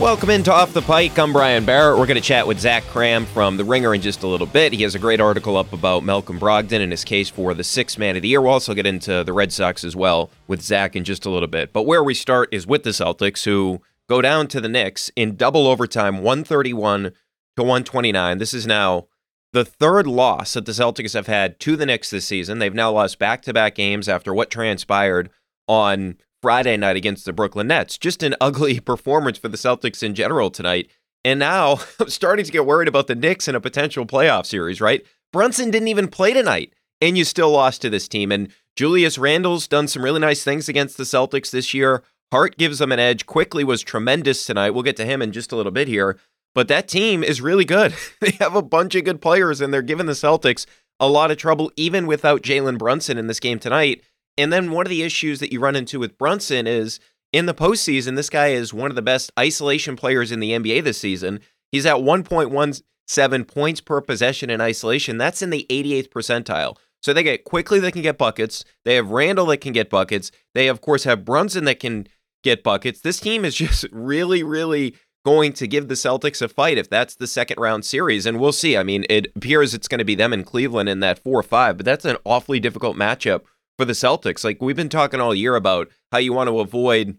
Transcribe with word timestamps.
Welcome 0.00 0.30
into 0.30 0.50
Off 0.50 0.72
the 0.72 0.80
Pike. 0.80 1.18
I'm 1.18 1.30
Brian 1.30 1.66
Barrett. 1.66 1.98
We're 1.98 2.06
going 2.06 2.14
to 2.14 2.22
chat 2.22 2.46
with 2.46 2.58
Zach 2.58 2.84
Kram 2.84 3.26
from 3.26 3.58
The 3.58 3.64
Ringer 3.64 3.94
in 3.94 4.00
just 4.00 4.22
a 4.22 4.26
little 4.26 4.46
bit. 4.46 4.72
He 4.72 4.82
has 4.82 4.94
a 4.94 4.98
great 4.98 5.20
article 5.20 5.58
up 5.58 5.74
about 5.74 6.04
Malcolm 6.04 6.40
Brogdon 6.40 6.80
and 6.80 6.90
his 6.90 7.04
case 7.04 7.28
for 7.28 7.52
the 7.52 7.62
sixth 7.62 7.98
man 7.98 8.16
of 8.16 8.22
the 8.22 8.28
year. 8.28 8.40
We'll 8.40 8.54
also 8.54 8.72
get 8.72 8.86
into 8.86 9.22
the 9.24 9.34
Red 9.34 9.52
Sox 9.52 9.84
as 9.84 9.94
well 9.94 10.30
with 10.48 10.62
Zach 10.62 10.96
in 10.96 11.04
just 11.04 11.26
a 11.26 11.30
little 11.30 11.48
bit. 11.48 11.74
But 11.74 11.82
where 11.82 12.02
we 12.02 12.14
start 12.14 12.48
is 12.50 12.66
with 12.66 12.82
the 12.82 12.90
Celtics, 12.90 13.44
who 13.44 13.82
go 14.08 14.22
down 14.22 14.48
to 14.48 14.60
the 14.62 14.70
Knicks 14.70 15.10
in 15.16 15.36
double 15.36 15.66
overtime, 15.66 16.22
131 16.22 17.02
to 17.02 17.62
129. 17.62 18.38
This 18.38 18.54
is 18.54 18.66
now 18.66 19.06
the 19.52 19.66
third 19.66 20.06
loss 20.06 20.54
that 20.54 20.64
the 20.64 20.72
Celtics 20.72 21.12
have 21.12 21.26
had 21.26 21.60
to 21.60 21.76
the 21.76 21.84
Knicks 21.84 22.08
this 22.08 22.24
season. 22.24 22.58
They've 22.58 22.72
now 22.72 22.90
lost 22.90 23.18
back 23.18 23.42
to 23.42 23.52
back 23.52 23.74
games 23.74 24.08
after 24.08 24.32
what 24.32 24.48
transpired 24.48 25.28
on 25.68 26.16
Friday 26.42 26.76
night 26.76 26.96
against 26.96 27.24
the 27.24 27.32
Brooklyn 27.32 27.68
Nets. 27.68 27.98
Just 27.98 28.22
an 28.22 28.34
ugly 28.40 28.80
performance 28.80 29.38
for 29.38 29.48
the 29.48 29.56
Celtics 29.56 30.02
in 30.02 30.14
general 30.14 30.50
tonight. 30.50 30.90
And 31.24 31.38
now 31.38 31.78
I'm 32.00 32.10
starting 32.10 32.44
to 32.44 32.52
get 32.52 32.66
worried 32.66 32.88
about 32.88 33.06
the 33.06 33.14
Knicks 33.14 33.48
in 33.48 33.54
a 33.54 33.60
potential 33.60 34.06
playoff 34.06 34.46
series, 34.46 34.80
right? 34.80 35.04
Brunson 35.32 35.70
didn't 35.70 35.88
even 35.88 36.08
play 36.08 36.32
tonight, 36.32 36.72
and 37.00 37.16
you 37.16 37.24
still 37.24 37.50
lost 37.50 37.82
to 37.82 37.90
this 37.90 38.08
team. 38.08 38.32
And 38.32 38.52
Julius 38.76 39.18
Randle's 39.18 39.68
done 39.68 39.88
some 39.88 40.02
really 40.02 40.20
nice 40.20 40.42
things 40.42 40.68
against 40.68 40.96
the 40.96 41.04
Celtics 41.04 41.50
this 41.50 41.74
year. 41.74 42.02
Hart 42.32 42.56
gives 42.56 42.78
them 42.78 42.92
an 42.92 42.98
edge. 42.98 43.26
Quickley 43.26 43.64
was 43.64 43.82
tremendous 43.82 44.46
tonight. 44.46 44.70
We'll 44.70 44.82
get 44.82 44.96
to 44.96 45.04
him 45.04 45.20
in 45.20 45.32
just 45.32 45.52
a 45.52 45.56
little 45.56 45.72
bit 45.72 45.88
here. 45.88 46.18
But 46.54 46.68
that 46.68 46.88
team 46.88 47.22
is 47.22 47.40
really 47.40 47.64
good. 47.64 47.94
they 48.20 48.32
have 48.32 48.54
a 48.54 48.62
bunch 48.62 48.94
of 48.94 49.04
good 49.04 49.20
players, 49.20 49.60
and 49.60 49.72
they're 49.72 49.82
giving 49.82 50.06
the 50.06 50.12
Celtics 50.12 50.66
a 50.98 51.08
lot 51.08 51.30
of 51.30 51.38
trouble, 51.38 51.72
even 51.76 52.06
without 52.06 52.42
Jalen 52.42 52.78
Brunson 52.78 53.18
in 53.18 53.26
this 53.26 53.40
game 53.40 53.58
tonight. 53.58 54.02
And 54.38 54.52
then 54.52 54.70
one 54.70 54.86
of 54.86 54.90
the 54.90 55.02
issues 55.02 55.40
that 55.40 55.52
you 55.52 55.60
run 55.60 55.76
into 55.76 55.98
with 55.98 56.18
Brunson 56.18 56.66
is 56.66 57.00
in 57.32 57.46
the 57.46 57.54
postseason, 57.54 58.16
this 58.16 58.30
guy 58.30 58.48
is 58.48 58.74
one 58.74 58.90
of 58.90 58.96
the 58.96 59.02
best 59.02 59.30
isolation 59.38 59.96
players 59.96 60.32
in 60.32 60.40
the 60.40 60.52
NBA 60.52 60.82
this 60.84 60.98
season. 60.98 61.40
He's 61.70 61.86
at 61.86 61.96
1.17 61.96 63.48
points 63.48 63.80
per 63.80 64.00
possession 64.00 64.50
in 64.50 64.60
isolation. 64.60 65.18
That's 65.18 65.42
in 65.42 65.50
the 65.50 65.66
88th 65.70 66.08
percentile. 66.08 66.76
So 67.02 67.12
they 67.12 67.22
get 67.22 67.44
Quickley 67.44 67.80
that 67.80 67.92
can 67.92 68.02
get 68.02 68.18
buckets. 68.18 68.64
They 68.84 68.96
have 68.96 69.10
Randle 69.10 69.46
that 69.46 69.58
can 69.58 69.72
get 69.72 69.88
buckets. 69.88 70.30
They, 70.54 70.68
of 70.68 70.80
course, 70.80 71.04
have 71.04 71.24
Brunson 71.24 71.64
that 71.64 71.80
can 71.80 72.06
get 72.42 72.62
buckets. 72.62 73.00
This 73.00 73.20
team 73.20 73.44
is 73.44 73.54
just 73.56 73.86
really, 73.90 74.42
really 74.42 74.96
going 75.24 75.52
to 75.52 75.66
give 75.66 75.88
the 75.88 75.94
Celtics 75.94 76.40
a 76.40 76.48
fight 76.48 76.78
if 76.78 76.88
that's 76.88 77.14
the 77.14 77.26
second 77.26 77.58
round 77.60 77.84
series. 77.84 78.26
And 78.26 78.40
we'll 78.40 78.52
see. 78.52 78.76
I 78.76 78.82
mean, 78.82 79.04
it 79.08 79.32
appears 79.36 79.74
it's 79.74 79.88
going 79.88 79.98
to 79.98 80.04
be 80.04 80.14
them 80.14 80.32
in 80.32 80.44
Cleveland 80.44 80.88
in 80.88 81.00
that 81.00 81.18
4 81.18 81.42
5, 81.42 81.76
but 81.76 81.86
that's 81.86 82.04
an 82.04 82.16
awfully 82.24 82.60
difficult 82.60 82.96
matchup 82.96 83.42
for 83.80 83.86
the 83.86 83.92
Celtics. 83.94 84.44
Like 84.44 84.60
we've 84.60 84.76
been 84.76 84.90
talking 84.90 85.20
all 85.20 85.34
year 85.34 85.56
about 85.56 85.88
how 86.12 86.18
you 86.18 86.34
want 86.34 86.48
to 86.48 86.60
avoid 86.60 87.16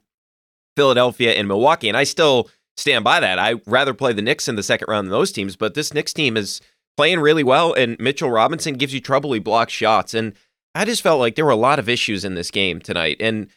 Philadelphia 0.77 1.31
and 1.31 1.47
Milwaukee, 1.47 1.88
and 1.88 1.97
I 1.97 2.03
still 2.03 2.49
stand 2.77 3.03
by 3.03 3.19
that. 3.19 3.39
I 3.39 3.55
rather 3.66 3.95
play 3.95 4.13
the 4.13 4.22
Knicks 4.22 4.47
in 4.47 4.55
the 4.55 4.63
second 4.63 4.88
round 4.88 5.07
than 5.07 5.11
those 5.11 5.31
teams, 5.31 5.55
but 5.55 5.73
this 5.73 5.91
Knicks 5.91 6.13
team 6.13 6.38
is 6.38 6.61
playing 6.97 7.19
really 7.19 7.44
well, 7.44 7.73
and 7.73 7.97
Mitchell 7.99 8.29
Robinson 8.29 8.75
gives 8.75 8.94
you 8.94 8.99
trouble. 8.99 9.33
He 9.33 9.39
blocks 9.39 9.73
shots, 9.73 10.13
and 10.13 10.33
I 10.75 10.85
just 10.85 11.01
felt 11.01 11.19
like 11.19 11.33
there 11.35 11.45
were 11.45 11.51
a 11.51 11.55
lot 11.55 11.79
of 11.79 11.89
issues 11.89 12.23
in 12.23 12.35
this 12.35 12.51
game 12.51 12.79
tonight. 12.79 13.17
And 13.19 13.47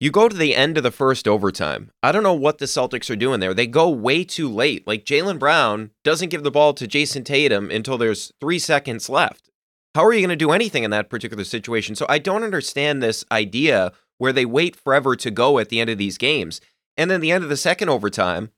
you 0.00 0.10
go 0.10 0.28
to 0.28 0.36
the 0.36 0.56
end 0.56 0.76
of 0.76 0.82
the 0.82 0.90
first 0.90 1.28
overtime. 1.28 1.92
I 2.02 2.10
don't 2.10 2.24
know 2.24 2.34
what 2.34 2.58
the 2.58 2.66
Celtics 2.66 3.10
are 3.10 3.16
doing 3.16 3.38
there. 3.38 3.54
They 3.54 3.68
go 3.68 3.88
way 3.88 4.24
too 4.24 4.48
late. 4.48 4.88
Like 4.88 5.04
Jaylen 5.04 5.38
Brown 5.38 5.92
doesn't 6.02 6.30
give 6.30 6.42
the 6.42 6.50
ball 6.50 6.74
to 6.74 6.88
Jayson 6.88 7.22
Tatum 7.22 7.70
until 7.70 7.96
there's 7.96 8.32
three 8.40 8.58
seconds 8.58 9.08
left. 9.08 9.50
How 9.94 10.04
are 10.04 10.12
you 10.12 10.20
going 10.20 10.30
to 10.30 10.36
do 10.36 10.50
anything 10.50 10.82
in 10.82 10.90
that 10.90 11.08
particular 11.08 11.44
situation? 11.44 11.94
So 11.94 12.06
I 12.08 12.18
don't 12.18 12.42
understand 12.42 13.02
this 13.02 13.24
idea 13.30 13.92
where 14.18 14.32
they 14.32 14.44
wait 14.44 14.74
forever 14.74 15.14
to 15.16 15.30
go 15.30 15.58
at 15.58 15.68
the 15.68 15.80
end 15.80 15.90
of 15.90 15.98
these 15.98 16.18
games. 16.18 16.60
And 16.96 17.10
then 17.10 17.20
the 17.20 17.30
end 17.30 17.44
of 17.44 17.50
the 17.50 17.56
second 17.56 17.88
overtime, 17.88 18.50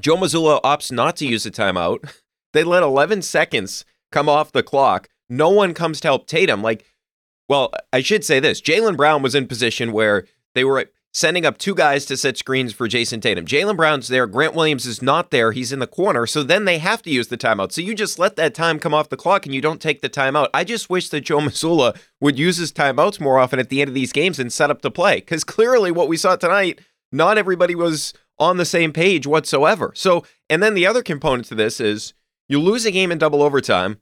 Joe 0.00 0.16
Mazzulla 0.16 0.60
opts 0.62 0.92
not 0.92 1.16
to 1.16 1.26
use 1.26 1.44
the 1.44 1.50
timeout. 1.50 2.10
They 2.54 2.64
let 2.64 2.82
11 2.82 3.20
seconds 3.20 3.84
come 4.10 4.26
off 4.26 4.52
the 4.52 4.62
clock. 4.62 5.10
No 5.28 5.50
one 5.50 5.74
comes 5.74 6.00
to 6.00 6.08
help 6.08 6.26
Tatum. 6.26 6.62
Like, 6.62 6.86
well, 7.46 7.70
I 7.92 8.00
should 8.00 8.24
say 8.24 8.40
this 8.40 8.62
Jaylen 8.62 8.96
Brown 8.96 9.20
was 9.20 9.34
in 9.34 9.46
position 9.46 9.92
where 9.92 10.24
they 10.54 10.64
were 10.64 10.86
sending 11.12 11.46
up 11.46 11.58
two 11.58 11.74
guys 11.74 12.04
to 12.06 12.16
set 12.16 12.36
screens 12.36 12.72
for 12.72 12.86
Jayson 12.86 13.20
Tatum. 13.20 13.46
Jaylen 13.46 13.76
Brown's 13.76 14.08
there. 14.08 14.26
Grant 14.26 14.54
Williams 14.54 14.86
is 14.86 15.02
not 15.02 15.30
there. 15.30 15.52
He's 15.52 15.72
in 15.72 15.78
the 15.78 15.86
corner. 15.86 16.26
So 16.26 16.42
then 16.42 16.64
they 16.64 16.78
have 16.78 17.02
to 17.02 17.10
use 17.10 17.28
the 17.28 17.38
timeout. 17.38 17.72
So 17.72 17.80
you 17.80 17.94
just 17.94 18.18
let 18.18 18.36
that 18.36 18.54
time 18.54 18.78
come 18.78 18.94
off 18.94 19.08
the 19.08 19.16
clock 19.16 19.46
and 19.46 19.54
you 19.54 19.60
don't 19.60 19.80
take 19.80 20.00
the 20.00 20.10
timeout. 20.10 20.48
I 20.52 20.64
just 20.64 20.90
wish 20.90 21.08
that 21.08 21.22
Joe 21.22 21.38
Mazzulla 21.38 21.98
would 22.20 22.38
use 22.38 22.58
his 22.58 22.72
timeouts 22.72 23.20
more 23.20 23.38
often 23.38 23.58
at 23.58 23.68
the 23.68 23.80
end 23.80 23.88
of 23.88 23.94
these 23.94 24.12
games 24.12 24.38
and 24.38 24.52
set 24.52 24.70
up 24.70 24.82
the 24.82 24.90
play. 24.90 25.16
Because 25.16 25.44
clearly 25.44 25.90
what 25.90 26.08
we 26.08 26.16
saw 26.16 26.36
tonight, 26.36 26.80
not 27.10 27.38
everybody 27.38 27.74
was 27.74 28.12
on 28.38 28.56
the 28.56 28.64
same 28.64 28.92
page 28.92 29.26
whatsoever. 29.26 29.92
So, 29.94 30.24
and 30.48 30.62
then 30.62 30.74
the 30.74 30.86
other 30.86 31.02
component 31.02 31.46
to 31.46 31.54
this 31.54 31.80
is 31.80 32.14
you 32.48 32.60
lose 32.60 32.84
a 32.84 32.90
game 32.90 33.10
in 33.10 33.18
double 33.18 33.42
overtime. 33.42 33.98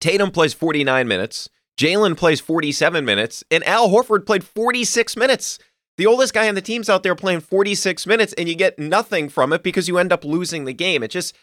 Tatum 0.00 0.30
plays 0.30 0.52
49 0.52 1.08
minutes. 1.08 1.48
Jaylen 1.78 2.16
plays 2.16 2.40
47 2.40 3.04
minutes, 3.04 3.44
and 3.50 3.62
Al 3.64 3.90
Horford 3.90 4.24
played 4.24 4.44
46 4.44 5.14
minutes. 5.16 5.58
The 5.98 6.06
oldest 6.06 6.34
guy 6.34 6.48
on 6.48 6.54
the 6.54 6.62
team's 6.62 6.90
out 6.90 7.02
there 7.02 7.14
playing 7.14 7.40
46 7.40 8.06
minutes 8.06 8.34
and 8.34 8.48
you 8.48 8.54
get 8.54 8.78
nothing 8.78 9.28
from 9.28 9.52
it 9.52 9.62
because 9.62 9.88
you 9.88 9.98
end 9.98 10.12
up 10.12 10.24
losing 10.24 10.64
the 10.64 10.74
game. 10.74 11.02
It 11.02 11.10
just 11.10 11.34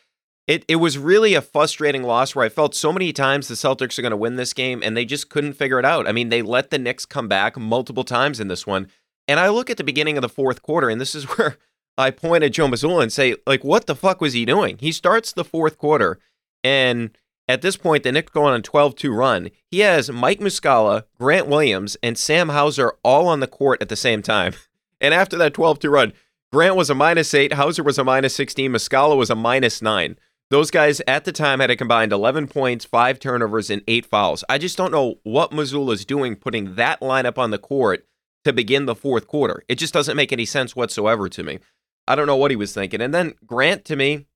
it 0.47 0.63
it 0.67 0.75
was 0.75 0.97
really 0.97 1.33
a 1.33 1.41
frustrating 1.41 2.03
loss 2.03 2.35
where 2.35 2.45
I 2.45 2.49
felt 2.49 2.75
so 2.75 2.93
many 2.93 3.13
times 3.13 3.47
the 3.47 3.55
Celtics 3.55 3.97
are 3.97 4.03
going 4.03 4.11
to 4.11 4.17
win 4.17 4.35
this 4.35 4.53
game 4.53 4.81
and 4.83 4.95
they 4.95 5.05
just 5.05 5.29
couldn't 5.29 5.53
figure 5.53 5.79
it 5.79 5.85
out. 5.85 6.07
I 6.07 6.11
mean, 6.11 6.29
they 6.29 6.41
let 6.41 6.69
the 6.69 6.77
Knicks 6.77 7.05
come 7.05 7.27
back 7.27 7.57
multiple 7.57 8.03
times 8.03 8.39
in 8.39 8.47
this 8.47 8.67
one. 8.67 8.87
And 9.27 9.39
I 9.39 9.49
look 9.49 9.69
at 9.69 9.77
the 9.77 9.83
beginning 9.83 10.17
of 10.17 10.21
the 10.21 10.29
fourth 10.29 10.61
quarter 10.61 10.89
and 10.89 11.01
this 11.01 11.15
is 11.15 11.23
where 11.37 11.57
I 11.97 12.11
point 12.11 12.43
at 12.43 12.53
Joe 12.53 12.67
Mazzulla 12.67 13.03
and 13.03 13.13
say, 13.13 13.35
like, 13.47 13.63
what 13.63 13.87
the 13.87 13.95
fuck 13.95 14.21
was 14.21 14.33
he 14.33 14.45
doing? 14.45 14.77
He 14.79 14.91
starts 14.91 15.31
the 15.31 15.45
fourth 15.45 15.77
quarter 15.77 16.19
and 16.63 17.17
At 17.47 17.61
this 17.61 17.75
point, 17.75 18.03
the 18.03 18.11
Knicks 18.11 18.31
go 18.31 18.45
on 18.45 18.53
a 18.53 18.61
12 18.61 18.95
2 18.95 19.11
run. 19.13 19.49
He 19.69 19.79
has 19.79 20.09
Mike 20.09 20.39
Muscala, 20.39 21.03
Grant 21.17 21.47
Williams, 21.47 21.97
and 22.01 22.17
Sam 22.17 22.49
Hauser 22.49 22.93
all 23.03 23.27
on 23.27 23.39
the 23.41 23.47
court 23.47 23.81
at 23.81 23.89
the 23.89 23.95
same 23.95 24.21
time. 24.21 24.53
And 25.01 25.13
after 25.13 25.37
that 25.39 25.53
12 25.53 25.79
2 25.79 25.89
run, 25.89 26.13
Grant 26.53 26.77
was 26.77 26.89
a 26.89 26.95
minus 26.95 27.33
eight, 27.33 27.51
Hauser 27.51 27.83
was 27.83 27.97
a 27.97 28.05
minus 28.05 28.33
16, 28.35 28.71
Muscala 28.71 29.17
was 29.17 29.29
a 29.29 29.35
minus 29.35 29.81
nine. 29.81 30.15
Those 30.49 30.71
guys 30.71 31.01
at 31.07 31.25
the 31.25 31.33
time 31.33 31.59
had 31.59 31.71
a 31.71 31.75
combined 31.75 32.13
11 32.13 32.47
points, 32.47 32.85
five 32.85 33.19
turnovers, 33.19 33.69
and 33.69 33.81
eight 33.85 34.05
fouls. 34.05 34.45
I 34.47 34.59
just 34.59 34.77
don't 34.77 34.91
know 34.91 35.15
what 35.23 35.51
is 35.51 36.05
doing 36.05 36.37
putting 36.37 36.75
that 36.75 37.01
lineup 37.01 37.37
on 37.37 37.51
the 37.51 37.57
court 37.57 38.07
to 38.45 38.53
begin 38.53 38.85
the 38.85 38.95
fourth 38.95 39.27
quarter. 39.27 39.63
It 39.67 39.75
just 39.75 39.93
doesn't 39.93 40.15
make 40.15 40.31
any 40.31 40.45
sense 40.45 40.75
whatsoever 40.75 41.27
to 41.27 41.43
me. 41.43 41.59
I 42.07 42.15
don't 42.15 42.27
know 42.27 42.35
what 42.35 42.51
he 42.51 42.55
was 42.55 42.73
thinking. 42.73 43.01
And 43.01 43.13
then 43.13 43.33
Grant, 43.45 43.83
to 43.85 43.95
me, 43.95 44.27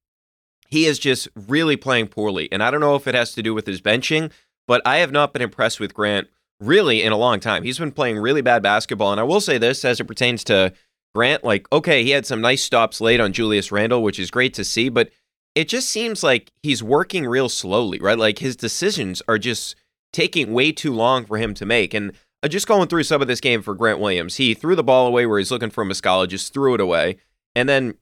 he 0.67 0.85
is 0.85 0.99
just 0.99 1.27
really 1.35 1.77
playing 1.77 2.07
poorly. 2.07 2.49
And 2.51 2.61
I 2.61 2.69
don't 2.69 2.81
know 2.81 2.95
if 2.95 3.07
it 3.07 3.15
has 3.15 3.33
to 3.33 3.41
do 3.41 3.53
with 3.53 3.65
his 3.65 3.81
benching, 3.81 4.31
but 4.67 4.81
I 4.85 4.97
have 4.97 5.11
not 5.11 5.33
been 5.33 5.41
impressed 5.41 5.79
with 5.79 5.93
Grant 5.93 6.27
really 6.59 7.01
in 7.01 7.11
a 7.11 7.17
long 7.17 7.39
time. 7.39 7.63
He's 7.63 7.79
been 7.79 7.91
playing 7.91 8.19
really 8.19 8.41
bad 8.41 8.61
basketball. 8.61 9.11
And 9.11 9.19
I 9.19 9.23
will 9.23 9.41
say 9.41 9.57
this 9.57 9.85
as 9.85 9.99
it 9.99 10.05
pertains 10.05 10.43
to 10.45 10.73
Grant 11.15 11.43
like, 11.43 11.71
okay, 11.71 12.03
he 12.03 12.11
had 12.11 12.25
some 12.25 12.41
nice 12.41 12.63
stops 12.63 12.99
late 12.99 13.19
on 13.19 13.33
Julius 13.33 13.71
Randle, 13.71 14.03
which 14.03 14.19
is 14.19 14.29
great 14.29 14.53
to 14.55 14.63
see, 14.63 14.89
but 14.89 15.09
it 15.55 15.67
just 15.67 15.89
seems 15.89 16.21
like 16.21 16.51
he's 16.61 16.83
working 16.83 17.25
real 17.25 17.49
slowly, 17.49 17.99
right? 17.99 18.17
Like 18.17 18.39
his 18.39 18.55
decisions 18.55 19.21
are 19.27 19.39
just 19.39 19.75
taking 20.13 20.53
way 20.53 20.71
too 20.71 20.93
long 20.93 21.25
for 21.25 21.37
him 21.37 21.53
to 21.55 21.65
make. 21.65 21.93
And 21.93 22.11
uh, 22.43 22.47
just 22.47 22.67
going 22.67 22.87
through 22.87 23.03
some 23.03 23.21
of 23.21 23.27
this 23.27 23.41
game 23.41 23.61
for 23.61 23.73
Grant 23.73 23.99
Williams, 23.99 24.35
he 24.35 24.53
threw 24.53 24.75
the 24.75 24.83
ball 24.83 25.07
away 25.07 25.25
where 25.25 25.39
he's 25.39 25.49
looking 25.49 25.69
for 25.69 25.83
Muscala, 25.83 26.27
just 26.27 26.53
threw 26.53 26.75
it 26.75 26.81
away. 26.81 27.17
And 27.55 27.67
then 27.67 27.95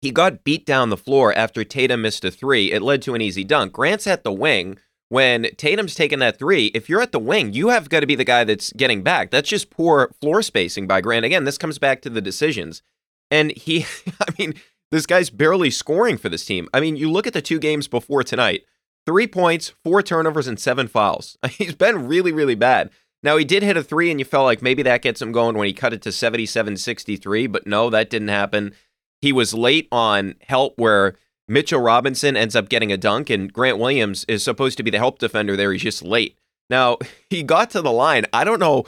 he 0.00 0.10
got 0.10 0.44
beat 0.44 0.64
down 0.64 0.90
the 0.90 0.96
floor 0.96 1.34
after 1.34 1.64
Tatum 1.64 2.02
missed 2.02 2.24
a 2.24 2.30
three. 2.30 2.72
It 2.72 2.82
led 2.82 3.02
to 3.02 3.14
an 3.14 3.20
easy 3.20 3.44
dunk. 3.44 3.72
Grant's 3.72 4.06
at 4.06 4.24
the 4.24 4.32
wing. 4.32 4.78
When 5.10 5.46
Tatum's 5.56 5.94
taking 5.94 6.18
that 6.18 6.38
three, 6.38 6.66
if 6.74 6.88
you're 6.88 7.00
at 7.00 7.12
the 7.12 7.18
wing, 7.18 7.54
you 7.54 7.68
have 7.68 7.88
got 7.88 8.00
to 8.00 8.06
be 8.06 8.14
the 8.14 8.24
guy 8.24 8.44
that's 8.44 8.72
getting 8.74 9.02
back. 9.02 9.30
That's 9.30 9.48
just 9.48 9.70
poor 9.70 10.12
floor 10.20 10.42
spacing 10.42 10.86
by 10.86 11.00
Grant. 11.00 11.24
Again, 11.24 11.44
this 11.44 11.56
comes 11.56 11.78
back 11.78 12.02
to 12.02 12.10
the 12.10 12.20
decisions. 12.20 12.82
And 13.30 13.52
he, 13.52 13.86
I 14.20 14.32
mean, 14.38 14.54
this 14.90 15.06
guy's 15.06 15.30
barely 15.30 15.70
scoring 15.70 16.18
for 16.18 16.28
this 16.28 16.44
team. 16.44 16.68
I 16.74 16.80
mean, 16.80 16.96
you 16.96 17.10
look 17.10 17.26
at 17.26 17.32
the 17.32 17.42
two 17.42 17.58
games 17.58 17.88
before 17.88 18.22
tonight 18.22 18.64
three 19.06 19.26
points, 19.26 19.70
four 19.82 20.02
turnovers, 20.02 20.46
and 20.46 20.60
seven 20.60 20.86
fouls. 20.86 21.38
He's 21.50 21.74
been 21.74 22.06
really, 22.06 22.30
really 22.30 22.54
bad. 22.54 22.90
Now, 23.22 23.36
he 23.36 23.44
did 23.44 23.62
hit 23.64 23.76
a 23.76 23.82
three, 23.82 24.10
and 24.10 24.20
you 24.20 24.24
felt 24.24 24.44
like 24.44 24.62
maybe 24.62 24.82
that 24.84 25.02
gets 25.02 25.20
him 25.20 25.32
going 25.32 25.56
when 25.56 25.66
he 25.66 25.72
cut 25.72 25.92
it 25.92 26.02
to 26.02 26.12
77 26.12 26.76
63, 26.76 27.46
but 27.48 27.66
no, 27.66 27.90
that 27.90 28.10
didn't 28.10 28.28
happen. 28.28 28.74
He 29.20 29.32
was 29.32 29.54
late 29.54 29.88
on 29.90 30.34
help 30.40 30.78
where 30.78 31.16
Mitchell 31.48 31.80
Robinson 31.80 32.36
ends 32.36 32.54
up 32.54 32.68
getting 32.68 32.92
a 32.92 32.96
dunk, 32.96 33.30
and 33.30 33.52
Grant 33.52 33.78
Williams 33.78 34.24
is 34.28 34.42
supposed 34.42 34.76
to 34.76 34.82
be 34.82 34.90
the 34.90 34.98
help 34.98 35.18
defender 35.18 35.56
there. 35.56 35.72
He's 35.72 35.82
just 35.82 36.02
late. 36.02 36.36
Now, 36.70 36.98
he 37.30 37.42
got 37.42 37.70
to 37.70 37.82
the 37.82 37.92
line. 37.92 38.26
I 38.32 38.44
don't 38.44 38.60
know. 38.60 38.84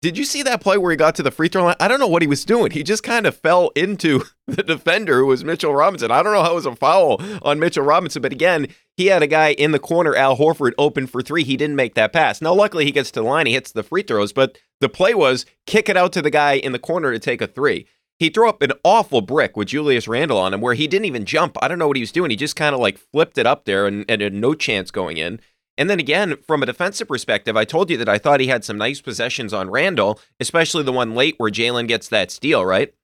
Did 0.00 0.18
you 0.18 0.24
see 0.24 0.42
that 0.42 0.60
play 0.60 0.76
where 0.76 0.90
he 0.90 0.98
got 0.98 1.14
to 1.14 1.22
the 1.22 1.30
free 1.30 1.48
throw 1.48 1.64
line? 1.64 1.76
I 1.80 1.88
don't 1.88 1.98
know 1.98 2.06
what 2.06 2.20
he 2.20 2.28
was 2.28 2.44
doing. 2.44 2.70
He 2.70 2.82
just 2.82 3.02
kind 3.02 3.26
of 3.26 3.38
fell 3.38 3.70
into 3.74 4.22
the 4.46 4.62
defender 4.62 5.20
who 5.20 5.26
was 5.26 5.44
Mitchell 5.44 5.74
Robinson. 5.74 6.10
I 6.10 6.22
don't 6.22 6.34
know 6.34 6.42
how 6.42 6.52
it 6.52 6.56
was 6.56 6.66
a 6.66 6.76
foul 6.76 7.22
on 7.40 7.58
Mitchell 7.58 7.84
Robinson, 7.84 8.20
but 8.20 8.32
again, 8.32 8.68
he 8.98 9.06
had 9.06 9.22
a 9.22 9.26
guy 9.26 9.52
in 9.52 9.72
the 9.72 9.78
corner, 9.78 10.14
Al 10.14 10.36
Horford, 10.36 10.72
open 10.76 11.06
for 11.06 11.22
three. 11.22 11.42
He 11.42 11.56
didn't 11.56 11.76
make 11.76 11.94
that 11.94 12.12
pass. 12.12 12.42
Now, 12.42 12.52
luckily, 12.52 12.84
he 12.84 12.92
gets 12.92 13.10
to 13.12 13.20
the 13.20 13.26
line, 13.26 13.46
he 13.46 13.54
hits 13.54 13.72
the 13.72 13.82
free 13.82 14.02
throws, 14.02 14.34
but 14.34 14.58
the 14.82 14.90
play 14.90 15.14
was 15.14 15.46
kick 15.66 15.88
it 15.88 15.96
out 15.96 16.12
to 16.12 16.20
the 16.20 16.30
guy 16.30 16.52
in 16.52 16.72
the 16.72 16.78
corner 16.78 17.10
to 17.10 17.18
take 17.18 17.40
a 17.40 17.46
three 17.46 17.86
he 18.18 18.30
threw 18.30 18.48
up 18.48 18.62
an 18.62 18.72
awful 18.84 19.20
brick 19.20 19.56
with 19.56 19.68
Julius 19.68 20.06
Randle 20.06 20.38
on 20.38 20.54
him 20.54 20.60
where 20.60 20.74
he 20.74 20.86
didn't 20.86 21.06
even 21.06 21.24
jump. 21.24 21.56
I 21.60 21.68
don't 21.68 21.78
know 21.78 21.88
what 21.88 21.96
he 21.96 22.02
was 22.02 22.12
doing. 22.12 22.30
He 22.30 22.36
just 22.36 22.56
kind 22.56 22.74
of 22.74 22.80
like 22.80 22.98
flipped 22.98 23.38
it 23.38 23.46
up 23.46 23.64
there 23.64 23.86
and, 23.86 24.04
and 24.08 24.22
had 24.22 24.34
no 24.34 24.54
chance 24.54 24.90
going 24.90 25.16
in. 25.16 25.40
And 25.76 25.90
then 25.90 25.98
again, 25.98 26.36
from 26.46 26.62
a 26.62 26.66
defensive 26.66 27.08
perspective, 27.08 27.56
I 27.56 27.64
told 27.64 27.90
you 27.90 27.96
that 27.96 28.08
I 28.08 28.18
thought 28.18 28.40
he 28.40 28.46
had 28.46 28.64
some 28.64 28.78
nice 28.78 29.00
possessions 29.00 29.52
on 29.52 29.70
Randle, 29.70 30.20
especially 30.38 30.84
the 30.84 30.92
one 30.92 31.14
late 31.14 31.34
where 31.38 31.50
Jaylen 31.50 31.88
gets 31.88 32.08
that 32.08 32.30
steal, 32.30 32.64
right? 32.64 32.94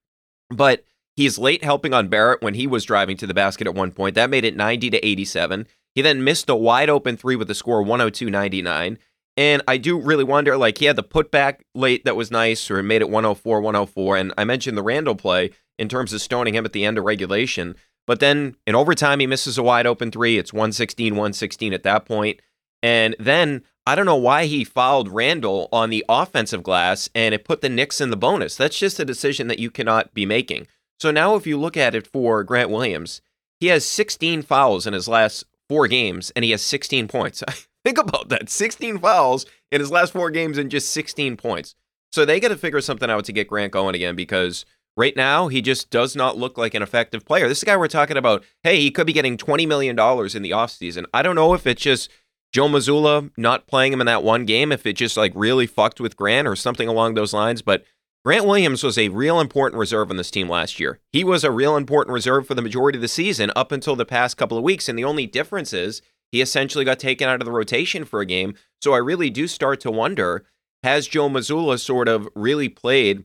But 0.50 0.84
he's 1.16 1.38
late 1.38 1.64
helping 1.64 1.92
on 1.92 2.08
Barrett 2.08 2.42
when 2.42 2.54
he 2.54 2.68
was 2.68 2.84
driving 2.84 3.16
to 3.16 3.26
the 3.26 3.34
basket 3.34 3.66
at 3.66 3.74
one 3.74 3.90
point. 3.90 4.14
That 4.14 4.30
made 4.30 4.44
it 4.44 4.56
90 4.56 4.90
to 4.90 5.04
87. 5.04 5.66
He 5.96 6.02
then 6.02 6.22
missed 6.22 6.48
a 6.48 6.54
wide 6.54 6.88
open 6.88 7.16
three 7.16 7.34
with 7.34 7.48
the 7.48 7.54
score 7.54 7.82
102 7.82 8.30
99. 8.30 8.98
And 9.40 9.62
I 9.66 9.78
do 9.78 9.98
really 9.98 10.22
wonder, 10.22 10.58
like, 10.58 10.76
he 10.76 10.84
had 10.84 10.96
the 10.96 11.02
putback 11.02 11.60
late 11.74 12.04
that 12.04 12.14
was 12.14 12.30
nice, 12.30 12.70
or 12.70 12.82
made 12.82 13.00
it 13.00 13.08
104, 13.08 13.62
104. 13.62 14.18
And 14.18 14.34
I 14.36 14.44
mentioned 14.44 14.76
the 14.76 14.82
Randle 14.82 15.14
play 15.14 15.52
in 15.78 15.88
terms 15.88 16.12
of 16.12 16.20
stoning 16.20 16.54
him 16.54 16.66
at 16.66 16.74
the 16.74 16.84
end 16.84 16.98
of 16.98 17.04
regulation. 17.04 17.74
But 18.06 18.20
then 18.20 18.56
in 18.66 18.74
overtime, 18.74 19.18
he 19.18 19.26
misses 19.26 19.56
a 19.56 19.62
wide 19.62 19.86
open 19.86 20.10
three. 20.10 20.36
It's 20.36 20.52
116, 20.52 21.14
116 21.14 21.72
at 21.72 21.84
that 21.84 22.04
point. 22.04 22.42
And 22.82 23.16
then 23.18 23.62
I 23.86 23.94
don't 23.94 24.04
know 24.04 24.14
why 24.14 24.44
he 24.44 24.62
fouled 24.62 25.08
Randle 25.08 25.70
on 25.72 25.88
the 25.88 26.04
offensive 26.06 26.62
glass 26.62 27.08
and 27.14 27.34
it 27.34 27.46
put 27.46 27.62
the 27.62 27.70
Knicks 27.70 27.98
in 27.98 28.10
the 28.10 28.18
bonus. 28.18 28.56
That's 28.56 28.78
just 28.78 29.00
a 29.00 29.06
decision 29.06 29.48
that 29.48 29.58
you 29.58 29.70
cannot 29.70 30.12
be 30.12 30.26
making. 30.26 30.66
So 30.98 31.10
now, 31.10 31.34
if 31.36 31.46
you 31.46 31.58
look 31.58 31.78
at 31.78 31.94
it 31.94 32.06
for 32.06 32.44
Grant 32.44 32.68
Williams, 32.68 33.22
he 33.58 33.68
has 33.68 33.86
16 33.86 34.42
fouls 34.42 34.86
in 34.86 34.92
his 34.92 35.08
last 35.08 35.46
four 35.66 35.88
games 35.88 36.30
and 36.36 36.44
he 36.44 36.50
has 36.50 36.60
16 36.60 37.08
points. 37.08 37.42
Think 37.84 37.98
about 37.98 38.28
that 38.28 38.50
16 38.50 38.98
fouls 38.98 39.46
in 39.70 39.80
his 39.80 39.90
last 39.90 40.12
four 40.12 40.30
games 40.30 40.58
and 40.58 40.70
just 40.70 40.90
16 40.90 41.36
points. 41.36 41.74
So 42.12 42.24
they 42.24 42.40
got 42.40 42.48
to 42.48 42.56
figure 42.56 42.80
something 42.80 43.10
out 43.10 43.24
to 43.26 43.32
get 43.32 43.48
Grant 43.48 43.72
going 43.72 43.94
again 43.94 44.16
because 44.16 44.64
right 44.96 45.16
now 45.16 45.48
he 45.48 45.62
just 45.62 45.90
does 45.90 46.16
not 46.16 46.36
look 46.36 46.58
like 46.58 46.74
an 46.74 46.82
effective 46.82 47.24
player. 47.24 47.48
This 47.48 47.58
is 47.58 47.62
a 47.62 47.66
guy 47.66 47.76
we're 47.76 47.88
talking 47.88 48.16
about. 48.16 48.44
Hey, 48.62 48.80
he 48.80 48.90
could 48.90 49.06
be 49.06 49.12
getting 49.12 49.36
$20 49.36 49.66
million 49.66 49.92
in 49.92 50.42
the 50.42 50.50
offseason. 50.50 51.04
I 51.14 51.22
don't 51.22 51.36
know 51.36 51.54
if 51.54 51.66
it's 51.66 51.82
just 51.82 52.10
Joe 52.52 52.68
Mazzulla 52.68 53.30
not 53.36 53.66
playing 53.66 53.92
him 53.92 54.00
in 54.00 54.06
that 54.06 54.24
one 54.24 54.44
game, 54.44 54.72
if 54.72 54.84
it 54.84 54.94
just 54.94 55.16
like 55.16 55.32
really 55.34 55.66
fucked 55.66 56.00
with 56.00 56.16
Grant 56.16 56.48
or 56.48 56.56
something 56.56 56.88
along 56.88 57.14
those 57.14 57.32
lines. 57.32 57.62
But 57.62 57.84
Grant 58.24 58.44
Williams 58.44 58.82
was 58.82 58.98
a 58.98 59.08
real 59.08 59.40
important 59.40 59.78
reserve 59.78 60.10
on 60.10 60.16
this 60.16 60.30
team 60.30 60.48
last 60.48 60.80
year. 60.80 60.98
He 61.12 61.24
was 61.24 61.44
a 61.44 61.50
real 61.50 61.76
important 61.76 62.12
reserve 62.12 62.46
for 62.46 62.54
the 62.54 62.62
majority 62.62 62.98
of 62.98 63.02
the 63.02 63.08
season 63.08 63.52
up 63.54 63.72
until 63.72 63.96
the 63.96 64.04
past 64.04 64.36
couple 64.36 64.58
of 64.58 64.64
weeks. 64.64 64.88
And 64.88 64.98
the 64.98 65.04
only 65.04 65.26
difference 65.26 65.72
is 65.72 66.02
he 66.32 66.40
essentially 66.40 66.84
got 66.84 66.98
taken 66.98 67.28
out 67.28 67.40
of 67.40 67.44
the 67.44 67.52
rotation 67.52 68.04
for 68.04 68.20
a 68.20 68.26
game. 68.26 68.54
So 68.80 68.92
I 68.92 68.98
really 68.98 69.30
do 69.30 69.46
start 69.46 69.80
to 69.80 69.90
wonder 69.90 70.44
has 70.82 71.06
Joe 71.06 71.28
Mazzulla 71.28 71.78
sort 71.78 72.08
of 72.08 72.28
really 72.34 72.68
played 72.68 73.24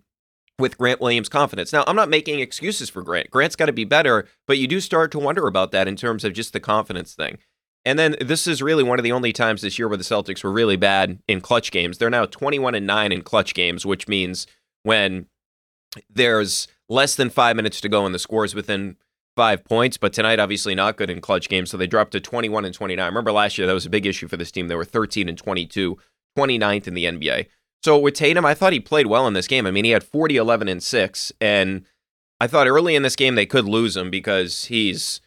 with 0.58 0.78
Grant 0.78 1.02
Williams' 1.02 1.30
confidence? 1.30 1.74
Now, 1.74 1.84
I'm 1.88 1.96
not 1.96 2.10
making 2.10 2.40
excuses 2.40 2.90
for 2.90 3.02
Grant. 3.02 3.30
Grant's 3.30 3.56
got 3.56 3.66
to 3.66 3.74
be 3.74 3.86
better, 3.86 4.28
but 4.48 4.58
you 4.58 4.68
do 4.68 4.80
start 4.80 5.12
to 5.12 5.20
wonder 5.20 5.48
about 5.48 5.72
that 5.72 5.88
in 5.88 5.96
terms 5.96 6.24
of 6.24 6.34
just 6.34 6.54
the 6.54 6.60
confidence 6.60 7.14
thing. 7.14 7.38
And 7.84 8.00
then 8.00 8.16
this 8.20 8.48
is 8.48 8.64
really 8.64 8.84
one 8.84 8.98
of 8.98 9.04
the 9.04 9.12
only 9.12 9.32
times 9.32 9.62
this 9.62 9.78
year 9.78 9.88
where 9.88 9.98
the 9.98 10.04
Celtics 10.04 10.44
were 10.44 10.52
really 10.52 10.76
bad 10.76 11.20
in 11.28 11.40
clutch 11.40 11.72
games. 11.72 11.98
They're 11.98 12.10
now 12.10 12.26
21 12.26 12.74
and 12.74 12.88
9 12.88 13.12
in 13.12 13.22
clutch 13.22 13.54
games, 13.54 13.86
which 13.86 14.08
means 14.08 14.48
when 14.84 15.28
there's 16.10 16.68
less 16.90 17.16
than 17.16 17.30
five 17.30 17.56
minutes 17.56 17.80
to 17.82 17.90
go 17.90 18.06
and 18.06 18.14
the 18.14 18.20
score 18.20 18.44
is 18.44 18.56
within 18.56 18.98
five 19.36 19.64
points, 19.66 19.98
but 19.98 20.14
tonight 20.14 20.40
obviously 20.40 20.76
not 20.76 20.98
good 20.98 21.10
in 21.10 21.22
clutch 21.22 21.50
games, 21.50 21.72
so 21.72 21.78
they 21.78 21.88
dropped 21.88 22.12
to 22.14 22.20
21 22.20 22.66
and 22.66 22.74
29. 22.74 23.06
Remember 23.06 23.32
last 23.32 23.58
year 23.58 23.68
that 23.68 23.74
was 23.74 23.86
a 23.86 23.90
big 23.90 24.06
issue 24.06 24.28
for 24.28 24.38
this 24.38 24.52
team. 24.52 24.68
They 24.68 24.76
were 24.76 24.86
13 24.86 25.30
and 25.30 25.38
22, 25.38 25.98
29th 26.38 26.88
in 26.88 26.94
the 26.94 27.06
NBA. 27.06 27.48
So 27.84 28.00
with 28.00 28.16
Tatum, 28.16 28.46
I 28.46 28.56
thought 28.56 28.74
he 28.74 28.80
played 28.80 29.08
well 29.08 29.28
in 29.28 29.34
this 29.34 29.48
game. 29.48 29.68
I 29.68 29.72
mean, 29.72 29.86
he 29.86 29.92
had 29.92 30.04
40, 30.04 30.38
11, 30.38 30.68
and 30.68 30.82
6, 30.82 31.32
and 31.40 31.86
I 32.40 32.48
thought 32.48 32.68
early 32.68 32.96
in 32.96 33.04
this 33.04 33.16
game 33.16 33.36
they 33.36 33.46
could 33.46 33.66
lose 33.66 33.96
him 33.96 34.10
because 34.10 34.66
he's 34.66 35.22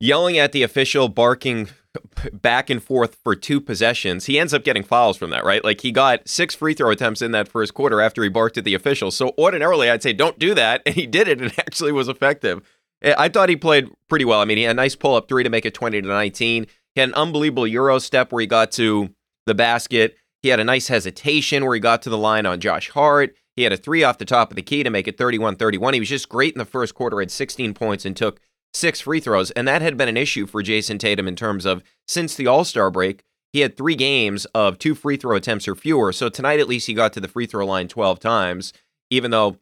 yelling 0.00 0.38
at 0.38 0.52
the 0.52 0.62
official, 0.62 1.08
barking 1.08 1.68
back 2.32 2.70
and 2.70 2.82
forth 2.82 3.16
for 3.22 3.34
two 3.34 3.60
possessions. 3.60 4.26
He 4.26 4.38
ends 4.38 4.54
up 4.54 4.64
getting 4.64 4.82
fouls 4.82 5.16
from 5.16 5.30
that, 5.30 5.44
right? 5.44 5.62
Like 5.62 5.80
he 5.80 5.92
got 5.92 6.28
six 6.28 6.54
free 6.54 6.74
throw 6.74 6.90
attempts 6.90 7.22
in 7.22 7.32
that 7.32 7.48
first 7.48 7.74
quarter 7.74 8.00
after 8.00 8.22
he 8.22 8.28
barked 8.28 8.58
at 8.58 8.64
the 8.64 8.74
official. 8.74 9.10
So 9.10 9.34
ordinarily, 9.38 9.90
I'd 9.90 10.02
say 10.02 10.12
don't 10.12 10.38
do 10.38 10.54
that, 10.54 10.82
and 10.86 10.94
he 10.94 11.06
did 11.06 11.28
it, 11.28 11.40
and 11.40 11.56
actually 11.58 11.92
was 11.92 12.08
effective. 12.08 12.62
Eh, 13.04 13.14
I 13.16 13.28
thought 13.28 13.48
he 13.48 13.56
played 13.56 13.88
pretty 14.08 14.24
well. 14.24 14.40
I 14.40 14.44
mean, 14.44 14.56
he 14.56 14.64
had 14.64 14.72
a 14.72 14.74
nice 14.74 14.96
pull 14.96 15.14
up 15.14 15.28
three 15.28 15.44
to 15.44 15.50
make 15.50 15.66
it 15.66 15.74
20 15.74 16.02
to 16.02 16.08
19. 16.08 16.66
He 16.94 17.00
had 17.00 17.10
an 17.10 17.14
unbelievable 17.14 17.66
Euro 17.66 17.98
step 17.98 18.32
where 18.32 18.40
he 18.40 18.46
got 18.46 18.72
to 18.72 19.10
the 19.46 19.54
basket. 19.54 20.16
He 20.42 20.48
had 20.48 20.60
a 20.60 20.64
nice 20.64 20.88
hesitation 20.88 21.64
where 21.64 21.74
he 21.74 21.80
got 21.80 22.02
to 22.02 22.10
the 22.10 22.18
line 22.18 22.46
on 22.46 22.60
Josh 22.60 22.90
Hart. 22.90 23.34
He 23.56 23.62
had 23.62 23.72
a 23.72 23.76
three 23.76 24.02
off 24.02 24.18
the 24.18 24.24
top 24.24 24.50
of 24.50 24.56
the 24.56 24.62
key 24.62 24.82
to 24.82 24.90
make 24.90 25.06
it 25.06 25.16
31 25.16 25.56
31. 25.56 25.94
He 25.94 26.00
was 26.00 26.08
just 26.08 26.28
great 26.28 26.54
in 26.54 26.58
the 26.58 26.64
first 26.64 26.94
quarter, 26.94 27.20
had 27.20 27.30
16 27.30 27.74
points 27.74 28.04
and 28.04 28.16
took 28.16 28.40
six 28.72 29.00
free 29.00 29.20
throws. 29.20 29.50
And 29.52 29.68
that 29.68 29.82
had 29.82 29.96
been 29.96 30.08
an 30.08 30.16
issue 30.16 30.46
for 30.46 30.62
Jayson 30.62 30.98
Tatum 30.98 31.28
in 31.28 31.36
terms 31.36 31.64
of 31.64 31.82
since 32.08 32.34
the 32.34 32.46
All 32.46 32.64
Star 32.64 32.90
break, 32.90 33.22
he 33.52 33.60
had 33.60 33.76
three 33.76 33.94
games 33.94 34.46
of 34.46 34.78
two 34.78 34.96
free 34.96 35.16
throw 35.16 35.36
attempts 35.36 35.68
or 35.68 35.76
fewer. 35.76 36.12
So 36.12 36.28
tonight, 36.28 36.58
at 36.58 36.68
least, 36.68 36.88
he 36.88 36.94
got 36.94 37.12
to 37.12 37.20
the 37.20 37.28
free 37.28 37.46
throw 37.46 37.64
line 37.64 37.86
12 37.86 38.18
times, 38.18 38.72
even 39.10 39.30
though 39.30 39.58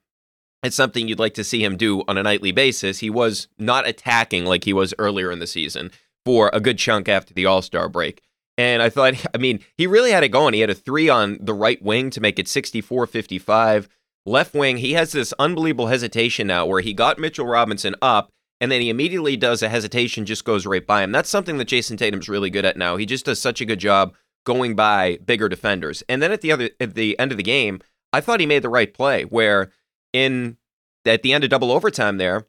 it's 0.62 0.76
something 0.76 1.08
you'd 1.08 1.18
like 1.18 1.34
to 1.34 1.44
see 1.44 1.64
him 1.64 1.76
do 1.76 2.02
on 2.08 2.18
a 2.18 2.22
nightly 2.22 2.52
basis. 2.52 3.00
He 3.00 3.10
was 3.10 3.48
not 3.58 3.86
attacking 3.86 4.44
like 4.44 4.64
he 4.64 4.72
was 4.72 4.94
earlier 4.98 5.30
in 5.30 5.38
the 5.38 5.46
season 5.46 5.90
for 6.24 6.50
a 6.52 6.60
good 6.60 6.78
chunk 6.78 7.08
after 7.08 7.34
the 7.34 7.46
All 7.46 7.62
Star 7.62 7.88
break. 7.88 8.22
And 8.56 8.82
I 8.82 8.88
thought, 8.88 9.14
I 9.34 9.38
mean, 9.38 9.60
he 9.76 9.86
really 9.86 10.12
had 10.12 10.24
it 10.24 10.28
going. 10.28 10.54
He 10.54 10.60
had 10.60 10.70
a 10.70 10.74
three 10.74 11.08
on 11.08 11.38
the 11.40 11.54
right 11.54 11.82
wing 11.82 12.10
to 12.10 12.20
make 12.20 12.38
it 12.38 12.48
64 12.48 13.06
55. 13.06 13.88
Left 14.24 14.54
wing, 14.54 14.76
he 14.76 14.92
has 14.92 15.10
this 15.10 15.34
unbelievable 15.38 15.88
hesitation 15.88 16.46
now 16.46 16.64
where 16.64 16.80
he 16.80 16.94
got 16.94 17.18
Mitchell 17.18 17.46
Robinson 17.46 17.96
up 18.00 18.30
and 18.60 18.70
then 18.70 18.80
he 18.80 18.88
immediately 18.88 19.36
does 19.36 19.60
a 19.60 19.68
hesitation, 19.68 20.24
just 20.24 20.44
goes 20.44 20.64
right 20.64 20.86
by 20.86 21.02
him. 21.02 21.10
That's 21.10 21.28
something 21.28 21.58
that 21.58 21.66
Jayson 21.66 21.96
Tatum's 21.96 22.28
really 22.28 22.48
good 22.48 22.64
at 22.64 22.76
now. 22.76 22.96
He 22.96 23.04
just 23.04 23.24
does 23.24 23.40
such 23.40 23.60
a 23.60 23.64
good 23.64 23.80
job 23.80 24.14
going 24.44 24.76
by 24.76 25.18
bigger 25.24 25.48
defenders. 25.48 26.04
And 26.08 26.22
then 26.22 26.30
at 26.30 26.42
the 26.42 26.52
other 26.52 26.70
at 26.78 26.94
the 26.94 27.18
end 27.18 27.32
of 27.32 27.38
the 27.38 27.42
game, 27.42 27.80
I 28.12 28.20
thought 28.20 28.38
he 28.38 28.46
made 28.46 28.62
the 28.62 28.68
right 28.68 28.94
play 28.94 29.24
where 29.24 29.72
in 30.12 30.56
at 31.04 31.22
the 31.22 31.32
end 31.32 31.44
of 31.44 31.50
double 31.50 31.72
overtime 31.72 32.18
there, 32.18 32.46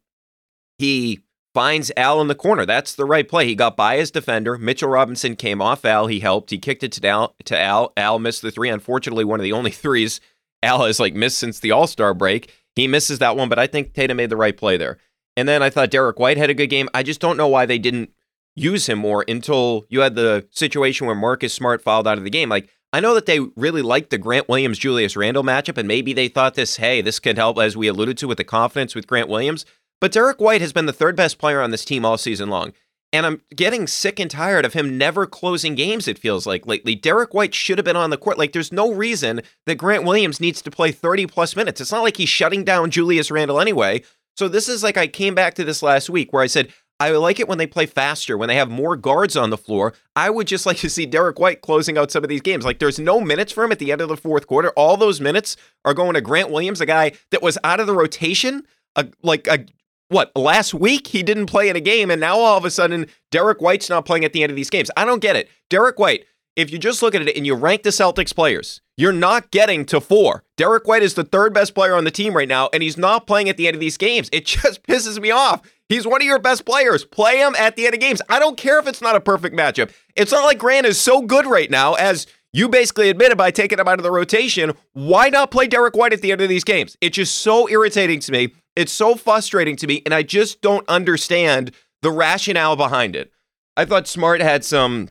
he 0.77 1.21
finds 1.53 1.91
Al 1.95 2.19
in 2.21 2.27
the 2.27 2.35
corner. 2.35 2.65
That's 2.65 2.95
the 2.95 3.05
right 3.05 3.27
play. 3.27 3.45
He 3.45 3.55
got 3.55 3.77
by 3.77 3.97
his 3.97 4.11
defender. 4.11 4.57
Mitchell 4.57 4.89
Robinson 4.89 5.35
came 5.35 5.61
off 5.61 5.85
Al. 5.85 6.07
He 6.07 6.19
helped. 6.19 6.49
He 6.49 6.57
kicked 6.57 6.83
it 6.83 6.91
to 6.93 7.07
Al. 7.07 7.35
To 7.45 7.59
Al. 7.59 7.93
Al 7.95 8.19
missed 8.19 8.41
the 8.41 8.51
three. 8.51 8.69
Unfortunately, 8.69 9.23
one 9.23 9.39
of 9.39 9.43
the 9.43 9.53
only 9.53 9.71
threes 9.71 10.19
Al 10.61 10.85
has 10.85 10.99
like 10.99 11.13
missed 11.13 11.37
since 11.37 11.59
the 11.59 11.71
All 11.71 11.87
Star 11.87 12.13
break. 12.13 12.51
He 12.75 12.87
misses 12.87 13.19
that 13.19 13.37
one, 13.37 13.49
but 13.49 13.59
I 13.59 13.67
think 13.67 13.93
Tatum 13.93 14.17
made 14.17 14.29
the 14.31 14.37
right 14.37 14.57
play 14.57 14.77
there. 14.77 14.97
And 15.37 15.47
then 15.47 15.61
I 15.61 15.69
thought 15.69 15.91
Derrick 15.91 16.19
White 16.19 16.37
had 16.37 16.49
a 16.49 16.55
good 16.55 16.67
game. 16.67 16.89
I 16.93 17.03
just 17.03 17.19
don't 17.19 17.37
know 17.37 17.47
why 17.47 17.65
they 17.65 17.77
didn't 17.77 18.11
use 18.55 18.87
him 18.87 18.99
more 18.99 19.25
until 19.27 19.85
you 19.89 20.01
had 20.01 20.15
the 20.15 20.47
situation 20.51 21.07
where 21.07 21.15
Marcus 21.15 21.53
Smart 21.53 21.81
fouled 21.81 22.07
out 22.07 22.17
of 22.17 22.23
the 22.23 22.29
game. 22.29 22.49
Like 22.49 22.69
I 22.93 22.99
know 22.99 23.15
that 23.15 23.25
they 23.25 23.39
really 23.39 23.81
liked 23.81 24.11
the 24.11 24.19
Grant 24.19 24.47
Williams 24.47 24.77
Julius 24.77 25.17
Randle 25.17 25.43
matchup, 25.43 25.79
and 25.79 25.87
maybe 25.87 26.13
they 26.13 26.27
thought 26.27 26.53
this, 26.53 26.75
hey, 26.75 27.01
this 27.01 27.19
could 27.19 27.37
help, 27.37 27.57
as 27.57 27.75
we 27.75 27.87
alluded 27.87 28.19
to, 28.19 28.27
with 28.27 28.37
the 28.37 28.43
confidence 28.43 28.93
with 28.93 29.07
Grant 29.07 29.27
Williams. 29.27 29.65
But 29.99 30.11
Derrick 30.11 30.39
White 30.39 30.61
has 30.61 30.73
been 30.73 30.85
the 30.85 30.93
third 30.93 31.15
best 31.15 31.39
player 31.39 31.59
on 31.59 31.71
this 31.71 31.85
team 31.85 32.05
all 32.05 32.19
season 32.19 32.49
long. 32.49 32.71
And 33.11 33.25
I'm 33.25 33.41
getting 33.55 33.87
sick 33.87 34.19
and 34.19 34.29
tired 34.29 34.63
of 34.63 34.73
him 34.73 34.95
never 34.95 35.25
closing 35.25 35.73
games, 35.73 36.07
it 36.07 36.19
feels 36.19 36.45
like 36.45 36.67
lately. 36.67 36.93
Derrick 36.93 37.33
White 37.33 37.55
should 37.55 37.79
have 37.79 37.85
been 37.85 37.95
on 37.95 38.11
the 38.11 38.17
court. 38.17 38.37
Like, 38.37 38.53
there's 38.53 38.71
no 38.71 38.93
reason 38.93 39.41
that 39.65 39.75
Grant 39.75 40.03
Williams 40.03 40.39
needs 40.39 40.61
to 40.61 40.69
play 40.69 40.91
30 40.91 41.25
plus 41.25 41.55
minutes. 41.55 41.81
It's 41.81 41.91
not 41.91 42.03
like 42.03 42.17
he's 42.17 42.29
shutting 42.29 42.63
down 42.63 42.91
Julius 42.91 43.31
Randle 43.31 43.59
anyway. 43.59 44.03
So, 44.37 44.47
this 44.47 44.69
is 44.69 44.83
like 44.83 44.97
I 44.97 45.07
came 45.07 45.33
back 45.33 45.55
to 45.55 45.63
this 45.63 45.81
last 45.81 46.11
week 46.11 46.31
where 46.31 46.43
I 46.43 46.47
said, 46.47 46.71
I 46.99 47.11
like 47.11 47.39
it 47.39 47.47
when 47.47 47.57
they 47.57 47.67
play 47.67 47.85
faster, 47.85 48.37
when 48.37 48.47
they 48.47 48.55
have 48.55 48.69
more 48.69 48.95
guards 48.95 49.35
on 49.35 49.49
the 49.49 49.57
floor. 49.57 49.93
I 50.15 50.29
would 50.29 50.47
just 50.47 50.65
like 50.65 50.77
to 50.77 50.89
see 50.89 51.05
Derrick 51.05 51.39
White 51.39 51.61
closing 51.61 51.97
out 51.97 52.11
some 52.11 52.23
of 52.23 52.29
these 52.29 52.41
games. 52.41 52.63
Like 52.63 52.79
there's 52.79 52.99
no 52.99 53.19
minutes 53.19 53.51
for 53.51 53.63
him 53.63 53.71
at 53.71 53.79
the 53.79 53.91
end 53.91 54.01
of 54.01 54.09
the 54.09 54.17
fourth 54.17 54.47
quarter. 54.47 54.69
All 54.71 54.95
those 54.95 55.19
minutes 55.19 55.57
are 55.83 55.93
going 55.93 56.13
to 56.13 56.21
Grant 56.21 56.49
Williams, 56.49 56.81
a 56.81 56.85
guy 56.85 57.13
that 57.31 57.41
was 57.41 57.57
out 57.63 57.79
of 57.79 57.87
the 57.87 57.95
rotation, 57.95 58.63
a, 58.95 59.07
like 59.21 59.47
a 59.47 59.65
what 60.09 60.31
last 60.35 60.73
week 60.73 61.07
he 61.07 61.23
didn't 61.23 61.47
play 61.47 61.69
in 61.69 61.75
a 61.75 61.81
game, 61.81 62.11
and 62.11 62.21
now 62.21 62.37
all 62.37 62.57
of 62.57 62.65
a 62.65 62.71
sudden 62.71 63.07
Derrick 63.31 63.61
White's 63.61 63.89
not 63.89 64.05
playing 64.05 64.23
at 64.23 64.31
the 64.31 64.43
end 64.43 64.51
of 64.51 64.55
these 64.55 64.69
games. 64.69 64.91
I 64.95 65.05
don't 65.05 65.21
get 65.21 65.35
it. 65.35 65.49
Derrick 65.69 65.97
White, 65.97 66.25
if 66.55 66.71
you 66.71 66.77
just 66.77 67.01
look 67.01 67.15
at 67.15 67.27
it 67.27 67.35
and 67.35 67.45
you 67.45 67.55
rank 67.55 67.83
the 67.83 67.89
Celtics 67.89 68.33
players, 68.33 68.81
you're 68.95 69.11
not 69.11 69.49
getting 69.51 69.85
to 69.85 69.99
four. 69.99 70.43
Derrick 70.55 70.87
White 70.87 71.03
is 71.03 71.15
the 71.15 71.23
third 71.23 71.53
best 71.53 71.73
player 71.73 71.95
on 71.95 72.03
the 72.03 72.11
team 72.11 72.35
right 72.35 72.47
now, 72.47 72.69
and 72.71 72.83
he's 72.83 72.97
not 72.97 73.25
playing 73.25 73.49
at 73.49 73.57
the 73.57 73.67
end 73.67 73.75
of 73.75 73.79
these 73.79 73.97
games. 73.97 74.29
It 74.31 74.45
just 74.45 74.83
pisses 74.83 75.19
me 75.19 75.31
off. 75.31 75.61
He's 75.89 76.07
one 76.07 76.21
of 76.21 76.25
your 76.25 76.39
best 76.39 76.65
players. 76.65 77.05
Play 77.05 77.37
him 77.37 77.55
at 77.57 77.75
the 77.75 77.85
end 77.85 77.93
of 77.93 78.01
games. 78.01 78.21
I 78.29 78.39
don't 78.39 78.57
care 78.57 78.79
if 78.79 78.87
it's 78.87 79.01
not 79.01 79.15
a 79.15 79.21
perfect 79.21 79.55
matchup. 79.55 79.91
It's 80.15 80.31
not 80.31 80.45
like 80.45 80.57
Grant 80.57 80.85
is 80.85 80.99
so 80.99 81.21
good 81.21 81.45
right 81.45 81.69
now, 81.69 81.93
as 81.93 82.25
you 82.53 82.69
basically 82.69 83.09
admitted 83.09 83.37
by 83.37 83.51
taking 83.51 83.79
him 83.79 83.87
out 83.87 83.99
of 83.99 84.03
the 84.03 84.11
rotation. 84.11 84.73
Why 84.93 85.29
not 85.29 85.51
play 85.51 85.67
Derrick 85.67 85.95
White 85.95 86.13
at 86.13 86.21
the 86.21 86.31
end 86.31 86.41
of 86.41 86.49
these 86.49 86.63
games? 86.63 86.97
It's 87.01 87.15
just 87.15 87.35
so 87.35 87.67
irritating 87.69 88.19
to 88.21 88.31
me. 88.31 88.53
It's 88.75 88.91
so 88.91 89.15
frustrating 89.15 89.75
to 89.77 89.87
me, 89.87 90.01
and 90.05 90.13
I 90.13 90.23
just 90.23 90.61
don't 90.61 90.87
understand 90.87 91.71
the 92.01 92.11
rationale 92.11 92.75
behind 92.75 93.15
it. 93.15 93.31
I 93.75 93.85
thought 93.85 94.07
Smart 94.07 94.41
had 94.41 94.63
some 94.63 95.09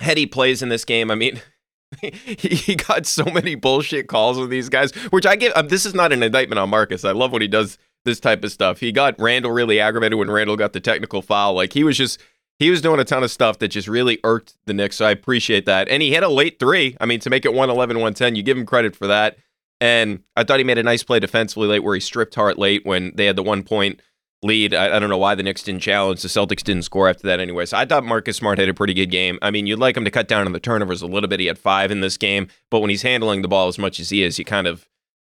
heady 0.00 0.26
plays 0.26 0.62
in 0.62 0.68
this 0.68 0.84
game. 0.84 1.10
I 1.10 1.14
mean, 1.14 1.40
he 2.00 2.76
got 2.76 3.06
so 3.06 3.24
many 3.24 3.54
bullshit 3.54 4.08
calls 4.08 4.38
with 4.38 4.50
these 4.50 4.68
guys, 4.68 4.92
which 5.10 5.26
I 5.26 5.36
get. 5.36 5.56
Um, 5.56 5.68
this 5.68 5.86
is 5.86 5.94
not 5.94 6.12
an 6.12 6.22
indictment 6.22 6.58
on 6.58 6.70
Marcus. 6.70 7.04
I 7.04 7.12
love 7.12 7.32
what 7.32 7.42
he 7.42 7.48
does 7.48 7.78
this 8.04 8.20
type 8.20 8.44
of 8.44 8.52
stuff. 8.52 8.80
He 8.80 8.92
got 8.92 9.16
Randle 9.18 9.50
really 9.50 9.80
aggravated 9.80 10.18
when 10.18 10.30
Randle 10.30 10.56
got 10.56 10.72
the 10.72 10.80
technical 10.80 11.22
foul. 11.22 11.54
Like 11.54 11.72
he 11.72 11.84
was 11.84 11.96
just 11.96 12.20
he 12.58 12.70
was 12.70 12.80
doing 12.80 13.00
a 13.00 13.04
ton 13.04 13.24
of 13.24 13.30
stuff 13.30 13.58
that 13.58 13.68
just 13.68 13.88
really 13.88 14.20
irked 14.22 14.54
the 14.66 14.74
Knicks. 14.74 14.96
So 14.96 15.06
I 15.06 15.10
appreciate 15.10 15.66
that. 15.66 15.88
And 15.88 16.02
he 16.02 16.10
hit 16.10 16.22
a 16.22 16.28
late 16.28 16.58
three. 16.58 16.96
I 17.00 17.06
mean, 17.06 17.20
to 17.20 17.30
make 17.30 17.44
it 17.44 17.50
111, 17.50 17.96
110, 17.96 18.36
you 18.36 18.42
give 18.42 18.56
him 18.56 18.66
credit 18.66 18.94
for 18.94 19.06
that. 19.08 19.36
And 19.80 20.22
I 20.36 20.44
thought 20.44 20.58
he 20.58 20.64
made 20.64 20.78
a 20.78 20.82
nice 20.82 21.02
play 21.02 21.18
defensively 21.18 21.66
late 21.66 21.80
where 21.80 21.94
he 21.94 22.00
stripped 22.00 22.34
Hart 22.36 22.58
late 22.58 22.86
when 22.86 23.12
they 23.16 23.26
had 23.26 23.36
the 23.36 23.42
one 23.42 23.64
point 23.64 24.00
lead. 24.42 24.72
I, 24.72 24.96
I, 24.96 24.98
don't 24.98 25.10
know 25.10 25.18
why 25.18 25.34
the 25.34 25.42
Knicks 25.42 25.64
didn't 25.64 25.80
challenge. 25.80 26.22
The 26.22 26.28
Celtics 26.28 26.62
didn't 26.62 26.82
score 26.82 27.08
after 27.08 27.26
that 27.26 27.40
anyway. 27.40 27.66
So 27.66 27.76
I 27.76 27.84
thought 27.84 28.04
Marcus 28.04 28.36
Smart 28.36 28.58
had 28.58 28.68
a 28.68 28.74
pretty 28.74 28.94
good 28.94 29.10
game. 29.10 29.38
I 29.42 29.50
mean, 29.50 29.66
you'd 29.66 29.80
like 29.80 29.96
him 29.96 30.04
to 30.04 30.10
cut 30.10 30.28
down 30.28 30.46
on 30.46 30.52
the 30.52 30.60
turnovers 30.60 31.02
a 31.02 31.06
little 31.06 31.28
bit. 31.28 31.40
He 31.40 31.46
had 31.46 31.58
five 31.58 31.90
in 31.90 32.00
this 32.00 32.16
game, 32.16 32.48
but 32.70 32.80
when 32.80 32.90
he's 32.90 33.02
handling 33.02 33.42
the 33.42 33.48
ball 33.48 33.68
as 33.68 33.78
much 33.78 33.98
as 33.98 34.10
he 34.10 34.22
is, 34.22 34.38
you 34.38 34.44
kind 34.44 34.66
of 34.66 34.86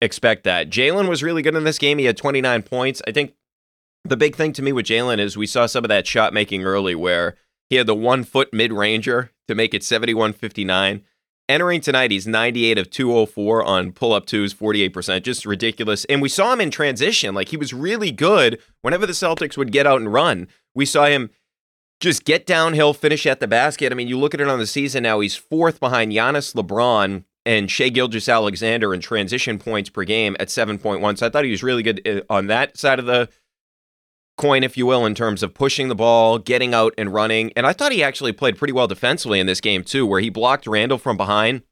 expect 0.01 0.44
that. 0.44 0.70
Jaylen 0.70 1.10
was 1.10 1.24
really 1.24 1.41
good 1.41 1.56
in 1.56 1.63
this 1.63 1.77
game. 1.77 1.98
He 1.98 2.06
had 2.06 2.18
29 2.18 2.63
points. 2.63 3.01
I 3.08 3.12
think 3.12 3.34
the 4.03 4.18
big 4.18 4.36
thing 4.36 4.53
to 4.53 4.62
me 4.62 4.72
with 4.72 4.86
Jaylen 4.86 5.20
is 5.20 5.38
we 5.38 5.48
saw 5.48 5.65
some 5.65 5.84
of 5.84 5.89
that 5.89 6.08
shot 6.08 6.34
making 6.34 6.63
early 6.63 6.96
where 6.96 7.36
he 7.70 7.75
had 7.75 7.88
the 7.88 7.96
one 7.96 8.24
foot 8.24 8.53
mid 8.53 8.74
ranger 8.74 9.32
to 9.48 9.56
make 9.56 9.74
it 9.74 9.84
71 9.84 10.34
59. 10.34 11.03
Entering 11.48 11.82
tonight, 11.82 12.12
he's 12.12 12.27
98 12.27 12.77
of 12.77 12.91
204 12.91 13.63
on 13.63 13.91
pull 13.91 14.13
up 14.13 14.27
twos, 14.27 14.53
48%. 14.53 15.24
Just 15.24 15.48
ridiculous. 15.48 16.06
And 16.06 16.22
we 16.22 16.29
saw 16.29 16.53
him 16.53 16.62
in 16.62 16.70
transition. 16.70 17.34
Like 17.34 17.50
he 17.50 17.58
was 17.58 17.74
really 17.74 18.12
good 18.12 18.60
whenever 18.84 19.08
the 19.08 19.13
Celtics 19.13 19.58
would 19.58 19.72
get 19.72 19.88
out 19.88 20.00
and 20.00 20.13
run. 20.13 20.48
We 20.75 20.86
saw 20.86 21.08
him 21.08 21.32
just 22.00 22.24
get 22.24 22.46
downhill, 22.46 22.94
finish 22.94 23.25
at 23.25 23.39
the 23.39 23.48
basket. 23.48 23.91
I 23.91 23.96
mean, 23.96 24.08
you 24.08 24.18
look 24.18 24.36
at 24.36 24.41
it 24.41 24.48
on 24.48 24.60
the 24.60 24.68
season 24.68 25.03
now, 25.03 25.20
he's 25.22 25.36
fourth 25.36 25.79
behind 25.79 26.12
Giannis 26.12 26.53
LeBron 26.53 27.24
and 27.50 27.72
Shai 27.72 27.89
Gilgeous-Alexander 27.89 28.94
in 28.94 29.01
transition 29.01 29.58
points 29.58 29.89
per 29.89 30.03
game 30.03 30.38
at 30.39 30.50
7.1. 30.50 31.18
So 31.18 31.25
I 31.25 31.32
thought 31.32 31.46
he 31.46 31.50
was 31.50 31.63
really 31.63 31.82
good 31.82 32.08
uh, 32.08 32.22
on 32.32 32.46
that 32.46 32.77
side 32.77 33.00
of 33.00 33.08
the 33.08 33.27
coin, 34.38 34.62
if 34.62 34.77
you 34.77 34.86
will, 34.86 35.03
in 35.03 35.15
terms 35.15 35.41
of 35.41 35.56
pushing 35.56 35.88
the 35.88 35.96
ball, 35.96 36.38
getting 36.38 36.75
out 36.75 36.94
and 36.96 37.12
running. 37.12 37.51
And 37.56 37.65
I 37.65 37.74
thought 37.74 37.91
he 37.91 38.03
actually 38.03 38.34
played 38.34 38.56
pretty 38.56 38.72
well 38.72 38.86
defensively 38.86 39.39
in 39.39 39.48
this 39.48 39.62
game, 39.62 39.84
too, 39.84 40.06
where 40.06 40.20
he 40.20 40.29
blocked 40.29 40.68
Randle 40.68 41.00
from 41.00 41.18
behind. 41.18 41.63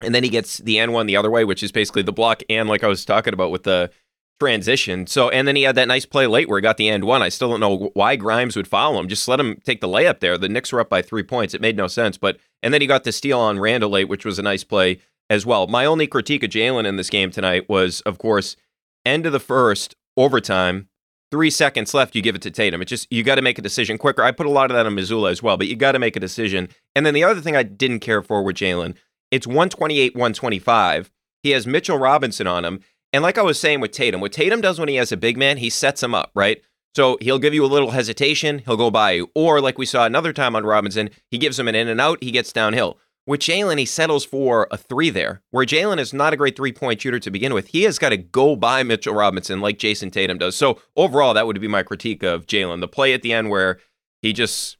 And 0.00 0.12
then 0.12 0.24
he 0.24 0.28
gets 0.28 0.58
the 0.58 0.80
N 0.80 0.90
one 0.90 1.06
the 1.06 1.16
other 1.16 1.30
way, 1.30 1.44
which 1.44 1.62
is 1.62 1.70
basically 1.70 2.02
the 2.02 2.12
block 2.12 2.42
and 2.50 2.68
like 2.68 2.82
I 2.82 2.88
was 2.88 3.04
talking 3.04 3.32
about 3.32 3.52
with 3.52 3.62
the 3.62 3.92
transition. 4.40 5.06
So, 5.06 5.28
and 5.28 5.46
then 5.46 5.54
he 5.54 5.62
had 5.62 5.76
that 5.76 5.86
nice 5.86 6.04
play 6.04 6.26
late 6.26 6.48
where 6.48 6.58
he 6.58 6.62
got 6.62 6.78
the 6.78 6.88
end 6.88 7.04
one. 7.04 7.22
I 7.22 7.28
still 7.28 7.48
don't 7.48 7.60
know 7.60 7.92
why 7.94 8.16
Grimes 8.16 8.56
would 8.56 8.66
follow 8.66 8.98
him. 8.98 9.06
Just 9.06 9.28
let 9.28 9.38
him 9.38 9.62
take 9.62 9.80
the 9.80 9.86
layup 9.86 10.18
there. 10.18 10.36
The 10.36 10.48
Knicks 10.48 10.72
were 10.72 10.80
up 10.80 10.88
by 10.88 11.00
three 11.00 11.22
points. 11.22 11.54
It 11.54 11.60
made 11.60 11.76
no 11.76 11.86
sense. 11.86 12.18
But, 12.18 12.38
and 12.60 12.74
then 12.74 12.80
he 12.80 12.88
got 12.88 13.04
the 13.04 13.12
steal 13.12 13.38
on 13.38 13.60
Randle 13.60 13.90
late, 13.90 14.08
which 14.08 14.24
was 14.24 14.40
a 14.40 14.42
nice 14.42 14.64
play 14.64 14.98
as 15.30 15.46
well. 15.46 15.66
My 15.66 15.84
only 15.84 16.06
critique 16.06 16.42
of 16.42 16.50
Jaylen 16.50 16.86
in 16.86 16.96
this 16.96 17.10
game 17.10 17.30
tonight 17.30 17.68
was, 17.68 18.00
of 18.02 18.18
course, 18.18 18.56
end 19.04 19.26
of 19.26 19.32
the 19.32 19.40
first, 19.40 19.94
overtime, 20.16 20.88
three 21.30 21.50
seconds 21.50 21.94
left, 21.94 22.14
you 22.14 22.22
give 22.22 22.34
it 22.34 22.42
to 22.42 22.50
Tatum. 22.50 22.82
It's 22.82 22.90
just, 22.90 23.10
you 23.10 23.22
got 23.22 23.36
to 23.36 23.42
make 23.42 23.58
a 23.58 23.62
decision 23.62 23.96
quicker. 23.96 24.22
I 24.22 24.32
put 24.32 24.46
a 24.46 24.50
lot 24.50 24.70
of 24.70 24.76
that 24.76 24.86
on 24.86 24.94
Mazzulla 24.94 25.30
as 25.30 25.42
well, 25.42 25.56
but 25.56 25.66
you 25.66 25.76
got 25.76 25.92
to 25.92 25.98
make 25.98 26.14
a 26.14 26.20
decision. 26.20 26.68
And 26.94 27.06
then 27.06 27.14
the 27.14 27.24
other 27.24 27.40
thing 27.40 27.56
I 27.56 27.62
didn't 27.62 28.00
care 28.00 28.22
for 28.22 28.42
with 28.42 28.56
Jaylen, 28.56 28.94
it's 29.30 29.46
128, 29.46 30.14
125. 30.14 31.10
He 31.42 31.50
has 31.50 31.66
Mitchell 31.66 31.98
Robinson 31.98 32.46
on 32.46 32.64
him. 32.64 32.80
And 33.14 33.22
like 33.22 33.38
I 33.38 33.42
was 33.42 33.58
saying 33.58 33.80
with 33.80 33.92
Tatum, 33.92 34.20
what 34.20 34.32
Tatum 34.32 34.60
does 34.60 34.78
when 34.78 34.88
he 34.88 34.96
has 34.96 35.10
a 35.10 35.16
big 35.16 35.36
man, 35.38 35.56
he 35.56 35.70
sets 35.70 36.02
him 36.02 36.14
up, 36.14 36.30
right? 36.34 36.60
So 36.94 37.16
he'll 37.22 37.38
give 37.38 37.54
you 37.54 37.64
a 37.64 37.66
little 37.66 37.92
hesitation, 37.92 38.58
he'll 38.58 38.76
go 38.76 38.90
by 38.90 39.12
you. 39.12 39.30
Or 39.34 39.60
like 39.60 39.78
we 39.78 39.86
saw 39.86 40.04
another 40.04 40.34
time 40.34 40.54
on 40.54 40.64
Robinson, 40.64 41.08
he 41.30 41.38
gives 41.38 41.58
him 41.58 41.68
an 41.68 41.74
in 41.74 41.88
and 41.88 42.00
out, 42.00 42.22
he 42.22 42.30
gets 42.30 42.52
downhill. 42.52 42.98
With 43.24 43.40
Jaylen, 43.40 43.78
he 43.78 43.84
settles 43.84 44.24
for 44.24 44.66
a 44.72 44.76
three 44.76 45.08
there, 45.08 45.42
where 45.50 45.64
Jaylen 45.64 45.98
is 45.98 46.12
not 46.12 46.32
a 46.32 46.36
great 46.36 46.56
three 46.56 46.72
point 46.72 47.00
shooter 47.00 47.20
to 47.20 47.30
begin 47.30 47.54
with. 47.54 47.68
He 47.68 47.84
has 47.84 47.98
got 47.98 48.08
to 48.08 48.16
go 48.16 48.56
by 48.56 48.82
Mitchell 48.82 49.14
Robinson 49.14 49.60
like 49.60 49.78
Jayson 49.78 50.10
Tatum 50.10 50.38
does. 50.38 50.56
So 50.56 50.80
overall, 50.96 51.32
that 51.34 51.46
would 51.46 51.60
be 51.60 51.68
my 51.68 51.84
critique 51.84 52.24
of 52.24 52.46
Jaylen. 52.46 52.80
The 52.80 52.88
play 52.88 53.14
at 53.14 53.22
the 53.22 53.32
end 53.32 53.50
where 53.50 53.78
he 54.22 54.32
just 54.32 54.76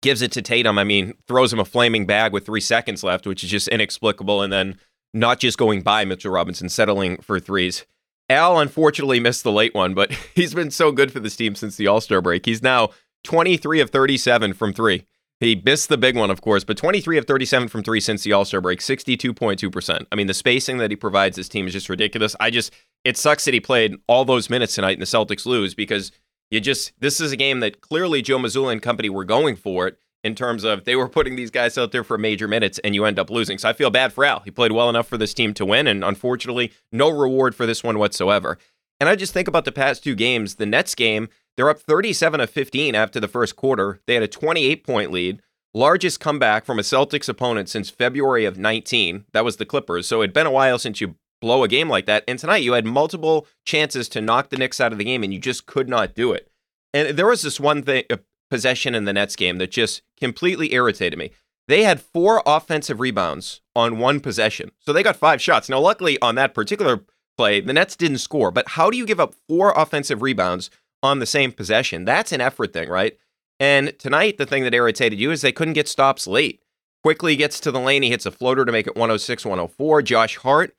gives 0.00 0.22
it 0.22 0.32
to 0.32 0.42
Tatum, 0.42 0.78
I 0.78 0.84
mean, 0.84 1.12
throws 1.28 1.52
him 1.52 1.58
a 1.58 1.64
flaming 1.66 2.06
bag 2.06 2.32
with 2.32 2.46
three 2.46 2.62
seconds 2.62 3.04
left, 3.04 3.26
which 3.26 3.44
is 3.44 3.50
just 3.50 3.68
inexplicable. 3.68 4.40
And 4.40 4.50
then 4.50 4.78
not 5.12 5.38
just 5.38 5.58
going 5.58 5.82
by 5.82 6.06
Mitchell 6.06 6.32
Robinson, 6.32 6.70
settling 6.70 7.18
for 7.18 7.38
threes. 7.38 7.84
Al 8.30 8.58
unfortunately 8.58 9.20
missed 9.20 9.42
the 9.42 9.52
late 9.52 9.74
one, 9.74 9.92
but 9.92 10.12
he's 10.34 10.54
been 10.54 10.70
so 10.70 10.92
good 10.92 11.12
for 11.12 11.20
this 11.20 11.36
team 11.36 11.54
since 11.54 11.76
the 11.76 11.88
All 11.88 12.00
Star 12.00 12.22
break. 12.22 12.46
He's 12.46 12.62
now 12.62 12.90
23 13.24 13.80
of 13.80 13.90
37 13.90 14.54
from 14.54 14.72
three. 14.72 15.04
He 15.40 15.60
missed 15.64 15.88
the 15.88 15.96
big 15.96 16.16
one, 16.16 16.30
of 16.30 16.42
course, 16.42 16.64
but 16.64 16.76
23 16.76 17.16
of 17.16 17.24
37 17.24 17.68
from 17.68 17.82
three 17.82 18.00
since 18.00 18.22
the 18.22 18.32
All 18.32 18.44
Star 18.44 18.60
break, 18.60 18.80
62.2%. 18.80 20.06
I 20.12 20.14
mean, 20.14 20.26
the 20.26 20.34
spacing 20.34 20.78
that 20.78 20.90
he 20.90 20.96
provides 20.96 21.36
this 21.36 21.48
team 21.48 21.66
is 21.66 21.72
just 21.72 21.88
ridiculous. 21.88 22.36
I 22.38 22.50
just, 22.50 22.74
it 23.04 23.16
sucks 23.16 23.46
that 23.46 23.54
he 23.54 23.60
played 23.60 23.96
all 24.06 24.26
those 24.26 24.50
minutes 24.50 24.74
tonight 24.74 24.92
and 24.92 25.02
the 25.02 25.06
Celtics 25.06 25.46
lose 25.46 25.74
because 25.74 26.12
you 26.50 26.60
just, 26.60 26.92
this 27.00 27.20
is 27.20 27.32
a 27.32 27.36
game 27.36 27.60
that 27.60 27.80
clearly 27.80 28.20
Joe 28.20 28.38
Mazzulla 28.38 28.72
and 28.72 28.82
company 28.82 29.08
were 29.08 29.24
going 29.24 29.56
for 29.56 29.88
it 29.88 29.98
in 30.22 30.34
terms 30.34 30.64
of 30.64 30.84
they 30.84 30.96
were 30.96 31.08
putting 31.08 31.36
these 31.36 31.50
guys 31.50 31.78
out 31.78 31.92
there 31.92 32.04
for 32.04 32.18
major 32.18 32.46
minutes 32.46 32.78
and 32.80 32.94
you 32.94 33.06
end 33.06 33.18
up 33.18 33.30
losing. 33.30 33.56
So 33.56 33.68
I 33.68 33.72
feel 33.72 33.90
bad 33.90 34.12
for 34.12 34.24
Al. 34.24 34.40
He 34.40 34.50
played 34.50 34.72
well 34.72 34.90
enough 34.90 35.08
for 35.08 35.16
this 35.16 35.32
team 35.32 35.54
to 35.54 35.64
win, 35.64 35.86
and 35.86 36.04
unfortunately, 36.04 36.72
no 36.92 37.08
reward 37.08 37.54
for 37.54 37.66
this 37.66 37.82
one 37.82 37.98
whatsoever. 37.98 38.58
And 38.98 39.08
I 39.08 39.16
just 39.16 39.32
think 39.32 39.48
about 39.48 39.64
the 39.64 39.72
past 39.72 40.04
two 40.04 40.14
games. 40.14 40.56
The 40.56 40.66
Nets 40.66 40.94
game, 40.94 41.28
they're 41.60 41.68
up 41.68 41.78
37 41.78 42.40
of 42.40 42.48
15 42.48 42.94
after 42.94 43.20
the 43.20 43.28
first 43.28 43.54
quarter. 43.54 44.00
They 44.06 44.14
had 44.14 44.22
a 44.22 44.28
28 44.28 44.82
point 44.82 45.12
lead 45.12 45.42
largest 45.74 46.18
comeback 46.18 46.64
from 46.64 46.78
a 46.78 46.82
Celtics 46.82 47.28
opponent 47.28 47.68
since 47.68 47.90
February 47.90 48.46
of 48.46 48.56
19. 48.56 49.26
That 49.34 49.44
was 49.44 49.58
the 49.58 49.66
Clippers. 49.66 50.08
So 50.08 50.22
it'd 50.22 50.32
been 50.32 50.46
a 50.46 50.50
while 50.50 50.78
since 50.78 51.02
you 51.02 51.16
blow 51.42 51.62
a 51.62 51.68
game 51.68 51.90
like 51.90 52.06
that. 52.06 52.24
And 52.26 52.38
tonight 52.38 52.62
you 52.62 52.72
had 52.72 52.86
multiple 52.86 53.46
chances 53.66 54.08
to 54.08 54.22
knock 54.22 54.48
the 54.48 54.56
Knicks 54.56 54.80
out 54.80 54.90
of 54.90 54.96
the 54.96 55.04
game 55.04 55.22
and 55.22 55.34
you 55.34 55.38
just 55.38 55.66
could 55.66 55.86
not 55.86 56.14
do 56.14 56.32
it. 56.32 56.50
And 56.94 57.18
there 57.18 57.26
was 57.26 57.42
this 57.42 57.60
one 57.60 57.82
thing, 57.82 58.04
a 58.08 58.20
possession 58.48 58.94
in 58.94 59.04
the 59.04 59.12
Nets 59.12 59.36
game 59.36 59.58
that 59.58 59.70
just 59.70 60.00
completely 60.18 60.72
irritated 60.72 61.18
me. 61.18 61.30
They 61.68 61.82
had 61.82 62.00
four 62.00 62.42
offensive 62.46 63.00
rebounds 63.00 63.60
on 63.76 63.98
one 63.98 64.20
possession. 64.20 64.70
So 64.78 64.94
they 64.94 65.02
got 65.02 65.16
five 65.16 65.42
shots. 65.42 65.68
Now, 65.68 65.78
luckily, 65.78 66.18
on 66.22 66.36
that 66.36 66.54
particular 66.54 67.04
play, 67.36 67.60
the 67.60 67.72
Nets 67.72 67.96
didn't 67.96 68.18
score. 68.18 68.50
But 68.50 68.70
how 68.70 68.90
do 68.90 68.96
you 68.96 69.06
give 69.06 69.20
up 69.20 69.34
four 69.46 69.72
offensive 69.76 70.20
rebounds 70.20 70.70
on 71.02 71.18
the 71.18 71.26
same 71.26 71.52
possession? 71.52 72.04
That's 72.04 72.32
an 72.32 72.40
effort 72.40 72.72
thing, 72.72 72.88
right? 72.88 73.16
And 73.58 73.98
tonight, 73.98 74.38
the 74.38 74.46
thing 74.46 74.64
that 74.64 74.74
irritated 74.74 75.20
you 75.20 75.30
is 75.30 75.42
they 75.42 75.52
couldn't 75.52 75.74
get 75.74 75.88
stops 75.88 76.26
late. 76.26 76.60
Quickley 77.02 77.36
gets 77.36 77.60
to 77.60 77.70
the 77.70 77.80
lane. 77.80 78.02
He 78.02 78.10
hits 78.10 78.26
a 78.26 78.30
floater 78.30 78.64
to 78.64 78.72
make 78.72 78.86
it 78.86 78.96
106 78.96 79.44
104. 79.44 80.02
Josh 80.02 80.36
Hart 80.38 80.74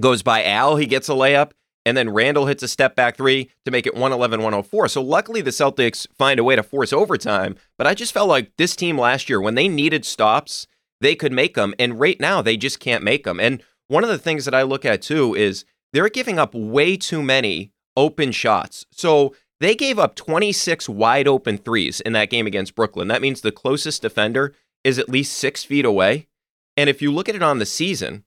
goes 0.00 0.22
by 0.22 0.44
Al. 0.44 0.76
He 0.76 0.86
gets 0.86 1.08
a 1.08 1.12
layup. 1.12 1.52
And 1.86 1.96
then 1.96 2.10
Randle 2.10 2.46
hits 2.46 2.62
a 2.62 2.68
step 2.68 2.96
back 2.96 3.16
three 3.16 3.50
to 3.64 3.70
make 3.70 3.86
it 3.86 3.94
111 3.94 4.40
104. 4.40 4.88
So 4.88 5.02
luckily 5.02 5.42
the 5.42 5.50
Celtics 5.50 6.06
find 6.16 6.40
a 6.40 6.44
way 6.44 6.56
to 6.56 6.62
force 6.62 6.92
overtime. 6.92 7.56
But 7.76 7.86
I 7.86 7.94
just 7.94 8.14
felt 8.14 8.28
like 8.28 8.56
this 8.56 8.74
team 8.74 8.98
last 8.98 9.28
year, 9.28 9.40
when 9.40 9.54
they 9.54 9.68
needed 9.68 10.06
stops, 10.06 10.66
they 11.02 11.14
could 11.14 11.32
make 11.32 11.54
them. 11.54 11.74
And 11.78 12.00
right 12.00 12.18
now 12.18 12.40
they 12.40 12.56
just 12.56 12.80
can't 12.80 13.04
make 13.04 13.24
them. 13.24 13.38
And 13.38 13.62
one 13.88 14.02
of 14.02 14.08
the 14.08 14.18
things 14.18 14.46
that 14.46 14.54
I 14.54 14.62
look 14.62 14.86
at 14.86 15.02
too 15.02 15.34
is 15.34 15.66
they're 15.92 16.08
giving 16.08 16.38
up 16.38 16.54
way 16.54 16.96
too 16.96 17.22
many 17.22 17.73
open 17.96 18.32
shots. 18.32 18.86
So 18.90 19.34
they 19.60 19.74
gave 19.74 19.98
up 19.98 20.14
26 20.14 20.88
wide 20.88 21.28
open 21.28 21.58
threes 21.58 22.00
in 22.00 22.12
that 22.12 22.30
game 22.30 22.46
against 22.46 22.74
Brooklyn. 22.74 23.08
That 23.08 23.22
means 23.22 23.40
the 23.40 23.52
closest 23.52 24.02
defender 24.02 24.54
is 24.82 24.98
at 24.98 25.08
least 25.08 25.32
six 25.32 25.64
feet 25.64 25.84
away. 25.84 26.28
And 26.76 26.90
if 26.90 27.00
you 27.00 27.12
look 27.12 27.28
at 27.28 27.34
it 27.34 27.42
on 27.42 27.58
the 27.58 27.66
season, 27.66 28.24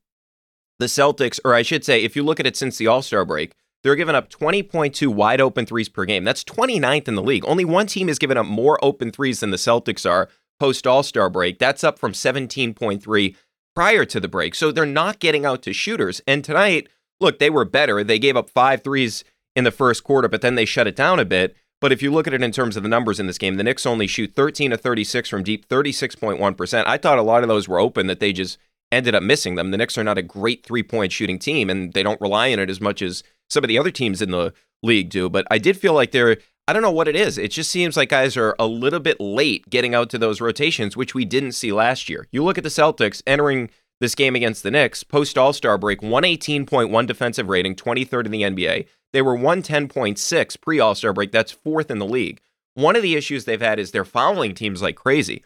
the 0.80 0.86
Celtics, 0.86 1.40
or 1.44 1.54
I 1.54 1.62
should 1.62 1.84
say, 1.84 2.04
if 2.04 2.16
you 2.16 2.24
look 2.24 2.40
at 2.40 2.48
it 2.48 2.56
since 2.56 2.78
the 2.78 2.88
All 2.88 3.02
Star 3.02 3.26
break, 3.26 3.54
they're 3.84 3.96
giving 3.96 4.16
up 4.16 4.30
20.2 4.30 5.08
wide 5.08 5.42
open 5.42 5.66
threes 5.66 5.90
per 5.90 6.06
game. 6.06 6.24
That's 6.24 6.44
29th 6.44 7.08
in 7.08 7.16
the 7.16 7.24
league. 7.24 7.46
Only 7.46 7.66
one 7.66 7.88
team 7.88 8.08
has 8.08 8.20
given 8.20 8.38
up 8.38 8.46
more 8.46 8.84
open 8.84 9.12
threes 9.12 9.40
than 9.40 9.52
the 9.52 9.58
Celtics 9.58 10.10
are 10.10 10.30
post 10.60 10.88
All 10.88 11.04
Star 11.04 11.30
break. 11.30 11.60
That's 11.60 11.84
up 11.84 12.00
from 12.00 12.14
17.3 12.14 13.36
prior 13.76 14.06
to 14.06 14.20
the 14.20 14.28
break. 14.28 14.56
So 14.56 14.72
they're 14.72 14.86
not 14.86 15.20
getting 15.20 15.46
out 15.46 15.62
to 15.64 15.74
shooters. 15.74 16.22
And 16.28 16.44
tonight, 16.44 16.88
look, 17.20 17.40
they 17.40 17.50
were 17.50 17.66
better. 17.66 18.04
They 18.04 18.20
gave 18.20 18.36
up 18.36 18.50
five 18.50 18.84
threes 18.84 19.24
in 19.58 19.64
the 19.64 19.72
first 19.72 20.04
quarter, 20.04 20.28
but 20.28 20.42
then 20.42 20.54
they 20.54 20.66
shut 20.66 20.86
it 20.86 20.96
down 20.96 21.20
a 21.20 21.26
bit. 21.26 21.58
But 21.82 21.92
if 21.92 22.04
you 22.04 22.14
look 22.14 22.28
at 22.28 22.34
it 22.34 22.44
in 22.44 22.52
terms 22.52 22.78
of 22.78 22.84
the 22.84 22.90
numbers 22.90 23.20
in 23.20 23.26
this 23.26 23.40
game, 23.40 23.56
the 23.56 23.64
Knicks 23.64 23.88
only 23.88 24.06
shoot 24.06 24.36
13 24.36 24.70
to 24.70 24.78
36 24.78 25.28
from 25.28 25.42
deep, 25.42 25.68
36.1%. 25.68 26.84
I 26.86 26.98
thought 26.98 27.18
a 27.18 27.24
lot 27.24 27.42
of 27.42 27.50
those 27.50 27.68
were 27.68 27.80
open 27.80 28.06
that 28.06 28.20
they 28.20 28.32
just 28.32 28.60
ended 28.92 29.16
up 29.16 29.24
missing 29.24 29.56
them. 29.56 29.72
The 29.72 29.78
Knicks 29.78 29.98
are 29.98 30.04
not 30.04 30.20
a 30.20 30.22
great 30.22 30.64
three 30.64 30.84
point 30.84 31.12
shooting 31.12 31.40
team, 31.40 31.72
and 31.72 31.94
they 31.94 32.04
don't 32.04 32.22
rely 32.22 32.54
on 32.54 32.60
it 32.60 32.70
as 32.70 32.80
much 32.80 33.02
as 33.02 33.24
some 33.50 33.64
of 33.64 33.68
the 33.68 33.80
other 33.80 33.92
teams 33.92 34.22
in 34.22 34.30
the 34.30 34.54
league 34.84 35.10
do. 35.10 35.28
But 35.28 35.48
I 35.50 35.58
did 35.58 35.76
feel 35.76 35.94
like 35.94 36.12
they're, 36.12 36.38
I 36.68 36.74
don't 36.74 36.84
know 36.84 36.92
what 36.92 37.08
it 37.08 37.16
is. 37.16 37.40
It 37.40 37.50
just 37.50 37.72
seems 37.72 37.98
like 37.98 38.10
guys 38.10 38.38
are 38.38 38.56
a 38.60 38.68
little 38.68 39.00
bit 39.00 39.20
late 39.20 39.68
getting 39.72 39.96
out 39.96 40.12
to 40.12 40.20
those 40.20 40.40
rotations, 40.40 40.96
which 40.96 41.16
we 41.16 41.26
didn't 41.26 41.54
see 41.54 41.72
last 41.72 42.10
year. 42.10 42.28
You 42.32 42.44
look 42.44 42.60
at 42.60 42.64
the 42.64 42.70
Celtics 42.70 43.24
entering 43.26 43.72
this 44.00 44.14
game 44.14 44.36
against 44.36 44.62
the 44.62 44.72
Knicks, 44.72 45.04
post 45.04 45.38
All 45.38 45.54
Star 45.54 45.78
break, 45.78 46.02
118.1 46.02 47.08
defensive 47.08 47.50
rating, 47.50 47.76
23rd 47.76 48.26
in 48.26 48.32
the 48.32 48.42
NBA. 48.44 48.88
They 49.14 49.22
were 49.22 49.38
110.6 49.38 50.62
pre 50.62 50.80
All 50.80 50.96
Star 50.96 51.14
break. 51.14 51.32
That's 51.32 51.52
fourth 51.52 51.90
in 51.90 52.00
the 52.00 52.06
league. 52.06 52.42
One 52.74 52.96
of 52.96 53.02
the 53.02 53.16
issues 53.16 53.46
they've 53.46 53.60
had 53.60 53.80
is 53.80 53.92
they're 53.92 54.06
fouling 54.06 54.54
teams 54.54 54.82
like 54.82 54.96
crazy. 54.96 55.44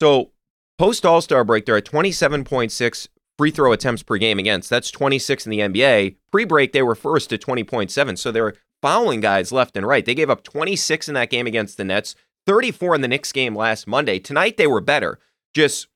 So 0.00 0.32
Post 0.78 1.06
All 1.06 1.20
Star 1.20 1.44
break, 1.44 1.66
they're 1.66 1.76
at 1.76 1.86
27.6 1.86 3.08
free 3.38 3.50
throw 3.50 3.72
attempts 3.72 4.02
per 4.02 4.16
game 4.16 4.38
against. 4.38 4.70
That's 4.70 4.90
26 4.90 5.46
in 5.46 5.50
the 5.50 5.60
NBA. 5.60 6.16
Pre 6.30 6.44
break, 6.44 6.72
they 6.72 6.82
were 6.82 6.94
first 6.94 7.32
at 7.32 7.40
20.7. 7.40 8.18
So 8.18 8.30
they're 8.30 8.54
fouling 8.82 9.20
guys 9.20 9.52
left 9.52 9.76
and 9.76 9.86
right. 9.86 10.04
They 10.04 10.14
gave 10.14 10.30
up 10.30 10.42
26 10.42 11.08
in 11.08 11.14
that 11.14 11.30
game 11.30 11.46
against 11.46 11.76
the 11.76 11.84
Nets, 11.84 12.14
34 12.46 12.96
in 12.96 13.00
the 13.00 13.08
Knicks 13.08 13.32
game 13.32 13.56
last 13.56 13.86
Monday. 13.86 14.18
Tonight, 14.18 14.56
they 14.56 14.66
were 14.66 14.80
better, 14.80 15.18
just 15.54 15.88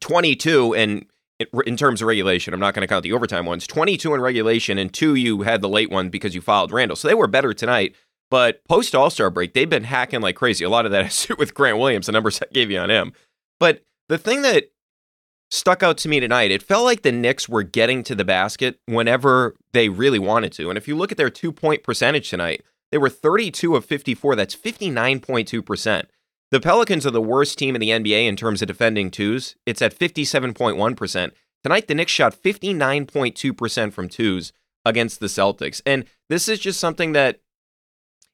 22 0.00 0.74
and 0.74 1.06
in 1.66 1.76
terms 1.76 2.02
of 2.02 2.08
regulation, 2.08 2.52
I'm 2.52 2.60
not 2.60 2.74
going 2.74 2.82
to 2.82 2.88
count 2.88 3.02
the 3.02 3.12
overtime 3.12 3.46
ones. 3.46 3.66
22 3.66 4.14
in 4.14 4.20
regulation, 4.20 4.78
and 4.78 4.92
two 4.92 5.14
you 5.14 5.42
had 5.42 5.60
the 5.60 5.68
late 5.68 5.90
one 5.90 6.08
because 6.08 6.34
you 6.34 6.40
fouled 6.40 6.72
Randle. 6.72 6.96
So 6.96 7.08
they 7.08 7.14
were 7.14 7.26
better 7.26 7.54
tonight. 7.54 7.94
But 8.30 8.62
post 8.64 8.94
All 8.94 9.10
Star 9.10 9.30
break, 9.30 9.54
they've 9.54 9.68
been 9.68 9.84
hacking 9.84 10.20
like 10.20 10.36
crazy. 10.36 10.64
A 10.64 10.68
lot 10.68 10.84
of 10.84 10.92
that 10.92 11.04
has 11.04 11.22
to 11.22 11.28
do 11.28 11.36
with 11.38 11.54
Grant 11.54 11.78
Williams, 11.78 12.06
the 12.06 12.12
numbers 12.12 12.40
I 12.42 12.46
gave 12.52 12.70
you 12.70 12.78
on 12.78 12.90
him. 12.90 13.12
But 13.58 13.84
the 14.08 14.18
thing 14.18 14.42
that 14.42 14.70
stuck 15.50 15.82
out 15.82 15.96
to 15.98 16.08
me 16.08 16.20
tonight, 16.20 16.50
it 16.50 16.62
felt 16.62 16.84
like 16.84 17.02
the 17.02 17.12
Knicks 17.12 17.48
were 17.48 17.62
getting 17.62 18.02
to 18.04 18.14
the 18.14 18.24
basket 18.24 18.78
whenever 18.86 19.54
they 19.72 19.88
really 19.88 20.18
wanted 20.18 20.52
to. 20.52 20.68
And 20.68 20.76
if 20.76 20.86
you 20.86 20.96
look 20.96 21.10
at 21.10 21.18
their 21.18 21.30
two 21.30 21.52
point 21.52 21.82
percentage 21.82 22.30
tonight, 22.30 22.62
they 22.90 22.98
were 22.98 23.10
32 23.10 23.76
of 23.76 23.84
54. 23.84 24.36
That's 24.36 24.56
59.2%. 24.56 26.04
The 26.50 26.60
Pelicans 26.60 27.06
are 27.06 27.10
the 27.10 27.20
worst 27.20 27.58
team 27.58 27.74
in 27.74 27.80
the 27.80 27.90
NBA 27.90 28.26
in 28.26 28.34
terms 28.34 28.62
of 28.62 28.68
defending 28.68 29.10
twos. 29.10 29.54
It's 29.66 29.82
at 29.82 29.94
57.1%. 29.94 31.32
Tonight, 31.62 31.88
the 31.88 31.94
Knicks 31.94 32.12
shot 32.12 32.34
59.2% 32.34 33.92
from 33.92 34.08
twos 34.08 34.52
against 34.84 35.20
the 35.20 35.26
Celtics. 35.26 35.82
And 35.84 36.06
this 36.30 36.48
is 36.48 36.58
just 36.58 36.80
something 36.80 37.12
that 37.12 37.40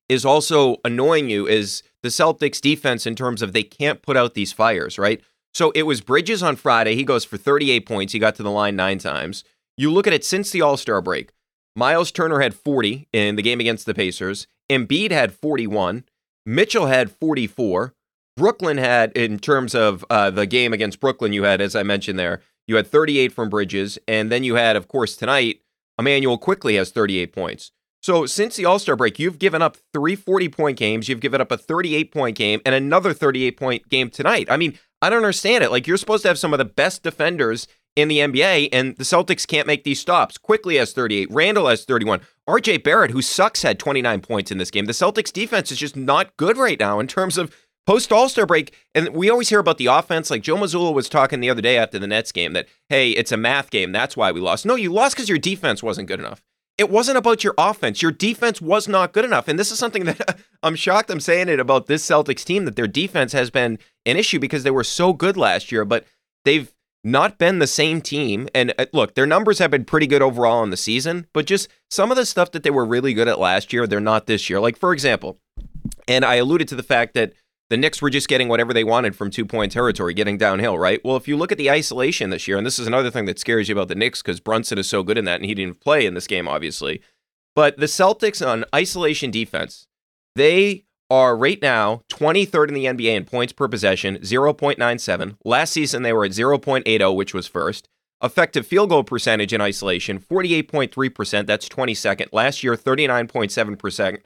is 0.08 0.24
also 0.24 0.76
annoying 0.84 1.28
you 1.28 1.48
is 1.48 1.82
the 2.02 2.08
Celtics 2.08 2.60
defense 2.60 3.04
in 3.04 3.16
terms 3.16 3.42
of 3.42 3.52
they 3.52 3.62
can't 3.64 4.02
put 4.02 4.16
out 4.16 4.34
these 4.34 4.52
fires, 4.52 4.96
right? 4.96 5.20
So 5.52 5.72
it 5.72 5.82
was 5.82 6.00
Bridges 6.00 6.42
on 6.42 6.54
Friday. 6.54 6.94
He 6.94 7.04
goes 7.04 7.24
for 7.24 7.36
38 7.36 7.86
points. 7.86 8.12
He 8.12 8.18
got 8.20 8.36
to 8.36 8.42
the 8.44 8.50
line 8.50 8.76
nine 8.76 8.98
times. 8.98 9.42
You 9.76 9.90
look 9.90 10.06
at 10.06 10.12
it 10.12 10.24
since 10.24 10.50
the 10.50 10.62
All 10.62 10.76
Star 10.76 11.00
break. 11.00 11.30
Myles 11.74 12.12
Turner 12.12 12.40
had 12.40 12.54
40 12.54 13.08
in 13.12 13.34
the 13.34 13.42
game 13.42 13.58
against 13.58 13.86
the 13.86 13.94
Pacers. 13.94 14.46
Embiid 14.70 15.10
had 15.10 15.32
41. 15.32 16.04
Mitchell 16.46 16.86
had 16.86 17.10
44. 17.10 17.94
Brooklyn 18.36 18.78
had, 18.78 19.12
in 19.12 19.38
terms 19.38 19.74
of 19.74 20.04
uh, 20.10 20.30
the 20.30 20.46
game 20.46 20.72
against 20.72 21.00
Brooklyn, 21.00 21.32
you 21.32 21.44
had, 21.44 21.60
as 21.60 21.76
I 21.76 21.82
mentioned 21.82 22.18
there, 22.18 22.40
you 22.66 22.76
had 22.76 22.86
38 22.86 23.32
from 23.32 23.48
Bridges. 23.48 23.98
And 24.08 24.30
then 24.30 24.44
you 24.44 24.56
had, 24.56 24.76
of 24.76 24.88
course, 24.88 25.16
tonight, 25.16 25.60
Immanuel 25.98 26.38
Quickley 26.38 26.76
has 26.76 26.90
38 26.90 27.32
points. 27.32 27.72
So 28.02 28.26
since 28.26 28.56
the 28.56 28.66
All 28.66 28.78
Star 28.78 28.96
break, 28.96 29.18
you've 29.18 29.38
given 29.38 29.62
up 29.62 29.78
three 29.94 30.14
40 30.14 30.48
point 30.50 30.78
games. 30.78 31.08
You've 31.08 31.20
given 31.20 31.40
up 31.40 31.50
a 31.50 31.56
38 31.56 32.12
point 32.12 32.36
game 32.36 32.60
and 32.66 32.74
another 32.74 33.14
38 33.14 33.56
point 33.56 33.88
game 33.88 34.10
tonight. 34.10 34.46
I 34.50 34.58
mean, 34.58 34.78
I 35.00 35.08
don't 35.08 35.18
understand 35.18 35.64
it. 35.64 35.70
Like 35.70 35.86
you're 35.86 35.96
supposed 35.96 36.22
to 36.22 36.28
have 36.28 36.38
some 36.38 36.52
of 36.52 36.58
the 36.58 36.66
best 36.66 37.02
defenders 37.02 37.66
in 37.96 38.08
the 38.08 38.18
NBA, 38.18 38.70
and 38.72 38.96
the 38.96 39.04
Celtics 39.04 39.46
can't 39.46 39.66
make 39.66 39.84
these 39.84 40.00
stops. 40.00 40.36
Quickley 40.36 40.76
has 40.76 40.92
38. 40.92 41.28
Randle 41.30 41.68
has 41.68 41.84
31. 41.84 42.20
RJ 42.48 42.82
Barrett, 42.82 43.12
who 43.12 43.22
sucks, 43.22 43.62
had 43.62 43.78
29 43.78 44.20
points 44.20 44.50
in 44.50 44.58
this 44.58 44.70
game. 44.70 44.86
The 44.86 44.92
Celtics 44.92 45.32
defense 45.32 45.70
is 45.70 45.78
just 45.78 45.96
not 45.96 46.36
good 46.36 46.56
right 46.56 46.78
now 46.78 46.98
in 46.98 47.06
terms 47.06 47.38
of 47.38 47.54
post 47.86 48.12
All 48.12 48.28
Star 48.28 48.46
break. 48.46 48.74
And 48.94 49.08
we 49.10 49.30
always 49.30 49.48
hear 49.48 49.58
about 49.58 49.78
the 49.78 49.86
offense. 49.86 50.30
Like 50.30 50.42
Joe 50.42 50.56
Mazzulla 50.56 50.92
was 50.92 51.08
talking 51.08 51.40
the 51.40 51.50
other 51.50 51.62
day 51.62 51.76
after 51.76 51.98
the 51.98 52.06
Nets 52.06 52.32
game 52.32 52.52
that, 52.52 52.68
hey, 52.88 53.10
it's 53.10 53.32
a 53.32 53.36
math 53.36 53.70
game. 53.70 53.92
That's 53.92 54.16
why 54.16 54.32
we 54.32 54.40
lost. 54.40 54.66
No, 54.66 54.74
you 54.74 54.92
lost 54.92 55.16
because 55.16 55.28
your 55.28 55.38
defense 55.38 55.82
wasn't 55.82 56.08
good 56.08 56.20
enough. 56.20 56.42
It 56.76 56.90
wasn't 56.90 57.18
about 57.18 57.44
your 57.44 57.54
offense. 57.56 58.02
Your 58.02 58.10
defense 58.10 58.60
was 58.60 58.88
not 58.88 59.12
good 59.12 59.24
enough. 59.24 59.46
And 59.46 59.58
this 59.58 59.70
is 59.70 59.78
something 59.78 60.04
that 60.06 60.38
I'm 60.62 60.76
shocked 60.76 61.10
I'm 61.10 61.20
saying 61.20 61.48
it 61.48 61.60
about 61.60 61.86
this 61.86 62.06
Celtics 62.06 62.44
team 62.44 62.64
that 62.64 62.76
their 62.76 62.88
defense 62.88 63.32
has 63.32 63.50
been 63.50 63.78
an 64.06 64.16
issue 64.16 64.38
because 64.38 64.64
they 64.64 64.70
were 64.70 64.84
so 64.84 65.12
good 65.12 65.36
last 65.36 65.70
year, 65.70 65.84
but 65.84 66.04
they've 66.44 66.72
not 67.04 67.38
been 67.38 67.58
the 67.58 67.66
same 67.66 68.00
team. 68.00 68.48
And 68.54 68.72
uh, 68.78 68.86
look, 68.92 69.14
their 69.14 69.26
numbers 69.26 69.58
have 69.58 69.70
been 69.70 69.84
pretty 69.84 70.06
good 70.06 70.22
overall 70.22 70.64
in 70.64 70.70
the 70.70 70.76
season, 70.76 71.26
but 71.32 71.46
just 71.46 71.68
some 71.90 72.10
of 72.10 72.16
the 72.16 72.26
stuff 72.26 72.50
that 72.52 72.62
they 72.62 72.70
were 72.70 72.84
really 72.84 73.12
good 73.12 73.28
at 73.28 73.38
last 73.38 73.72
year, 73.72 73.86
they're 73.86 74.00
not 74.00 74.26
this 74.26 74.48
year. 74.48 74.58
Like, 74.58 74.78
for 74.78 74.92
example, 74.92 75.38
and 76.08 76.24
I 76.24 76.36
alluded 76.36 76.66
to 76.68 76.76
the 76.76 76.82
fact 76.82 77.14
that 77.14 77.34
the 77.70 77.76
Knicks 77.76 78.02
were 78.02 78.10
just 78.10 78.28
getting 78.28 78.48
whatever 78.48 78.72
they 78.72 78.84
wanted 78.84 79.16
from 79.16 79.30
two 79.30 79.44
point 79.44 79.72
territory, 79.72 80.14
getting 80.14 80.36
downhill, 80.36 80.78
right? 80.78 81.00
Well, 81.04 81.16
if 81.16 81.26
you 81.26 81.36
look 81.36 81.52
at 81.52 81.58
the 81.58 81.70
isolation 81.70 82.30
this 82.30 82.46
year, 82.46 82.56
and 82.56 82.66
this 82.66 82.78
is 82.78 82.86
another 82.86 83.10
thing 83.10 83.24
that 83.24 83.38
scares 83.38 83.68
you 83.68 83.74
about 83.74 83.88
the 83.88 83.94
Knicks 83.94 84.22
because 84.22 84.40
Brunson 84.40 84.78
is 84.78 84.88
so 84.88 85.02
good 85.02 85.18
in 85.18 85.24
that, 85.24 85.36
and 85.36 85.44
he 85.44 85.54
didn't 85.54 85.80
play 85.80 86.06
in 86.06 86.14
this 86.14 86.26
game, 86.26 86.46
obviously. 86.46 87.00
But 87.54 87.78
the 87.78 87.86
Celtics 87.86 88.46
on 88.46 88.64
isolation 88.74 89.30
defense, 89.30 89.86
they 90.34 90.84
are 91.10 91.36
right 91.36 91.60
now 91.62 92.02
23rd 92.10 92.68
in 92.68 92.74
the 92.74 92.84
NBA 92.86 93.14
in 93.14 93.24
points 93.24 93.52
per 93.52 93.68
possession, 93.68 94.16
0.97. 94.18 95.36
Last 95.44 95.72
season, 95.72 96.02
they 96.02 96.12
were 96.12 96.24
at 96.24 96.32
0.80, 96.32 97.16
which 97.16 97.34
was 97.34 97.46
first. 97.46 97.88
Effective 98.22 98.66
field 98.66 98.88
goal 98.88 99.04
percentage 99.04 99.52
in 99.52 99.60
isolation, 99.60 100.18
48.3%. 100.18 101.46
That's 101.46 101.68
22nd. 101.68 102.28
Last 102.32 102.62
year, 102.62 102.74
39.7% 102.74 104.18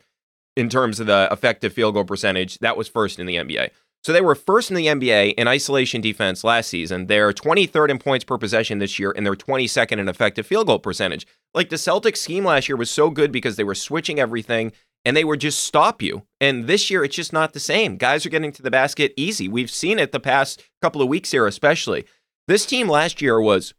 in 0.58 0.68
terms 0.68 0.98
of 0.98 1.06
the 1.06 1.28
effective 1.30 1.72
field 1.72 1.94
goal 1.94 2.04
percentage. 2.04 2.58
That 2.58 2.76
was 2.76 2.88
first 2.88 3.18
in 3.18 3.26
the 3.26 3.36
NBA. 3.36 3.70
So 4.02 4.12
they 4.12 4.20
were 4.20 4.34
first 4.34 4.70
in 4.70 4.76
the 4.76 4.86
NBA 4.86 5.34
in 5.34 5.48
isolation 5.48 6.00
defense 6.00 6.44
last 6.44 6.68
season. 6.68 7.06
They're 7.06 7.32
23rd 7.32 7.90
in 7.90 7.98
points 7.98 8.24
per 8.24 8.38
possession 8.38 8.78
this 8.78 8.98
year, 8.98 9.12
and 9.14 9.24
they're 9.24 9.34
22nd 9.34 9.98
in 9.98 10.08
effective 10.08 10.46
field 10.46 10.66
goal 10.66 10.78
percentage. 10.78 11.26
Like 11.54 11.68
the 11.68 11.76
Celtics 11.76 12.18
scheme 12.18 12.44
last 12.44 12.68
year 12.68 12.76
was 12.76 12.90
so 12.90 13.10
good 13.10 13.32
because 13.32 13.56
they 13.56 13.64
were 13.64 13.74
switching 13.74 14.18
everything 14.18 14.72
and 15.04 15.16
they 15.16 15.24
would 15.24 15.40
just 15.40 15.62
stop 15.62 16.02
you. 16.02 16.22
And 16.40 16.66
this 16.66 16.90
year, 16.90 17.04
it's 17.04 17.16
just 17.16 17.32
not 17.32 17.52
the 17.52 17.60
same. 17.60 17.96
Guys 17.96 18.26
are 18.26 18.30
getting 18.30 18.52
to 18.52 18.62
the 18.62 18.70
basket 18.70 19.14
easy. 19.16 19.48
We've 19.48 19.70
seen 19.70 19.98
it 19.98 20.10
the 20.10 20.20
past 20.20 20.62
couple 20.82 21.00
of 21.00 21.08
weeks 21.08 21.30
here, 21.30 21.46
especially. 21.46 22.04
This 22.48 22.66
team 22.66 22.88
last 22.88 23.22
year 23.22 23.40
was 23.40 23.74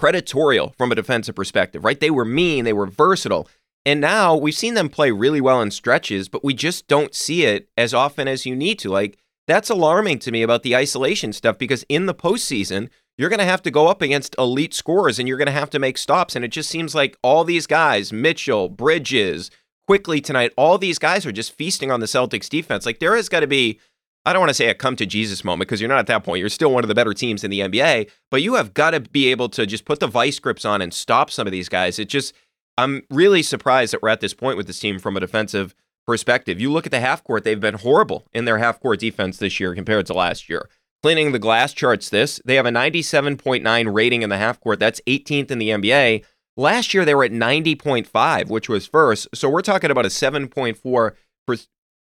predatorial 0.00 0.74
from 0.76 0.90
a 0.90 0.94
defensive 0.94 1.34
perspective, 1.34 1.84
right? 1.84 2.00
They 2.00 2.10
were 2.10 2.24
mean, 2.24 2.64
they 2.64 2.72
were 2.72 2.86
versatile. 2.86 3.48
And 3.86 4.00
now 4.00 4.36
we've 4.36 4.54
seen 4.54 4.74
them 4.74 4.88
play 4.88 5.10
really 5.10 5.40
well 5.40 5.62
in 5.62 5.70
stretches, 5.70 6.28
but 6.28 6.44
we 6.44 6.52
just 6.54 6.86
don't 6.86 7.14
see 7.14 7.44
it 7.44 7.68
as 7.76 7.94
often 7.94 8.28
as 8.28 8.44
you 8.44 8.54
need 8.54 8.78
to. 8.80 8.90
Like, 8.90 9.18
that's 9.46 9.70
alarming 9.70 10.18
to 10.20 10.30
me 10.30 10.42
about 10.42 10.62
the 10.62 10.76
isolation 10.76 11.32
stuff 11.32 11.58
because 11.58 11.84
in 11.88 12.06
the 12.06 12.14
postseason, 12.14 12.88
you're 13.16 13.30
going 13.30 13.38
to 13.38 13.44
have 13.44 13.62
to 13.62 13.70
go 13.70 13.88
up 13.88 14.02
against 14.02 14.36
elite 14.38 14.74
scorers 14.74 15.18
and 15.18 15.26
you're 15.26 15.38
going 15.38 15.46
to 15.46 15.52
have 15.52 15.70
to 15.70 15.78
make 15.78 15.98
stops. 15.98 16.36
And 16.36 16.44
it 16.44 16.48
just 16.48 16.70
seems 16.70 16.94
like 16.94 17.16
all 17.22 17.44
these 17.44 17.66
guys, 17.66 18.12
Mitchell, 18.12 18.68
Bridges, 18.68 19.50
Quickley 19.86 20.20
tonight, 20.20 20.52
all 20.56 20.78
these 20.78 20.98
guys 20.98 21.24
are 21.26 21.32
just 21.32 21.52
feasting 21.52 21.90
on 21.90 22.00
the 22.00 22.06
Celtics 22.06 22.48
defense. 22.48 22.86
Like, 22.86 22.98
there 23.00 23.16
has 23.16 23.28
got 23.28 23.40
to 23.40 23.46
be 23.46 23.80
I 24.26 24.32
don't 24.32 24.40
want 24.40 24.50
to 24.50 24.54
say 24.54 24.68
a 24.68 24.74
come 24.74 24.96
to 24.96 25.06
Jesus 25.06 25.44
moment 25.44 25.68
because 25.68 25.80
you're 25.80 25.88
not 25.88 25.98
at 25.98 26.06
that 26.08 26.24
point. 26.24 26.40
You're 26.40 26.50
still 26.50 26.72
one 26.72 26.84
of 26.84 26.88
the 26.88 26.94
better 26.94 27.14
teams 27.14 27.42
in 27.42 27.50
the 27.50 27.60
NBA, 27.60 28.10
but 28.30 28.42
you 28.42 28.54
have 28.54 28.74
got 28.74 28.90
to 28.90 29.00
be 29.00 29.28
able 29.28 29.48
to 29.50 29.64
just 29.66 29.86
put 29.86 29.98
the 29.98 30.06
vice 30.06 30.38
grips 30.38 30.64
on 30.64 30.82
and 30.82 30.92
stop 30.92 31.30
some 31.30 31.46
of 31.46 31.52
these 31.52 31.70
guys. 31.70 31.98
It 31.98 32.08
just, 32.08 32.34
I'm 32.80 33.02
really 33.10 33.42
surprised 33.42 33.92
that 33.92 34.02
we're 34.02 34.08
at 34.08 34.20
this 34.20 34.32
point 34.32 34.56
with 34.56 34.66
this 34.66 34.80
team 34.80 34.98
from 34.98 35.16
a 35.16 35.20
defensive 35.20 35.74
perspective. 36.06 36.60
You 36.60 36.72
look 36.72 36.86
at 36.86 36.92
the 36.92 37.00
half 37.00 37.22
court, 37.22 37.44
they've 37.44 37.60
been 37.60 37.74
horrible 37.74 38.26
in 38.32 38.46
their 38.46 38.58
half 38.58 38.80
court 38.80 39.00
defense 39.00 39.36
this 39.36 39.60
year 39.60 39.74
compared 39.74 40.06
to 40.06 40.14
last 40.14 40.48
year. 40.48 40.68
Cleaning 41.02 41.32
the 41.32 41.38
glass 41.38 41.74
charts 41.74 42.08
this, 42.08 42.40
they 42.44 42.54
have 42.56 42.66
a 42.66 42.70
97.9 42.70 43.94
rating 43.94 44.22
in 44.22 44.30
the 44.30 44.38
half 44.38 44.60
court. 44.60 44.78
That's 44.78 45.00
18th 45.06 45.50
in 45.50 45.58
the 45.58 45.68
NBA. 45.68 46.24
Last 46.56 46.92
year, 46.92 47.04
they 47.04 47.14
were 47.14 47.24
at 47.24 47.32
90.5, 47.32 48.48
which 48.48 48.68
was 48.68 48.86
first. 48.86 49.28
So 49.34 49.48
we're 49.48 49.62
talking 49.62 49.90
about 49.90 50.06
a 50.06 50.08
7.4 50.08 51.12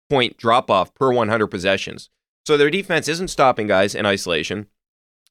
point 0.08 0.36
drop 0.36 0.70
off 0.70 0.94
per 0.94 1.12
100 1.12 1.46
possessions. 1.48 2.08
So 2.46 2.56
their 2.56 2.70
defense 2.70 3.08
isn't 3.08 3.28
stopping 3.28 3.66
guys 3.66 3.94
in 3.94 4.06
isolation. 4.06 4.66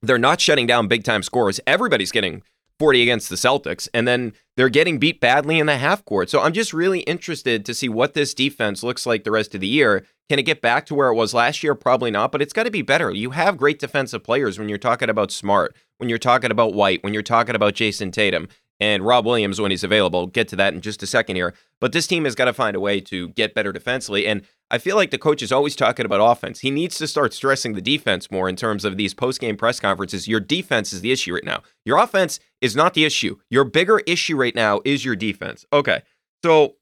They're 0.01 0.17
not 0.17 0.39
shutting 0.39 0.67
down 0.67 0.87
big 0.87 1.03
time 1.03 1.23
scores. 1.23 1.59
Everybody's 1.65 2.11
getting 2.11 2.43
40 2.79 3.01
against 3.01 3.29
the 3.29 3.35
Celtics, 3.35 3.87
and 3.93 4.07
then 4.07 4.33
they're 4.55 4.69
getting 4.69 4.99
beat 4.99 5.19
badly 5.19 5.59
in 5.59 5.65
the 5.65 5.77
half 5.77 6.05
court. 6.05 6.29
So 6.29 6.41
I'm 6.41 6.53
just 6.53 6.73
really 6.73 6.99
interested 7.01 7.65
to 7.65 7.73
see 7.73 7.89
what 7.89 8.13
this 8.13 8.33
defense 8.33 8.83
looks 8.83 9.05
like 9.05 9.23
the 9.23 9.31
rest 9.31 9.55
of 9.55 9.61
the 9.61 9.67
year. 9.67 10.05
Can 10.29 10.39
it 10.39 10.43
get 10.43 10.61
back 10.61 10.85
to 10.87 10.95
where 10.95 11.09
it 11.09 11.15
was 11.15 11.33
last 11.33 11.63
year? 11.63 11.73
Probably 11.73 12.11
not, 12.11 12.31
but 12.31 12.41
it's 12.41 12.53
got 12.53 12.63
to 12.63 12.71
be 12.71 12.81
better. 12.81 13.11
You 13.11 13.31
have 13.31 13.57
great 13.57 13.79
defensive 13.79 14.23
players 14.23 14.59
when 14.59 14.69
you're 14.69 14.77
talking 14.77 15.09
about 15.09 15.31
Smart, 15.31 15.75
when 15.97 16.09
you're 16.09 16.17
talking 16.17 16.51
about 16.51 16.73
White, 16.73 17.03
when 17.03 17.13
you're 17.13 17.23
talking 17.23 17.55
about 17.55 17.75
Jayson 17.75 18.11
Tatum 18.11 18.47
and 18.79 19.05
Rob 19.05 19.25
Williams 19.25 19.59
when 19.59 19.71
he's 19.71 19.83
available. 19.83 20.27
get 20.27 20.47
to 20.49 20.55
that 20.57 20.73
in 20.73 20.81
just 20.81 21.01
a 21.03 21.07
second 21.07 21.35
here. 21.35 21.53
But 21.79 21.91
this 21.91 22.07
team 22.07 22.25
has 22.25 22.35
got 22.35 22.45
to 22.45 22.53
find 22.53 22.75
a 22.75 22.79
way 22.79 22.99
to 23.01 23.29
get 23.29 23.53
better 23.53 23.71
defensively. 23.71 24.27
And 24.27 24.43
I 24.69 24.77
feel 24.77 24.95
like 24.95 25.11
the 25.11 25.17
coach 25.17 25.41
is 25.41 25.51
always 25.51 25.75
talking 25.75 26.05
about 26.05 26.19
offense. 26.19 26.59
He 26.59 26.71
needs 26.71 26.97
to 26.97 27.07
start 27.07 27.33
stressing 27.33 27.73
the 27.73 27.81
defense 27.81 28.29
more 28.29 28.49
in 28.49 28.55
terms 28.55 28.85
of 28.85 28.97
these 28.97 29.13
post 29.13 29.39
game 29.39 29.57
press 29.57 29.79
conferences. 29.79 30.27
Your 30.27 30.39
defense 30.39 30.93
is 30.93 31.01
the 31.01 31.11
issue 31.11 31.33
right 31.33 31.43
now. 31.43 31.63
Your 31.85 31.97
offense 31.97 32.39
is 32.61 32.75
not 32.75 32.93
the 32.93 33.05
issue. 33.05 33.37
Your 33.49 33.63
bigger 33.63 33.99
issue 33.99 34.35
right 34.35 34.55
now 34.55 34.81
is 34.85 35.05
your 35.05 35.15
defense. 35.15 35.65
Okay. 35.71 36.01
So 36.43 36.75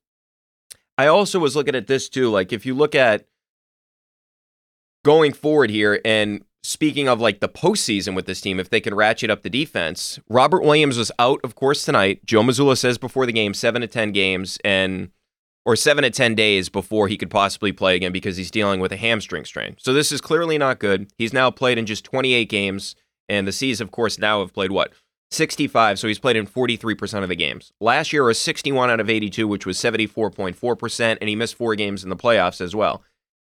I 0.97 1.07
also 1.07 1.39
was 1.39 1.55
looking 1.55 1.75
at 1.75 1.87
this 1.87 2.09
too. 2.09 2.29
Like, 2.29 2.53
if 2.53 2.65
you 2.65 2.73
look 2.73 2.95
at 2.95 3.25
going 5.03 5.33
forward 5.33 5.69
here 5.69 6.01
and 6.03 6.43
speaking 6.65 7.07
of 7.07 7.21
like 7.21 7.39
the 7.39 7.49
postseason 7.49 8.15
with 8.15 8.25
this 8.25 8.41
team, 8.41 8.59
if 8.59 8.69
they 8.69 8.81
can 8.81 8.95
ratchet 8.95 9.29
up 9.29 9.43
the 9.43 9.49
defense, 9.49 10.19
Robert 10.29 10.63
Williams 10.63 10.97
was 10.97 11.11
out, 11.19 11.39
of 11.43 11.55
course, 11.55 11.85
tonight. 11.85 12.25
Joe 12.25 12.41
Mazzulla 12.41 12.77
says 12.77 12.97
before 12.97 13.25
the 13.25 13.31
game, 13.31 13.53
seven 13.53 13.81
to 13.81 13.87
10 13.87 14.11
games 14.11 14.57
and 14.63 15.11
or 15.65 15.75
seven 15.75 16.03
to 16.03 16.11
10 16.11 16.35
days 16.35 16.69
before 16.69 17.07
he 17.07 17.17
could 17.17 17.29
possibly 17.29 17.71
play 17.71 17.95
again 17.95 18.11
because 18.11 18.37
he's 18.37 18.51
dealing 18.51 18.79
with 18.79 18.91
a 18.91 18.97
hamstring 18.97 19.45
strain. 19.45 19.75
So 19.79 19.93
this 19.93 20.11
is 20.11 20.21
clearly 20.21 20.57
not 20.57 20.79
good. 20.79 21.11
He's 21.17 21.33
now 21.33 21.49
played 21.49 21.77
in 21.77 21.85
just 21.85 22.05
28 22.05 22.47
games, 22.49 22.95
and 23.27 23.47
the 23.47 23.51
C's, 23.51 23.81
of 23.81 23.91
course, 23.91 24.19
now 24.19 24.41
have 24.41 24.53
played 24.53 24.71
what? 24.71 24.93
65, 25.31 25.97
so 25.97 26.07
he's 26.07 26.19
played 26.19 26.35
in 26.35 26.45
43% 26.45 27.23
of 27.23 27.29
the 27.29 27.35
games. 27.35 27.73
Last 27.81 28.13
year 28.13 28.23
was 28.23 28.37
61 28.37 28.91
out 28.91 28.99
of 28.99 29.09
82, 29.09 29.47
which 29.47 29.65
was 29.65 29.77
74.4%, 29.77 31.17
and 31.19 31.27
he 31.27 31.35
missed 31.35 31.55
four 31.55 31.75
games 31.75 32.03
in 32.03 32.11
the 32.11 32.15
playoffs 32.15 32.61
as 32.61 32.75
well. 32.75 33.03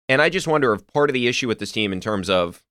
And 0.09 0.21
I 0.21 0.29
just 0.29 0.47
wonder 0.47 0.73
if 0.73 0.85
part 0.87 1.09
of 1.09 1.13
the 1.13 1.27
issue 1.27 1.47
with 1.47 1.59
this 1.59 1.71
team 1.71 1.93
in 1.93 2.01
terms 2.01 2.29
of 2.29 2.63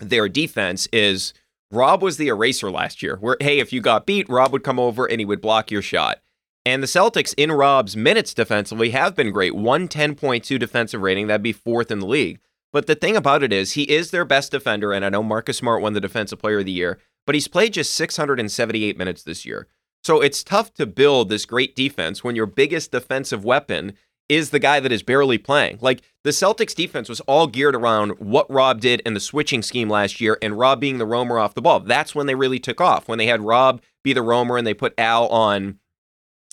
their 0.00 0.28
defense 0.28 0.88
is 0.92 1.32
Rob 1.70 2.02
was 2.02 2.16
the 2.16 2.28
eraser 2.28 2.70
last 2.70 3.02
year, 3.02 3.16
where, 3.20 3.36
hey, 3.40 3.60
if 3.60 3.72
you 3.72 3.80
got 3.80 4.06
beat, 4.06 4.28
Rob 4.28 4.52
would 4.52 4.64
come 4.64 4.80
over 4.80 5.06
and 5.06 5.20
he 5.20 5.24
would 5.24 5.40
block 5.40 5.70
your 5.70 5.82
shot. 5.82 6.20
And 6.66 6.82
the 6.82 6.88
Celtics 6.88 7.34
in 7.36 7.52
Rob's 7.52 7.96
minutes 7.96 8.34
defensively 8.34 8.90
have 8.90 9.14
been 9.14 9.30
great. 9.30 9.52
110.2 9.52 10.58
defensive 10.58 11.00
rating, 11.00 11.26
that'd 11.26 11.42
be 11.42 11.52
fourth 11.52 11.90
in 11.90 12.00
the 12.00 12.06
league. 12.06 12.40
But 12.72 12.86
the 12.86 12.94
thing 12.94 13.16
about 13.16 13.42
it 13.42 13.52
is, 13.52 13.72
he 13.72 13.84
is 13.84 14.10
their 14.10 14.24
best 14.24 14.52
defender, 14.52 14.92
and 14.92 15.04
I 15.04 15.08
know 15.08 15.22
Marcus 15.22 15.58
Smart 15.58 15.82
won 15.82 15.92
the 15.92 16.00
Defensive 16.00 16.38
Player 16.38 16.60
of 16.60 16.66
the 16.66 16.72
Year, 16.72 16.98
but 17.26 17.34
he's 17.34 17.48
played 17.48 17.72
just 17.72 17.92
678 17.94 18.96
minutes 18.96 19.22
this 19.22 19.44
year. 19.44 19.66
So 20.04 20.20
it's 20.20 20.44
tough 20.44 20.72
to 20.74 20.86
build 20.86 21.28
this 21.28 21.46
great 21.46 21.74
defense 21.74 22.22
when 22.22 22.36
your 22.36 22.46
biggest 22.46 22.92
defensive 22.92 23.44
weapon 23.44 23.94
is 24.30 24.50
the 24.50 24.60
guy 24.60 24.78
that 24.78 24.92
is 24.92 25.02
barely 25.02 25.36
playing. 25.36 25.76
Like 25.80 26.02
the 26.22 26.30
Celtics 26.30 26.74
defense 26.74 27.08
was 27.08 27.20
all 27.22 27.48
geared 27.48 27.74
around 27.74 28.12
what 28.20 28.50
Rob 28.50 28.80
did 28.80 29.00
in 29.00 29.12
the 29.12 29.20
switching 29.20 29.60
scheme 29.60 29.90
last 29.90 30.20
year 30.20 30.38
and 30.40 30.56
Rob 30.56 30.80
being 30.80 30.98
the 30.98 31.04
roamer 31.04 31.38
off 31.38 31.54
the 31.54 31.60
ball. 31.60 31.80
That's 31.80 32.14
when 32.14 32.26
they 32.26 32.36
really 32.36 32.60
took 32.60 32.80
off. 32.80 33.08
When 33.08 33.18
they 33.18 33.26
had 33.26 33.42
Rob 33.42 33.82
be 34.04 34.12
the 34.12 34.22
roamer 34.22 34.56
and 34.56 34.64
they 34.64 34.72
put 34.72 34.94
Al 34.96 35.26
on 35.28 35.80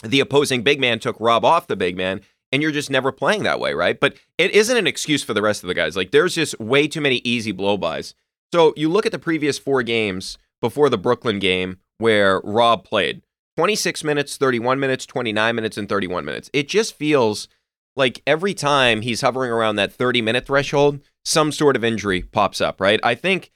the 0.04 0.20
opposing 0.20 0.63
big 0.63 0.80
man, 0.80 0.98
took 0.98 1.20
Rob 1.20 1.46
off 1.46 1.68
the 1.68 1.76
big 1.76 1.96
man. 1.96 2.22
And 2.52 2.63
you're 2.63 2.72
just 2.72 2.90
never 2.90 3.12
playing 3.12 3.44
that 3.44 3.60
way, 3.60 3.74
right? 3.74 4.00
But 4.00 4.16
it 4.38 4.52
isn't 4.52 4.78
an 4.78 4.88
excuse 4.88 5.24
for 5.24 5.36
the 5.36 5.42
rest 5.42 5.63
of 5.63 5.68
the 5.68 5.74
guys. 5.76 5.96
Like 5.96 6.10
there's 6.10 6.34
just 6.34 6.60
way 6.60 6.88
too 6.88 7.02
many 7.02 7.18
easy 7.18 7.54
blowbys. 7.54 8.16
So 8.52 8.74
you 8.76 8.90
look 8.90 9.06
at 9.06 9.12
the 9.12 9.20
previous 9.20 9.60
four 9.60 9.84
games 9.84 10.40
before 10.62 10.90
the 10.90 10.98
Brooklyn 10.98 11.38
game 11.38 11.78
where 12.00 12.40
Rob 12.40 12.84
played 12.84 13.22
26 13.58 14.04
minutes, 14.04 14.38
31 14.38 14.80
minutes, 14.80 15.06
29 15.06 15.56
minutes, 15.56 15.78
and 15.78 15.90
31 15.90 16.26
minutes. 16.26 16.50
It 16.54 16.68
just 16.68 16.96
feels 16.96 17.48
like 17.98 18.22
every 18.26 18.54
time 18.54 19.02
he's 19.02 19.22
hovering 19.22 19.52
around 19.52 19.76
that 19.78 19.92
30 19.92 20.22
minute 20.22 20.46
threshold, 20.46 21.02
some 21.26 21.52
sort 21.52 21.76
of 21.76 21.84
injury 21.84 22.22
pops 22.22 22.62
up, 22.62 22.80
right? 22.80 23.00
I 23.04 23.16
think, 23.16 23.52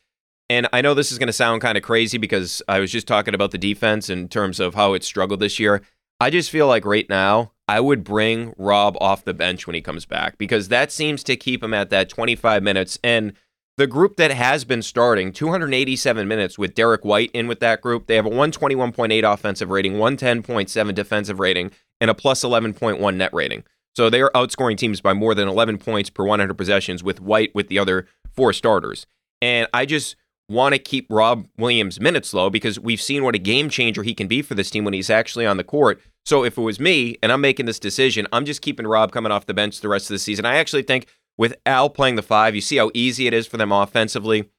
and 0.49 0.67
I 0.73 0.81
know 0.81 0.93
this 0.93 1.11
is 1.11 1.17
going 1.17 1.27
to 1.27 1.33
sound 1.33 1.61
kind 1.61 1.77
of 1.77 1.83
crazy 1.83 2.17
because 2.17 2.61
I 2.67 2.79
was 2.79 2.91
just 2.91 3.07
talking 3.07 3.33
about 3.33 3.51
the 3.51 3.57
defense 3.57 4.09
in 4.09 4.27
terms 4.27 4.59
of 4.59 4.75
how 4.75 4.93
it 4.93 5.03
struggled 5.03 5.39
this 5.39 5.59
year. 5.59 5.81
I 6.19 6.29
just 6.29 6.51
feel 6.51 6.67
like 6.67 6.85
right 6.85 7.09
now, 7.09 7.53
I 7.67 7.79
would 7.79 8.03
bring 8.03 8.53
Rob 8.57 8.97
off 8.99 9.23
the 9.23 9.33
bench 9.33 9.65
when 9.65 9.75
he 9.75 9.81
comes 9.81 10.05
back 10.05 10.37
because 10.37 10.67
that 10.67 10.91
seems 10.91 11.23
to 11.23 11.37
keep 11.37 11.63
him 11.63 11.73
at 11.73 11.89
that 11.89 12.09
25 12.09 12.61
minutes. 12.61 12.99
And 13.03 13.33
the 13.77 13.87
group 13.87 14.17
that 14.17 14.31
has 14.31 14.65
been 14.65 14.81
starting 14.81 15.31
287 15.31 16.27
minutes 16.27 16.57
with 16.57 16.75
Derrick 16.75 17.05
White 17.05 17.31
in 17.33 17.47
with 17.47 17.61
that 17.61 17.81
group, 17.81 18.07
they 18.07 18.17
have 18.17 18.25
a 18.25 18.29
121.8 18.29 19.33
offensive 19.33 19.69
rating, 19.69 19.93
110.7 19.93 20.93
defensive 20.93 21.39
rating, 21.39 21.71
and 22.01 22.11
a 22.11 22.13
plus 22.13 22.43
11.1 22.43 23.15
net 23.15 23.33
rating. 23.33 23.63
So 23.95 24.09
they 24.09 24.21
are 24.21 24.31
outscoring 24.31 24.77
teams 24.77 25.01
by 25.01 25.13
more 25.13 25.35
than 25.35 25.47
11 25.47 25.77
points 25.77 26.09
per 26.09 26.23
100 26.23 26.53
possessions 26.55 27.03
with 27.03 27.19
White 27.19 27.53
with 27.53 27.67
the 27.67 27.79
other 27.79 28.07
four 28.33 28.53
starters. 28.53 29.05
And 29.41 29.67
I 29.73 29.85
just 29.85 30.15
want 30.49 30.73
to 30.73 30.79
keep 30.79 31.07
Rob 31.09 31.47
Williams 31.57 31.99
minutes 31.99 32.33
low 32.33 32.49
because 32.49 32.79
we've 32.79 33.01
seen 33.01 33.23
what 33.23 33.35
a 33.35 33.39
game 33.39 33.69
changer 33.69 34.03
he 34.03 34.13
can 34.13 34.27
be 34.27 34.41
for 34.41 34.53
this 34.53 34.69
team 34.69 34.83
when 34.83 34.93
he's 34.93 35.09
actually 35.09 35.45
on 35.45 35.57
the 35.57 35.63
court. 35.63 36.01
So 36.25 36.43
if 36.43 36.57
it 36.57 36.61
was 36.61 36.79
me 36.79 37.17
and 37.23 37.31
I'm 37.31 37.41
making 37.41 37.65
this 37.65 37.79
decision, 37.79 38.27
I'm 38.31 38.45
just 38.45 38.61
keeping 38.61 38.85
Rob 38.85 39.11
coming 39.11 39.31
off 39.31 39.45
the 39.45 39.53
bench 39.53 39.79
the 39.79 39.89
rest 39.89 40.09
of 40.09 40.15
the 40.15 40.19
season. 40.19 40.45
I 40.45 40.57
actually 40.57 40.83
think 40.83 41.07
with 41.37 41.55
Al 41.65 41.89
playing 41.89 42.15
the 42.15 42.21
five, 42.21 42.53
you 42.53 42.61
see 42.61 42.77
how 42.77 42.91
easy 42.93 43.27
it 43.27 43.33
is 43.33 43.47
for 43.47 43.57
them 43.57 43.71
offensively 43.71 44.49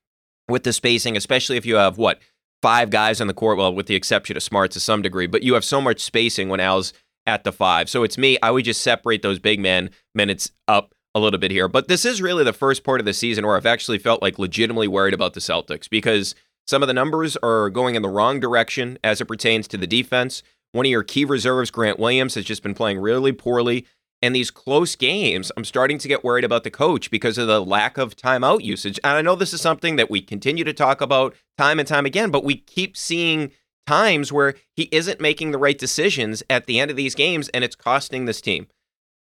with 0.48 0.64
the 0.64 0.72
spacing, 0.72 1.16
especially 1.16 1.56
if 1.56 1.66
you 1.66 1.76
have 1.76 1.98
what 1.98 2.20
five 2.62 2.90
guys 2.90 3.20
on 3.20 3.26
the 3.26 3.34
court. 3.34 3.58
Well, 3.58 3.74
with 3.74 3.86
the 3.86 3.94
exception 3.94 4.36
of 4.36 4.42
Smart 4.42 4.70
to 4.72 4.80
some 4.80 5.02
degree, 5.02 5.26
but 5.26 5.42
you 5.42 5.54
have 5.54 5.64
so 5.64 5.80
much 5.80 6.00
spacing 6.00 6.48
when 6.48 6.60
Al's 6.60 6.92
at 7.26 7.44
the 7.44 7.52
five. 7.52 7.88
So 7.88 8.02
it's 8.02 8.18
me. 8.18 8.38
I 8.42 8.50
would 8.50 8.64
just 8.64 8.80
separate 8.80 9.22
those 9.22 9.38
big 9.38 9.60
man 9.60 9.90
minutes 10.14 10.50
up 10.66 10.94
a 11.14 11.20
little 11.20 11.38
bit 11.38 11.50
here. 11.50 11.68
But 11.68 11.88
this 11.88 12.04
is 12.04 12.22
really 12.22 12.44
the 12.44 12.52
first 12.52 12.84
part 12.84 13.00
of 13.00 13.06
the 13.06 13.12
season 13.12 13.46
where 13.46 13.56
I've 13.56 13.66
actually 13.66 13.98
felt 13.98 14.22
like 14.22 14.38
legitimately 14.38 14.88
worried 14.88 15.14
about 15.14 15.34
the 15.34 15.40
Celtics 15.40 15.88
because 15.88 16.34
some 16.66 16.82
of 16.82 16.88
the 16.88 16.94
numbers 16.94 17.36
are 17.42 17.70
going 17.70 17.94
in 17.94 18.02
the 18.02 18.08
wrong 18.08 18.40
direction 18.40 18.98
as 19.04 19.20
it 19.20 19.26
pertains 19.26 19.68
to 19.68 19.76
the 19.76 19.86
defense. 19.86 20.42
One 20.72 20.86
of 20.86 20.90
your 20.90 21.02
key 21.02 21.24
reserves, 21.24 21.70
Grant 21.70 21.98
Williams, 21.98 22.34
has 22.34 22.44
just 22.44 22.62
been 22.62 22.74
playing 22.74 22.98
really 22.98 23.32
poorly. 23.32 23.86
And 24.22 24.34
these 24.34 24.52
close 24.52 24.94
games, 24.94 25.50
I'm 25.56 25.64
starting 25.64 25.98
to 25.98 26.08
get 26.08 26.22
worried 26.22 26.44
about 26.44 26.62
the 26.62 26.70
coach 26.70 27.10
because 27.10 27.38
of 27.38 27.48
the 27.48 27.60
lack 27.60 27.98
of 27.98 28.16
timeout 28.16 28.62
usage. 28.62 29.00
And 29.02 29.14
I 29.14 29.20
know 29.20 29.34
this 29.34 29.52
is 29.52 29.60
something 29.60 29.96
that 29.96 30.10
we 30.10 30.22
continue 30.22 30.62
to 30.62 30.72
talk 30.72 31.00
about 31.00 31.34
time 31.58 31.80
and 31.80 31.88
time 31.88 32.06
again, 32.06 32.30
but 32.30 32.44
we 32.44 32.56
keep 32.56 32.96
seeing 32.96 33.50
times 33.86 34.32
where 34.32 34.54
he 34.74 34.88
isn't 34.92 35.20
making 35.20 35.50
the 35.50 35.58
right 35.58 35.78
decisions 35.78 36.42
at 36.48 36.66
the 36.66 36.78
end 36.78 36.90
of 36.90 36.96
these 36.96 37.14
games, 37.14 37.48
and 37.50 37.64
it's 37.64 37.76
costing 37.76 38.24
this 38.24 38.40
team. 38.40 38.66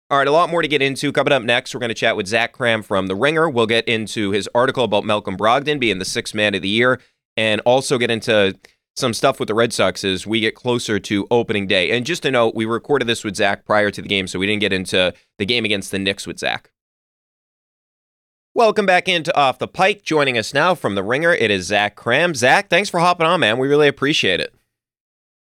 All 0.10 0.18
right, 0.18 0.28
a 0.28 0.32
lot 0.32 0.50
more 0.50 0.62
to 0.62 0.68
get 0.68 0.82
into. 0.82 1.12
Coming 1.12 1.32
up 1.32 1.44
next, 1.44 1.74
we're 1.74 1.80
going 1.80 1.90
to 1.90 1.96
chat 1.96 2.18
with 2.18 2.28
Zach 2.28 2.54
Kram 2.54 2.84
from 2.84 3.08
The 3.08 3.16
Ringer. 3.16 3.50
We'll 3.50 3.66
get 3.66 3.88
into 3.88 4.32
his 4.32 4.50
article 4.54 4.84
about 4.84 5.06
Malcolm 5.06 5.38
Brogdon 5.38 5.80
being 5.80 6.00
the 6.00 6.06
sixth 6.06 6.36
man 6.36 6.54
of 6.54 6.62
the 6.62 6.68
year, 6.68 7.00
and 7.38 7.62
also 7.62 7.98
get 7.98 8.12
into 8.12 8.58
some 8.98 9.14
stuff 9.14 9.40
with 9.40 9.48
the 9.48 9.54
Red 9.54 9.72
Sox 9.72 10.04
as 10.04 10.28
we 10.28 10.42
get 10.42 10.54
closer 10.54 11.00
to 11.00 11.28
opening 11.32 11.66
day. 11.66 11.92
And 11.92 12.06
just 12.06 12.24
to 12.24 12.32
note, 12.32 12.56
we 12.56 12.66
recorded 12.66 13.08
this 13.08 13.24
with 13.24 13.38
Zach 13.38 13.66
prior 13.66 13.90
to 13.90 14.02
the 14.02 14.10
game, 14.10 14.28
so 14.28 14.38
we 14.38 14.48
didn't 14.48 14.60
get 14.60 14.74
into 14.74 15.14
the 15.38 15.46
game 15.46 15.64
against 15.64 15.92
the 15.92 16.00
Knicks 16.00 16.28
with 16.28 16.40
Zach. 16.40 16.72
Welcome 18.54 18.86
back 18.86 19.08
into 19.08 19.34
Off 19.34 19.60
the 19.60 19.68
Pike. 19.68 20.04
Joining 20.04 20.38
us 20.38 20.54
now 20.54 20.76
from 20.76 20.96
The 20.96 21.04
Ringer, 21.04 21.34
it 21.34 21.50
is 21.50 21.68
Zach 21.68 21.96
Kram. 21.96 22.36
Zach, 22.36 22.70
thanks 22.70 22.90
for 22.90 23.00
hopping 23.00 23.26
on, 23.26 23.40
man. 23.40 23.58
We 23.58 23.70
really 23.70 23.88
appreciate 23.88 24.42
it. 24.42 24.54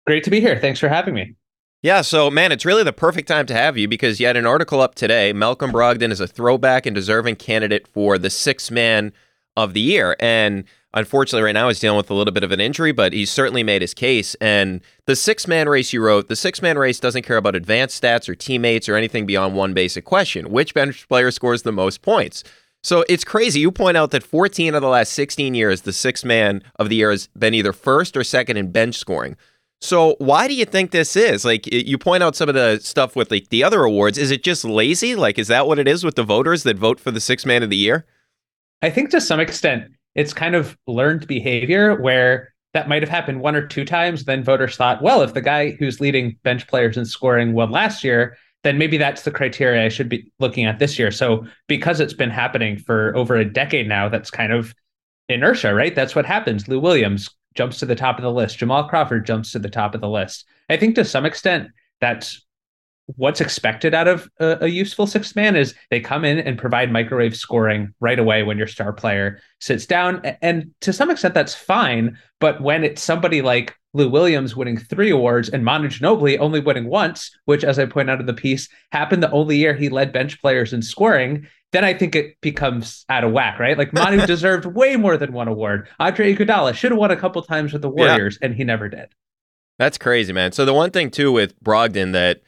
Great 0.06 0.24
to 0.26 0.30
be 0.30 0.40
here. 0.40 0.60
Thanks 0.60 0.80
for 0.80 0.90
having 0.90 1.16
me. 1.16 1.34
Yeah, 1.82 2.02
so 2.02 2.30
man, 2.30 2.52
it's 2.52 2.66
really 2.66 2.84
the 2.84 2.94
perfect 2.94 3.28
time 3.28 3.48
to 3.48 3.56
have 3.56 3.80
you 3.80 3.88
because 3.88 4.20
you 4.20 4.28
had 4.28 4.38
an 4.38 4.46
article 4.46 4.80
up 4.80 4.94
today. 4.94 5.34
Malcolm 5.34 5.72
Brogdon 5.72 6.12
is 6.12 6.20
a 6.20 6.28
throwback 6.28 6.86
and 6.86 6.94
deserving 6.94 7.38
candidate 7.38 7.88
for 7.88 8.20
the 8.20 8.30
six 8.30 8.70
man 8.70 9.12
of 9.58 9.74
the 9.74 9.82
year. 9.82 10.16
And 10.20 10.66
unfortunately, 10.94 11.42
right 11.42 11.54
now 11.54 11.68
he's 11.68 11.80
dealing 11.80 11.98
with 11.98 12.12
a 12.12 12.14
little 12.14 12.34
bit 12.34 12.44
of 12.44 12.52
an 12.52 12.60
injury, 12.60 12.92
but 12.92 13.12
he's 13.12 13.32
certainly 13.32 13.64
made 13.64 13.82
his 13.82 13.96
case. 13.96 14.36
And 14.36 14.82
the 15.08 15.16
six 15.16 15.48
man 15.48 15.68
race 15.68 15.94
you 15.94 16.04
wrote, 16.04 16.28
the 16.28 16.36
six 16.36 16.62
man 16.62 16.78
race 16.78 17.00
doesn't 17.00 17.24
care 17.24 17.38
about 17.38 17.56
advanced 17.56 18.04
stats 18.04 18.30
or 18.30 18.36
teammates 18.36 18.88
or 18.88 18.96
anything 18.96 19.26
beyond 19.26 19.56
one 19.56 19.74
basic 19.74 20.06
question 20.06 20.52
which 20.52 20.76
bench 20.76 21.08
player 21.08 21.32
scores 21.32 21.64
the 21.64 21.72
most 21.72 22.04
points? 22.04 22.44
So 22.84 23.04
it's 23.10 23.24
crazy. 23.24 23.60
You 23.60 23.72
point 23.72 23.98
out 23.98 24.12
that 24.12 24.24
14 24.24 24.74
of 24.74 24.82
the 24.82 24.88
last 24.88 25.14
16 25.14 25.54
years, 25.54 25.82
the 25.82 25.94
six 25.94 26.24
man 26.24 26.64
of 26.78 26.90
the 26.90 26.96
year 26.96 27.12
has 27.12 27.28
been 27.38 27.54
either 27.54 27.74
first 27.74 28.16
or 28.16 28.24
second 28.24 28.58
in 28.58 28.72
bench 28.72 28.96
scoring. 28.96 29.36
So 29.82 30.16
why 30.20 30.48
do 30.48 30.54
you 30.54 30.66
think 30.66 30.92
this 30.92 31.16
is? 31.16 31.46
Like 31.46 31.72
you 31.72 31.98
point 31.98 32.24
out 32.24 32.36
some 32.36 32.50
of 32.50 32.56
the 32.56 32.80
stuff 32.80 33.16
with 33.16 33.32
like 33.32 33.50
the 33.50 33.64
other 33.64 33.84
awards. 33.84 34.18
Is 34.18 34.32
it 34.32 34.44
just 34.44 34.64
lazy? 34.66 35.16
Like 35.16 35.38
is 35.38 35.48
that 35.48 35.68
what 35.68 35.80
it 35.80 35.88
is 35.88 36.04
with 36.04 36.16
the 36.16 36.24
voters 36.24 36.64
that 36.64 36.78
vote 36.78 37.00
for 37.00 37.12
the 37.12 37.22
six 37.22 37.46
man 37.46 37.64
of 37.64 37.70
the 37.70 37.78
year? 37.78 38.06
I 38.82 38.90
think 38.90 39.10
to 39.12 39.22
some 39.22 39.40
extent 39.40 39.92
it's 40.16 40.34
kind 40.34 40.56
of 40.56 40.78
learned 40.88 41.28
behavior 41.28 41.96
where 42.02 42.54
that 42.74 42.90
might 42.90 43.02
have 43.02 43.10
happened 43.10 43.42
one 43.42 43.56
or 43.56 43.66
two 43.66 43.86
times. 43.86 44.26
Then 44.26 44.44
voters 44.44 44.76
thought, 44.76 45.02
well, 45.02 45.22
if 45.22 45.34
the 45.34 45.42
guy 45.42 45.72
who's 45.72 46.00
leading 46.00 46.38
bench 46.44 46.68
players 46.68 46.98
in 46.98 47.06
scoring 47.06 47.54
won 47.54 47.72
last 47.72 48.04
year, 48.04 48.38
then 48.64 48.78
maybe 48.78 48.98
that's 48.98 49.24
the 49.24 49.32
criteria 49.32 49.86
I 49.86 49.90
should 49.90 50.10
be 50.10 50.32
looking 50.40 50.66
at 50.66 50.80
this 50.80 51.00
year. 51.00 51.12
So 51.12 51.46
because 51.68 52.00
it's 52.00 52.14
been 52.14 52.30
happening 52.30 52.78
for 52.78 53.16
over 53.16 53.36
a 53.36 53.46
decade 53.46 53.88
now, 53.88 54.10
that's 54.10 54.32
kind 54.32 54.52
of 54.52 54.74
inertia, 55.30 55.74
right? 55.74 55.96
That's 55.96 56.16
what 56.16 56.26
happens. 56.26 56.68
Lou 56.68 56.80
Williams 56.80 57.30
jumps 57.56 57.80
to 57.80 57.86
the 57.86 57.96
top 57.96 58.18
of 58.18 58.24
the 58.24 58.32
list. 58.32 58.58
Jamal 58.58 58.88
Crawford 58.88 59.26
jumps 59.26 59.52
to 59.52 59.60
the 59.60 59.70
top 59.70 59.96
of 59.96 60.02
the 60.02 60.10
list. 60.10 60.46
I 60.70 60.78
think 60.78 60.96
to 60.96 61.06
some 61.06 61.26
extent 61.26 61.70
that's 62.02 62.46
what's 63.16 63.42
expected 63.42 63.94
out 63.94 64.08
of 64.08 64.30
a, 64.40 64.66
a, 64.66 64.68
useful 64.68 65.08
sixth 65.08 65.36
man 65.36 65.56
is 65.56 65.74
they 65.90 66.00
come 66.00 66.24
in 66.24 66.38
and 66.38 66.60
provide 66.60 66.92
microwave 66.92 67.36
scoring 67.36 67.92
right 68.00 68.20
away 68.20 68.44
when 68.44 68.58
your 68.58 68.68
star 68.68 68.94
player 68.94 69.40
sits 69.60 69.88
down. 69.88 70.22
And 70.44 70.72
to 70.82 70.94
some 70.94 71.10
extent, 71.10 71.34
that's 71.34 71.56
fine. 71.56 72.18
But 72.40 72.62
when 72.62 72.84
it's 72.84 73.02
somebody 73.02 73.42
like 73.42 73.76
Lou 73.94 74.10
Williams 74.10 74.56
winning 74.56 74.78
three 74.78 75.10
awards 75.10 75.50
and 75.50 75.66
Manu 75.66 75.88
Ginobili 75.88 76.38
only 76.40 76.60
winning 76.60 76.86
once, 76.86 77.32
which, 77.46 77.64
as 77.64 77.80
I 77.80 77.86
point 77.86 78.10
out 78.10 78.20
in 78.20 78.26
the 78.26 78.34
piece, 78.34 78.70
happened 78.92 79.24
the 79.24 79.32
only 79.32 79.58
year 79.58 79.74
he 79.74 79.90
led 79.90 80.14
bench 80.14 80.40
players 80.42 80.74
in 80.74 80.82
scoring, 80.82 81.48
then 81.72 81.84
I 81.84 81.94
think 81.94 82.16
it 82.16 82.40
becomes 82.42 83.06
out 83.10 83.24
of 83.24 83.32
whack, 83.32 83.60
right? 83.60 83.78
Like 83.78 83.94
Manu 83.94 84.26
deserved 84.28 84.66
way 84.66 84.96
more 84.96 85.18
than 85.18 85.34
one 85.34 85.48
award. 85.48 85.88
Andre 86.00 86.36
Iguodala 86.36 86.74
should 86.74 86.92
have 86.92 87.00
won 87.00 87.12
a 87.12 87.18
couple 87.18 87.42
times 87.42 87.74
with 87.74 87.82
the 87.82 87.90
Warriors, 87.90 88.38
yeah. 88.42 88.48
and 88.48 88.56
he 88.56 88.64
never 88.64 88.90
did. 88.90 89.10
That's 89.78 89.98
crazy, 89.98 90.34
man. 90.34 90.52
So 90.52 90.66
the 90.66 90.74
one 90.74 90.92
thing 90.92 91.10
too 91.10 91.32
with 91.32 91.60
Brogdon 91.64 92.12
that 92.14 92.42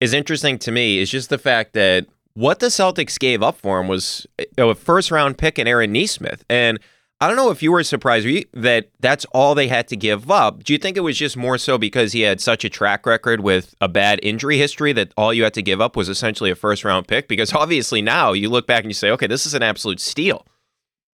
is 0.00 0.12
interesting 0.12 0.58
to 0.60 0.70
me 0.70 0.98
is 0.98 1.10
just 1.10 1.30
the 1.30 1.38
fact 1.38 1.72
that 1.72 2.06
what 2.34 2.60
the 2.60 2.66
Celtics 2.66 3.18
gave 3.18 3.42
up 3.42 3.56
for 3.56 3.80
him 3.80 3.88
was 3.88 4.26
a 4.58 4.74
first 4.74 5.10
round 5.10 5.38
pick 5.38 5.58
in 5.58 5.66
Aaron 5.66 5.92
Nesmith. 5.92 6.44
And 6.48 6.78
I 7.20 7.28
don't 7.28 7.36
know 7.36 7.50
if 7.50 7.62
you 7.62 7.72
were 7.72 7.82
surprised 7.82 8.26
that 8.52 8.90
that's 9.00 9.24
all 9.32 9.54
they 9.54 9.68
had 9.68 9.88
to 9.88 9.96
give 9.96 10.30
up. 10.30 10.62
Do 10.64 10.74
you 10.74 10.78
think 10.78 10.98
it 10.98 11.00
was 11.00 11.16
just 11.16 11.34
more 11.34 11.56
so 11.56 11.78
because 11.78 12.12
he 12.12 12.20
had 12.20 12.42
such 12.42 12.62
a 12.62 12.68
track 12.68 13.06
record 13.06 13.40
with 13.40 13.74
a 13.80 13.88
bad 13.88 14.20
injury 14.22 14.58
history 14.58 14.92
that 14.92 15.12
all 15.16 15.32
you 15.32 15.44
had 15.44 15.54
to 15.54 15.62
give 15.62 15.80
up 15.80 15.96
was 15.96 16.10
essentially 16.10 16.50
a 16.50 16.54
first 16.54 16.84
round 16.84 17.08
pick? 17.08 17.26
Because 17.26 17.52
obviously 17.54 18.02
now 18.02 18.32
you 18.32 18.50
look 18.50 18.66
back 18.66 18.82
and 18.82 18.90
you 18.90 18.94
say, 18.94 19.10
okay, 19.10 19.26
this 19.26 19.46
is 19.46 19.54
an 19.54 19.62
absolute 19.62 19.98
steal. 19.98 20.46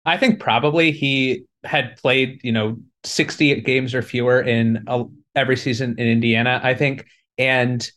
I 0.07 0.17
think 0.17 0.41
probably 0.41 0.91
he 0.91 1.45
had 1.65 1.97
played, 1.97 2.41
you 2.43 2.53
know, 2.53 2.79
60 3.05 3.61
games 3.61 3.95
or 3.95 4.01
fewer 4.01 4.41
in 4.41 4.83
a, 4.87 5.05
every 5.35 5.57
season 5.57 5.95
in 5.99 6.07
Indiana, 6.07 6.61
I 6.63 6.73
think. 6.73 7.05
And 7.37 7.91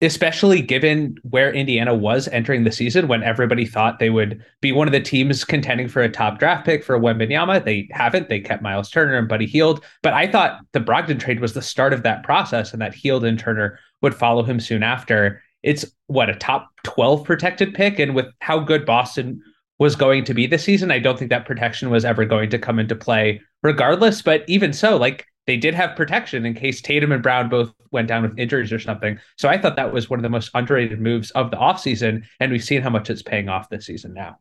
especially 0.00 0.62
given 0.62 1.16
where 1.22 1.52
Indiana 1.52 1.92
was 1.92 2.28
entering 2.28 2.62
the 2.62 2.70
season 2.70 3.08
when 3.08 3.24
everybody 3.24 3.66
thought 3.66 3.98
they 3.98 4.10
would 4.10 4.44
be 4.60 4.70
one 4.70 4.86
of 4.86 4.92
the 4.92 5.00
teams 5.00 5.44
contending 5.44 5.88
for 5.88 6.02
a 6.02 6.08
top 6.08 6.38
draft 6.38 6.64
pick 6.64 6.84
for 6.84 6.98
Wembanyama. 6.98 7.64
They 7.64 7.88
haven't. 7.90 8.28
They 8.28 8.40
kept 8.40 8.62
Myles 8.62 8.90
Turner 8.90 9.16
and 9.16 9.28
Buddy 9.28 9.46
Hield. 9.46 9.84
But 10.02 10.12
I 10.14 10.30
thought 10.30 10.60
the 10.72 10.80
Brogdon 10.80 11.18
trade 11.18 11.40
was 11.40 11.54
the 11.54 11.62
start 11.62 11.92
of 11.92 12.04
that 12.04 12.22
process 12.22 12.72
and 12.72 12.80
that 12.80 12.94
Hield 12.94 13.24
and 13.24 13.38
Turner 13.38 13.80
would 14.00 14.14
follow 14.14 14.44
him 14.44 14.60
soon 14.60 14.84
after. 14.84 15.42
It's 15.64 15.84
what 16.06 16.30
a 16.30 16.34
top 16.34 16.70
12 16.84 17.24
protected 17.24 17.74
pick. 17.74 17.98
And 17.98 18.14
with 18.14 18.26
how 18.40 18.60
good 18.60 18.86
Boston 18.86 19.42
was 19.80 19.96
going 19.96 20.24
to 20.24 20.34
be 20.34 20.46
this 20.46 20.64
season, 20.64 20.92
I 20.92 21.00
don't 21.00 21.18
think 21.18 21.30
that 21.30 21.46
protection 21.46 21.90
was 21.90 22.04
ever 22.04 22.24
going 22.24 22.50
to 22.50 22.58
come 22.58 22.78
into 22.78 22.94
play 22.94 23.40
regardless. 23.64 24.22
But 24.22 24.44
even 24.46 24.72
so, 24.72 24.96
like 24.96 25.26
they 25.48 25.56
did 25.56 25.74
have 25.74 25.96
protection 25.96 26.44
in 26.44 26.52
case 26.52 26.82
Tatum 26.82 27.10
and 27.10 27.22
Brown 27.22 27.48
both 27.48 27.72
went 27.90 28.06
down 28.06 28.22
with 28.22 28.38
injuries 28.38 28.70
or 28.70 28.78
something. 28.78 29.18
So 29.36 29.48
I 29.48 29.56
thought 29.56 29.76
that 29.76 29.94
was 29.94 30.10
one 30.10 30.18
of 30.18 30.22
the 30.22 30.28
most 30.28 30.50
underrated 30.52 31.00
moves 31.00 31.30
of 31.30 31.50
the 31.50 31.56
offseason. 31.56 32.22
And 32.38 32.52
we've 32.52 32.62
seen 32.62 32.82
how 32.82 32.90
much 32.90 33.08
it's 33.08 33.22
paying 33.22 33.48
off 33.48 33.70
this 33.70 33.86
season 33.86 34.12
now. 34.12 34.36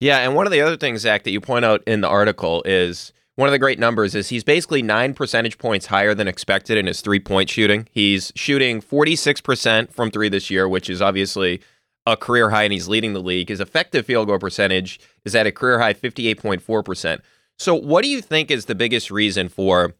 Yeah. 0.00 0.18
And 0.18 0.34
one 0.34 0.46
of 0.46 0.52
the 0.52 0.60
other 0.60 0.76
things, 0.76 1.02
Zach, 1.02 1.22
that 1.22 1.30
you 1.30 1.40
point 1.40 1.64
out 1.64 1.84
in 1.86 2.00
the 2.00 2.08
article 2.08 2.64
is 2.64 3.12
one 3.36 3.48
of 3.48 3.52
the 3.52 3.60
great 3.60 3.78
numbers 3.78 4.16
is 4.16 4.30
he's 4.30 4.42
basically 4.42 4.82
nine 4.82 5.14
percentage 5.14 5.58
points 5.58 5.86
higher 5.86 6.12
than 6.12 6.26
expected 6.26 6.76
in 6.76 6.88
his 6.88 7.02
three 7.02 7.20
point 7.20 7.48
shooting. 7.48 7.86
He's 7.92 8.32
shooting 8.34 8.82
46% 8.82 9.92
from 9.92 10.10
three 10.10 10.28
this 10.28 10.50
year, 10.50 10.68
which 10.68 10.90
is 10.90 11.00
obviously 11.00 11.60
a 12.04 12.16
career 12.16 12.50
high, 12.50 12.64
and 12.64 12.72
he's 12.72 12.88
leading 12.88 13.12
the 13.12 13.22
league. 13.22 13.48
His 13.48 13.60
effective 13.60 14.06
field 14.06 14.26
goal 14.26 14.40
percentage 14.40 14.98
is 15.24 15.36
at 15.36 15.46
a 15.46 15.52
career 15.52 15.78
high 15.78 15.94
58.4%. 15.94 17.20
So, 17.60 17.76
what 17.76 18.02
do 18.02 18.08
you 18.08 18.20
think 18.20 18.50
is 18.50 18.64
the 18.64 18.74
biggest 18.74 19.12
reason 19.12 19.48
for 19.48 19.94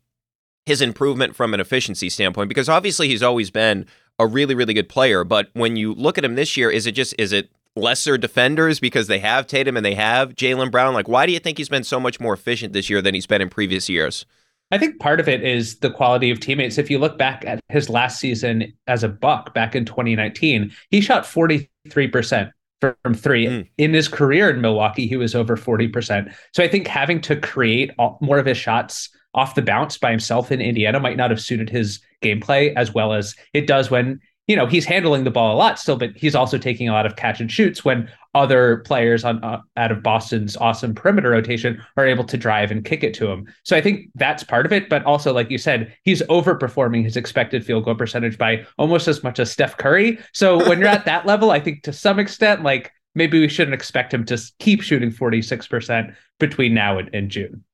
his 0.68 0.82
improvement 0.82 1.34
from 1.34 1.54
an 1.54 1.60
efficiency 1.60 2.10
standpoint 2.10 2.46
because 2.46 2.68
obviously 2.68 3.08
he's 3.08 3.22
always 3.22 3.50
been 3.50 3.86
a 4.18 4.26
really 4.26 4.54
really 4.54 4.74
good 4.74 4.88
player 4.88 5.24
but 5.24 5.48
when 5.54 5.76
you 5.76 5.94
look 5.94 6.18
at 6.18 6.24
him 6.24 6.34
this 6.34 6.58
year 6.58 6.70
is 6.70 6.86
it 6.86 6.92
just 6.92 7.14
is 7.18 7.32
it 7.32 7.50
lesser 7.74 8.18
defenders 8.18 8.78
because 8.78 9.06
they 9.06 9.18
have 9.18 9.46
Tatum 9.46 9.76
and 9.76 9.86
they 9.86 9.94
have 9.94 10.34
Jaylen 10.34 10.70
Brown 10.70 10.92
like 10.92 11.08
why 11.08 11.24
do 11.24 11.32
you 11.32 11.38
think 11.38 11.56
he's 11.56 11.70
been 11.70 11.84
so 11.84 11.98
much 11.98 12.20
more 12.20 12.34
efficient 12.34 12.74
this 12.74 12.90
year 12.90 13.00
than 13.00 13.14
he's 13.14 13.26
been 13.26 13.40
in 13.40 13.48
previous 13.48 13.88
years 13.88 14.26
I 14.70 14.76
think 14.76 15.00
part 15.00 15.20
of 15.20 15.28
it 15.28 15.42
is 15.42 15.78
the 15.78 15.90
quality 15.90 16.30
of 16.30 16.40
teammates. 16.40 16.76
If 16.76 16.90
you 16.90 16.98
look 16.98 17.16
back 17.16 17.42
at 17.46 17.58
his 17.70 17.88
last 17.88 18.20
season 18.20 18.70
as 18.86 19.02
a 19.02 19.08
Buck 19.08 19.54
back 19.54 19.74
in 19.74 19.86
2019, 19.86 20.70
he 20.90 21.00
shot 21.00 21.24
43% 21.24 22.52
from 22.80 23.14
three. 23.14 23.46
Mm. 23.46 23.68
In 23.78 23.94
his 23.94 24.08
career 24.08 24.50
in 24.50 24.60
Milwaukee, 24.60 25.06
he 25.06 25.16
was 25.16 25.34
over 25.34 25.56
40%. 25.56 26.34
So 26.52 26.62
I 26.62 26.68
think 26.68 26.86
having 26.86 27.22
to 27.22 27.36
create 27.36 27.92
all, 27.98 28.18
more 28.20 28.38
of 28.38 28.44
his 28.44 28.58
shots 28.58 29.08
off 29.38 29.54
the 29.54 29.62
bounce 29.62 29.96
by 29.96 30.10
himself 30.10 30.50
in 30.50 30.60
Indiana 30.60 30.98
might 30.98 31.16
not 31.16 31.30
have 31.30 31.40
suited 31.40 31.70
his 31.70 32.00
gameplay 32.22 32.74
as 32.74 32.92
well 32.92 33.12
as 33.12 33.36
it 33.54 33.68
does 33.68 33.88
when 33.88 34.20
you 34.48 34.56
know 34.56 34.66
he's 34.66 34.84
handling 34.84 35.22
the 35.22 35.30
ball 35.30 35.54
a 35.54 35.56
lot 35.56 35.78
still, 35.78 35.96
but 35.96 36.10
he's 36.16 36.34
also 36.34 36.58
taking 36.58 36.88
a 36.88 36.92
lot 36.92 37.06
of 37.06 37.14
catch 37.14 37.38
and 37.40 37.52
shoots 37.52 37.84
when 37.84 38.10
other 38.34 38.78
players 38.78 39.24
on 39.24 39.42
uh, 39.44 39.60
out 39.76 39.92
of 39.92 40.02
Boston's 40.02 40.56
awesome 40.56 40.94
perimeter 40.94 41.30
rotation 41.30 41.80
are 41.96 42.06
able 42.06 42.24
to 42.24 42.36
drive 42.36 42.72
and 42.72 42.84
kick 42.84 43.04
it 43.04 43.14
to 43.14 43.30
him. 43.30 43.46
So 43.62 43.76
I 43.76 43.80
think 43.80 44.10
that's 44.16 44.42
part 44.42 44.66
of 44.66 44.72
it, 44.72 44.88
but 44.88 45.04
also 45.04 45.32
like 45.32 45.50
you 45.50 45.58
said, 45.58 45.94
he's 46.02 46.22
overperforming 46.22 47.04
his 47.04 47.16
expected 47.16 47.64
field 47.64 47.84
goal 47.84 47.94
percentage 47.94 48.38
by 48.38 48.66
almost 48.76 49.06
as 49.06 49.22
much 49.22 49.38
as 49.38 49.52
Steph 49.52 49.76
Curry. 49.76 50.18
So 50.32 50.56
when 50.68 50.80
you're 50.80 50.88
at 50.88 51.04
that 51.04 51.26
level, 51.32 51.50
I 51.50 51.60
think 51.60 51.82
to 51.84 51.92
some 51.92 52.18
extent, 52.18 52.62
like 52.64 52.90
maybe 53.14 53.38
we 53.38 53.48
shouldn't 53.48 53.74
expect 53.74 54.12
him 54.12 54.24
to 54.26 54.40
keep 54.58 54.82
shooting 54.82 55.10
46% 55.10 56.14
between 56.40 56.74
now 56.74 56.98
and, 56.98 57.10
and 57.14 57.30
June. 57.30 57.64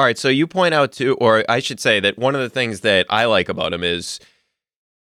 All 0.00 0.06
right, 0.06 0.16
so 0.16 0.30
you 0.30 0.46
point 0.46 0.72
out 0.72 0.92
too, 0.92 1.14
or 1.20 1.44
I 1.46 1.58
should 1.58 1.78
say 1.78 2.00
that 2.00 2.16
one 2.16 2.34
of 2.34 2.40
the 2.40 2.48
things 2.48 2.80
that 2.80 3.04
I 3.10 3.26
like 3.26 3.50
about 3.50 3.74
him 3.74 3.84
is 3.84 4.18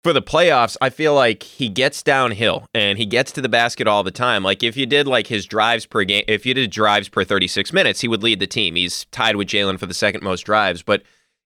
for 0.03 0.13
the 0.13 0.21
playoffs, 0.23 0.77
I 0.81 0.89
feel 0.89 1.13
like 1.13 1.43
he 1.43 1.69
gets 1.69 2.01
downhill 2.01 2.65
and 2.73 2.97
he 2.97 3.05
gets 3.05 3.31
to 3.33 3.41
the 3.41 3.49
basket 3.49 3.87
all 3.87 4.01
the 4.01 4.09
time. 4.09 4.43
Like 4.43 4.63
if 4.63 4.75
you 4.75 4.87
did 4.87 5.05
like 5.05 5.27
his 5.27 5.45
drives 5.45 5.85
per 5.85 6.03
game, 6.05 6.23
if 6.27 6.43
you 6.43 6.55
did 6.55 6.71
drives 6.71 7.07
per 7.07 7.23
36 7.23 7.71
minutes, 7.71 8.01
he 8.01 8.07
would 8.07 8.23
lead 8.23 8.39
the 8.39 8.47
team. 8.47 8.73
He's 8.73 9.05
tied 9.11 9.35
with 9.35 9.49
Jaylen 9.49 9.79
for 9.79 9.85
the 9.85 9.93
second 9.93 10.23
most 10.23 10.41
drives. 10.41 10.81
But 10.81 11.03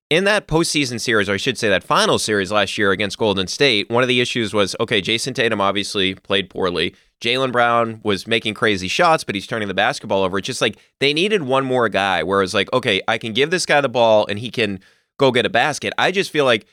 in 0.09 0.23
that 0.23 0.47
postseason 0.47 1.01
series, 1.01 1.27
or 1.27 1.33
I 1.33 1.37
should 1.37 1.57
say 1.57 1.67
that 1.67 1.83
final 1.83 2.19
series 2.19 2.49
last 2.49 2.77
year 2.77 2.91
against 2.91 3.17
Golden 3.17 3.47
State, 3.47 3.89
one 3.89 4.03
of 4.03 4.07
the 4.07 4.21
issues 4.21 4.53
was 4.53 4.73
okay, 4.79 5.01
Jayson 5.01 5.33
Tatum 5.33 5.59
obviously 5.59 6.15
played 6.15 6.49
poorly. 6.49 6.95
Jaylen 7.23 7.53
Brown 7.53 8.01
was 8.03 8.27
making 8.27 8.53
crazy 8.53 8.89
shots, 8.89 9.23
but 9.23 9.33
he's 9.33 9.47
turning 9.47 9.69
the 9.69 9.73
basketball 9.73 10.23
over. 10.23 10.39
It's 10.39 10.45
just 10.45 10.59
like 10.59 10.75
they 10.99 11.13
needed 11.13 11.43
one 11.43 11.63
more 11.63 11.87
guy 11.87 12.21
where 12.21 12.43
it's 12.43 12.53
like, 12.53 12.71
okay, 12.73 13.01
I 13.07 13.17
can 13.17 13.31
give 13.31 13.49
this 13.49 13.65
guy 13.65 13.79
the 13.79 13.87
ball 13.87 14.25
and 14.27 14.37
he 14.37 14.51
can 14.51 14.81
go 15.17 15.31
get 15.31 15.45
a 15.45 15.49
basket. 15.49 15.93
I 15.97 16.11
just 16.11 16.31
feel 16.31 16.43
like 16.43 16.65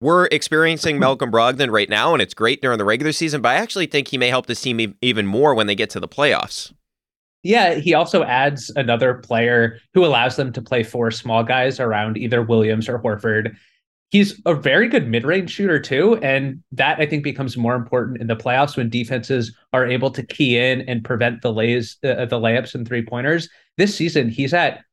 we're 0.00 0.26
experiencing 0.26 0.98
Malcolm 1.00 1.32
Brogdon 1.32 1.72
right 1.72 1.88
now, 1.88 2.12
and 2.12 2.22
it's 2.22 2.32
great 2.32 2.62
during 2.62 2.78
the 2.78 2.84
regular 2.84 3.10
season, 3.10 3.40
but 3.42 3.48
I 3.48 3.54
actually 3.56 3.86
think 3.86 4.06
he 4.06 4.18
may 4.18 4.28
help 4.28 4.46
this 4.46 4.60
team 4.60 4.94
even 5.02 5.26
more 5.26 5.52
when 5.56 5.66
they 5.66 5.74
get 5.74 5.90
to 5.90 6.00
the 6.00 6.06
playoffs. 6.06 6.72
Yeah, 7.42 7.74
he 7.74 7.92
also 7.92 8.22
adds 8.22 8.70
another 8.76 9.14
player 9.14 9.80
who 9.94 10.04
allows 10.04 10.36
them 10.36 10.52
to 10.52 10.62
play 10.62 10.84
four 10.84 11.10
small 11.10 11.42
guys 11.42 11.80
around 11.80 12.16
either 12.18 12.40
Williams 12.40 12.88
or 12.88 13.00
Horford 13.00 13.56
he's 14.10 14.40
a 14.46 14.54
very 14.54 14.88
good 14.88 15.08
mid-range 15.08 15.50
shooter 15.50 15.78
too 15.78 16.16
and 16.18 16.62
that 16.72 16.98
i 16.98 17.06
think 17.06 17.22
becomes 17.22 17.56
more 17.56 17.74
important 17.74 18.20
in 18.20 18.26
the 18.26 18.36
playoffs 18.36 18.76
when 18.76 18.88
defenses 18.88 19.54
are 19.72 19.86
able 19.86 20.10
to 20.10 20.22
key 20.22 20.58
in 20.58 20.82
and 20.82 21.04
prevent 21.04 21.42
the 21.42 21.52
lays 21.52 21.96
uh, 22.04 22.24
the 22.26 22.38
layups 22.38 22.74
and 22.74 22.86
three 22.86 23.04
pointers 23.04 23.48
this 23.76 23.94
season 23.94 24.28
he's 24.28 24.54
at 24.54 24.84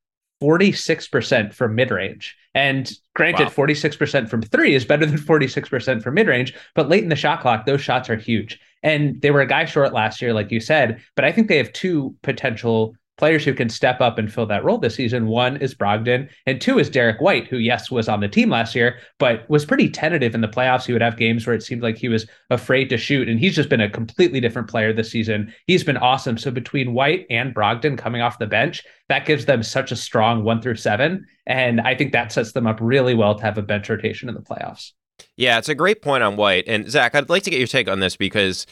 46% 0.42 1.54
from 1.54 1.76
mid 1.76 1.92
range. 1.92 2.36
And 2.54 2.92
granted, 3.16 3.46
wow. 3.46 3.66
46% 3.66 4.30
from 4.30 4.42
three 4.42 4.76
is 4.76 4.86
better 4.86 5.06
than 5.06 5.18
46% 5.20 6.04
from 6.04 6.14
mid 6.14 6.28
range, 6.28 6.54
but 6.74 6.90
late 6.90 7.04
in 7.04 7.10
the 7.10 7.16
shot 7.16 7.42
clock, 7.42 7.66
those 7.66 7.82
shots 7.82 8.10
are 8.10 8.16
huge. 8.16 8.60
And 8.84 9.22
they 9.22 9.32
were 9.32 9.42
a 9.42 9.48
guy 9.48 9.66
short 9.66 9.94
last 9.94 10.22
year, 10.22 10.34
like 10.34 10.52
you 10.52 10.60
said, 10.60 11.02
but 11.16 11.26
I 11.26 11.32
think 11.32 11.48
they 11.48 11.58
have 11.58 11.74
two 11.74 12.16
potential 12.22 12.96
players 13.18 13.46
who 13.46 13.54
can 13.54 13.70
step 13.70 14.02
up 14.02 14.18
and 14.18 14.32
fill 14.32 14.46
that 14.46 14.64
role 14.64 14.78
this 14.78 14.96
season. 14.96 15.28
One 15.28 15.58
is 15.58 15.74
Brogdon, 15.74 16.30
and 16.46 16.60
two 16.60 16.80
is 16.80 16.90
Derrick 16.90 17.22
White, 17.22 17.48
who, 17.48 17.58
yes, 17.58 17.90
was 17.90 18.10
on 18.10 18.20
the 18.20 18.28
team 18.28 18.50
last 18.50 18.76
year, 18.76 19.00
but 19.20 19.50
was 19.50 19.66
pretty 19.66 19.90
tentative 19.90 20.36
in 20.36 20.42
the 20.42 20.48
playoffs. 20.48 20.86
He 20.86 20.94
would 20.94 21.02
have 21.02 21.18
games 21.18 21.46
where 21.46 21.56
it 21.56 21.64
seemed 21.64 21.82
like 21.82 21.98
he 21.98 22.10
was 22.10 22.28
afraid 22.50 22.90
to 22.90 22.98
shoot, 22.98 23.30
and 23.30 23.40
he's 23.40 23.56
just 23.56 23.70
been 23.70 23.82
a 23.82 23.90
completely 23.90 24.40
different 24.40 24.70
player 24.70 24.92
this 24.92 25.12
season. 25.12 25.54
He's 25.68 25.84
been 25.84 25.98
awesome. 25.98 26.38
So 26.38 26.52
between 26.52 26.94
White 26.94 27.26
and 27.30 27.54
Brogdon 27.54 27.98
coming 27.98 28.22
off 28.22 28.40
the 28.40 28.48
bench, 28.48 28.84
that 29.10 29.26
gives 29.26 29.46
them 29.46 29.64
such 29.64 29.92
a 29.92 29.96
strong 29.96 30.44
one 30.44 30.62
through 30.62 30.76
seven. 30.76 31.26
And 31.46 31.80
I 31.82 31.96
think 31.96 32.12
that 32.14 32.32
sets 32.32 32.52
them 32.52 32.68
up 32.68 32.80
really 32.82 33.14
well 33.14 33.36
to 33.36 33.44
have 33.44 33.58
a 33.58 33.62
bench 33.62 33.90
rotation 33.90 34.30
in 34.30 34.36
the 34.36 34.42
playoffs. 34.42 34.92
Yeah, 35.38 35.58
it's 35.58 35.70
a 35.70 35.76
great 35.76 36.02
point 36.02 36.24
on 36.24 36.36
White. 36.36 36.66
And 36.68 36.90
Zach, 36.90 37.16
I'd 37.16 37.30
like 37.30 37.44
to 37.44 37.50
get 37.50 37.60
your 37.60 37.68
take 37.68 37.88
on 37.88 38.00
this 38.00 38.18
because 38.18 38.66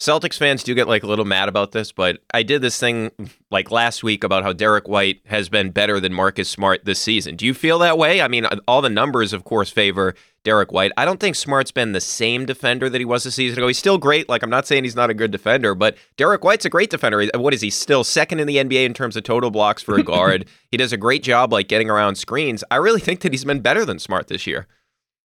Celtics 0.00 0.38
fans 0.38 0.62
do 0.62 0.74
get 0.74 0.88
like 0.88 1.02
a 1.02 1.06
little 1.06 1.26
mad 1.26 1.50
about 1.50 1.72
this, 1.72 1.92
but 1.92 2.20
I 2.32 2.42
did 2.42 2.62
this 2.62 2.80
thing 2.80 3.10
like 3.50 3.70
last 3.70 4.02
week 4.02 4.24
about 4.24 4.44
how 4.44 4.54
Derrick 4.54 4.88
White 4.88 5.20
has 5.26 5.50
been 5.50 5.72
better 5.72 6.00
than 6.00 6.14
Marcus 6.14 6.48
Smart 6.48 6.86
this 6.86 6.98
season. 6.98 7.36
Do 7.36 7.44
you 7.44 7.52
feel 7.52 7.78
that 7.80 7.98
way? 7.98 8.22
I 8.22 8.28
mean, 8.28 8.46
uh, 8.46 8.56
all 8.66 8.80
the 8.80 8.88
numbers, 8.88 9.34
of 9.34 9.44
course, 9.44 9.68
favor 9.68 10.14
Derrick 10.42 10.72
White. 10.72 10.90
I 10.96 11.04
don't 11.04 11.20
think 11.20 11.36
Smart's 11.36 11.70
been 11.70 11.92
the 11.92 12.00
same 12.00 12.46
defender 12.46 12.88
that 12.88 12.98
he 12.98 13.04
was 13.04 13.26
a 13.26 13.30
season 13.30 13.58
ago. 13.58 13.66
He's 13.66 13.76
still 13.76 13.98
great. 13.98 14.26
Like, 14.26 14.42
I'm 14.42 14.48
not 14.48 14.66
saying 14.66 14.84
he's 14.84 14.96
not 14.96 15.10
a 15.10 15.14
good 15.14 15.32
defender, 15.32 15.74
but 15.74 15.98
Derrick 16.16 16.44
White's 16.44 16.64
a 16.64 16.70
great 16.70 16.88
defender. 16.88 17.28
What 17.34 17.52
is 17.52 17.60
he 17.60 17.68
still 17.68 18.02
second 18.02 18.40
in 18.40 18.46
the 18.46 18.56
NBA 18.56 18.86
in 18.86 18.94
terms 18.94 19.16
of 19.16 19.24
total 19.24 19.50
blocks 19.50 19.82
for 19.82 19.98
a 19.98 20.02
guard? 20.02 20.46
he 20.70 20.78
does 20.78 20.94
a 20.94 20.96
great 20.96 21.22
job 21.22 21.52
like 21.52 21.68
getting 21.68 21.90
around 21.90 22.14
screens. 22.14 22.64
I 22.70 22.76
really 22.76 23.00
think 23.00 23.20
that 23.20 23.34
he's 23.34 23.44
been 23.44 23.60
better 23.60 23.84
than 23.84 23.98
Smart 23.98 24.28
this 24.28 24.46
year. 24.46 24.66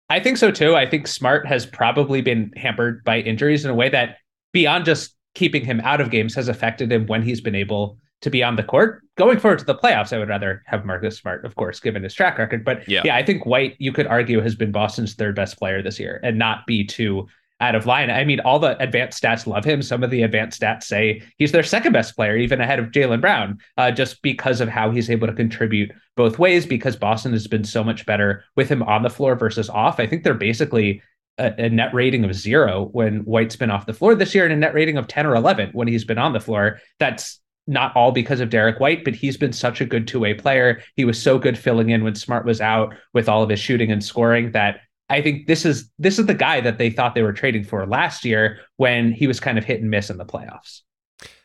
I 0.09 0.21
think 0.21 0.37
so 0.37 0.53
too. 0.53 0.77
I 0.77 0.89
think 0.89 1.09
Smart 1.09 1.47
has 1.47 1.67
probably 1.67 2.21
been 2.21 2.53
hampered 2.57 3.03
by 3.03 3.21
injuries 3.21 3.65
in 3.65 3.71
a 3.71 3.75
way 3.75 3.89
that 3.89 4.19
beyond 4.53 4.85
just 4.85 5.15
keeping 5.35 5.65
him 5.65 5.81
out 5.81 6.01
of 6.01 6.11
games 6.11 6.35
has 6.35 6.49
affected 6.49 6.93
him 6.93 7.07
when 7.07 7.23
he's 7.23 7.41
been 7.41 7.55
able 7.55 7.99
to 8.21 8.31
be 8.31 8.43
on 8.43 8.57
the 8.57 8.63
court. 8.63 9.03
Going 9.17 9.39
forward 9.39 9.59
to 9.59 9.65
the 9.65 9.75
playoffs, 9.75 10.13
I 10.13 10.19
would 10.19 10.29
rather 10.29 10.63
have 10.67 10.85
Marcus 10.85 11.19
Smart, 11.19 11.45
of 11.45 11.57
course, 11.57 11.81
given 11.81 12.03
his 12.03 12.15
track 12.15 12.39
record. 12.39 12.65
But 12.65 12.89
yeah, 12.89 13.03
yeah 13.05 13.17
I 13.17 13.25
think 13.25 13.45
White, 13.45 13.77
you 13.79 13.93
could 13.93 14.07
argue, 14.07 14.41
has 14.41 14.55
been 14.55 14.73
Boston's 14.73 15.15
third 15.15 15.35
best 15.35 15.59
player 15.59 15.83
this 15.83 15.99
year 15.99 16.21
and 16.23 16.39
not 16.39 16.67
be 16.67 16.85
too 16.85 17.27
out 17.61 17.75
of 17.77 17.87
line. 17.87 18.11
I 18.11 18.25
mean, 18.25 18.41
all 18.41 18.59
the 18.59 18.77
advanced 18.83 19.23
stats 19.23 19.47
love 19.47 19.65
him. 19.65 19.83
Some 19.83 20.03
of 20.03 20.11
the 20.11 20.23
advanced 20.23 20.61
stats 20.61 20.83
say 20.83 21.23
he's 21.39 21.53
their 21.53 21.63
second 21.63 21.93
best 21.93 22.17
player, 22.17 22.37
even 22.37 22.61
ahead 22.61 22.81
of 22.81 22.87
Jaylen 22.87 23.21
Brown, 23.21 23.59
uh, 23.77 23.93
just 23.93 24.21
because 24.23 24.61
of 24.61 24.69
how 24.69 24.91
he's 24.91 25.09
able 25.09 25.29
to 25.29 25.33
contribute 25.33 25.93
both 26.17 26.41
ways, 26.41 26.67
because 26.67 26.97
Boston 26.97 27.33
has 27.33 27.47
been 27.47 27.65
so 27.65 27.85
much 27.85 28.05
better 28.05 28.45
with 28.57 28.69
him 28.69 28.83
on 28.83 29.03
the 29.03 29.11
floor 29.11 29.37
versus 29.37 29.71
off. 29.71 30.01
I 30.01 30.07
think 30.07 30.25
they're 30.25 30.35
basically 30.35 31.03
a, 31.39 31.53
a, 31.65 31.71
net 31.71 31.93
rating 31.95 32.25
of 32.25 32.35
zero 32.35 32.89
when 32.93 33.21
White's 33.21 33.57
been 33.57 33.71
off 33.71 33.87
the 33.87 33.93
floor 33.93 34.15
this 34.15 34.35
year 34.35 34.45
and 34.45 34.53
a 34.53 34.57
net 34.57 34.75
rating 34.75 34.97
of 34.97 35.07
10 35.07 35.27
or 35.27 35.35
11 35.35 35.71
when 35.73 35.89
he's 35.89 36.05
been 36.05 36.19
on 36.19 36.33
the 36.33 36.41
floor. 36.41 36.79
That's 36.99 37.41
not 37.67 37.95
all 37.97 38.13
because 38.13 38.41
of 38.41 38.51
Derrick 38.51 38.81
White, 38.81 39.05
but 39.05 39.15
he's 39.15 39.37
been 39.37 39.53
such 39.53 39.81
a 39.81 39.87
good 39.87 40.07
two 40.07 40.21
way 40.21 40.35
player. 40.35 40.83
He 40.97 41.05
was 41.05 41.21
so 41.21 41.39
good 41.39 41.57
filling 41.57 41.91
in 41.91 42.05
when 42.05 42.15
Smart 42.15 42.45
was 42.45 42.61
out 42.61 42.95
with 43.15 43.29
all 43.29 43.43
of 43.43 43.49
his 43.49 43.61
shooting 43.61 43.91
and 43.91 44.05
scoring 44.05 44.53
that 44.53 44.81
I 45.09 45.21
think 45.21 45.47
this 45.47 45.65
is 45.65 45.91
this 45.99 46.19
is 46.19 46.27
the 46.27 46.35
guy 46.35 46.61
that 46.61 46.79
they 46.79 46.91
thought 46.91 47.15
they 47.15 47.23
were 47.23 47.33
trading 47.33 47.65
for 47.65 47.87
last 47.87 48.25
year 48.25 48.61
when 48.77 49.13
he 49.13 49.27
was 49.27 49.41
kind 49.41 49.59
of 49.59 49.65
hit 49.65 49.81
and 49.81 49.91
miss 49.91 50.11
in 50.11 50.17
the 50.17 50.25
playoffs. 50.25 50.83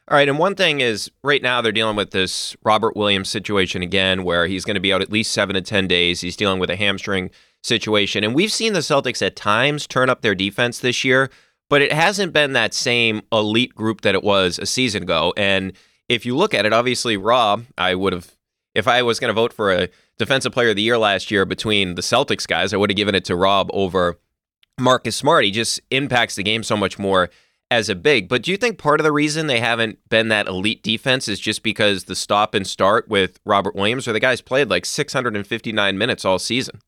All 0.09 0.15
right, 0.15 0.29
and 0.29 0.39
one 0.39 0.55
thing 0.55 0.79
is 0.79 1.11
right 1.21 1.41
now 1.41 1.61
they're 1.61 1.73
dealing 1.73 1.97
with 1.97 2.11
this 2.11 2.55
Robert 2.63 2.95
Williams 2.95 3.27
situation 3.27 3.81
again, 3.81 4.23
where 4.23 4.47
he's 4.47 4.63
going 4.63 4.75
to 4.75 4.81
be 4.81 4.93
out 4.93 5.01
at 5.01 5.11
least 5.11 5.33
seven 5.33 5.53
to 5.55 5.61
ten 5.61 5.85
days. 5.85 6.21
He's 6.21 6.37
dealing 6.37 6.59
with 6.59 6.69
a 6.69 6.77
hamstring 6.77 7.29
situation. 7.63 8.23
And 8.23 8.33
we've 8.33 8.51
seen 8.51 8.73
the 8.73 8.79
Celtics 8.79 9.25
at 9.25 9.35
times 9.35 9.87
turn 9.87 10.09
up 10.09 10.21
their 10.21 10.35
defense 10.35 10.79
this 10.79 11.03
year, 11.03 11.29
but 11.69 11.81
it 11.81 11.91
hasn't 11.91 12.33
been 12.33 12.53
that 12.53 12.73
same 12.73 13.21
elite 13.31 13.75
group 13.75 14.01
that 14.01 14.15
it 14.15 14.23
was 14.23 14.59
a 14.59 14.65
season 14.65 15.03
ago. 15.03 15.33
And 15.35 15.73
if 16.09 16.25
you 16.25 16.35
look 16.35 16.53
at 16.53 16.65
it, 16.65 16.73
obviously, 16.73 17.17
Rob, 17.17 17.65
I 17.77 17.95
would 17.95 18.13
have, 18.13 18.35
if 18.73 18.87
I 18.87 19.01
was 19.01 19.19
going 19.19 19.29
to 19.29 19.33
vote 19.33 19.53
for 19.53 19.71
a 19.71 19.89
defensive 20.17 20.51
player 20.53 20.69
of 20.69 20.75
the 20.75 20.81
year 20.81 20.97
last 20.97 21.31
year 21.31 21.45
between 21.45 21.95
the 21.95 22.01
Celtics 22.01 22.47
guys, 22.47 22.73
I 22.73 22.77
would 22.77 22.89
have 22.89 22.97
given 22.97 23.15
it 23.15 23.25
to 23.25 23.35
Rob 23.35 23.69
over 23.73 24.17
Marcus 24.79 25.15
Smart. 25.15 25.43
He 25.43 25.51
just 25.51 25.81
impacts 25.91 26.35
the 26.35 26.43
game 26.43 26.63
so 26.63 26.77
much 26.77 26.97
more 26.97 27.29
as 27.69 27.89
a 27.89 27.95
big. 27.95 28.29
But 28.29 28.43
do 28.43 28.51
you 28.51 28.57
think 28.57 28.77
part 28.77 28.99
of 28.99 29.03
the 29.03 29.11
reason 29.11 29.47
they 29.47 29.59
haven't 29.59 29.99
been 30.09 30.29
that 30.29 30.47
elite 30.47 30.83
defense 30.83 31.27
is 31.27 31.39
just 31.39 31.63
because 31.63 32.05
the 32.05 32.15
stop 32.15 32.53
and 32.53 32.65
start 32.65 33.09
with 33.09 33.39
Robert 33.45 33.75
Williams, 33.75 34.07
or 34.07 34.13
the 34.13 34.19
guys 34.19 34.41
played 34.41 34.69
like 34.69 34.85
659 34.85 35.97
minutes 35.97 36.23
all 36.23 36.39
season? 36.39 36.79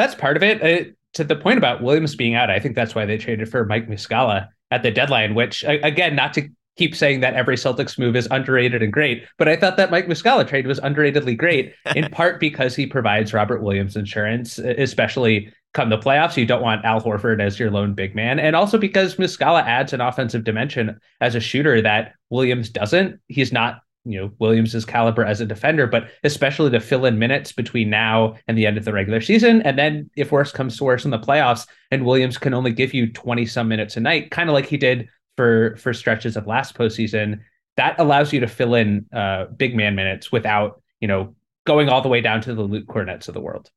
That's 0.00 0.14
part 0.14 0.38
of 0.38 0.42
it. 0.42 0.62
Uh, 0.62 0.90
to 1.12 1.24
the 1.24 1.36
point 1.36 1.58
about 1.58 1.82
Williams 1.82 2.16
being 2.16 2.34
out, 2.34 2.48
I 2.48 2.58
think 2.58 2.74
that's 2.74 2.94
why 2.94 3.04
they 3.04 3.18
traded 3.18 3.50
for 3.50 3.66
Mike 3.66 3.86
Muscala 3.86 4.48
at 4.70 4.82
the 4.82 4.90
deadline, 4.90 5.34
which 5.34 5.62
again, 5.66 6.16
not 6.16 6.32
to 6.34 6.48
keep 6.78 6.96
saying 6.96 7.20
that 7.20 7.34
every 7.34 7.56
Celtics 7.56 7.98
move 7.98 8.16
is 8.16 8.26
underrated 8.30 8.82
and 8.82 8.90
great, 8.90 9.26
but 9.36 9.46
I 9.46 9.56
thought 9.56 9.76
that 9.76 9.90
Mike 9.90 10.06
Muscala 10.06 10.48
trade 10.48 10.66
was 10.66 10.80
underratedly 10.80 11.36
great 11.36 11.74
in 11.94 12.08
part 12.10 12.40
because 12.40 12.74
he 12.74 12.86
provides 12.86 13.34
Robert 13.34 13.62
Williams 13.62 13.94
insurance, 13.94 14.58
especially 14.58 15.52
come 15.74 15.90
the 15.90 15.98
playoffs. 15.98 16.38
You 16.38 16.46
don't 16.46 16.62
want 16.62 16.84
Al 16.86 17.02
Horford 17.02 17.42
as 17.42 17.58
your 17.58 17.70
lone 17.70 17.92
big 17.92 18.14
man. 18.14 18.38
And 18.38 18.56
also 18.56 18.78
because 18.78 19.16
Muscala 19.16 19.62
adds 19.64 19.92
an 19.92 20.00
offensive 20.00 20.44
dimension 20.44 20.98
as 21.20 21.34
a 21.34 21.40
shooter 21.40 21.82
that 21.82 22.14
Williams 22.30 22.70
doesn't. 22.70 23.20
He's 23.28 23.52
not 23.52 23.82
you 24.04 24.18
know 24.18 24.30
Williams's 24.38 24.84
caliber 24.84 25.24
as 25.24 25.40
a 25.40 25.46
defender, 25.46 25.86
but 25.86 26.08
especially 26.24 26.70
to 26.70 26.80
fill 26.80 27.04
in 27.04 27.18
minutes 27.18 27.52
between 27.52 27.90
now 27.90 28.34
and 28.48 28.56
the 28.56 28.66
end 28.66 28.78
of 28.78 28.84
the 28.84 28.92
regular 28.92 29.20
season. 29.20 29.62
And 29.62 29.78
then 29.78 30.10
if 30.16 30.32
worse 30.32 30.52
comes 30.52 30.76
to 30.78 30.84
worse 30.84 31.04
in 31.04 31.10
the 31.10 31.18
playoffs, 31.18 31.66
and 31.90 32.06
Williams 32.06 32.38
can 32.38 32.54
only 32.54 32.72
give 32.72 32.94
you 32.94 33.12
20 33.12 33.46
some 33.46 33.68
minutes 33.68 33.96
a 33.96 34.00
night, 34.00 34.30
kind 34.30 34.48
of 34.48 34.54
like 34.54 34.66
he 34.66 34.76
did 34.76 35.08
for 35.36 35.76
for 35.76 35.92
stretches 35.92 36.36
of 36.36 36.46
last 36.46 36.76
postseason, 36.76 37.40
that 37.76 37.98
allows 37.98 38.32
you 38.32 38.40
to 38.40 38.48
fill 38.48 38.74
in 38.74 39.06
uh, 39.12 39.46
big 39.56 39.76
man 39.76 39.94
minutes 39.94 40.32
without, 40.32 40.82
you 41.00 41.08
know, 41.08 41.34
going 41.66 41.88
all 41.88 42.02
the 42.02 42.08
way 42.08 42.20
down 42.20 42.40
to 42.42 42.54
the 42.54 42.62
Luke 42.62 42.86
Kornets 42.86 43.28
of 43.28 43.34
the 43.34 43.40
world. 43.40 43.70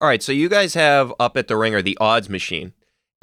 All 0.00 0.08
right, 0.08 0.22
so 0.22 0.32
you 0.32 0.50
guys 0.50 0.74
have 0.74 1.12
up 1.18 1.36
at 1.38 1.48
the 1.48 1.56
ringer 1.56 1.80
the 1.80 1.96
odds 1.98 2.28
machine. 2.28 2.72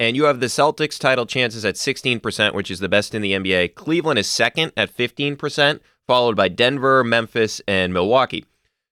And 0.00 0.16
you 0.16 0.24
have 0.24 0.40
the 0.40 0.46
Celtics 0.46 0.98
title 0.98 1.24
chances 1.24 1.64
at 1.64 1.76
16%, 1.76 2.52
which 2.52 2.68
is 2.68 2.80
the 2.80 2.88
best 2.88 3.14
in 3.14 3.22
the 3.22 3.32
NBA. 3.32 3.76
Cleveland 3.76 4.18
is 4.18 4.26
second 4.26 4.72
at 4.76 4.94
15% 4.94 5.80
followed 6.06 6.36
by 6.36 6.48
Denver, 6.48 7.04
Memphis, 7.04 7.60
and 7.66 7.92
Milwaukee. 7.92 8.44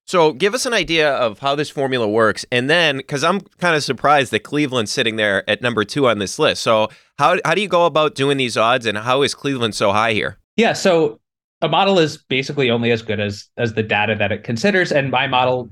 So 0.06 0.32
give 0.32 0.52
us 0.54 0.66
an 0.66 0.74
idea 0.74 1.12
of 1.12 1.38
how 1.38 1.54
this 1.54 1.70
formula 1.70 2.08
works. 2.08 2.44
And 2.50 2.68
then, 2.68 2.96
because 2.98 3.22
I'm 3.22 3.40
kind 3.58 3.76
of 3.76 3.84
surprised 3.84 4.32
that 4.32 4.40
Cleveland's 4.40 4.90
sitting 4.90 5.16
there 5.16 5.48
at 5.48 5.62
number 5.62 5.84
two 5.84 6.08
on 6.08 6.18
this 6.18 6.38
list. 6.38 6.62
So 6.62 6.88
how, 7.18 7.38
how 7.44 7.54
do 7.54 7.60
you 7.60 7.68
go 7.68 7.86
about 7.86 8.14
doing 8.14 8.36
these 8.36 8.56
odds 8.56 8.84
and 8.84 8.98
how 8.98 9.22
is 9.22 9.34
Cleveland 9.34 9.74
so 9.74 9.92
high 9.92 10.12
here? 10.12 10.38
Yeah. 10.56 10.72
So 10.72 11.20
a 11.62 11.68
model 11.68 11.98
is 11.98 12.18
basically 12.18 12.70
only 12.70 12.90
as 12.90 13.02
good 13.02 13.20
as 13.20 13.48
as 13.56 13.74
the 13.74 13.82
data 13.82 14.16
that 14.16 14.32
it 14.32 14.42
considers. 14.42 14.90
And 14.90 15.10
my 15.10 15.28
model 15.28 15.70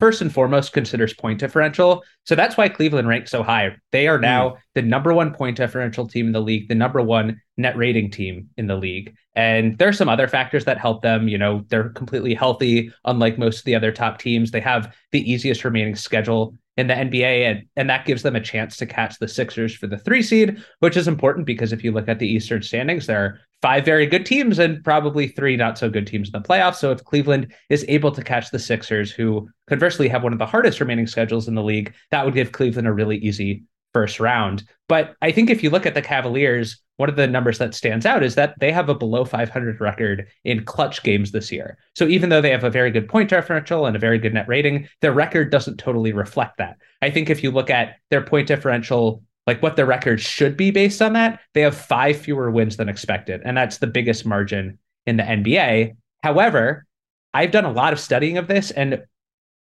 first 0.00 0.22
and 0.22 0.32
foremost 0.32 0.72
considers 0.72 1.14
point 1.14 1.38
differential. 1.38 2.02
So 2.24 2.34
that's 2.34 2.56
why 2.56 2.68
Cleveland 2.68 3.06
ranks 3.06 3.30
so 3.30 3.42
high. 3.42 3.76
They 3.92 4.08
are 4.08 4.18
now 4.18 4.50
mm. 4.50 4.56
the 4.74 4.82
number 4.82 5.12
one 5.12 5.32
point 5.34 5.56
differential 5.56 6.08
team 6.08 6.26
in 6.26 6.32
the 6.32 6.40
league, 6.40 6.68
the 6.68 6.74
number 6.74 7.02
one 7.02 7.40
net 7.56 7.76
rating 7.76 8.10
team 8.10 8.48
in 8.56 8.66
the 8.66 8.76
league. 8.76 9.14
And 9.36 9.78
there 9.78 9.88
are 9.88 9.92
some 9.92 10.08
other 10.08 10.26
factors 10.26 10.64
that 10.64 10.78
help 10.78 11.02
them. 11.02 11.28
You 11.28 11.38
know, 11.38 11.64
they're 11.68 11.90
completely 11.90 12.34
healthy, 12.34 12.92
unlike 13.04 13.38
most 13.38 13.58
of 13.60 13.64
the 13.64 13.74
other 13.74 13.92
top 13.92 14.18
teams. 14.18 14.50
They 14.50 14.60
have 14.60 14.94
the 15.12 15.30
easiest 15.30 15.64
remaining 15.64 15.94
schedule 15.94 16.56
in 16.76 16.86
the 16.86 16.94
NBA, 16.94 17.50
and, 17.50 17.66
and 17.76 17.90
that 17.90 18.06
gives 18.06 18.22
them 18.22 18.36
a 18.36 18.40
chance 18.40 18.76
to 18.78 18.86
catch 18.86 19.18
the 19.18 19.28
Sixers 19.28 19.74
for 19.74 19.86
the 19.86 19.98
three 19.98 20.22
seed, 20.22 20.62
which 20.78 20.96
is 20.96 21.08
important 21.08 21.46
because 21.46 21.72
if 21.72 21.84
you 21.84 21.92
look 21.92 22.08
at 22.08 22.18
the 22.18 22.26
Eastern 22.26 22.62
standings, 22.62 23.06
there 23.06 23.22
are 23.22 23.40
five 23.62 23.84
very 23.84 24.06
good 24.06 24.24
teams 24.24 24.58
and 24.58 24.82
probably 24.82 25.28
three 25.28 25.56
not 25.56 25.78
so 25.78 25.90
good 25.90 26.06
teams 26.06 26.28
in 26.28 26.32
the 26.32 26.46
playoffs. 26.46 26.76
So 26.76 26.92
if 26.92 27.04
Cleveland 27.04 27.52
is 27.68 27.84
able 27.88 28.12
to 28.12 28.22
catch 28.22 28.50
the 28.50 28.58
Sixers, 28.58 29.10
who 29.10 29.48
conversely 29.66 30.08
have 30.08 30.22
one 30.22 30.32
of 30.32 30.38
the 30.38 30.46
hardest 30.46 30.80
remaining 30.80 31.06
schedules 31.06 31.48
in 31.48 31.54
the 31.54 31.62
league, 31.62 31.94
that 32.10 32.24
would 32.24 32.34
give 32.34 32.52
Cleveland 32.52 32.88
a 32.88 32.92
really 32.92 33.18
easy 33.18 33.64
first 33.92 34.20
round. 34.20 34.64
But 34.88 35.14
I 35.20 35.32
think 35.32 35.50
if 35.50 35.62
you 35.62 35.70
look 35.70 35.86
at 35.86 35.94
the 35.94 36.02
Cavaliers, 36.02 36.80
one 36.96 37.08
of 37.08 37.16
the 37.16 37.26
numbers 37.26 37.58
that 37.58 37.74
stands 37.74 38.04
out 38.04 38.22
is 38.22 38.34
that 38.34 38.54
they 38.60 38.70
have 38.72 38.88
a 38.88 38.94
below 38.94 39.24
500 39.24 39.80
record 39.80 40.28
in 40.44 40.64
clutch 40.64 41.02
games 41.02 41.32
this 41.32 41.50
year. 41.50 41.78
So 41.94 42.06
even 42.06 42.28
though 42.28 42.40
they 42.40 42.50
have 42.50 42.64
a 42.64 42.70
very 42.70 42.90
good 42.90 43.08
point 43.08 43.30
differential 43.30 43.86
and 43.86 43.96
a 43.96 44.00
very 44.00 44.18
good 44.18 44.34
net 44.34 44.48
rating, 44.48 44.88
their 45.00 45.12
record 45.12 45.50
doesn't 45.50 45.78
totally 45.78 46.12
reflect 46.12 46.58
that. 46.58 46.76
I 47.00 47.10
think 47.10 47.30
if 47.30 47.42
you 47.42 47.50
look 47.50 47.70
at 47.70 47.96
their 48.10 48.22
point 48.22 48.48
differential, 48.48 49.22
like 49.50 49.64
what 49.64 49.74
their 49.74 49.84
record 49.84 50.20
should 50.20 50.56
be 50.56 50.70
based 50.70 51.02
on 51.02 51.12
that, 51.14 51.40
they 51.54 51.60
have 51.62 51.76
five 51.76 52.16
fewer 52.16 52.52
wins 52.52 52.76
than 52.76 52.88
expected. 52.88 53.40
And 53.44 53.56
that's 53.56 53.78
the 53.78 53.88
biggest 53.88 54.24
margin 54.24 54.78
in 55.06 55.16
the 55.16 55.24
NBA. 55.24 55.96
However, 56.22 56.86
I've 57.34 57.50
done 57.50 57.64
a 57.64 57.72
lot 57.72 57.92
of 57.92 57.98
studying 57.98 58.38
of 58.38 58.46
this 58.46 58.70
and 58.70 59.02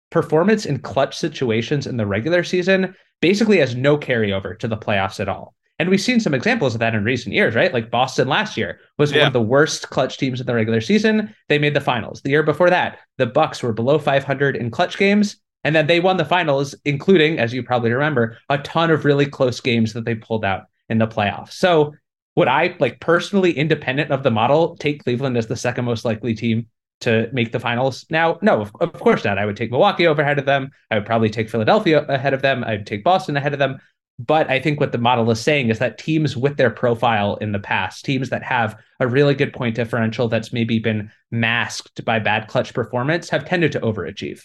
performance 0.09 0.65
in 0.65 0.79
clutch 0.79 1.15
situations 1.15 1.85
in 1.85 1.97
the 1.97 2.07
regular 2.07 2.43
season 2.43 2.95
basically 3.21 3.59
has 3.59 3.75
no 3.75 3.95
carryover 3.95 4.57
to 4.57 4.67
the 4.67 4.75
playoffs 4.75 5.19
at 5.19 5.29
all. 5.29 5.53
And 5.77 5.87
we've 5.89 6.01
seen 6.01 6.19
some 6.19 6.33
examples 6.33 6.73
of 6.73 6.79
that 6.79 6.95
in 6.95 7.03
recent 7.03 7.35
years, 7.35 7.53
right? 7.53 7.71
Like 7.71 7.91
Boston 7.91 8.27
last 8.27 8.57
year 8.57 8.79
was 8.97 9.11
yeah. 9.11 9.19
one 9.19 9.27
of 9.27 9.33
the 9.33 9.41
worst 9.41 9.91
clutch 9.91 10.17
teams 10.17 10.41
in 10.41 10.47
the 10.47 10.55
regular 10.55 10.81
season. 10.81 11.35
They 11.47 11.59
made 11.59 11.75
the 11.75 11.81
finals. 11.81 12.23
The 12.23 12.31
year 12.31 12.41
before 12.41 12.71
that, 12.71 12.97
the 13.19 13.27
Bucks 13.27 13.61
were 13.61 13.73
below 13.73 13.99
500 13.99 14.55
in 14.55 14.71
clutch 14.71 14.97
games. 14.97 15.37
And 15.65 15.75
then 15.75 15.87
they 15.87 15.99
won 15.99 16.17
the 16.17 16.23
finals, 16.23 16.75
including, 16.85 17.39
as 17.39 17.51
you 17.51 17.63
probably 17.63 17.91
remember, 17.91 18.37
a 18.49 18.59
ton 18.59 18.91
of 18.91 19.03
really 19.03 19.25
close 19.25 19.59
games 19.59 19.93
that 19.93 20.05
they 20.05 20.13
pulled 20.13 20.45
out 20.45 20.65
in 20.89 20.99
the 20.99 21.07
playoffs. 21.07 21.53
So 21.53 21.95
would 22.35 22.47
I 22.47 22.75
like 22.79 22.99
personally 22.99 23.51
independent 23.51 24.11
of 24.11 24.21
the 24.21 24.29
model 24.29 24.77
take 24.77 25.03
Cleveland 25.03 25.37
as 25.37 25.47
the 25.47 25.55
second 25.55 25.85
most 25.85 26.05
likely 26.05 26.35
team 26.35 26.67
to 27.01 27.29
make 27.33 27.51
the 27.51 27.59
finals 27.59 28.05
now? 28.11 28.37
No, 28.43 28.61
of, 28.61 28.71
of, 28.79 28.93
course 28.93 29.25
not. 29.25 29.39
I 29.39 29.45
would 29.47 29.57
take 29.57 29.71
Milwaukee 29.71 30.05
over 30.05 30.21
ahead 30.21 30.37
of 30.37 30.45
them. 30.45 30.69
I 30.91 30.95
would 30.95 31.05
probably 31.05 31.31
take 31.31 31.49
Philadelphia 31.49 32.05
ahead 32.05 32.35
of 32.35 32.43
them. 32.43 32.63
I'd 32.63 32.85
take 32.85 33.03
Boston 33.03 33.35
ahead 33.35 33.53
of 33.53 33.59
them. 33.59 33.79
But 34.19 34.49
I 34.49 34.59
think 34.59 34.79
what 34.79 34.91
the 34.91 34.99
model 34.99 35.29
is 35.31 35.41
saying 35.41 35.69
is 35.69 35.79
that 35.79 35.97
teams 35.97 36.37
with 36.37 36.57
their 36.57 36.69
profile 36.69 37.37
in 37.37 37.53
the 37.53 37.59
past, 37.59 38.05
teams 38.05 38.29
that 38.29 38.43
have 38.43 38.77
a 38.99 39.07
really 39.07 39.33
good 39.33 39.51
point 39.51 39.75
differential 39.75 40.27
that's 40.29 40.53
maybe 40.53 40.77
been 40.77 41.11
masked 41.31 42.05
by 42.05 42.19
bad 42.19 42.47
clutch 42.47 42.73
performance, 42.73 43.29
have 43.29 43.45
tended 43.45 43.71
to 43.71 43.79
overachieve. 43.79 44.43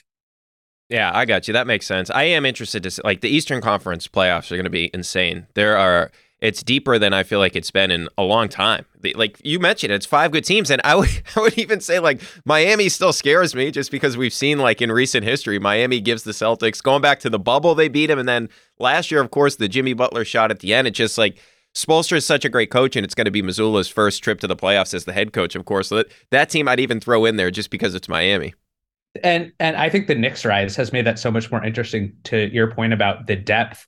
Yeah, 0.91 1.11
I 1.14 1.24
got 1.24 1.47
you. 1.47 1.55
That 1.55 1.68
makes 1.68 1.86
sense. 1.86 2.11
I 2.11 2.24
am 2.24 2.45
interested 2.45 2.82
to 2.82 2.91
see, 2.91 3.01
like 3.05 3.20
the 3.20 3.28
Eastern 3.28 3.61
Conference 3.61 4.09
playoffs 4.09 4.51
are 4.51 4.57
going 4.57 4.64
to 4.64 4.70
be 4.70 4.91
insane. 4.93 5.47
There 5.55 5.76
are 5.76 6.11
it's 6.41 6.62
deeper 6.62 6.99
than 6.99 7.12
I 7.12 7.22
feel 7.22 7.38
like 7.38 7.55
it's 7.55 7.70
been 7.70 7.91
in 7.91 8.09
a 8.16 8.22
long 8.22 8.49
time. 8.49 8.86
Like 9.14 9.38
you 9.45 9.59
mentioned, 9.59 9.93
it's 9.93 10.07
five 10.07 10.32
good 10.32 10.45
teams, 10.45 10.70
and 10.70 10.80
I 10.84 10.95
would 10.97 11.09
I 11.36 11.41
would 11.41 11.59
even 11.59 11.80
say 11.80 11.99
like 12.01 12.20
Miami 12.45 12.88
still 12.88 13.12
scares 13.12 13.55
me 13.55 13.70
just 13.70 13.91
because 13.91 14.16
we've 14.16 14.32
seen 14.32 14.59
like 14.59 14.82
in 14.82 14.91
recent 14.91 15.24
history, 15.24 15.59
Miami 15.59 16.01
gives 16.01 16.24
the 16.24 16.32
Celtics 16.32 16.82
going 16.82 17.03
back 17.03 17.20
to 17.20 17.30
the 17.30 17.38
bubble 17.38 17.74
they 17.74 17.88
beat 17.88 18.07
them, 18.07 18.18
and 18.18 18.28
then 18.28 18.49
last 18.78 19.11
year, 19.11 19.20
of 19.20 19.30
course, 19.30 19.57
the 19.57 19.68
Jimmy 19.68 19.93
Butler 19.93 20.24
shot 20.24 20.51
at 20.51 20.61
the 20.61 20.74
end. 20.74 20.88
It's 20.88 20.99
just 20.99 21.18
like 21.18 21.38
Spoelstra 21.74 22.16
is 22.16 22.26
such 22.26 22.45
a 22.45 22.49
great 22.49 22.70
coach, 22.70 22.97
and 22.97 23.05
it's 23.05 23.14
going 23.14 23.26
to 23.26 23.30
be 23.30 23.43
Mazzulla's 23.43 23.88
first 23.88 24.24
trip 24.24 24.41
to 24.41 24.47
the 24.47 24.57
playoffs 24.57 24.93
as 24.93 25.05
the 25.05 25.12
head 25.12 25.32
coach, 25.32 25.55
of 25.55 25.66
course. 25.66 25.88
So 25.88 25.97
that, 25.97 26.12
that 26.30 26.51
team 26.51 26.66
I'd 26.66 26.80
even 26.80 27.01
throw 27.01 27.26
in 27.26 27.36
there 27.36 27.51
just 27.51 27.70
because 27.70 27.95
it's 27.95 28.09
Miami. 28.09 28.55
And 29.22 29.52
and 29.58 29.76
I 29.76 29.88
think 29.88 30.06
the 30.06 30.14
Knicks 30.14 30.44
rise 30.44 30.76
has 30.76 30.92
made 30.92 31.06
that 31.06 31.18
so 31.18 31.30
much 31.30 31.50
more 31.50 31.64
interesting. 31.64 32.12
To 32.24 32.52
your 32.52 32.70
point 32.70 32.92
about 32.92 33.26
the 33.26 33.36
depth, 33.36 33.86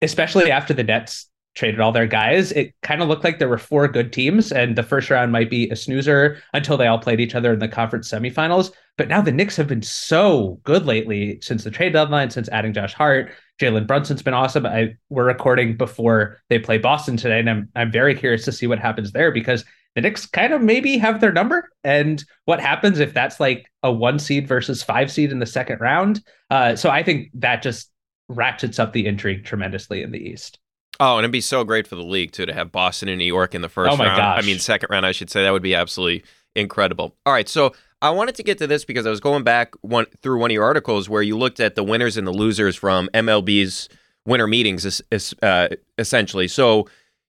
especially 0.00 0.50
after 0.50 0.72
the 0.72 0.84
Nets 0.84 1.28
traded 1.54 1.80
all 1.80 1.92
their 1.92 2.06
guys, 2.06 2.50
it 2.52 2.74
kind 2.82 3.00
of 3.00 3.08
looked 3.08 3.22
like 3.22 3.38
there 3.38 3.48
were 3.48 3.58
four 3.58 3.86
good 3.86 4.12
teams, 4.12 4.50
and 4.50 4.76
the 4.76 4.82
first 4.82 5.10
round 5.10 5.30
might 5.32 5.50
be 5.50 5.68
a 5.70 5.76
snoozer 5.76 6.38
until 6.52 6.76
they 6.76 6.86
all 6.86 6.98
played 6.98 7.20
each 7.20 7.34
other 7.34 7.52
in 7.52 7.58
the 7.58 7.68
conference 7.68 8.10
semifinals. 8.10 8.72
But 8.96 9.08
now 9.08 9.20
the 9.20 9.32
Knicks 9.32 9.56
have 9.56 9.68
been 9.68 9.82
so 9.82 10.60
good 10.64 10.86
lately 10.86 11.38
since 11.42 11.64
the 11.64 11.70
trade 11.70 11.92
deadline, 11.92 12.30
since 12.30 12.48
adding 12.48 12.72
Josh 12.72 12.94
Hart. 12.94 13.32
Jalen 13.60 13.86
Brunson's 13.86 14.22
been 14.22 14.34
awesome. 14.34 14.66
I, 14.66 14.96
we're 15.10 15.26
recording 15.26 15.76
before 15.76 16.40
they 16.48 16.58
play 16.58 16.78
Boston 16.78 17.16
today, 17.16 17.38
and 17.38 17.50
I'm 17.50 17.68
I'm 17.76 17.92
very 17.92 18.14
curious 18.14 18.44
to 18.46 18.52
see 18.52 18.66
what 18.66 18.78
happens 18.78 19.12
there 19.12 19.30
because 19.30 19.64
the 19.94 20.00
Knicks 20.00 20.26
kind 20.26 20.52
of 20.52 20.60
maybe 20.60 20.98
have 20.98 21.20
their 21.20 21.32
number, 21.32 21.68
and 21.84 22.24
what 22.46 22.60
happens 22.60 22.98
if 22.98 23.14
that's 23.14 23.38
like 23.38 23.66
a 23.82 23.92
one 23.92 24.18
seed 24.18 24.48
versus 24.48 24.82
five 24.82 25.10
seed 25.10 25.30
in 25.30 25.38
the 25.38 25.46
second 25.46 25.80
round. 25.80 26.22
Uh, 26.50 26.76
so 26.76 26.90
I 26.90 27.02
think 27.02 27.30
that 27.34 27.62
just 27.62 27.90
ratchets 28.28 28.78
up 28.78 28.92
the 28.92 29.06
intrigue 29.06 29.44
tremendously 29.44 30.02
in 30.02 30.10
the 30.10 30.18
East. 30.18 30.58
Oh, 31.00 31.16
and 31.16 31.24
it'd 31.24 31.32
be 31.32 31.40
so 31.40 31.64
great 31.64 31.86
for 31.86 31.96
the 31.96 32.04
league 32.04 32.32
too 32.32 32.46
to 32.46 32.54
have 32.54 32.70
Boston 32.70 33.08
and 33.08 33.18
New 33.18 33.24
York 33.24 33.54
in 33.54 33.62
the 33.62 33.68
first 33.68 33.92
oh 33.92 33.96
my 33.96 34.06
round. 34.06 34.18
Gosh. 34.18 34.42
I 34.42 34.46
mean, 34.46 34.58
second 34.58 34.88
round, 34.90 35.04
I 35.04 35.12
should 35.12 35.30
say. 35.30 35.42
That 35.42 35.52
would 35.52 35.62
be 35.62 35.74
absolutely 35.74 36.24
incredible. 36.54 37.16
All 37.26 37.32
right, 37.32 37.48
so 37.48 37.74
I 38.00 38.10
wanted 38.10 38.34
to 38.36 38.42
get 38.42 38.58
to 38.58 38.66
this 38.66 38.84
because 38.84 39.06
I 39.06 39.10
was 39.10 39.20
going 39.20 39.44
back 39.44 39.74
one 39.80 40.06
through 40.22 40.38
one 40.38 40.50
of 40.50 40.54
your 40.54 40.64
articles 40.64 41.08
where 41.08 41.22
you 41.22 41.36
looked 41.36 41.58
at 41.58 41.74
the 41.74 41.82
winners 41.82 42.16
and 42.16 42.26
the 42.26 42.32
losers 42.32 42.76
from 42.76 43.08
MLB's 43.14 43.88
winter 44.26 44.46
meetings, 44.46 45.02
uh, 45.42 45.68
essentially. 45.98 46.48
So 46.48 46.86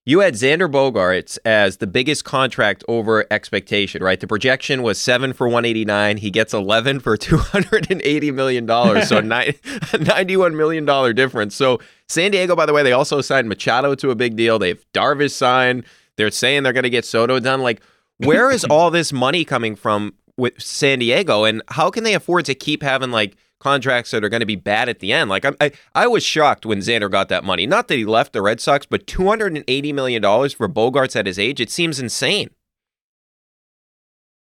you 0.08 0.20
had 0.20 0.34
Xander 0.34 0.70
Bogaerts 0.70 1.36
as 1.44 1.78
the 1.78 1.86
biggest 1.86 2.24
contract 2.24 2.84
over 2.86 3.26
expectation, 3.28 4.04
right? 4.04 4.20
The 4.20 4.28
projection 4.28 4.84
was 4.84 4.98
seven 4.98 5.32
for 5.32 5.48
189. 5.48 6.18
He 6.18 6.30
gets 6.30 6.54
11 6.54 7.00
for 7.00 7.16
280 7.16 8.30
million 8.30 8.66
dollars, 8.66 9.08
so 9.08 9.20
91 10.00 10.56
million 10.56 10.84
dollar 10.84 11.12
difference. 11.12 11.56
So 11.56 11.80
San 12.08 12.30
Diego, 12.30 12.54
by 12.54 12.66
the 12.66 12.72
way, 12.72 12.84
they 12.84 12.92
also 12.92 13.20
signed 13.20 13.48
Machado 13.48 13.96
to 13.96 14.10
a 14.10 14.14
big 14.14 14.36
deal. 14.36 14.60
They've 14.60 14.82
Darvish 14.92 15.32
signed. 15.32 15.84
They're 16.16 16.30
saying 16.30 16.62
they're 16.62 16.72
going 16.72 16.84
to 16.84 16.90
get 16.90 17.04
Soto 17.04 17.40
done. 17.40 17.60
Like, 17.60 17.82
where 18.18 18.50
is 18.50 18.64
all 18.70 18.92
this 18.92 19.12
money 19.12 19.44
coming 19.44 19.74
from 19.74 20.14
with 20.36 20.60
San 20.62 21.00
Diego, 21.00 21.42
and 21.44 21.62
how 21.68 21.90
can 21.90 22.04
they 22.04 22.14
afford 22.14 22.44
to 22.46 22.54
keep 22.54 22.82
having 22.82 23.10
like? 23.10 23.36
Contracts 23.58 24.10
that 24.10 24.22
are 24.22 24.28
going 24.28 24.40
to 24.40 24.46
be 24.46 24.56
bad 24.56 24.88
at 24.88 24.98
the 24.98 25.12
end. 25.12 25.30
Like 25.30 25.44
I, 25.60 25.72
I 25.94 26.06
was 26.06 26.22
shocked 26.22 26.66
when 26.66 26.80
Xander 26.80 27.10
got 27.10 27.28
that 27.30 27.42
money. 27.42 27.66
Not 27.66 27.88
that 27.88 27.96
he 27.96 28.04
left 28.04 28.32
the 28.32 28.42
Red 28.42 28.60
Sox, 28.60 28.84
but 28.84 29.06
two 29.06 29.26
hundred 29.26 29.54
and 29.54 29.64
eighty 29.66 29.92
million 29.92 30.20
dollars 30.20 30.52
for 30.52 30.68
Bogaerts 30.68 31.16
at 31.16 31.26
his 31.26 31.38
age. 31.38 31.60
It 31.60 31.70
seems 31.70 31.98
insane. 31.98 32.50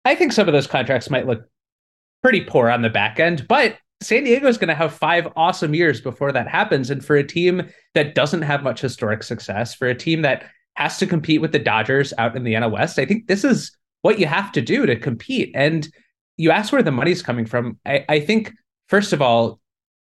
I 0.06 0.16
think 0.16 0.34
some 0.34 0.48
of 0.48 0.54
those 0.54 0.68
contracts 0.68 1.10
might 1.10 1.28
look 1.28 1.48
pretty 2.22 2.42
poor 2.42 2.70
on 2.70 2.82
the 2.82 2.90
back 2.90 3.20
end, 3.20 3.48
but 3.48 3.78
San 4.02 4.24
Diego 4.24 4.48
is 4.48 4.58
going 4.58 4.70
to 4.70 4.76
have 4.76 4.94
five 4.94 5.28
awesome 5.36 5.74
years 5.74 6.00
before 6.00 6.32
that 6.32 6.48
happens. 6.48 6.90
And 6.90 7.04
for 7.04 7.16
a 7.16 7.24
team 7.24 7.68
that 7.96 8.16
doesn't 8.16 8.44
have 8.44 8.64
much 8.64 8.80
historic 8.82 9.24
success, 9.24 9.74
for 9.74 9.88
a 9.88 9.96
team 9.96 10.22
that 10.22 10.46
has 10.76 10.98
to 11.00 11.08
compete 11.08 11.42
with 11.42 11.52
the 11.52 11.60
Dodgers 11.60 12.14
out 12.18 12.36
in 12.36 12.44
the 12.44 12.54
NL 12.54 12.72
West, 12.72 12.98
I 12.98 13.06
think 13.06 13.28
this 13.28 13.44
is 13.44 13.76
what 14.02 14.20
you 14.20 14.26
have 14.26 14.52
to 14.54 14.62
do 14.62 14.86
to 14.86 14.96
compete. 14.96 15.52
And 15.54 15.88
you 16.38 16.52
ask 16.52 16.72
where 16.72 16.84
the 16.84 16.92
money's 16.92 17.22
coming 17.22 17.46
from. 17.46 17.78
I, 17.86 18.06
I 18.08 18.20
think 18.22 18.54
first 18.90 19.14
of 19.14 19.22
all, 19.22 19.60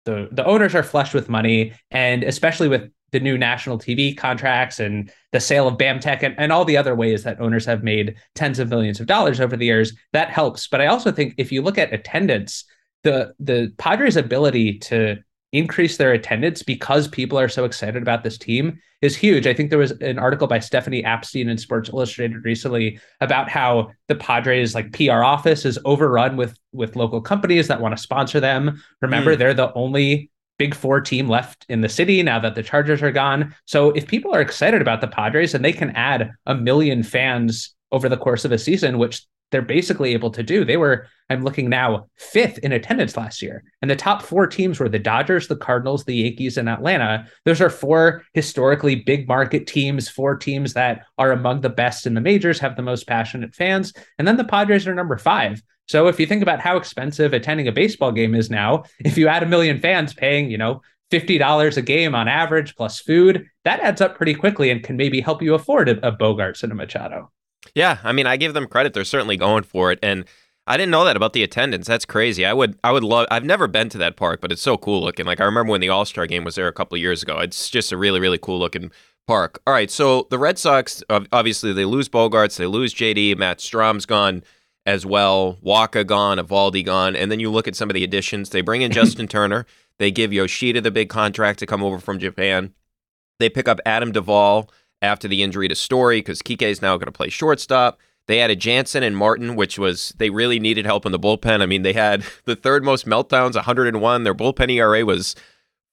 the 0.06 0.28
the 0.32 0.46
owners 0.46 0.76
are 0.76 0.84
flush 0.84 1.14
with 1.14 1.30
money, 1.30 1.74
and 1.90 2.24
especially 2.24 2.68
with 2.68 2.92
the 3.12 3.20
new 3.20 3.38
national 3.38 3.78
TV 3.78 4.16
contracts 4.18 4.80
and 4.80 5.12
the 5.32 5.40
sale 5.40 5.68
of 5.68 5.78
BAMTech 5.78 6.24
and, 6.24 6.36
and 6.38 6.52
all 6.52 6.66
the 6.66 6.78
other 6.78 6.96
ways 6.96 7.24
that 7.24 7.40
owners 7.40 7.64
have 7.66 7.84
made 7.84 8.16
tens 8.34 8.58
of 8.58 8.70
millions 8.70 9.00
of 9.00 9.06
dollars 9.06 9.40
over 9.40 9.56
the 9.56 9.68
years, 9.68 9.94
that 10.14 10.32
helps. 10.32 10.68
But 10.68 10.82
I 10.82 10.88
also 10.88 11.12
think 11.12 11.36
if 11.38 11.52
you 11.52 11.62
look 11.62 11.78
at 11.78 11.94
attendance, 11.94 12.66
the 13.04 13.34
the 13.40 13.74
Padres' 13.78 14.18
ability 14.18 14.80
to 14.80 15.18
increase 15.54 15.98
their 15.98 16.12
attendance 16.12 16.64
because 16.64 17.08
people 17.08 17.40
are 17.40 17.48
so 17.48 17.64
excited 17.64 18.02
about 18.02 18.24
this 18.24 18.38
team 18.38 18.80
is 19.02 19.16
huge. 19.16 19.48
I 19.48 19.54
think 19.54 19.70
there 19.70 19.80
was 19.80 19.92
an 19.92 20.18
article 20.18 20.48
by 20.48 20.60
Stephanie 20.60 21.04
Apstein 21.04 21.50
in 21.50 21.58
Sports 21.58 21.90
Illustrated 21.90 22.44
recently 22.44 23.00
about 23.22 23.50
how 23.50 23.92
the 24.08 24.16
Padres 24.16 24.76
like 24.76 24.92
PR 24.92 25.24
office 25.24 25.66
is 25.66 25.80
overrun 25.86 26.36
with 26.36 26.58
with 26.74 26.96
local 26.96 27.22
companies 27.22 27.68
that 27.68 27.80
want 27.80 27.96
to 27.96 28.02
sponsor 28.02 28.40
them. 28.40 28.82
Remember, 29.02 29.36
mm. 29.36 29.38
they're 29.38 29.54
the 29.54 29.74
only 29.74 30.32
big 30.58 30.76
four 30.76 31.02
team 31.02 31.28
left 31.28 31.66
in 31.70 31.82
the 31.82 31.90
city 31.90 32.22
now 32.24 32.40
that 32.40 32.56
the 32.56 32.64
Chargers 32.64 33.02
are 33.02 33.12
gone. 33.12 33.56
So 33.66 33.92
if 33.92 34.08
people 34.08 34.34
are 34.34 34.42
excited 34.42 34.82
about 34.82 35.02
the 35.02 35.08
Padres 35.08 35.54
and 35.54 35.64
they 35.64 35.74
can 35.74 35.92
add 35.92 36.32
a 36.46 36.56
million 36.56 37.04
fans 37.04 37.76
over 37.92 38.10
the 38.10 38.18
course 38.18 38.46
of 38.46 38.52
a 38.52 38.58
season, 38.58 38.98
which 38.98 39.26
they're 39.54 39.62
basically 39.62 40.14
able 40.14 40.32
to 40.32 40.42
do. 40.42 40.66
They 40.66 40.78
were, 40.78 41.08
I'm 41.30 41.44
looking 41.44 41.70
now, 41.70 42.08
fifth 42.18 42.58
in 42.58 42.72
attendance 42.72 43.16
last 43.16 43.42
year. 43.42 43.64
And 43.82 43.90
the 43.90 43.96
top 43.96 44.24
four 44.24 44.48
teams 44.48 44.80
were 44.80 44.90
the 44.90 44.98
Dodgers, 44.98 45.48
the 45.48 45.56
Cardinals, 45.56 46.04
the 46.04 46.16
Yankees, 46.16 46.58
and 46.58 46.68
Atlanta. 46.68 47.28
Those 47.46 47.62
are 47.62 47.70
four 47.70 48.24
historically 48.34 48.96
big 48.96 49.28
market 49.28 49.68
teams, 49.68 50.10
four 50.10 50.36
teams 50.36 50.74
that 50.74 51.06
are 51.20 51.32
among 51.32 51.62
the 51.62 51.70
best 51.70 52.08
in 52.08 52.16
the 52.16 52.22
majors, 52.22 52.60
have 52.60 52.76
the 52.76 52.82
most 52.82 53.06
passionate 53.06 53.54
fans. 53.54 53.94
And 54.18 54.28
then 54.28 54.38
the 54.38 54.44
Padres 54.44 54.88
are 54.88 54.96
number 54.96 55.18
five. 55.18 55.62
So 55.88 56.08
if 56.08 56.20
you 56.20 56.26
think 56.26 56.42
about 56.42 56.60
how 56.60 56.78
expensive 56.78 57.34
attending 57.34 57.68
a 57.68 57.72
baseball 57.72 58.12
game 58.12 58.34
is 58.34 58.50
now, 58.50 58.84
if 59.00 59.18
you 59.18 59.28
add 59.28 59.44
a 59.44 59.48
million 59.48 59.80
fans 59.80 60.14
paying, 60.14 60.50
you 60.50 60.58
know, 60.58 60.82
$50 61.12 61.78
a 61.78 61.82
game 61.84 62.16
on 62.16 62.28
average 62.28 62.76
plus 62.76 63.00
food, 63.00 63.46
that 63.66 63.82
adds 63.82 64.02
up 64.02 64.18
pretty 64.18 64.34
quickly 64.34 64.72
and 64.72 64.82
can 64.82 64.98
maybe 64.98 65.22
help 65.22 65.44
you 65.44 65.54
afford 65.54 65.88
a, 65.88 66.08
a 66.08 66.12
Bogaerts 66.12 66.64
and 66.64 66.72
a 66.72 66.76
Machado. 66.76 67.32
Yeah, 67.76 67.98
I 68.04 68.12
mean, 68.12 68.28
I 68.28 68.38
give 68.38 68.54
them 68.54 68.68
credit; 68.68 68.94
they're 68.94 69.04
certainly 69.04 69.38
going 69.38 69.64
for 69.64 69.92
it, 69.92 70.00
and 70.04 70.26
I 70.66 70.78
didn't 70.78 70.92
know 70.92 71.04
that 71.06 71.18
about 71.18 71.34
the 71.34 71.44
attendance. 71.44 71.88
That's 71.88 72.06
crazy. 72.06 72.46
I 72.46 72.54
would, 72.54 72.78
I 72.84 72.92
would 72.92 73.04
love. 73.04 73.28
I've 73.30 73.44
never 73.44 73.68
been 73.68 73.90
to 73.90 73.98
that 74.00 74.16
park, 74.16 74.40
but 74.42 74.52
it's 74.52 74.62
so 74.62 74.78
cool 74.78 75.02
looking. 75.02 75.26
Like 75.26 75.42
I 75.42 75.46
remember 75.46 75.72
when 75.72 75.82
the 75.82 75.90
All 75.90 76.06
Star 76.06 76.26
game 76.26 76.44
was 76.44 76.56
there 76.56 76.68
a 76.68 76.74
couple 76.74 76.96
of 76.96 77.02
years 77.02 77.24
ago. 77.24 77.40
It's 77.40 77.70
just 77.70 77.92
a 77.92 77.98
really, 77.98 78.20
really 78.20 78.38
cool 78.38 78.60
looking 78.60 78.92
park. 79.28 79.62
All 79.68 79.74
right, 79.74 79.92
so 79.92 80.28
the 80.30 80.38
Red 80.38 80.58
Sox, 80.58 81.04
obviously, 81.10 81.74
they 81.74 81.86
lose 81.86 82.10
Bogaerts, 82.10 82.58
they 82.58 82.66
lose 82.66 82.94
JD, 82.94 83.38
Matt 83.38 83.60
Strahm's 83.60 84.06
gone 84.06 84.44
as 84.86 85.06
well, 85.06 85.58
Wacha 85.66 86.06
gone, 86.06 86.38
Eovaldi 86.38 86.86
gone, 86.86 87.16
and 87.16 87.32
then 87.32 87.40
you 87.40 87.50
look 87.50 87.68
at 87.68 87.76
some 87.76 87.90
of 87.90 87.94
the 87.94 88.04
additions. 88.04 88.50
They 88.50 88.62
bring 88.62 88.82
in 88.82 88.92
Justin 88.94 89.28
Turner. 89.28 89.66
They 90.00 90.12
give 90.12 90.34
Yoshida 90.34 90.82
the 90.82 90.92
big 90.92 91.10
contract 91.10 91.60
to 91.60 91.66
come 91.66 91.84
over 91.84 92.00
from 92.00 92.20
Japan. 92.20 92.74
They 93.40 93.50
pick 93.50 93.68
up 93.68 93.80
Adam 93.86 94.12
Duvall 94.12 94.70
after 95.04 95.28
the 95.28 95.44
injury 95.44 95.68
to 95.68 95.76
Story 95.76 96.20
because 96.20 96.42
Kike 96.42 96.64
is 96.64 96.82
now 96.82 96.98
going 96.98 97.06
to 97.06 97.12
play 97.12 97.30
shortstop. 97.30 98.00
They 98.26 98.40
added 98.40 98.60
Jansen 98.60 99.04
and 99.04 99.18
Martin, 99.18 99.56
which 99.56 99.78
was 99.78 100.14
they 100.18 100.30
really 100.30 100.60
needed 100.60 100.86
help 100.86 101.06
in 101.06 101.12
the 101.12 101.20
bullpen. 101.20 101.62
I 101.62 101.66
mean, 101.66 101.84
they 101.84 101.94
had 101.94 102.24
the 102.46 102.56
third 102.56 102.84
most 102.84 103.06
meltdowns, 103.06 103.56
101. 103.56 104.24
Their 104.24 104.34
bullpen 104.34 104.72
ERA 104.72 105.06
was 105.06 105.36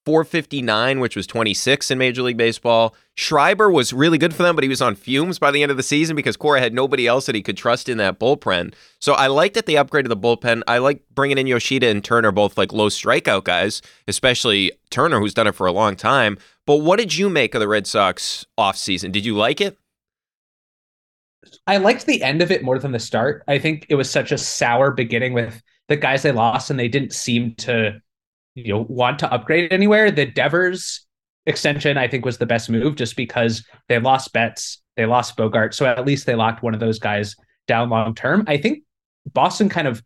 459, 0.07 1.01
which 1.01 1.17
was 1.17 1.27
26 1.27 1.91
in 1.91 1.99
Major 1.99 2.23
League 2.23 2.37
Baseball. 2.37 2.95
Schreiber 3.21 3.71
was 3.71 3.93
really 3.93 4.17
good 4.17 4.33
for 4.33 4.43
them, 4.43 4.55
but 4.55 4.65
he 4.65 4.69
was 4.71 4.81
on 4.81 4.95
fumes 4.95 5.39
by 5.39 5.51
the 5.51 5.63
end 5.63 5.71
of 5.71 5.77
the 5.77 5.83
season 5.83 6.17
because 6.17 6.39
Cora 6.39 6.59
had 6.59 6.73
nobody 6.73 7.07
else 7.07 7.27
that 7.27 7.35
he 7.35 7.43
could 7.43 7.59
trust 7.59 7.87
in 7.87 7.99
that 7.99 8.19
bullpen. 8.19 8.73
So 8.99 9.13
I 9.13 9.27
like 9.27 9.53
that 9.53 9.67
they 9.67 9.75
upgraded 9.75 10.09
the 10.09 10.17
bullpen. 10.17 10.63
I 10.67 10.79
like 10.79 11.03
bringing 11.15 11.37
in 11.37 11.47
Yoshida 11.47 11.89
and 11.89 12.03
Turner, 12.03 12.33
both 12.33 12.57
like 12.57 12.73
low 12.73 12.89
strikeout 12.89 13.45
guys, 13.45 13.83
especially 14.09 14.73
Turner, 14.89 15.21
who's 15.21 15.35
done 15.35 15.47
it 15.47 15.55
for 15.55 15.67
a 15.67 15.73
long 15.73 15.97
time. 15.97 16.39
But 16.65 16.77
what 16.77 16.99
did 16.99 17.15
you 17.15 17.29
make 17.29 17.55
of 17.55 17.61
the 17.61 17.69
Red 17.69 17.87
Sox 17.87 18.47
offseason? 18.59 19.13
Did 19.13 19.27
you 19.27 19.37
like 19.37 19.61
it? 19.61 19.77
I 21.67 21.77
liked 21.77 22.07
the 22.07 22.23
end 22.23 22.41
of 22.41 22.51
it 22.51 22.65
more 22.65 22.79
than 22.79 22.93
the 22.93 22.99
start. 22.99 23.45
I 23.47 23.59
think 23.59 23.85
it 23.91 23.97
was 23.97 24.11
such 24.11 24.33
a 24.33 24.39
sour 24.39 24.93
beginning 24.93 25.35
with 25.35 25.63
the 25.89 25.97
guys 25.97 26.23
they 26.23 26.33
lost, 26.33 26.71
and 26.71 26.81
they 26.81 26.89
didn't 26.89 27.13
seem 27.13 27.55
to, 27.57 28.01
you 28.55 28.73
know, 28.73 28.87
want 28.89 29.19
to 29.19 29.31
upgrade 29.31 29.71
anywhere. 29.75 30.11
The 30.11 30.25
Devers 30.25 31.05
extension, 31.51 31.99
I 31.99 32.09
think, 32.09 32.25
was 32.25 32.39
the 32.39 32.47
best 32.47 32.71
move 32.71 32.97
just 32.97 33.17
because 33.17 33.63
they 33.89 33.99
lost 33.99 34.33
Betts, 34.33 34.81
they 34.97 35.05
lost 35.05 35.37
Bogart, 35.37 35.75
so 35.75 35.85
at 35.85 36.07
least 36.07 36.25
they 36.25 36.35
locked 36.35 36.63
one 36.63 36.73
of 36.73 36.81
those 36.81 36.99
guys 36.99 37.37
down 37.69 37.91
long 37.91 38.15
term. 38.15 38.45
I 38.47 38.57
think 38.57 38.85
Boston 39.33 39.69
kind 39.69 39.87
of 39.87 40.03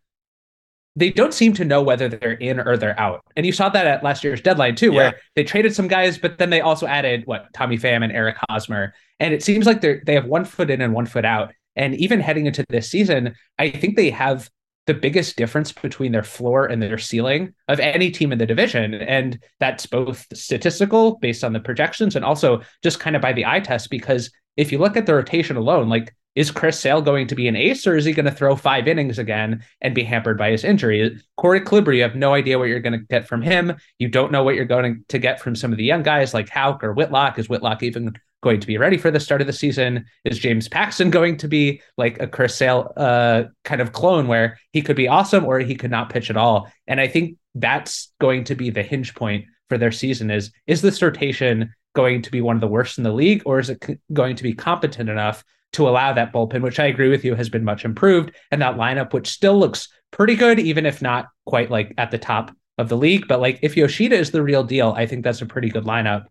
they 0.97 1.09
don't 1.09 1.33
seem 1.33 1.53
to 1.53 1.65
know 1.65 1.81
whether 1.81 2.07
they're 2.07 2.33
in 2.33 2.59
or 2.59 2.77
they're 2.77 2.97
out. 2.97 3.21
And 3.35 3.45
you 3.45 3.51
saw 3.51 3.67
that 3.69 3.85
at 3.85 4.03
last 4.03 4.23
year's 4.23 4.39
deadline 4.41 4.75
too, 4.75 4.91
yeah. 4.91 4.95
where 4.95 5.15
they 5.35 5.43
traded 5.43 5.75
some 5.75 5.89
guys, 5.89 6.17
but 6.17 6.37
then 6.37 6.49
they 6.49 6.61
also 6.61 6.87
added 6.87 7.23
what 7.25 7.51
Tommy 7.53 7.77
Pham 7.77 8.01
and 8.01 8.13
Eric 8.13 8.37
Hosmer. 8.49 8.93
And 9.19 9.33
it 9.33 9.43
seems 9.43 9.65
like 9.65 9.81
they're 9.81 10.01
they 10.05 10.13
have 10.13 10.25
one 10.25 10.45
foot 10.45 10.69
in 10.69 10.81
and 10.81 10.93
one 10.93 11.05
foot 11.05 11.25
out. 11.25 11.53
And 11.75 11.95
even 11.95 12.21
heading 12.21 12.45
into 12.45 12.63
this 12.69 12.89
season, 12.89 13.35
I 13.59 13.69
think 13.69 13.97
they 13.97 14.09
have 14.09 14.49
the 14.87 14.93
biggest 14.93 15.35
difference 15.35 15.71
between 15.71 16.11
their 16.11 16.23
floor 16.23 16.65
and 16.65 16.81
their 16.81 16.97
ceiling 16.97 17.53
of 17.67 17.79
any 17.79 18.11
team 18.11 18.31
in 18.31 18.37
the 18.37 18.45
division. 18.45 18.93
And 18.93 19.39
that's 19.59 19.85
both 19.85 20.25
statistical 20.33 21.17
based 21.17 21.43
on 21.43 21.53
the 21.53 21.59
projections 21.59 22.15
and 22.15 22.23
also 22.23 22.61
just 22.83 22.99
kind 22.99 23.15
of 23.15 23.21
by 23.21 23.33
the 23.33 23.45
eye 23.45 23.59
test. 23.59 23.89
Because 23.89 24.31
if 24.57 24.71
you 24.71 24.77
look 24.77 24.95
at 24.95 25.05
the 25.05 25.15
rotation 25.15 25.57
alone, 25.57 25.89
like 25.89 26.13
is 26.35 26.51
Chris 26.51 26.77
Sale 26.77 27.01
going 27.01 27.27
to 27.27 27.35
be 27.35 27.47
an 27.47 27.55
ace 27.55 27.87
or 27.87 27.95
is 27.95 28.03
he 28.03 28.11
going 28.11 28.25
to 28.25 28.31
throw 28.31 28.57
five 28.57 28.89
innings 28.89 29.17
again 29.17 29.63
and 29.81 29.95
be 29.95 30.03
hampered 30.03 30.37
by 30.37 30.51
his 30.51 30.65
injury? 30.65 31.17
Corey 31.37 31.61
Kluber, 31.61 31.95
you 31.95 32.01
have 32.01 32.15
no 32.15 32.33
idea 32.33 32.59
what 32.59 32.67
you're 32.67 32.81
going 32.81 32.99
to 32.99 33.05
get 33.05 33.25
from 33.25 33.41
him. 33.41 33.73
You 33.99 34.09
don't 34.09 34.33
know 34.33 34.43
what 34.43 34.55
you're 34.55 34.65
going 34.65 35.05
to 35.07 35.17
get 35.17 35.39
from 35.39 35.55
some 35.55 35.71
of 35.71 35.77
the 35.77 35.85
young 35.85 36.03
guys 36.03 36.33
like 36.33 36.49
Houck 36.49 36.83
or 36.83 36.93
Whitlock. 36.93 37.39
Is 37.39 37.47
Whitlock 37.47 37.83
even 37.83 38.13
going 38.45 38.59
to 38.59 38.67
be 38.67 38.77
ready 38.77 38.95
for 38.95 39.09
the 39.09 39.19
start 39.19 39.41
of 39.41 39.47
the 39.47 39.53
season? 39.53 40.05
Is 40.23 40.37
James 40.37 40.69
Paxton 40.69 41.09
going 41.09 41.35
to 41.37 41.47
be 41.47 41.81
like 41.97 42.21
a 42.21 42.27
Chris 42.27 42.55
Sale 42.55 42.93
uh, 42.95 43.45
kind 43.63 43.81
of 43.81 43.91
clone 43.91 44.27
where 44.27 44.59
he 44.71 44.83
could 44.83 44.95
be 44.95 45.07
awesome 45.07 45.43
or 45.43 45.59
he 45.59 45.73
could 45.73 45.89
not 45.89 46.11
pitch 46.11 46.29
at 46.29 46.37
all? 46.37 46.71
And 46.85 47.01
I 47.01 47.07
think 47.07 47.37
that's 47.55 48.13
going 48.21 48.43
to 48.43 48.55
be 48.55 48.69
the 48.69 48.83
hinge 48.83 49.15
point 49.15 49.45
for 49.67 49.79
their 49.79 49.91
season 49.91 50.29
is 50.29 50.51
is 50.67 50.83
this 50.83 51.01
rotation 51.01 51.73
going 51.95 52.21
to 52.21 52.29
be 52.29 52.39
one 52.39 52.55
of 52.55 52.61
the 52.61 52.67
worst 52.67 52.99
in 52.99 53.03
the 53.03 53.11
league 53.11 53.41
or 53.47 53.57
is 53.57 53.71
it 53.71 53.83
going 54.13 54.35
to 54.35 54.43
be 54.43 54.53
competent 54.53 55.09
enough 55.09 55.43
to 55.73 55.89
allow 55.89 56.13
that 56.13 56.31
bullpen, 56.31 56.61
which 56.61 56.79
I 56.79 56.85
agree 56.85 57.09
with 57.09 57.25
you 57.25 57.33
has 57.33 57.49
been 57.49 57.63
much 57.63 57.83
improved, 57.83 58.31
and 58.51 58.61
that 58.61 58.77
lineup, 58.77 59.11
which 59.11 59.27
still 59.27 59.57
looks 59.57 59.89
pretty 60.11 60.35
good, 60.35 60.59
even 60.59 60.85
if 60.85 61.01
not 61.01 61.27
quite 61.45 61.71
like 61.71 61.93
at 61.97 62.11
the 62.11 62.19
top 62.19 62.55
of 62.77 62.89
the 62.89 62.95
league. 62.95 63.27
But 63.27 63.41
like 63.41 63.59
if 63.63 63.75
Yoshida 63.75 64.15
is 64.15 64.29
the 64.29 64.43
real 64.43 64.63
deal, 64.63 64.93
I 64.95 65.07
think 65.07 65.23
that's 65.23 65.41
a 65.41 65.47
pretty 65.47 65.69
good 65.69 65.83
lineup. 65.83 66.25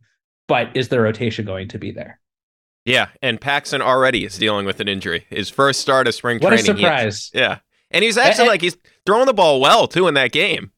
But 0.47 0.76
is 0.76 0.88
the 0.88 1.01
rotation 1.01 1.45
going 1.45 1.68
to 1.68 1.78
be 1.78 1.90
there? 1.90 2.20
Yeah, 2.84 3.09
and 3.22 3.40
Paxton 3.40 3.80
already 3.80 4.24
is 4.24 4.36
dealing 4.36 4.66
with 4.66 4.80
an 4.80 4.88
injury. 4.88 5.26
His 5.30 5.49
first 5.49 5.80
start 5.80 6.07
of 6.07 6.14
spring 6.14 6.38
what 6.40 6.51
training. 6.51 6.66
What 6.66 6.76
a 6.76 6.80
surprise! 6.80 7.30
yeah, 7.32 7.59
and 7.90 8.05
he's 8.05 8.18
actually 8.18 8.42
and, 8.42 8.51
like 8.51 8.61
he's 8.61 8.76
throwing 9.07 9.26
the 9.26 9.32
ball 9.32 9.61
well 9.61 9.88
too 9.88 10.07
in 10.07 10.14
that 10.14 10.32
game. 10.32 10.70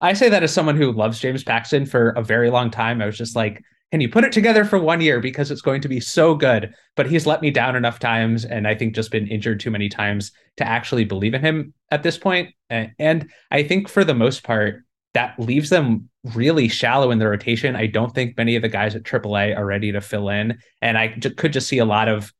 I 0.00 0.12
say 0.12 0.28
that 0.28 0.42
as 0.42 0.52
someone 0.52 0.76
who 0.76 0.92
loves 0.92 1.20
James 1.20 1.44
Paxton 1.44 1.86
for 1.86 2.10
a 2.10 2.22
very 2.22 2.50
long 2.50 2.70
time. 2.70 3.00
I 3.00 3.06
was 3.06 3.16
just 3.16 3.36
like, 3.36 3.62
can 3.90 4.00
you 4.00 4.08
put 4.08 4.24
it 4.24 4.32
together 4.32 4.64
for 4.64 4.78
one 4.78 5.00
year 5.00 5.20
because 5.20 5.50
it's 5.50 5.62
going 5.62 5.80
to 5.82 5.88
be 5.88 6.00
so 6.00 6.34
good? 6.34 6.74
But 6.96 7.08
he's 7.08 7.26
let 7.26 7.40
me 7.40 7.50
down 7.50 7.76
enough 7.76 8.00
times, 8.00 8.44
and 8.44 8.66
I 8.66 8.74
think 8.74 8.94
just 8.94 9.10
been 9.10 9.28
injured 9.28 9.60
too 9.60 9.70
many 9.70 9.88
times 9.88 10.32
to 10.56 10.66
actually 10.66 11.04
believe 11.04 11.32
in 11.32 11.40
him 11.40 11.72
at 11.90 12.02
this 12.02 12.18
point. 12.18 12.52
And 12.70 13.30
I 13.50 13.62
think 13.62 13.88
for 13.88 14.04
the 14.04 14.14
most 14.14 14.42
part, 14.42 14.83
that 15.14 15.38
leaves 15.38 15.70
them 15.70 16.08
really 16.34 16.68
shallow 16.68 17.10
in 17.10 17.18
the 17.18 17.28
rotation. 17.28 17.76
I 17.76 17.86
don't 17.86 18.14
think 18.14 18.36
many 18.36 18.56
of 18.56 18.62
the 18.62 18.68
guys 18.68 18.94
at 18.94 19.04
AAA 19.04 19.56
are 19.56 19.64
ready 19.64 19.92
to 19.92 20.00
fill 20.00 20.28
in, 20.28 20.58
and 20.82 20.98
I 20.98 21.08
could 21.08 21.52
just 21.52 21.68
see 21.68 21.78
a 21.78 21.84
lot 21.84 22.08
of 22.08 22.32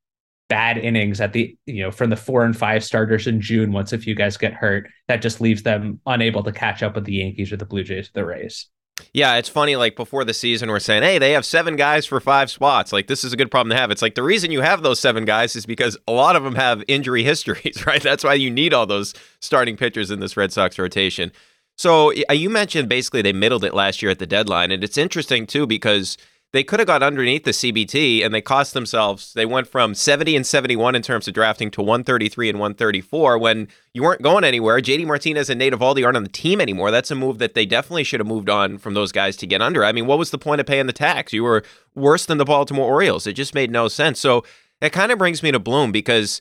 bad 0.48 0.76
innings 0.76 1.22
at 1.22 1.32
the 1.32 1.56
you 1.64 1.82
know 1.82 1.90
from 1.90 2.10
the 2.10 2.16
four 2.16 2.44
and 2.44 2.56
five 2.56 2.84
starters 2.84 3.26
in 3.26 3.40
June. 3.40 3.72
Once 3.72 3.92
a 3.92 3.98
few 3.98 4.14
guys 4.14 4.36
get 4.36 4.52
hurt, 4.52 4.88
that 5.08 5.22
just 5.22 5.40
leaves 5.40 5.62
them 5.62 6.00
unable 6.06 6.42
to 6.42 6.52
catch 6.52 6.82
up 6.82 6.94
with 6.94 7.04
the 7.04 7.14
Yankees 7.14 7.52
or 7.52 7.56
the 7.56 7.64
Blue 7.64 7.84
Jays 7.84 8.08
or 8.08 8.12
the 8.14 8.24
Rays. 8.24 8.68
Yeah, 9.12 9.36
it's 9.36 9.48
funny. 9.48 9.76
Like 9.76 9.96
before 9.96 10.24
the 10.24 10.34
season, 10.34 10.68
we're 10.68 10.78
saying, 10.78 11.02
hey, 11.02 11.18
they 11.18 11.32
have 11.32 11.44
seven 11.44 11.76
guys 11.76 12.06
for 12.06 12.20
five 12.20 12.50
spots. 12.50 12.92
Like, 12.92 13.08
this 13.08 13.24
is 13.24 13.32
a 13.32 13.36
good 13.36 13.50
problem 13.50 13.70
to 13.70 13.80
have. 13.80 13.90
It's 13.90 14.02
like 14.02 14.14
the 14.14 14.22
reason 14.22 14.52
you 14.52 14.60
have 14.60 14.82
those 14.82 15.00
seven 15.00 15.24
guys 15.24 15.56
is 15.56 15.66
because 15.66 15.96
a 16.06 16.12
lot 16.12 16.36
of 16.36 16.44
them 16.44 16.54
have 16.54 16.82
injury 16.86 17.24
histories, 17.24 17.84
right? 17.86 18.02
That's 18.02 18.24
why 18.24 18.34
you 18.34 18.50
need 18.50 18.72
all 18.72 18.86
those 18.86 19.14
starting 19.40 19.76
pitchers 19.76 20.10
in 20.10 20.20
this 20.20 20.36
Red 20.36 20.52
Sox 20.52 20.78
rotation. 20.78 21.32
So 21.76 22.12
uh, 22.30 22.32
you 22.32 22.50
mentioned 22.50 22.88
basically 22.88 23.22
they 23.22 23.32
middled 23.32 23.64
it 23.64 23.74
last 23.74 24.02
year 24.02 24.10
at 24.10 24.18
the 24.18 24.26
deadline. 24.26 24.70
And 24.70 24.84
it's 24.84 24.98
interesting, 24.98 25.46
too, 25.46 25.66
because 25.66 26.16
they 26.54 26.62
could 26.62 26.78
have 26.78 26.86
got 26.86 27.02
underneath 27.02 27.42
the 27.42 27.50
CBT 27.50 28.24
and 28.24 28.32
they 28.32 28.40
cost 28.40 28.74
themselves. 28.74 29.32
They 29.32 29.44
went 29.44 29.66
from 29.66 29.92
70 29.92 30.36
and 30.36 30.46
71 30.46 30.94
in 30.94 31.02
terms 31.02 31.26
of 31.26 31.34
drafting 31.34 31.68
to 31.72 31.80
133 31.80 32.48
and 32.48 32.60
134 32.60 33.38
when 33.38 33.66
you 33.92 34.04
weren't 34.04 34.22
going 34.22 34.44
anywhere. 34.44 34.80
JD 34.80 35.04
Martinez 35.04 35.50
and 35.50 35.58
Nate 35.58 35.72
Eovaldi 35.72 36.04
aren't 36.04 36.16
on 36.16 36.22
the 36.22 36.28
team 36.28 36.60
anymore. 36.60 36.92
That's 36.92 37.10
a 37.10 37.16
move 37.16 37.38
that 37.38 37.54
they 37.54 37.66
definitely 37.66 38.04
should 38.04 38.20
have 38.20 38.28
moved 38.28 38.48
on 38.48 38.78
from 38.78 38.94
those 38.94 39.10
guys 39.10 39.36
to 39.38 39.48
get 39.48 39.62
under. 39.62 39.84
I 39.84 39.90
mean, 39.90 40.06
what 40.06 40.16
was 40.16 40.30
the 40.30 40.38
point 40.38 40.60
of 40.60 40.66
paying 40.68 40.86
the 40.86 40.92
tax? 40.92 41.32
You 41.32 41.42
were 41.42 41.64
worse 41.96 42.24
than 42.24 42.38
the 42.38 42.44
Baltimore 42.44 42.86
Orioles. 42.86 43.26
It 43.26 43.32
just 43.32 43.52
made 43.52 43.72
no 43.72 43.88
sense. 43.88 44.20
So 44.20 44.44
it 44.80 44.90
kind 44.90 45.10
of 45.10 45.18
brings 45.18 45.42
me 45.42 45.50
to 45.50 45.58
Bloom 45.58 45.90
because 45.90 46.40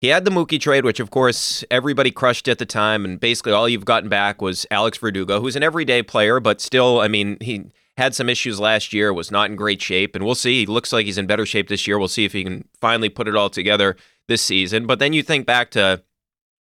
he 0.00 0.08
had 0.08 0.24
the 0.24 0.30
Mookie 0.30 0.60
trade, 0.60 0.84
which 0.84 1.00
of 1.00 1.10
course 1.10 1.64
everybody 1.70 2.10
crushed 2.10 2.48
at 2.48 2.58
the 2.58 2.66
time, 2.66 3.04
and 3.04 3.18
basically 3.18 3.52
all 3.52 3.68
you've 3.68 3.84
gotten 3.84 4.08
back 4.08 4.40
was 4.40 4.66
Alex 4.70 4.98
Verdugo, 4.98 5.40
who's 5.40 5.56
an 5.56 5.62
everyday 5.62 6.02
player, 6.02 6.40
but 6.40 6.60
still, 6.60 7.00
I 7.00 7.08
mean, 7.08 7.36
he 7.40 7.64
had 7.96 8.14
some 8.14 8.28
issues 8.28 8.60
last 8.60 8.92
year, 8.92 9.12
was 9.12 9.32
not 9.32 9.50
in 9.50 9.56
great 9.56 9.82
shape, 9.82 10.14
and 10.14 10.24
we'll 10.24 10.36
see. 10.36 10.60
He 10.60 10.66
looks 10.66 10.92
like 10.92 11.04
he's 11.04 11.18
in 11.18 11.26
better 11.26 11.44
shape 11.44 11.68
this 11.68 11.86
year. 11.86 11.98
We'll 11.98 12.06
see 12.06 12.24
if 12.24 12.32
he 12.32 12.44
can 12.44 12.68
finally 12.80 13.08
put 13.08 13.26
it 13.26 13.34
all 13.34 13.50
together 13.50 13.96
this 14.28 14.40
season. 14.40 14.86
But 14.86 15.00
then 15.00 15.12
you 15.12 15.24
think 15.24 15.46
back 15.46 15.72
to 15.72 16.02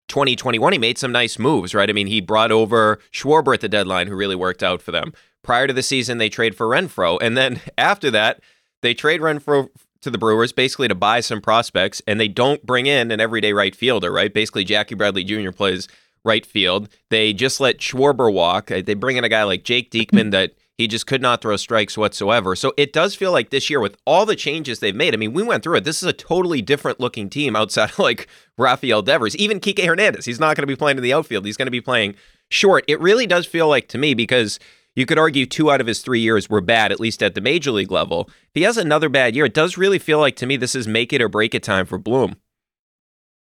2021, 0.07 0.73
he 0.73 0.79
made 0.79 0.97
some 0.97 1.11
nice 1.11 1.37
moves, 1.37 1.75
right? 1.75 1.91
I 1.91 1.93
mean, 1.93 2.07
he 2.07 2.21
brought 2.21 2.51
over 2.51 2.97
Schwarber 3.13 3.53
at 3.53 3.61
the 3.61 3.69
deadline, 3.69 4.07
who 4.07 4.15
really 4.15 4.35
worked 4.35 4.63
out 4.63 4.81
for 4.81 4.91
them. 4.91 5.13
Prior 5.43 5.67
to 5.67 5.73
the 5.73 5.83
season, 5.83 6.17
they 6.17 6.29
trade 6.29 6.55
for 6.55 6.65
Renfroe, 6.65 7.19
and 7.21 7.37
then 7.37 7.61
after 7.77 8.09
that, 8.09 8.41
they 8.81 8.95
trade 8.95 9.21
Renfroe 9.21 9.69
to 10.01 10.09
the 10.09 10.17
Brewers 10.17 10.51
basically 10.51 10.87
to 10.87 10.95
buy 10.95 11.19
some 11.19 11.41
prospects, 11.41 12.01
and 12.07 12.19
they 12.19 12.27
don't 12.27 12.65
bring 12.65 12.85
in 12.85 13.11
an 13.11 13.19
everyday 13.19 13.53
right 13.53 13.75
fielder, 13.75 14.11
right? 14.11 14.33
Basically, 14.33 14.63
Jackie 14.63 14.95
Bradley 14.95 15.23
Jr. 15.23 15.51
plays 15.51 15.87
right 16.23 16.45
field. 16.45 16.89
They 17.09 17.33
just 17.33 17.59
let 17.59 17.79
Schwarber 17.79 18.31
walk. 18.31 18.71
Uh, 18.71 18.81
they 18.85 18.93
bring 18.93 19.17
in 19.17 19.23
a 19.23 19.29
guy 19.29 19.43
like 19.43 19.63
Jake 19.63 19.91
Diekman 19.91 20.31
that 20.31 20.53
he 20.77 20.87
just 20.87 21.07
could 21.07 21.21
not 21.21 21.41
throw 21.41 21.55
strikes 21.57 21.97
whatsoever. 21.97 22.55
So 22.55 22.73
it 22.77 22.93
does 22.93 23.15
feel 23.15 23.31
like 23.31 23.49
this 23.49 23.69
year, 23.69 23.79
with 23.79 23.97
all 24.05 24.27
the 24.27 24.35
changes 24.35 24.79
they've 24.79 24.95
made, 24.95 25.13
I 25.13 25.17
mean, 25.17 25.33
we 25.33 25.41
went 25.41 25.63
through 25.63 25.77
it. 25.77 25.83
This 25.85 26.03
is 26.03 26.09
a 26.09 26.13
totally 26.13 26.61
different 26.61 26.99
looking 26.99 27.29
team 27.29 27.55
outside 27.55 27.89
of 27.91 27.99
like 27.99 28.27
Rafael 28.57 29.01
Devers, 29.01 29.35
even 29.37 29.59
Kike 29.59 29.83
Hernandez. 29.83 30.25
He's 30.25 30.39
not 30.39 30.55
going 30.55 30.63
to 30.63 30.67
be 30.67 30.75
playing 30.75 30.97
in 30.97 31.03
the 31.03 31.13
outfield. 31.13 31.45
He's 31.45 31.57
going 31.57 31.67
to 31.67 31.71
be 31.71 31.81
playing 31.81 32.15
short. 32.49 32.85
It 32.87 32.99
really 32.99 33.25
does 33.25 33.47
feel 33.47 33.67
like 33.67 33.87
to 33.89 33.97
me 33.97 34.13
because 34.13 34.59
you 34.97 35.05
could 35.05 35.19
argue 35.19 35.45
two 35.45 35.69
out 35.69 35.79
of 35.79 35.85
his 35.85 36.01
three 36.01 36.21
years 36.21 36.49
were 36.49 36.59
bad, 36.59 36.91
at 36.91 36.99
least 36.99 37.21
at 37.21 37.35
the 37.35 37.41
major 37.41 37.69
league 37.69 37.91
level. 37.91 38.27
If 38.29 38.55
he 38.55 38.63
has 38.63 38.77
another 38.77 39.09
bad 39.09 39.35
year, 39.35 39.45
it 39.45 39.53
does 39.53 39.77
really 39.77 39.99
feel 39.99 40.17
like 40.17 40.35
to 40.37 40.47
me 40.47 40.57
this 40.57 40.73
is 40.73 40.87
make 40.87 41.13
it 41.13 41.21
or 41.21 41.29
break 41.29 41.53
it 41.53 41.61
time 41.61 41.85
for 41.85 41.99
Bloom. 41.99 42.35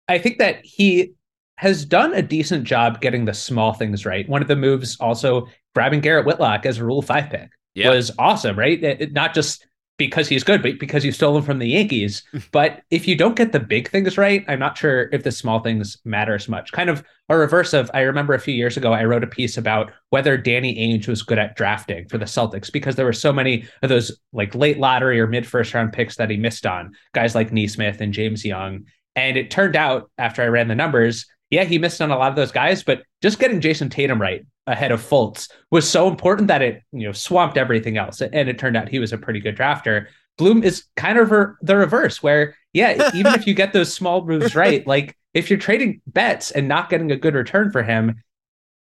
I 0.07 0.17
think 0.17 0.37
that 0.37 0.63
he 0.63 1.11
has 1.57 1.83
done 1.83 2.13
a 2.13 2.21
decent 2.21 2.63
job 2.63 3.01
getting 3.01 3.25
the 3.25 3.33
small 3.33 3.73
things 3.73 4.05
right. 4.05 4.27
One 4.29 4.41
of 4.41 4.47
the 4.47 4.55
moves 4.55 4.97
also 5.01 5.45
grabbing 5.75 5.99
Garrett 5.99 6.25
Whitlock 6.25 6.65
as 6.65 6.77
a 6.77 6.85
Rule 6.85 7.01
Five 7.01 7.29
pick 7.29 7.49
yeah. 7.73 7.89
was 7.89 8.11
awesome, 8.17 8.57
right? 8.57 8.81
It, 8.81 9.11
not 9.11 9.33
just 9.33 9.67
because 9.97 10.29
he's 10.29 10.45
good, 10.45 10.63
but 10.63 10.79
because 10.79 11.03
you 11.03 11.11
stole 11.11 11.35
him 11.37 11.43
from 11.43 11.59
the 11.59 11.67
Yankees. 11.67 12.23
but 12.53 12.81
if 12.91 13.09
you 13.09 13.15
don't 13.17 13.35
get 13.35 13.51
the 13.51 13.59
big 13.59 13.89
things 13.89 14.17
right, 14.17 14.45
I'm 14.47 14.59
not 14.59 14.77
sure 14.77 15.09
if 15.11 15.23
the 15.23 15.31
small 15.31 15.59
things 15.59 15.97
matter 16.05 16.33
as 16.33 16.47
much. 16.47 16.71
Kind 16.71 16.89
of 16.89 17.03
a 17.31 17.37
reverse 17.37 17.73
of 17.73 17.89
I 17.93 18.01
remember 18.01 18.33
a 18.33 18.39
few 18.39 18.53
years 18.53 18.77
ago 18.77 18.93
I 18.93 19.05
wrote 19.05 19.23
a 19.23 19.27
piece 19.27 19.57
about 19.57 19.91
whether 20.09 20.37
Danny 20.37 20.75
Ainge 20.75 21.07
was 21.07 21.23
good 21.23 21.39
at 21.39 21.55
drafting 21.55 22.07
for 22.07 22.17
the 22.17 22.25
Celtics 22.25 22.71
because 22.71 22.95
there 22.95 23.05
were 23.05 23.13
so 23.13 23.31
many 23.31 23.65
of 23.81 23.89
those 23.89 24.11
like 24.33 24.55
late 24.55 24.79
lottery 24.79 25.19
or 25.19 25.27
mid 25.27 25.47
first 25.47 25.73
round 25.73 25.93
picks 25.93 26.15
that 26.17 26.29
he 26.29 26.37
missed 26.37 26.65
on 26.65 26.93
guys 27.13 27.35
like 27.35 27.51
Nesmith 27.51 28.01
and 28.01 28.13
James 28.13 28.43
Young. 28.45 28.85
And 29.15 29.37
it 29.37 29.51
turned 29.51 29.75
out 29.75 30.09
after 30.17 30.41
I 30.41 30.47
ran 30.47 30.67
the 30.67 30.75
numbers, 30.75 31.25
yeah, 31.49 31.63
he 31.65 31.77
missed 31.77 32.01
on 32.01 32.11
a 32.11 32.17
lot 32.17 32.29
of 32.29 32.35
those 32.35 32.51
guys, 32.51 32.81
but 32.81 33.03
just 33.21 33.39
getting 33.39 33.59
Jayson 33.59 33.89
Tatum 33.89 34.21
right 34.21 34.45
ahead 34.67 34.91
of 34.91 35.01
Fultz 35.01 35.49
was 35.69 35.89
so 35.89 36.07
important 36.07 36.47
that 36.47 36.61
it 36.61 36.81
you 36.91 37.05
know 37.05 37.11
swamped 37.11 37.57
everything 37.57 37.97
else. 37.97 38.21
And 38.21 38.49
it 38.49 38.57
turned 38.57 38.77
out 38.77 38.89
he 38.89 38.99
was 38.99 39.13
a 39.13 39.17
pretty 39.17 39.39
good 39.39 39.57
drafter. 39.57 40.07
Bloom 40.37 40.63
is 40.63 40.85
kind 40.95 41.17
of 41.17 41.29
the 41.61 41.75
reverse, 41.75 42.23
where 42.23 42.55
yeah, 42.73 43.11
even 43.13 43.33
if 43.33 43.47
you 43.47 43.53
get 43.53 43.73
those 43.73 43.93
small 43.93 44.25
moves 44.25 44.55
right, 44.55 44.85
like 44.87 45.17
if 45.33 45.49
you're 45.49 45.59
trading 45.59 46.01
Betts 46.07 46.51
and 46.51 46.67
not 46.67 46.89
getting 46.89 47.11
a 47.11 47.17
good 47.17 47.35
return 47.35 47.71
for 47.71 47.83
him, 47.83 48.21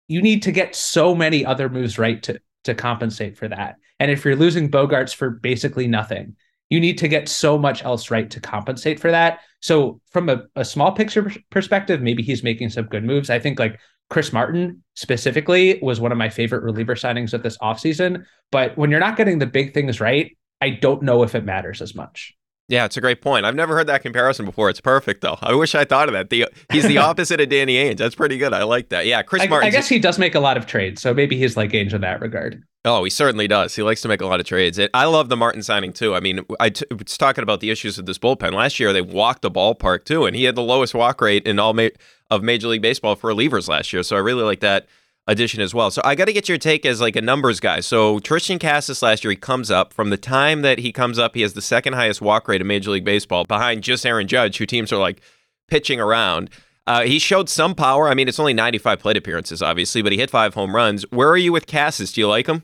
you 0.07 0.21
need 0.21 0.43
to 0.43 0.51
get 0.51 0.75
so 0.75 1.15
many 1.15 1.45
other 1.45 1.69
moves 1.69 1.97
right 1.97 2.21
to 2.23 2.39
to 2.65 2.73
compensate 2.73 3.37
for 3.37 3.47
that. 3.47 3.75
And 3.99 4.11
if 4.11 4.25
you're 4.25 4.35
losing 4.35 4.69
Bogaerts 4.69 5.13
for 5.13 5.29
basically 5.29 5.87
nothing, 5.87 6.35
you 6.69 6.79
need 6.79 6.97
to 6.97 7.07
get 7.07 7.29
so 7.29 7.57
much 7.57 7.83
else 7.83 8.09
right 8.11 8.29
to 8.31 8.39
compensate 8.39 8.99
for 8.99 9.11
that. 9.11 9.39
So 9.61 10.01
from 10.11 10.29
a, 10.29 10.43
a 10.55 10.65
small 10.65 10.91
picture 10.91 11.31
perspective, 11.51 12.01
maybe 12.01 12.23
he's 12.23 12.43
making 12.43 12.71
some 12.71 12.85
good 12.85 13.03
moves. 13.03 13.29
I 13.29 13.39
think 13.39 13.59
like 13.59 13.79
Chris 14.09 14.33
Martin 14.33 14.83
specifically 14.95 15.79
was 15.81 15.99
one 15.99 16.11
of 16.11 16.17
my 16.17 16.29
favorite 16.29 16.63
reliever 16.63 16.95
signings 16.95 17.33
of 17.33 17.43
this 17.43 17.57
offseason. 17.59 18.25
But 18.51 18.77
when 18.77 18.91
you're 18.91 18.99
not 18.99 19.17
getting 19.17 19.39
the 19.39 19.45
big 19.45 19.73
things 19.73 20.01
right, 20.01 20.35
I 20.61 20.71
don't 20.71 21.03
know 21.03 21.23
if 21.23 21.35
it 21.35 21.45
matters 21.45 21.81
as 21.81 21.95
much. 21.95 22.34
Yeah, 22.67 22.85
it's 22.85 22.97
a 22.97 23.01
great 23.01 23.21
point. 23.21 23.45
I've 23.45 23.55
never 23.55 23.75
heard 23.75 23.87
that 23.87 24.01
comparison 24.01 24.45
before. 24.45 24.69
It's 24.69 24.81
perfect 24.81 25.21
though. 25.21 25.37
I 25.41 25.53
wish 25.53 25.75
I 25.75 25.85
thought 25.85 26.09
of 26.09 26.13
that. 26.13 26.29
The, 26.29 26.47
he's 26.71 26.87
the 26.87 26.97
opposite 27.09 27.39
of 27.39 27.49
Danny 27.49 27.75
Ainge. 27.75 27.97
That's 27.97 28.15
pretty 28.15 28.37
good. 28.37 28.53
I 28.53 28.63
like 28.63 28.89
that. 28.89 29.05
Yeah, 29.05 29.21
Chris 29.21 29.43
I, 29.43 29.47
Martin. 29.47 29.67
I 29.67 29.71
guess 29.71 29.87
he 29.87 29.99
does 29.99 30.17
make 30.17 30.33
a 30.33 30.39
lot 30.39 30.57
of 30.57 30.65
trades, 30.65 31.01
so 31.01 31.13
maybe 31.13 31.37
he's 31.37 31.55
like 31.55 31.71
Ainge 31.71 31.93
in 31.93 32.01
that 32.01 32.21
regard. 32.21 32.63
Oh, 32.83 33.03
he 33.03 33.09
certainly 33.09 33.47
does. 33.47 33.75
He 33.75 33.81
likes 33.81 34.01
to 34.01 34.07
make 34.07 34.21
a 34.21 34.27
lot 34.27 34.39
of 34.39 34.45
trades. 34.45 34.79
I 34.93 35.05
love 35.05 35.29
the 35.29 35.35
Martin 35.35 35.63
signing 35.63 35.91
too. 35.91 36.13
I 36.13 36.19
mean, 36.19 36.41
I 36.59 36.69
t- 36.69 36.85
was 36.91 37.17
talking 37.17 37.41
about 37.41 37.59
the 37.59 37.71
issues 37.71 37.97
of 37.97 38.05
this 38.05 38.19
bullpen 38.19 38.53
last 38.53 38.79
year. 38.79 38.93
They 38.93 39.01
walked 39.01 39.41
the 39.41 39.49
ballpark 39.49 40.05
too, 40.05 40.25
and 40.25 40.35
he 40.35 40.43
had 40.43 40.55
the 40.55 40.61
lowest 40.61 40.93
walk 40.93 41.19
rate 41.19 41.47
in 41.47 41.57
all 41.57 41.73
ma- 41.73 41.89
of 42.29 42.43
Major 42.43 42.67
League 42.67 42.83
Baseball 42.83 43.15
for 43.15 43.31
relievers 43.31 43.67
last 43.67 43.91
year. 43.91 44.03
So 44.03 44.15
I 44.15 44.19
really 44.19 44.43
like 44.43 44.59
that 44.59 44.85
addition 45.27 45.61
as 45.61 45.73
well. 45.73 45.89
So 45.91 46.01
I 46.05 46.15
got 46.15 46.25
to 46.25 46.33
get 46.33 46.47
your 46.47 46.57
take 46.57 46.85
as 46.85 47.01
like 47.01 47.15
a 47.15 47.21
numbers 47.21 47.59
guy. 47.59 47.79
So 47.79 48.19
Triston 48.19 48.59
Casas 48.59 49.01
last 49.01 49.23
year 49.23 49.31
he 49.31 49.37
comes 49.37 49.71
up 49.71 49.93
from 49.93 50.09
the 50.09 50.17
time 50.17 50.61
that 50.61 50.79
he 50.79 50.91
comes 50.91 51.17
up, 51.17 51.35
he 51.35 51.41
has 51.41 51.53
the 51.53 51.61
second 51.61 51.93
highest 51.93 52.21
walk 52.21 52.47
rate 52.47 52.61
in 52.61 52.67
Major 52.67 52.91
League 52.91 53.05
Baseball 53.05 53.45
behind 53.45 53.83
just 53.83 54.05
Aaron 54.05 54.27
Judge, 54.27 54.57
who 54.57 54.65
teams 54.65 54.91
are 54.91 54.99
like 54.99 55.21
pitching 55.67 55.99
around. 55.99 56.49
Uh, 56.87 57.01
he 57.01 57.17
showed 57.17 57.49
some 57.49 57.73
power. 57.73 58.07
I 58.07 58.13
mean, 58.13 58.27
it's 58.27 58.39
only 58.39 58.53
95 58.53 58.99
plate 58.99 59.17
appearances, 59.17 59.63
obviously, 59.63 60.03
but 60.03 60.11
he 60.11 60.19
hit 60.19 60.29
five 60.29 60.53
home 60.53 60.75
runs. 60.75 61.03
Where 61.11 61.29
are 61.29 61.37
you 61.37 61.51
with 61.51 61.65
Casas? 61.65 62.13
Do 62.13 62.21
you 62.21 62.27
like 62.27 62.45
him? 62.45 62.61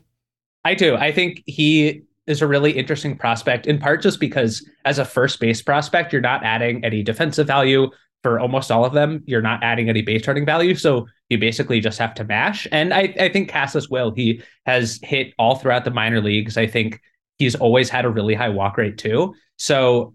I 0.64 0.74
do. 0.74 0.94
I 0.94 1.10
think 1.10 1.42
he 1.46 2.02
is 2.28 2.40
a 2.40 2.46
really 2.46 2.70
interesting 2.70 3.18
prospect, 3.18 3.66
in 3.66 3.78
part 3.80 4.00
just 4.00 4.20
because 4.20 4.64
as 4.84 5.00
a 5.00 5.04
first 5.04 5.40
base 5.40 5.60
prospect, 5.60 6.12
you're 6.12 6.22
not 6.22 6.44
adding 6.44 6.84
any 6.84 7.02
defensive 7.02 7.48
value 7.48 7.90
for 8.22 8.38
almost 8.38 8.70
all 8.70 8.84
of 8.84 8.92
them. 8.92 9.24
You're 9.26 9.42
not 9.42 9.62
adding 9.64 9.88
any 9.88 10.02
base 10.02 10.26
running 10.28 10.46
value. 10.46 10.76
So 10.76 11.08
you 11.32 11.38
basically 11.38 11.80
just 11.80 11.98
have 11.98 12.14
to 12.14 12.24
mash. 12.24 12.68
And 12.70 12.94
I, 12.94 13.14
I 13.18 13.28
think 13.28 13.48
Casas 13.50 13.88
will. 13.88 14.12
He 14.14 14.42
has 14.66 15.00
hit 15.02 15.34
all 15.38 15.56
throughout 15.56 15.84
the 15.84 15.90
minor 15.90 16.20
leagues. 16.20 16.56
I 16.56 16.66
think 16.66 17.00
he's 17.38 17.56
always 17.56 17.88
had 17.88 18.04
a 18.04 18.10
really 18.10 18.34
high 18.34 18.50
walk 18.50 18.76
rate 18.76 18.98
too. 18.98 19.34
So 19.56 20.14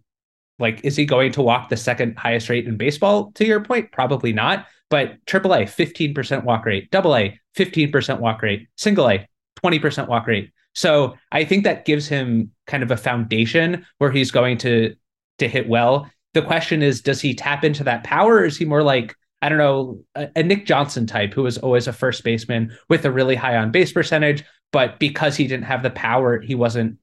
like, 0.60 0.84
is 0.84 0.96
he 0.96 1.06
going 1.06 1.32
to 1.34 1.42
walk 1.42 1.70
the 1.70 1.78
second 1.78 2.18
highest 2.18 2.50
rate 2.50 2.68
in 2.68 2.78
baseball? 2.78 3.32
To 3.34 3.46
your 3.46 3.60
point, 3.62 3.92
probably 3.92 4.32
not. 4.32 4.66
But 4.90 5.24
AAA, 5.26 5.64
15% 5.64 6.46
walk 6.46 6.66
rate, 6.66 6.90
double 6.92 7.16
A, 7.16 7.38
15% 7.58 8.20
walk 8.20 8.42
rate, 8.42 8.70
single 8.78 9.10
A, 9.10 9.28
20% 9.62 10.08
walk 10.08 10.28
rate. 10.28 10.52
So 10.74 11.16
I 11.32 11.44
think 11.44 11.64
that 11.64 11.86
gives 11.86 12.08
him 12.08 12.52
kind 12.68 12.84
of 12.84 12.92
a 12.92 12.98
foundation 12.98 13.86
where 13.98 14.12
he's 14.12 14.32
going 14.32 14.60
to 14.60 14.96
to 15.40 15.48
hit 15.48 15.68
well. 15.68 16.10
The 16.34 16.42
question 16.42 16.82
is, 16.82 17.02
does 17.02 17.22
he 17.22 17.34
tap 17.34 17.64
into 17.64 17.84
that 17.84 18.04
power, 18.04 18.44
is 18.44 18.58
he 18.58 18.66
more 18.66 18.84
like 18.84 19.16
I 19.42 19.50
don't 19.50 19.58
know 19.58 20.04
a, 20.16 20.30
a 20.36 20.44
Nick 20.44 20.66
Johnson 20.66 21.06
type 21.06 21.34
who 21.34 21.44
was 21.44 21.58
always 21.58 21.88
a 21.88 21.94
first 21.94 22.24
baseman 22.24 22.76
with 22.90 23.06
a 23.06 23.12
really 23.12 23.36
high 23.36 23.56
on 23.58 23.72
base 23.72 23.92
percentage, 23.92 24.44
but 24.72 25.00
because 25.00 25.36
he 25.36 25.48
didn't 25.48 25.66
have 25.66 25.84
the 25.84 25.90
power, 25.92 26.42
he 26.42 26.56
wasn't 26.56 26.98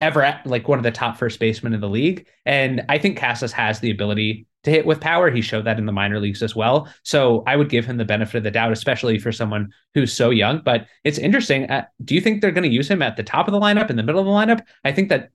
ever 0.00 0.22
at 0.22 0.44
like 0.46 0.68
one 0.68 0.78
of 0.78 0.82
the 0.82 0.90
top 0.90 1.16
first 1.16 1.38
basemen 1.38 1.72
in 1.72 1.80
the 1.80 1.88
league. 1.88 2.26
And 2.44 2.84
I 2.88 2.98
think 2.98 3.18
Casas 3.18 3.52
has 3.52 3.80
the 3.80 3.90
ability 3.90 4.46
to 4.64 4.70
hit 4.70 4.86
with 4.86 5.00
power. 5.00 5.30
He 5.30 5.40
showed 5.40 5.64
that 5.64 5.78
in 5.78 5.86
the 5.86 5.92
minor 5.92 6.20
leagues 6.20 6.42
as 6.42 6.54
well. 6.56 6.88
So 7.04 7.42
I 7.46 7.56
would 7.56 7.68
give 7.68 7.84
him 7.84 7.96
the 7.96 8.04
benefit 8.04 8.38
of 8.38 8.42
the 8.44 8.50
doubt, 8.50 8.72
especially 8.72 9.18
for 9.18 9.32
someone 9.32 9.70
who's 9.94 10.12
so 10.12 10.30
young. 10.30 10.60
But 10.64 10.86
it's 11.04 11.18
interesting. 11.18 11.70
Uh, 11.70 11.84
do 12.04 12.14
you 12.14 12.20
think 12.20 12.40
they're 12.40 12.50
going 12.50 12.68
to 12.68 12.74
use 12.74 12.88
him 12.88 13.02
at 13.02 13.16
the 13.16 13.22
top 13.22 13.46
of 13.48 13.52
the 13.52 13.60
lineup, 13.60 13.90
in 13.90 13.96
the 13.96 14.02
middle 14.02 14.20
of 14.20 14.26
the 14.26 14.32
lineup? 14.32 14.62
I 14.84 14.92
think 14.92 15.08
that 15.08 15.30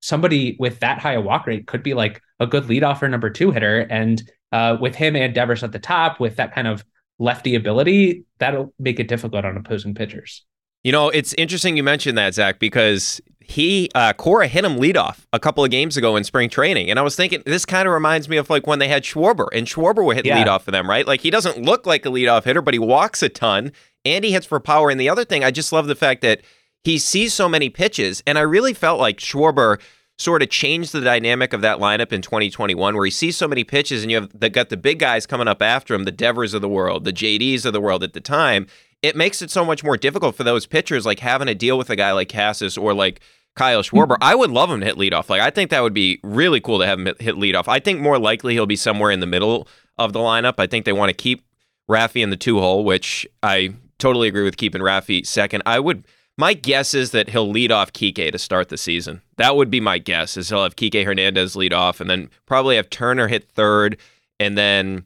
somebody 0.00 0.56
with 0.58 0.80
that 0.80 0.98
high 0.98 1.14
a 1.14 1.20
walk 1.20 1.46
rate 1.46 1.66
could 1.66 1.82
be 1.82 1.94
like 1.94 2.22
a 2.38 2.46
good 2.46 2.64
leadoff 2.64 3.02
or 3.02 3.08
number 3.08 3.30
two 3.30 3.50
hitter. 3.50 3.80
And 3.80 4.22
uh, 4.52 4.76
with 4.80 4.94
him 4.94 5.16
and 5.16 5.34
Devers 5.34 5.62
at 5.62 5.72
the 5.72 5.78
top, 5.78 6.20
with 6.20 6.36
that 6.36 6.54
kind 6.54 6.68
of 6.68 6.84
lefty 7.18 7.54
ability, 7.54 8.24
that'll 8.38 8.72
make 8.78 9.00
it 9.00 9.08
difficult 9.08 9.44
on 9.44 9.56
opposing 9.56 9.94
pitchers. 9.94 10.44
You 10.84 10.92
know, 10.92 11.08
it's 11.08 11.32
interesting 11.34 11.76
you 11.76 11.82
mentioned 11.82 12.16
that, 12.16 12.34
Zach, 12.34 12.58
because 12.58 13.20
he 13.40 13.90
uh, 13.94 14.12
Cora 14.12 14.48
hit 14.48 14.64
him 14.64 14.76
leadoff 14.76 15.26
a 15.32 15.40
couple 15.40 15.64
of 15.64 15.70
games 15.70 15.96
ago 15.96 16.16
in 16.16 16.24
spring 16.24 16.48
training, 16.48 16.90
and 16.90 16.98
I 16.98 17.02
was 17.02 17.16
thinking 17.16 17.42
this 17.46 17.64
kind 17.64 17.88
of 17.88 17.94
reminds 17.94 18.28
me 18.28 18.36
of 18.36 18.50
like 18.50 18.66
when 18.66 18.78
they 18.78 18.88
had 18.88 19.02
Schwarber, 19.02 19.48
and 19.52 19.66
Schwarber 19.66 20.04
would 20.04 20.16
hit 20.16 20.26
yeah. 20.26 20.44
leadoff 20.44 20.62
for 20.62 20.70
them, 20.70 20.88
right? 20.88 21.06
Like 21.06 21.20
he 21.20 21.30
doesn't 21.30 21.62
look 21.62 21.86
like 21.86 22.06
a 22.06 22.08
leadoff 22.08 22.44
hitter, 22.44 22.62
but 22.62 22.74
he 22.74 22.78
walks 22.78 23.22
a 23.22 23.28
ton, 23.28 23.72
and 24.04 24.24
he 24.24 24.32
hits 24.32 24.46
for 24.46 24.60
power. 24.60 24.90
And 24.90 25.00
the 25.00 25.08
other 25.08 25.24
thing, 25.24 25.42
I 25.42 25.50
just 25.50 25.72
love 25.72 25.86
the 25.86 25.94
fact 25.94 26.22
that 26.22 26.42
he 26.84 26.98
sees 26.98 27.34
so 27.34 27.48
many 27.48 27.68
pitches, 27.68 28.22
and 28.26 28.38
I 28.38 28.42
really 28.42 28.74
felt 28.74 29.00
like 29.00 29.18
Schwarber 29.18 29.80
sort 30.18 30.42
of 30.42 30.48
changed 30.48 30.92
the 30.92 31.00
dynamic 31.00 31.52
of 31.52 31.60
that 31.60 31.78
lineup 31.78 32.12
in 32.12 32.22
2021, 32.22 32.94
where 32.94 33.04
he 33.04 33.10
sees 33.10 33.36
so 33.36 33.46
many 33.46 33.64
pitches, 33.64 34.02
and 34.02 34.10
you 34.10 34.20
have 34.20 34.30
the, 34.38 34.48
got 34.48 34.70
the 34.70 34.76
big 34.76 34.98
guys 34.98 35.26
coming 35.26 35.48
up 35.48 35.60
after 35.60 35.94
him, 35.94 36.04
the 36.04 36.12
Devers 36.12 36.54
of 36.54 36.62
the 36.62 36.68
world, 36.68 37.04
the 37.04 37.12
JDs 37.12 37.64
of 37.64 37.72
the 37.72 37.80
world 37.80 38.02
at 38.02 38.14
the 38.14 38.20
time. 38.20 38.66
It 39.02 39.14
makes 39.14 39.42
it 39.42 39.50
so 39.50 39.64
much 39.64 39.84
more 39.84 39.96
difficult 39.96 40.34
for 40.34 40.44
those 40.44 40.66
pitchers, 40.66 41.04
like 41.04 41.20
having 41.20 41.48
to 41.48 41.54
deal 41.54 41.76
with 41.76 41.90
a 41.90 41.96
guy 41.96 42.12
like 42.12 42.30
Casas 42.30 42.78
or 42.78 42.94
like 42.94 43.20
Kyle 43.56 43.82
Schwarber. 43.82 44.14
Mm-hmm. 44.14 44.22
I 44.22 44.34
would 44.34 44.50
love 44.50 44.70
him 44.70 44.80
to 44.80 44.86
hit 44.86 44.96
leadoff. 44.96 45.28
Like 45.28 45.40
I 45.40 45.50
think 45.50 45.70
that 45.70 45.82
would 45.82 45.94
be 45.94 46.18
really 46.22 46.60
cool 46.60 46.78
to 46.78 46.86
have 46.86 46.98
him 46.98 47.06
hit 47.18 47.34
leadoff. 47.34 47.68
I 47.68 47.78
think 47.78 48.00
more 48.00 48.18
likely 48.18 48.54
he'll 48.54 48.66
be 48.66 48.76
somewhere 48.76 49.10
in 49.10 49.20
the 49.20 49.26
middle 49.26 49.68
of 49.98 50.12
the 50.12 50.18
lineup. 50.18 50.54
I 50.58 50.66
think 50.66 50.84
they 50.84 50.92
want 50.92 51.10
to 51.10 51.14
keep 51.14 51.44
Raffy 51.88 52.22
in 52.22 52.30
the 52.30 52.36
two 52.36 52.58
hole, 52.58 52.84
which 52.84 53.26
I 53.42 53.74
totally 53.98 54.28
agree 54.28 54.44
with 54.44 54.56
keeping 54.56 54.82
Raffy 54.82 55.26
second. 55.26 55.62
I 55.66 55.80
would. 55.80 56.04
My 56.38 56.52
guess 56.52 56.92
is 56.92 57.12
that 57.12 57.30
he'll 57.30 57.48
lead 57.48 57.72
off 57.72 57.92
Kike 57.92 58.30
to 58.30 58.38
start 58.38 58.68
the 58.68 58.76
season. 58.76 59.22
That 59.36 59.56
would 59.56 59.70
be 59.70 59.80
my 59.80 59.98
guess. 59.98 60.36
Is 60.36 60.50
he'll 60.50 60.62
have 60.62 60.76
Kike 60.76 61.04
Hernandez 61.04 61.56
lead 61.56 61.72
off, 61.72 62.00
and 62.00 62.10
then 62.10 62.30
probably 62.44 62.76
have 62.76 62.90
Turner 62.90 63.28
hit 63.28 63.48
third, 63.48 63.96
and 64.38 64.56
then 64.56 65.04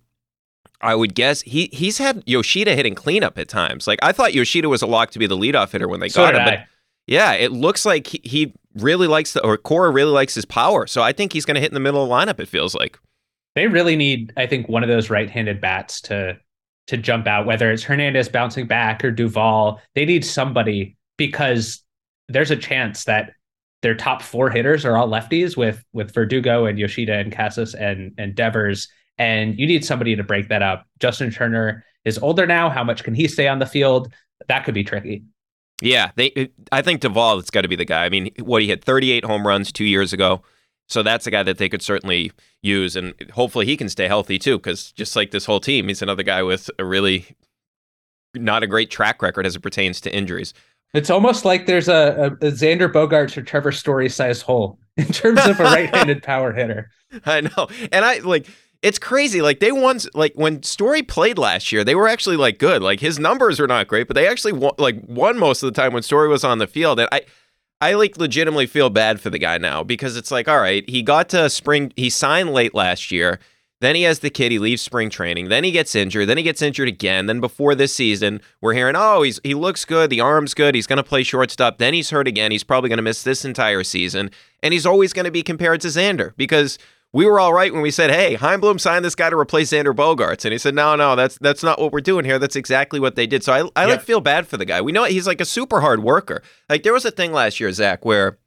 I 0.81 0.95
would 0.95 1.15
guess 1.15 1.43
he 1.43 1.69
he's 1.73 1.99
had 1.99 2.23
Yoshida 2.27 2.75
hitting 2.75 2.95
cleanup 2.95 3.39
at 3.39 3.49
times. 3.49 3.87
Like 3.87 4.01
I 4.03 4.13
thought 4.13 4.35
Yoshida 4.35 4.69
was 4.69 4.83
a 4.83 4.87
lock 4.87 5.11
to 5.13 5.19
be 5.19 5.27
the 5.27 5.37
leadoff 5.37 5.71
hitter 5.71 5.89
when 5.89 6.01
they 6.01 6.09
so 6.09 6.23
got 6.23 6.35
him, 6.35 6.41
I. 6.43 6.45
but 6.45 6.59
yeah, 7.07 7.33
it 7.33 7.53
looks 7.53 7.85
like 7.85 8.07
he, 8.07 8.21
he 8.25 8.55
really 8.75 9.07
likes 9.07 9.33
the 9.33 9.45
or 9.45 9.57
Cora 9.57 9.91
really 9.91 10.13
likes 10.13 10.35
his 10.35 10.45
power. 10.45 10.87
So 10.87 11.03
I 11.03 11.13
think 11.13 11.33
he's 11.33 11.45
going 11.45 11.57
to 11.57 11.61
hit 11.61 11.71
in 11.71 11.75
the 11.75 11.81
middle 11.81 12.03
of 12.03 12.09
the 12.09 12.15
lineup. 12.15 12.41
It 12.41 12.49
feels 12.49 12.75
like 12.75 12.99
they 13.55 13.67
really 13.67 13.97
need, 13.97 14.33
I 14.37 14.47
think, 14.47 14.69
one 14.69 14.83
of 14.83 14.89
those 14.89 15.11
right-handed 15.11 15.61
bats 15.61 16.01
to 16.03 16.39
to 16.87 16.97
jump 16.97 17.27
out. 17.27 17.47
Whether 17.47 17.71
it's 17.71 17.83
Hernandez 17.83 18.29
bouncing 18.29 18.67
back 18.67 19.05
or 19.05 19.11
Duvall, 19.11 19.81
they 19.95 20.05
need 20.05 20.25
somebody 20.25 20.97
because 21.21 21.83
there's 22.29 22.51
a 22.51 22.57
chance 22.57 23.05
that 23.05 23.35
their 23.83 23.95
top 23.95 24.23
four 24.23 24.49
hitters 24.49 24.87
are 24.87 24.97
all 24.97 25.07
lefties 25.07 25.55
with 25.55 25.85
with 25.93 26.15
Verdugo 26.15 26.65
and 26.65 26.79
Yoshida 26.79 27.19
and 27.19 27.31
Casas 27.31 27.75
and 27.75 28.15
and 28.17 28.35
Devers, 28.35 28.89
and 29.19 29.59
you 29.59 29.67
need 29.67 29.85
somebody 29.85 30.17
to 30.17 30.25
break 30.25 30.49
that 30.49 30.63
up. 30.63 30.87
Justin 30.99 31.31
Turner 31.31 31.85
is 32.07 32.19
older 32.19 32.47
now. 32.47 32.71
How 32.71 32.83
much 32.83 33.05
can 33.05 33.15
he 33.15 33.29
stay 33.29 33.49
on 33.49 33.59
the 33.59 33.67
field? 33.67 34.11
That 34.49 34.65
could 34.65 34.73
be 34.73 34.83
tricky. 34.83 35.25
Yeah, 35.83 36.11
they. 36.17 36.49
I 36.73 36.81
think 36.81 37.03
Duvall 37.03 37.37
has 37.37 37.51
got 37.51 37.63
to 37.63 37.69
be 37.69 37.77
the 37.77 37.85
guy. 37.85 38.07
I 38.07 38.09
mean, 38.09 38.31
what 38.39 38.63
he 38.63 38.71
had 38.71 38.83
38 38.83 39.27
home 39.27 39.47
runs 39.47 39.71
two 39.71 39.85
years 39.85 40.15
ago, 40.15 40.43
so 40.89 41.03
that's 41.03 41.27
a 41.27 41.31
guy 41.31 41.43
that 41.43 41.59
they 41.59 41.69
could 41.69 41.83
certainly 41.83 42.33
use, 42.63 42.97
and 42.97 43.13
hopefully 43.35 43.67
he 43.67 43.77
can 43.77 43.91
stay 43.91 44.07
healthy 44.07 44.39
too. 44.39 44.57
Because 44.57 44.91
just 44.93 45.17
like 45.17 45.33
this 45.33 45.45
whole 45.45 45.61
team, 45.61 45.89
he's 45.89 46.01
another 46.01 46.23
guy 46.23 46.43
with 46.43 46.71
a 46.79 46.85
really 46.85 47.37
not 48.35 48.63
a 48.63 48.67
great 48.67 48.91
track 48.91 49.23
record 49.23 49.45
as 49.45 49.57
it 49.57 49.61
pertains 49.61 50.01
to 50.01 50.15
injuries. 50.15 50.55
It's 50.93 51.11
almost 51.11 51.45
like 51.45 51.67
there's 51.67 51.89
a, 51.89 52.37
a, 52.43 52.47
a 52.47 52.51
Xander 52.51 52.93
Bogaerts 52.93 53.37
or 53.37 53.43
Trevor 53.43 53.73
Story 53.73 54.09
size 54.09 54.43
hole 54.43 54.79
in 54.97 55.07
terms 55.07 55.45
of 55.47 55.61
a 55.61 55.65
right-handed 55.65 56.23
power 56.25 56.53
hitter. 56.53 56.91
I 57.25 57.43
know, 57.43 57.69
and 57.93 58.05
I 58.05 58.19
like 58.19 58.47
it's 58.83 58.99
crazy. 58.99 59.43
Like 59.43 59.61
they 59.61 59.73
won, 59.73 59.99
like 60.15 60.33
when 60.35 60.63
Story 60.63 61.03
played 61.03 61.39
last 61.39 61.71
year, 61.71 61.85
they 61.85 61.95
were 61.95 62.09
actually 62.09 62.37
like 62.37 62.59
good. 62.59 62.83
Like 62.83 63.01
his 63.01 63.19
numbers 63.19 63.61
were 63.61 63.67
not 63.67 63.89
great, 63.89 64.07
but 64.07 64.15
they 64.15 64.27
actually 64.27 64.53
won, 64.53 64.73
like 64.79 64.97
won 65.07 65.39
most 65.39 65.63
of 65.63 65.73
the 65.73 65.79
time 65.79 65.93
when 65.93 66.03
Story 66.03 66.29
was 66.29 66.45
on 66.45 66.59
the 66.59 66.67
field. 66.67 66.99
And 66.99 67.09
I, 67.13 67.23
I 67.81 67.95
like 67.95 68.17
legitimately 68.17 68.67
feel 68.67 68.91
bad 68.91 69.21
for 69.21 69.31
the 69.31 69.39
guy 69.39 69.59
now 69.59 69.83
because 69.83 70.17
it's 70.17 70.31
like, 70.31 70.49
all 70.49 70.61
right, 70.61 70.89
he 70.89 71.03
got 71.03 71.29
to 71.31 71.51
spring, 71.51 71.93
he 71.97 72.09
signed 72.11 72.53
late 72.53 72.75
last 72.75 73.11
year. 73.11 73.39
Then 73.81 73.97
he 73.97 74.03
has 74.03 74.19
the 74.19 74.31
kid. 74.31 74.53
He 74.53 74.59
leaves 74.59 74.83
spring 74.83 75.09
training. 75.09 75.49
Then 75.49 75.65
he 75.65 75.71
gets 75.71 75.95
injured. 75.95 76.29
Then 76.29 76.37
he 76.37 76.43
gets 76.43 76.61
injured 76.61 76.89
again. 76.89 77.27
Then 77.27 77.41
before 77.41 77.75
this 77.75 77.95
season, 77.95 78.41
we're 78.61 78.75
hearing, 78.75 78.95
oh, 78.97 79.23
he's 79.23 79.41
he 79.43 79.55
looks 79.55 79.85
good. 79.85 80.11
The 80.11 80.21
arm's 80.21 80.55
good. 80.55 80.75
He's 80.75 80.87
going 80.87 80.99
to 80.99 81.03
play 81.03 81.23
shortstop. 81.23 81.79
Then 81.79 81.95
he's 81.95 82.11
hurt 82.11 82.29
again. 82.29 82.51
He's 82.51 82.65
probably 82.65 82.89
going 82.89 82.99
to 82.99 83.03
miss 83.03 83.23
this 83.23 83.45
entire 83.45 83.83
season. 83.83 84.31
And 84.63 84.75
he's 84.75 84.87
always 84.87 85.13
going 85.13 85.25
to 85.25 85.31
be 85.31 85.43
compared 85.43 85.81
to 85.81 85.89
Xander 85.89 86.35
because 86.37 86.79
we 87.13 87.27
were 87.27 87.41
all 87.41 87.53
right 87.53 87.73
when 87.73 87.83
we 87.83 87.91
said, 87.91 88.11
"Hey, 88.11 88.35
Chaim 88.35 88.61
Bloom 88.61 88.79
signed 88.79 89.05
this 89.05 89.15
guy 89.15 89.31
to 89.31 89.37
replace 89.37 89.71
Xander 89.71 89.95
Bogaerts. 89.95 90.45
and 90.45 90.53
he 90.53 90.59
said, 90.59 90.75
"No, 90.75 90.95
no, 90.95 91.17
that's 91.17 91.39
that's 91.39 91.63
not 91.63 91.81
what 91.81 91.93
we're 91.93 92.01
doing 92.01 92.25
here. 92.25 92.39
That's 92.39 92.57
exactly 92.57 93.01
what 93.01 93.17
they 93.17 93.27
did." 93.27 93.43
So 93.43 93.53
I, 93.53 93.61
I 93.75 93.87
yeah. 93.87 93.93
like 93.93 94.03
feel 94.03 94.21
bad 94.21 94.47
for 94.47 94.57
the 94.57 94.65
guy. 94.65 94.81
We 94.81 94.93
know 94.93 95.05
he's 95.05 95.27
like 95.27 95.41
a 95.41 95.45
super 95.45 95.81
hard 95.81 96.03
worker. 96.03 96.43
Like 96.69 96.83
there 96.83 96.93
was 96.93 97.05
a 97.05 97.11
thing 97.11 97.33
last 97.33 97.59
year, 97.59 97.73
Zach, 97.73 98.05
where 98.05 98.39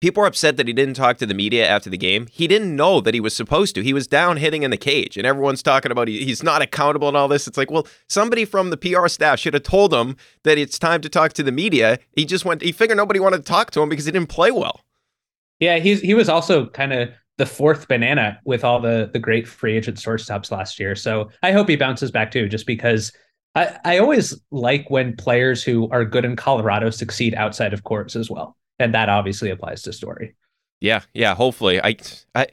people 0.00 0.22
are 0.22 0.26
upset 0.26 0.56
that 0.56 0.66
he 0.66 0.72
didn't 0.72 0.94
talk 0.94 1.16
to 1.18 1.26
the 1.26 1.34
media 1.34 1.66
after 1.66 1.90
the 1.90 1.98
game. 1.98 2.26
He 2.30 2.46
didn't 2.46 2.74
know 2.74 3.00
that 3.00 3.14
he 3.14 3.20
was 3.20 3.34
supposed 3.34 3.74
to. 3.74 3.82
He 3.82 3.92
was 3.92 4.06
down 4.06 4.36
hitting 4.36 4.62
in 4.62 4.70
the 4.70 4.76
cage, 4.76 5.16
and 5.16 5.26
everyone's 5.26 5.62
talking 5.62 5.90
about 5.90 6.08
he, 6.08 6.24
he's 6.24 6.42
not 6.42 6.62
accountable 6.62 7.08
and 7.08 7.16
all 7.16 7.28
this. 7.28 7.48
It's 7.48 7.58
like, 7.58 7.70
well, 7.70 7.86
somebody 8.08 8.44
from 8.44 8.70
the 8.70 8.76
PR 8.76 9.08
staff 9.08 9.38
should 9.38 9.54
have 9.54 9.62
told 9.62 9.92
him 9.92 10.16
that 10.44 10.58
it's 10.58 10.78
time 10.78 11.00
to 11.02 11.08
talk 11.08 11.32
to 11.34 11.42
the 11.42 11.52
media. 11.52 11.98
He 12.12 12.24
just 12.24 12.44
went. 12.44 12.62
He 12.62 12.72
figured 12.72 12.96
nobody 12.96 13.20
wanted 13.20 13.38
to 13.38 13.44
talk 13.44 13.70
to 13.72 13.82
him 13.82 13.88
because 13.88 14.04
he 14.04 14.12
didn't 14.12 14.28
play 14.28 14.50
well. 14.50 14.80
Yeah, 15.60 15.78
he's 15.78 16.00
he 16.00 16.14
was 16.14 16.28
also 16.28 16.66
kind 16.66 16.92
of 16.92 17.10
the 17.36 17.46
fourth 17.46 17.88
banana 17.88 18.38
with 18.44 18.64
all 18.64 18.80
the 18.80 19.10
the 19.12 19.18
great 19.18 19.48
free 19.48 19.76
agent 19.76 19.98
shortstops 19.98 20.50
last 20.50 20.78
year. 20.78 20.94
So 20.94 21.30
I 21.42 21.52
hope 21.52 21.68
he 21.68 21.76
bounces 21.76 22.10
back 22.10 22.30
too, 22.30 22.48
just 22.48 22.66
because. 22.66 23.12
I, 23.54 23.78
I 23.84 23.98
always 23.98 24.38
like 24.50 24.88
when 24.90 25.16
players 25.16 25.64
who 25.64 25.88
are 25.88 26.04
good 26.04 26.26
in 26.26 26.36
Colorado 26.36 26.90
succeed 26.90 27.34
outside 27.34 27.72
of 27.72 27.82
Coors 27.82 28.14
as 28.14 28.30
well 28.30 28.57
and 28.78 28.94
that 28.94 29.08
obviously 29.08 29.50
applies 29.50 29.82
to 29.82 29.92
Story. 29.92 30.34
Yeah, 30.80 31.02
yeah. 31.12 31.34
Hopefully, 31.34 31.80
I, 31.82 31.96
I, 32.34 32.46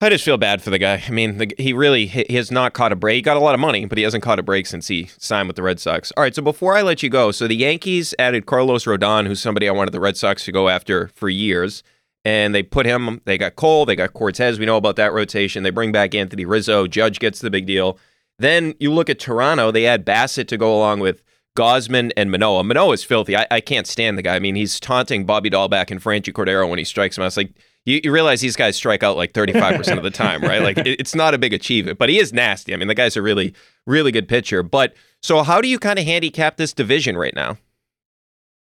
I 0.00 0.10
just 0.10 0.24
feel 0.24 0.36
bad 0.36 0.60
for 0.60 0.70
the 0.70 0.78
guy. 0.78 1.02
I 1.06 1.10
mean, 1.10 1.38
the, 1.38 1.54
he 1.58 1.72
really 1.72 2.06
he 2.06 2.34
has 2.34 2.50
not 2.50 2.74
caught 2.74 2.92
a 2.92 2.96
break. 2.96 3.16
He 3.16 3.22
got 3.22 3.36
a 3.36 3.40
lot 3.40 3.54
of 3.54 3.60
money, 3.60 3.86
but 3.86 3.96
he 3.96 4.04
hasn't 4.04 4.22
caught 4.22 4.38
a 4.38 4.42
break 4.42 4.66
since 4.66 4.88
he 4.88 5.08
signed 5.16 5.48
with 5.48 5.56
the 5.56 5.62
Red 5.62 5.80
Sox. 5.80 6.12
All 6.16 6.22
right, 6.22 6.34
so 6.34 6.42
before 6.42 6.76
I 6.76 6.82
let 6.82 7.02
you 7.02 7.08
go, 7.08 7.32
so 7.32 7.48
the 7.48 7.56
Yankees 7.56 8.14
added 8.18 8.44
Carlos 8.46 8.84
Rodon, 8.84 9.26
who's 9.26 9.40
somebody 9.40 9.68
I 9.68 9.72
wanted 9.72 9.92
the 9.92 10.00
Red 10.00 10.16
Sox 10.16 10.44
to 10.44 10.52
go 10.52 10.68
after 10.68 11.08
for 11.08 11.30
years, 11.30 11.82
and 12.24 12.54
they 12.54 12.62
put 12.62 12.84
him. 12.84 13.22
They 13.24 13.38
got 13.38 13.56
Cole, 13.56 13.86
they 13.86 13.96
got 13.96 14.12
Cortes. 14.12 14.58
We 14.58 14.66
know 14.66 14.76
about 14.76 14.96
that 14.96 15.14
rotation. 15.14 15.62
They 15.62 15.70
bring 15.70 15.92
back 15.92 16.14
Anthony 16.14 16.44
Rizzo. 16.44 16.86
Judge 16.86 17.18
gets 17.18 17.40
the 17.40 17.50
big 17.50 17.64
deal. 17.66 17.98
Then 18.38 18.74
you 18.78 18.92
look 18.92 19.08
at 19.08 19.18
Toronto. 19.18 19.70
They 19.70 19.86
add 19.86 20.04
Bassitt 20.04 20.48
to 20.48 20.58
go 20.58 20.76
along 20.76 21.00
with 21.00 21.22
Gausman 21.56 22.12
and 22.16 22.30
Manoah. 22.30 22.62
Manoah 22.62 22.92
is 22.92 23.02
filthy. 23.02 23.36
I, 23.36 23.46
I 23.50 23.60
can't 23.60 23.86
stand 23.86 24.16
the 24.16 24.22
guy. 24.22 24.36
I 24.36 24.38
mean, 24.38 24.54
he's 24.54 24.78
taunting 24.78 25.26
Bobby 25.26 25.50
Dalbec 25.50 25.90
and 25.90 26.00
Franchy 26.00 26.32
Cordero 26.32 26.68
when 26.68 26.78
he 26.78 26.84
strikes 26.84 27.16
him. 27.16 27.22
I 27.22 27.26
was 27.26 27.36
like, 27.36 27.52
you, 27.84 28.00
you 28.04 28.12
realize 28.12 28.40
these 28.40 28.56
guys 28.56 28.76
strike 28.76 29.02
out 29.02 29.16
like 29.16 29.32
35% 29.32 29.96
of 29.96 30.02
the 30.04 30.10
time, 30.10 30.42
right? 30.42 30.62
Like, 30.62 30.78
it, 30.78 31.00
it's 31.00 31.14
not 31.14 31.34
a 31.34 31.38
big 31.38 31.52
achievement, 31.52 31.98
but 31.98 32.08
he 32.08 32.18
is 32.18 32.32
nasty. 32.32 32.74
I 32.74 32.76
mean, 32.76 32.88
the 32.88 32.94
guy's 32.94 33.16
a 33.16 33.22
really, 33.22 33.54
really 33.86 34.12
good 34.12 34.28
pitcher. 34.28 34.62
But 34.62 34.94
so, 35.22 35.42
how 35.42 35.60
do 35.60 35.68
you 35.68 35.78
kind 35.78 35.98
of 35.98 36.04
handicap 36.04 36.56
this 36.56 36.72
division 36.72 37.16
right 37.16 37.34
now? 37.34 37.56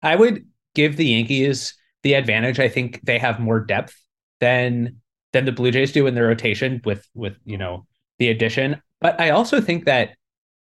I 0.02 0.16
would 0.16 0.46
give 0.76 0.98
the 0.98 1.08
Yankees 1.08 1.74
the 2.04 2.14
advantage. 2.14 2.60
I 2.60 2.70
think 2.70 3.02
they 3.04 3.18
have 3.18 3.40
more 3.40 3.60
depth 3.60 4.00
than 4.40 5.02
than 5.34 5.46
the 5.46 5.52
Blue 5.52 5.72
Jays 5.72 5.92
do 5.92 6.08
in 6.08 6.16
their 6.16 6.28
rotation 6.28 6.82
with 6.86 7.08
with 7.16 7.36
you 7.46 7.58
know 7.58 7.88
the 8.20 8.30
addition. 8.30 8.82
But 9.02 9.20
I 9.20 9.32
also 9.32 9.60
think 9.60 9.86
that 9.86 10.16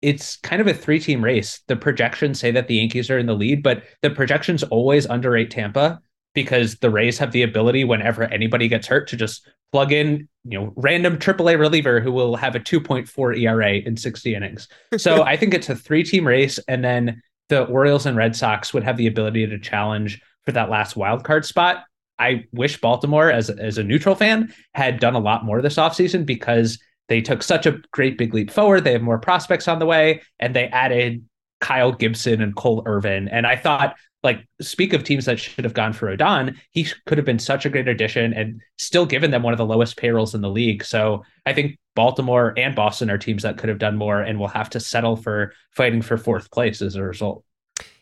it's 0.03 0.35
kind 0.37 0.61
of 0.61 0.67
a 0.67 0.73
three 0.73 0.99
team 0.99 1.23
race. 1.23 1.61
The 1.67 1.77
projections 1.77 2.39
say 2.39 2.51
that 2.51 2.67
the 2.67 2.75
Yankees 2.75 3.09
are 3.09 3.17
in 3.17 3.25
the 3.25 3.33
lead, 3.33 3.63
but 3.63 3.83
the 4.01 4.09
projections 4.09 4.61
always 4.63 5.05
underrate 5.05 5.49
Tampa 5.49 6.01
because 6.35 6.75
the 6.75 6.89
Rays 6.89 7.17
have 7.17 7.31
the 7.31 7.43
ability 7.43 7.83
whenever 7.85 8.23
anybody 8.23 8.67
gets 8.67 8.85
hurt 8.85 9.07
to 9.07 9.15
just 9.15 9.47
plug 9.71 9.91
in, 9.91 10.27
you 10.43 10.59
know, 10.59 10.73
random 10.75 11.17
AAA 11.17 11.57
reliever 11.57 12.01
who 12.01 12.11
will 12.11 12.35
have 12.35 12.53
a 12.53 12.59
2.4 12.59 13.39
ERA 13.39 13.75
in 13.75 13.95
60 13.95 14.35
innings. 14.35 14.67
So 14.97 15.23
I 15.23 15.37
think 15.37 15.53
it's 15.53 15.69
a 15.69 15.75
three 15.75 16.03
team 16.03 16.27
race 16.27 16.59
and 16.67 16.83
then 16.83 17.21
the 17.49 17.65
Orioles 17.65 18.05
and 18.05 18.17
Red 18.17 18.35
Sox 18.35 18.73
would 18.73 18.83
have 18.83 18.97
the 18.97 19.07
ability 19.07 19.47
to 19.47 19.59
challenge 19.59 20.21
for 20.45 20.51
that 20.51 20.69
last 20.69 20.95
wild 20.97 21.23
card 21.23 21.45
spot. 21.45 21.83
I 22.19 22.45
wish 22.51 22.79
Baltimore 22.79 23.31
as 23.31 23.49
as 23.49 23.77
a 23.77 23.83
neutral 23.83 24.15
fan 24.15 24.53
had 24.73 24.99
done 24.99 25.15
a 25.15 25.19
lot 25.19 25.45
more 25.45 25.61
this 25.61 25.77
offseason 25.77 26.25
because 26.25 26.77
they 27.09 27.21
took 27.21 27.43
such 27.43 27.65
a 27.65 27.79
great 27.91 28.17
big 28.17 28.33
leap 28.33 28.51
forward. 28.51 28.83
They 28.83 28.93
have 28.93 29.01
more 29.01 29.19
prospects 29.19 29.67
on 29.67 29.79
the 29.79 29.85
way, 29.85 30.21
and 30.39 30.55
they 30.55 30.67
added 30.67 31.23
Kyle 31.59 31.91
Gibson 31.91 32.41
and 32.41 32.55
Cole 32.55 32.83
Irvin. 32.85 33.27
And 33.27 33.45
I 33.47 33.55
thought, 33.55 33.95
like, 34.21 34.47
speak 34.61 34.93
of 34.93 35.03
teams 35.03 35.25
that 35.25 35.39
should 35.39 35.65
have 35.65 35.73
gone 35.73 35.93
for 35.93 36.07
Rodon, 36.07 36.57
he 36.71 36.87
could 37.05 37.17
have 37.17 37.25
been 37.25 37.39
such 37.39 37.65
a 37.65 37.69
great 37.69 37.87
addition 37.87 38.33
and 38.33 38.61
still 38.77 39.05
given 39.05 39.31
them 39.31 39.43
one 39.43 39.53
of 39.53 39.57
the 39.57 39.65
lowest 39.65 39.97
payrolls 39.97 40.33
in 40.33 40.41
the 40.41 40.49
league. 40.49 40.83
So 40.83 41.23
I 41.45 41.53
think 41.53 41.77
Baltimore 41.95 42.53
and 42.57 42.75
Boston 42.75 43.09
are 43.09 43.17
teams 43.17 43.43
that 43.43 43.57
could 43.57 43.69
have 43.69 43.79
done 43.79 43.97
more 43.97 44.21
and 44.21 44.39
will 44.39 44.47
have 44.47 44.69
to 44.71 44.79
settle 44.79 45.15
for 45.15 45.53
fighting 45.71 46.01
for 46.01 46.17
fourth 46.17 46.51
place 46.51 46.81
as 46.81 46.95
a 46.95 47.03
result. 47.03 47.43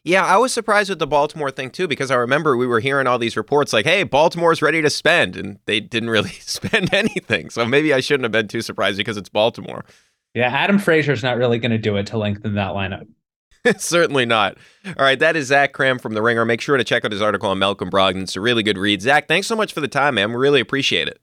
Yeah, 0.04 0.26
I 0.26 0.38
was 0.38 0.52
surprised 0.52 0.90
with 0.90 0.98
the 0.98 1.06
Baltimore 1.08 1.52
thing 1.52 1.70
too 1.70 1.88
because 1.88 2.10
I 2.10 2.16
remember 2.16 2.58
we 2.58 2.66
were 2.66 2.80
hearing 2.80 3.06
all 3.06 3.20
these 3.20 3.38
reports 3.38 3.72
like, 3.72 3.86
"Hey, 3.86 4.04
Baltimore's 4.04 4.62
ready 4.62 4.82
to 4.82 4.90
spend," 4.90 5.38
and 5.38 5.60
they 5.66 5.80
didn't 5.80 6.10
really 6.10 6.30
spend 6.40 6.94
anything. 6.94 7.50
So 7.50 7.66
maybe 7.66 7.94
I 7.94 8.00
shouldn't 8.00 8.24
have 8.24 8.32
been 8.32 8.48
too 8.48 8.62
surprised 8.62 8.98
because 8.98 9.18
it's 9.18 9.30
Baltimore. 9.30 9.86
Yeah, 10.34 10.48
Adam 10.48 10.80
Frazier's 10.80 11.24
not 11.24 11.38
really 11.38 11.60
going 11.60 11.72
to 11.72 11.78
do 11.78 11.98
it 11.98 12.08
to 12.08 12.18
lengthen 12.18 12.56
that 12.56 12.72
lineup. 12.72 13.08
Certainly 13.78 14.26
not. 14.26 14.58
All 14.86 15.06
right, 15.06 15.20
that 15.20 15.36
is 15.36 15.48
Zach 15.48 15.74
Kram 15.74 16.02
from 16.02 16.14
The 16.14 16.22
Ringer. 16.22 16.46
Make 16.46 16.62
sure 16.62 16.78
to 16.78 16.84
check 16.84 17.06
out 17.06 17.12
his 17.12 17.22
article 17.22 17.50
on 17.50 17.60
Malcolm 17.60 17.92
Brogdon. 17.92 18.24
It's 18.24 18.36
a 18.36 18.42
really 18.42 18.64
good 18.64 18.78
read. 18.78 19.02
Zach, 19.02 19.28
thanks 19.28 19.48
so 19.48 19.56
much 19.56 19.74
for 19.74 19.82
the 19.82 19.88
time, 19.88 20.16
man. 20.16 20.32
We 20.32 20.38
really 20.38 20.62
appreciate 20.62 21.08
it. 21.08 21.20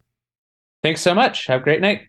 Thanks 0.82 1.00
so 1.00 1.14
much. 1.14 1.46
Have 1.46 1.62
a 1.62 1.64
great 1.64 1.80
night. 1.80 2.02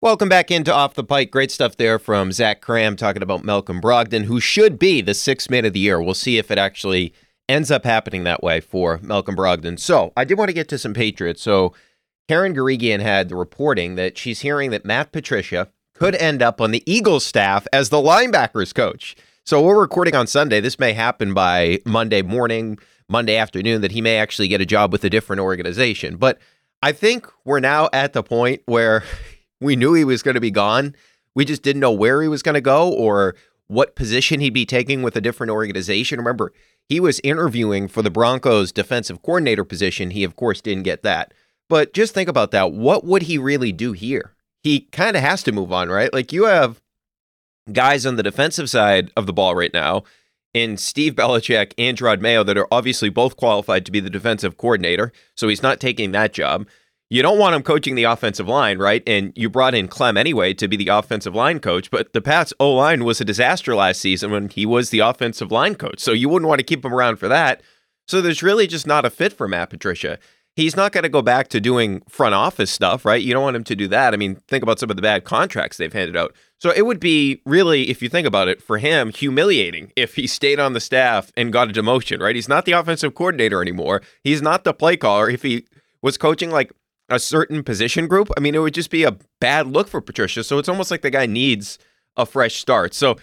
Welcome 0.00 0.28
back 0.28 0.52
into 0.52 0.72
Off 0.72 0.94
the 0.94 1.02
Pike. 1.02 1.32
Great 1.32 1.50
stuff 1.50 1.76
there 1.76 1.98
from 1.98 2.30
Zach 2.30 2.62
Kram 2.62 2.96
talking 2.96 3.20
about 3.20 3.42
Malcolm 3.42 3.80
Brogdon, 3.80 4.26
who 4.26 4.38
should 4.38 4.78
be 4.78 5.00
the 5.00 5.12
sixth 5.12 5.50
man 5.50 5.64
of 5.64 5.72
the 5.72 5.80
year. 5.80 6.00
We'll 6.00 6.14
see 6.14 6.38
if 6.38 6.52
it 6.52 6.56
actually 6.56 7.12
ends 7.48 7.68
up 7.68 7.84
happening 7.84 8.22
that 8.22 8.40
way 8.40 8.60
for 8.60 9.00
Malcolm 9.02 9.34
Brogdon. 9.34 9.76
So 9.76 10.12
I 10.16 10.22
did 10.22 10.38
want 10.38 10.50
to 10.50 10.54
get 10.54 10.68
to 10.68 10.78
some 10.78 10.94
Patriots. 10.94 11.42
So 11.42 11.74
Karen 12.28 12.54
Guregian 12.54 13.00
had 13.00 13.28
the 13.28 13.34
reporting 13.34 13.96
that 13.96 14.16
she's 14.16 14.38
hearing 14.38 14.70
that 14.70 14.84
Matt 14.84 15.10
Patricia 15.10 15.68
could 15.94 16.14
end 16.14 16.42
up 16.42 16.60
on 16.60 16.70
the 16.70 16.84
Eagles 16.86 17.26
staff 17.26 17.66
as 17.72 17.88
the 17.88 17.96
linebackers 17.96 18.72
coach. 18.72 19.16
So 19.42 19.60
we're 19.60 19.80
recording 19.80 20.14
on 20.14 20.28
Sunday. 20.28 20.60
This 20.60 20.78
may 20.78 20.92
happen 20.92 21.34
by 21.34 21.80
Monday 21.84 22.22
morning, 22.22 22.78
Monday 23.08 23.36
afternoon, 23.36 23.80
that 23.80 23.90
he 23.90 24.00
may 24.00 24.18
actually 24.18 24.46
get 24.46 24.60
a 24.60 24.66
job 24.66 24.92
with 24.92 25.02
a 25.02 25.10
different 25.10 25.40
organization. 25.40 26.18
But 26.18 26.38
I 26.84 26.92
think 26.92 27.26
we're 27.44 27.58
now 27.58 27.88
at 27.92 28.12
the 28.12 28.22
point 28.22 28.62
where 28.66 29.02
we 29.60 29.76
knew 29.76 29.94
he 29.94 30.04
was 30.04 30.22
going 30.22 30.34
to 30.34 30.40
be 30.40 30.50
gone. 30.50 30.94
We 31.34 31.44
just 31.44 31.62
didn't 31.62 31.80
know 31.80 31.92
where 31.92 32.22
he 32.22 32.28
was 32.28 32.42
going 32.42 32.54
to 32.54 32.60
go 32.60 32.92
or 32.92 33.34
what 33.66 33.96
position 33.96 34.40
he'd 34.40 34.50
be 34.50 34.66
taking 34.66 35.02
with 35.02 35.16
a 35.16 35.20
different 35.20 35.50
organization. 35.50 36.18
Remember, 36.18 36.52
he 36.88 37.00
was 37.00 37.20
interviewing 37.22 37.86
for 37.86 38.02
the 38.02 38.10
Broncos 38.10 38.72
defensive 38.72 39.22
coordinator 39.22 39.64
position. 39.64 40.10
He, 40.10 40.24
of 40.24 40.36
course, 40.36 40.60
didn't 40.60 40.84
get 40.84 41.02
that. 41.02 41.34
But 41.68 41.92
just 41.92 42.14
think 42.14 42.28
about 42.28 42.50
that. 42.52 42.72
What 42.72 43.04
would 43.04 43.22
he 43.22 43.36
really 43.36 43.72
do 43.72 43.92
here? 43.92 44.34
He 44.62 44.80
kind 44.92 45.16
of 45.16 45.22
has 45.22 45.42
to 45.44 45.52
move 45.52 45.70
on, 45.70 45.90
right? 45.90 46.12
Like 46.12 46.32
you 46.32 46.44
have 46.44 46.80
guys 47.72 48.06
on 48.06 48.16
the 48.16 48.22
defensive 48.22 48.70
side 48.70 49.10
of 49.16 49.26
the 49.26 49.32
ball 49.32 49.54
right 49.54 49.72
now 49.74 50.02
in 50.54 50.78
Steve 50.78 51.14
Belichick 51.14 51.72
and 51.76 51.96
Jerod 51.96 52.20
Mayo 52.20 52.42
that 52.42 52.56
are 52.56 52.66
obviously 52.72 53.10
both 53.10 53.36
qualified 53.36 53.84
to 53.84 53.92
be 53.92 54.00
the 54.00 54.10
defensive 54.10 54.56
coordinator. 54.56 55.12
So 55.34 55.48
he's 55.48 55.62
not 55.62 55.78
taking 55.78 56.12
that 56.12 56.32
job 56.32 56.66
you 57.10 57.22
don't 57.22 57.38
want 57.38 57.54
him 57.54 57.62
coaching 57.62 57.94
the 57.94 58.04
offensive 58.04 58.48
line, 58.48 58.78
right? 58.78 59.02
And 59.06 59.32
you 59.34 59.48
brought 59.48 59.74
in 59.74 59.88
Klemm 59.88 60.18
anyway 60.18 60.52
to 60.54 60.68
be 60.68 60.76
the 60.76 60.88
offensive 60.88 61.34
line 61.34 61.58
coach, 61.58 61.90
but 61.90 62.12
the 62.12 62.20
Pats 62.20 62.52
O 62.60 62.72
line 62.72 63.04
was 63.04 63.20
a 63.20 63.24
disaster 63.24 63.74
last 63.74 64.00
season 64.00 64.30
when 64.30 64.48
he 64.48 64.66
was 64.66 64.90
the 64.90 64.98
offensive 64.98 65.50
line 65.50 65.74
coach. 65.74 66.00
So 66.00 66.12
you 66.12 66.28
wouldn't 66.28 66.48
want 66.48 66.58
to 66.58 66.64
keep 66.64 66.84
him 66.84 66.94
around 66.94 67.16
for 67.16 67.28
that. 67.28 67.62
So 68.06 68.20
there's 68.20 68.42
really 68.42 68.66
just 68.66 68.86
not 68.86 69.06
a 69.06 69.10
fit 69.10 69.32
for 69.32 69.48
Matt 69.48 69.70
Patricia. 69.70 70.18
He's 70.54 70.76
not 70.76 70.92
going 70.92 71.04
to 71.04 71.08
go 71.08 71.22
back 71.22 71.48
to 71.48 71.60
doing 71.60 72.02
front 72.08 72.34
office 72.34 72.70
stuff, 72.70 73.04
right? 73.04 73.22
You 73.22 73.32
don't 73.32 73.44
want 73.44 73.56
him 73.56 73.64
to 73.64 73.76
do 73.76 73.86
that. 73.88 74.12
I 74.12 74.16
mean, 74.16 74.36
think 74.48 74.62
about 74.62 74.80
some 74.80 74.90
of 74.90 74.96
the 74.96 75.02
bad 75.02 75.24
contracts 75.24 75.76
they've 75.76 75.92
handed 75.92 76.16
out. 76.16 76.34
So 76.58 76.72
it 76.72 76.84
would 76.84 76.98
be 76.98 77.40
really, 77.46 77.88
if 77.90 78.02
you 78.02 78.08
think 78.08 78.26
about 78.26 78.48
it, 78.48 78.60
for 78.60 78.78
him, 78.78 79.12
humiliating 79.12 79.92
if 79.94 80.16
he 80.16 80.26
stayed 80.26 80.58
on 80.58 80.72
the 80.72 80.80
staff 80.80 81.30
and 81.36 81.52
got 81.52 81.70
a 81.70 81.72
demotion, 81.72 82.20
right? 82.20 82.34
He's 82.34 82.48
not 82.48 82.64
the 82.64 82.72
offensive 82.72 83.14
coordinator 83.14 83.62
anymore. 83.62 84.02
He's 84.24 84.42
not 84.42 84.64
the 84.64 84.74
play 84.74 84.96
caller. 84.96 85.30
If 85.30 85.42
he 85.42 85.64
was 86.02 86.18
coaching 86.18 86.50
like 86.50 86.72
a 87.08 87.18
certain 87.18 87.62
position 87.62 88.06
group, 88.06 88.28
I 88.36 88.40
mean, 88.40 88.54
it 88.54 88.58
would 88.58 88.74
just 88.74 88.90
be 88.90 89.04
a 89.04 89.16
bad 89.40 89.66
look 89.66 89.88
for 89.88 90.00
Patricia. 90.00 90.44
So 90.44 90.58
it's 90.58 90.68
almost 90.68 90.90
like 90.90 91.02
the 91.02 91.10
guy 91.10 91.26
needs 91.26 91.78
a 92.16 92.26
fresh 92.26 92.56
start. 92.56 92.94
So 92.94 93.16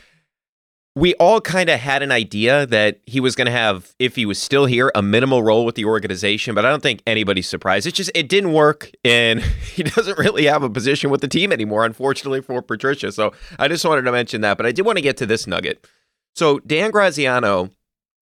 we 0.96 1.14
all 1.16 1.42
kind 1.42 1.70
of 1.70 1.80
had 1.80 2.02
an 2.02 2.12
idea 2.12 2.66
that 2.68 3.02
he 3.06 3.20
was 3.20 3.36
going 3.36 3.48
to 3.48 3.52
have, 3.52 3.94
if 4.00 4.16
he 4.16 4.26
was 4.26 4.42
still 4.42 4.66
here, 4.66 4.92
a 4.96 5.02
minimal 5.02 5.44
role 5.44 5.66
with 5.66 5.76
the 5.76 5.84
organization, 5.84 6.56
but 6.56 6.66
I 6.66 6.70
don't 6.70 6.82
think 6.82 7.04
anybody's 7.06 7.50
surprised. 7.50 7.86
It's 7.86 7.98
just, 7.98 8.12
it 8.16 8.30
didn't 8.30 8.54
work, 8.54 8.92
and 9.04 9.42
he 9.76 9.84
doesn't 9.84 10.18
really 10.18 10.46
have 10.46 10.64
a 10.64 10.70
position 10.70 11.10
with 11.10 11.20
the 11.20 11.28
team 11.28 11.52
anymore, 11.52 11.86
unfortunately, 11.86 12.42
for 12.42 12.62
Patricia. 12.62 13.12
So 13.12 13.34
I 13.60 13.68
just 13.68 13.84
wanted 13.84 14.04
to 14.04 14.12
mention 14.12 14.40
that, 14.42 14.56
but 14.56 14.66
I 14.66 14.72
did 14.72 14.86
want 14.86 14.98
to 14.98 15.02
get 15.02 15.18
to 15.18 15.26
this 15.26 15.46
nugget. 15.46 15.86
So 16.34 16.60
Dan 16.60 16.92
Graziano 16.92 17.72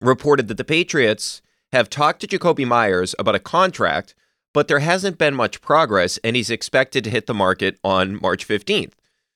reported 0.00 0.48
that 0.48 0.56
the 0.56 0.64
Patriots 0.64 1.42
have 1.72 1.90
talked 1.90 2.20
to 2.20 2.26
Jakobi 2.26 2.66
Meyers 2.66 3.14
about 3.18 3.34
a 3.34 3.40
contract 3.40 4.14
but 4.56 4.68
there 4.68 4.78
hasn't 4.78 5.18
been 5.18 5.34
much 5.34 5.60
progress, 5.60 6.18
and 6.24 6.34
he's 6.34 6.48
expected 6.48 7.04
to 7.04 7.10
hit 7.10 7.26
the 7.26 7.34
market 7.34 7.78
on 7.84 8.18
March 8.22 8.48
15th. 8.48 8.94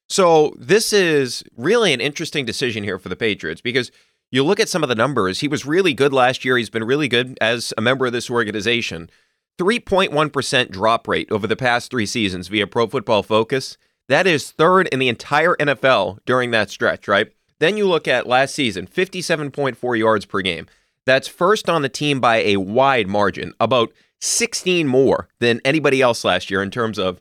So 0.09 0.55
this 0.57 0.95
is 0.95 1.45
really 1.59 1.93
an 1.93 2.01
interesting 2.01 2.47
decision 2.47 2.85
here 2.85 2.99
for 2.99 3.11
the 3.11 3.17
Patriots 3.17 3.61
because 3.61 3.91
you 4.31 4.43
look 4.43 4.59
at 4.59 4.71
some 4.71 4.83
of 4.83 4.89
the 4.89 4.95
numbers. 4.95 5.41
He 5.41 5.47
was 5.47 5.67
really 5.67 5.93
good 5.93 6.15
last 6.15 6.43
year. 6.43 6.57
He's 6.57 6.71
been 6.71 6.85
really 6.85 7.07
good 7.07 7.37
as 7.39 7.75
a 7.77 7.83
member 7.83 8.07
of 8.07 8.15
this 8.15 8.31
organization. 8.31 9.11
3.1% 9.59 10.71
drop 10.71 11.07
rate 11.07 11.31
over 11.31 11.47
the 11.47 11.55
past 11.55 11.91
three 11.91 12.07
seasons 12.07 12.49
via 12.49 12.67
Pro 12.67 12.87
Football 12.87 13.23
Focus. 13.23 13.77
That 14.09 14.27
is 14.27 14.51
third 14.51 14.89
in 14.89 15.01
the 15.01 15.11
entire 15.11 15.55
NFL 15.57 16.21
during 16.25 16.51
that 16.53 16.71
stretch, 16.71 17.07
right? 17.07 17.31
Then 17.59 17.77
you 17.77 17.87
look 17.87 18.09
at 18.09 18.27
last 18.27 18.55
season 18.55 18.87
57.4 18.87 19.99
yards 19.99 20.25
per 20.25 20.41
game. 20.41 20.67
That's 21.05 21.29
first 21.29 21.69
on 21.69 21.83
the 21.83 21.91
team 21.91 22.21
by 22.21 22.39
a 22.39 22.57
wide 22.57 23.07
margin, 23.07 23.53
about 23.61 23.93
16 24.21 24.87
more 24.87 25.29
than 25.39 25.61
anybody 25.65 26.03
else 26.03 26.25
last 26.25 26.51
year 26.51 26.63
in 26.63 26.71
terms 26.71 26.99
of 26.99 27.21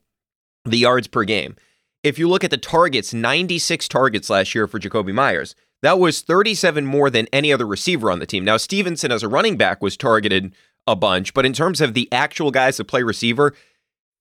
the 0.66 0.78
yards 0.78 1.08
per 1.08 1.24
game. 1.24 1.56
If 2.04 2.18
you 2.18 2.30
look 2.30 2.44
at 2.44 2.52
the 2.52 2.58
targets, 2.58 3.14
96 3.14 3.88
targets 3.88 4.30
last 4.30 4.56
year 4.56 4.68
for 4.68 4.80
Jakobi 4.80 5.14
Meyers. 5.14 5.56
That 5.82 6.00
was 6.00 6.22
37 6.22 6.86
more 6.86 7.10
than 7.10 7.28
any 7.32 7.54
other 7.54 7.66
receiver 7.66 8.12
on 8.12 8.20
the 8.20 8.26
team. 8.26 8.44
Now, 8.44 8.58
Stevenson 8.58 9.12
as 9.12 9.24
a 9.24 9.30
running 9.30 9.58
back 9.58 9.82
was 9.82 9.96
targeted 9.96 10.54
a 10.88 10.96
bunch, 10.96 11.34
but 11.34 11.46
in 11.46 11.54
terms 11.54 11.80
of 11.80 11.94
the 11.94 12.10
actual 12.12 12.52
guys 12.52 12.78
that 12.78 12.86
play 12.86 13.04
receiver, 13.04 13.54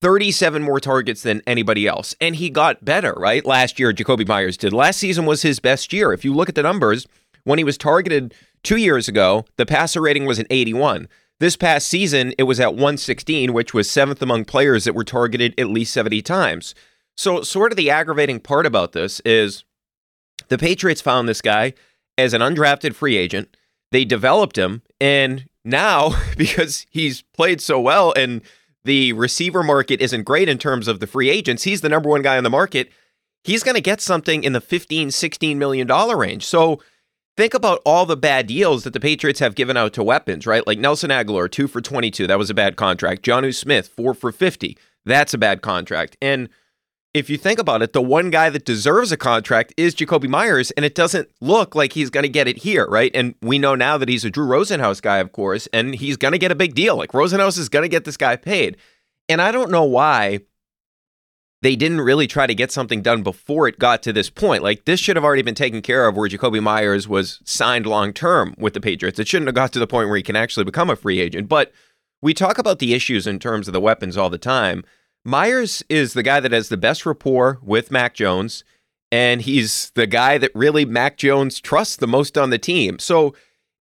37 0.01 0.63
more 0.63 0.79
targets 0.79 1.23
than 1.23 1.43
anybody 1.47 1.87
else. 1.87 2.15
And 2.21 2.37
he 2.37 2.51
got 2.51 2.85
better, 2.85 3.13
right? 3.15 3.45
Last 3.45 3.81
year, 3.81 3.93
Jakobi 3.93 4.27
Meyers 4.27 4.57
did. 4.57 4.73
Last 4.73 4.99
season 4.99 5.27
was 5.27 5.43
his 5.43 5.59
best 5.59 5.93
year. 5.93 6.13
If 6.13 6.25
you 6.25 6.33
look 6.33 6.49
at 6.49 6.55
the 6.55 6.63
numbers, 6.63 7.07
when 7.45 7.59
he 7.59 7.65
was 7.65 7.77
targeted 7.77 8.35
two 8.63 8.77
years 8.77 9.09
ago, 9.09 9.45
the 9.57 9.67
passer 9.67 10.01
rating 10.01 10.27
was 10.27 10.39
an 10.39 10.47
81. 10.51 11.09
This 11.41 11.57
past 11.57 11.89
season, 11.89 12.35
it 12.37 12.45
was 12.45 12.59
at 12.59 12.73
116, 12.73 13.53
which 13.53 13.73
was 13.73 13.89
seventh 13.89 14.21
among 14.21 14.45
players 14.45 14.85
that 14.85 14.95
were 14.95 15.05
targeted 15.05 15.55
at 15.59 15.69
least 15.69 15.93
70 15.93 16.21
times. 16.23 16.75
So, 17.17 17.43
sort 17.43 17.73
of 17.73 17.77
the 17.77 17.91
aggravating 17.91 18.41
part 18.41 18.67
about 18.67 18.93
this 18.93 19.21
is 19.21 19.65
the 20.49 20.59
Patriots 20.59 21.01
found 21.01 21.29
this 21.29 21.41
guy 21.41 21.75
as 22.17 22.35
an 22.35 22.41
undrafted 22.41 22.95
free 22.95 23.17
agent. 23.17 23.57
They 23.93 24.05
developed 24.05 24.59
him, 24.59 24.83
and 25.01 25.49
now, 25.65 26.21
because 26.37 26.87
he's 26.91 27.23
played 27.23 27.61
so 27.61 27.81
well 27.81 28.13
and 28.17 28.43
the 28.85 29.13
receiver 29.13 29.63
market 29.63 30.01
isn't 30.01 30.23
great 30.23 30.49
in 30.49 30.59
terms 30.59 30.89
of 30.89 30.99
the 30.99 31.07
free 31.07 31.29
agents, 31.29 31.65
he's 31.65 31.83
the 31.83 31.89
number 31.89 32.09
one 32.09 32.23
guy 32.23 32.37
on 32.37 32.45
the 32.45 32.51
market. 32.51 32.91
He's 33.45 33.63
going 33.63 33.75
to 33.75 33.81
get 33.81 34.01
something 34.01 34.45
in 34.45 34.55
the 34.55 34.61
15, 34.61 35.11
16 35.11 35.59
million 35.59 35.87
dollar 35.87 36.17
range. 36.17 36.45
So 36.45 36.81
think 37.39 37.55
about 37.55 37.81
all 37.87 38.05
the 38.05 38.17
bad 38.17 38.49
deals 38.49 38.83
that 38.83 38.93
the 38.93 38.99
Patriots 38.99 39.39
have 39.39 39.55
given 39.55 39.77
out 39.77 39.93
to 39.93 40.03
weapons, 40.03 40.45
right? 40.45 40.67
Like 40.67 40.81
Nelson 40.81 41.11
Agholor, 41.11 41.49
two 41.49 41.69
for 41.69 41.81
22. 41.81 42.27
That 42.27 42.37
was 42.37 42.51
a 42.51 42.55
bad 42.55 42.75
contract. 42.75 43.23
Jonnu 43.23 43.55
Smith, 43.55 43.87
four 43.87 44.13
for 44.13 44.33
50. 44.33 44.77
That's 45.05 45.33
a 45.33 45.39
bad 45.39 45.63
contract. 45.63 46.17
And 46.21 46.49
if 47.15 47.31
you 47.31 47.39
think 47.39 47.61
about 47.61 47.81
it, 47.81 47.93
the 47.93 48.03
one 48.03 48.31
guy 48.31 48.51
that 48.51 48.65
deserves 48.65 49.13
a 49.13 49.17
contract 49.17 49.73
is 49.77 49.95
Jakobi 49.95 50.29
Meyers, 50.29 50.73
and 50.73 50.85
it 50.85 50.97
doesn't 50.97 51.31
look 51.41 51.77
like 51.77 51.93
he's 51.93 52.11
going 52.11 52.25
to 52.25 52.29
get 52.29 52.49
it 52.49 52.59
here, 52.59 52.89
right? 52.89 53.13
And 53.15 53.37
we 53.41 53.61
know 53.61 53.77
now 53.77 53.99
that 53.99 54.09
he's 54.09 54.25
a 54.25 54.31
Drew 54.31 54.49
Rosenhaus 54.49 55.01
guy, 55.01 55.19
of 55.19 55.31
course, 55.31 55.69
and 55.73 55.95
he's 55.95 56.17
going 56.17 56.33
to 56.33 56.39
get 56.39 56.51
a 56.51 56.57
big 56.57 56.75
deal. 56.75 56.97
Like 56.97 57.13
Rosenhaus 57.13 57.57
is 57.57 57.69
going 57.69 57.85
to 57.85 57.89
get 57.89 58.05
this 58.05 58.17
guy 58.17 58.35
paid. 58.35 58.77
And 59.29 59.41
I 59.41 59.53
don't 59.53 59.71
know 59.71 59.85
why 59.85 60.41
they 61.61 61.75
didn't 61.75 62.01
really 62.01 62.27
try 62.27 62.47
to 62.47 62.55
get 62.55 62.71
something 62.71 63.03
done 63.03 63.23
before 63.23 63.67
it 63.67 63.79
got 63.79 64.03
to 64.05 64.13
this 64.13 64.31
point. 64.31 64.63
Like 64.63 64.85
this 64.85 65.01
should 65.01 65.17
have 65.17 65.25
already 65.25 65.43
been 65.43 65.55
taken 65.55 65.83
care 65.83 66.07
of 66.07 66.17
where 66.17 66.29
Jakobi 66.29 66.63
Meyers 66.63 67.09
was 67.09 67.41
signed 67.45 67.87
long 67.87 68.13
term 68.13 68.55
with 68.59 68.75
the 68.75 68.81
Patriots. 68.81 69.19
It 69.19 69.29
shouldn't 69.29 69.49
have 69.49 69.55
got 69.55 69.73
to 69.73 69.79
the 69.79 69.87
point 69.87 70.09
where 70.09 70.17
he 70.17 70.23
can 70.23 70.37
actually 70.37 70.65
become 70.65 70.91
a 70.91 70.97
free 70.97 71.21
agent. 71.21 71.49
But 71.49 71.73
we 72.23 72.35
talk 72.35 72.59
about 72.59 72.79
the 72.79 72.95
issues 72.95 73.27
in 73.27 73.39
terms 73.39 73.69
of 73.69 73.73
the 73.73 73.81
weapons 73.81 74.17
all 74.17 74.31
the 74.31 74.39
time. 74.39 74.85
Meyers 75.25 75.83
is 75.89 76.13
the 76.13 76.23
guy 76.23 76.41
that 76.41 76.53
has 76.53 76.69
the 76.69 76.77
best 76.77 77.05
rapport 77.05 77.59
with 77.63 77.91
Mac 77.91 78.15
Jones, 78.15 78.65
and 79.11 79.43
he's 79.43 79.91
the 79.91 80.07
guy 80.07 80.39
that 80.39 80.53
really 80.55 80.85
Mac 80.85 81.17
Jones 81.17 81.61
trusts 81.61 81.97
the 81.97 82.07
most 82.07 82.39
on 82.39 82.51
the 82.51 82.59
team. 82.59 82.99
So 82.99 83.35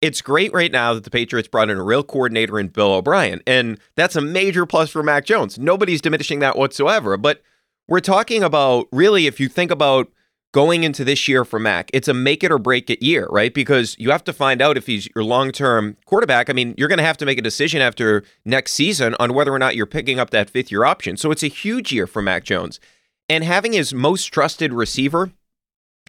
it's 0.02 0.22
great 0.22 0.54
right 0.54 0.72
now 0.72 0.94
that 0.94 1.06
the 1.06 1.10
Patriots 1.10 1.48
brought 1.48 1.70
in 1.70 1.78
a 1.78 1.84
real 1.84 2.04
coordinator 2.04 2.60
in 2.60 2.68
Bill 2.68 2.94
O'Brien, 2.94 3.42
and 3.48 3.80
that's 3.96 4.16
a 4.16 4.22
major 4.22 4.66
plus 4.66 4.90
for 4.90 5.02
Mac 5.02 5.26
Jones. 5.26 5.58
Nobody's 5.58 6.02
diminishing 6.02 6.40
that 6.40 6.58
whatsoever, 6.58 7.18
but 7.18 7.42
we're 7.88 8.00
talking 8.00 8.44
about 8.44 8.88
really, 8.92 9.28
if 9.28 9.40
you 9.40 9.50
think 9.50 9.72
about 9.72 10.12
going 10.54 10.84
into 10.84 11.04
this 11.04 11.28
year 11.28 11.44
for 11.44 11.60
Mac, 11.60 11.90
it's 11.94 12.08
a 12.08 12.14
make 12.14 12.44
it 12.44 12.52
or 12.52 12.60
break 12.60 12.90
it 12.90 13.04
year, 13.04 13.28
right? 13.32 13.54
Because 13.54 13.96
you 14.00 14.12
have 14.12 14.24
to 14.26 14.34
find 14.34 14.62
out 14.62 14.78
if 14.78 14.86
he's 14.86 15.10
your 15.16 15.24
long 15.24 15.52
term 15.52 15.98
quarterback. 16.06 16.50
I 16.50 16.54
mean, 16.54 16.76
you're 16.78 16.88
going 16.88 17.00
to 17.00 17.04
have 17.04 17.18
to 17.18 17.26
make 17.26 17.38
a 17.38 17.42
decision 17.42 17.82
after 17.82 18.24
next 18.46 18.74
season 18.74 19.16
on 19.20 19.34
whether 19.34 19.54
or 19.54 19.60
not 19.60 19.76
you're 19.76 19.86
picking 19.86 20.20
up 20.20 20.30
that 20.30 20.50
fifth 20.50 20.72
year 20.72 20.86
option. 20.86 21.18
So 21.18 21.32
it's 21.32 21.44
a 21.44 21.48
huge 21.48 21.92
year 21.92 22.08
for 22.08 22.22
Mac 22.22 22.44
Jones. 22.44 22.80
And 23.28 23.44
having 23.44 23.74
his 23.74 23.94
most 23.94 24.28
trusted 24.28 24.74
receiver 24.74 25.32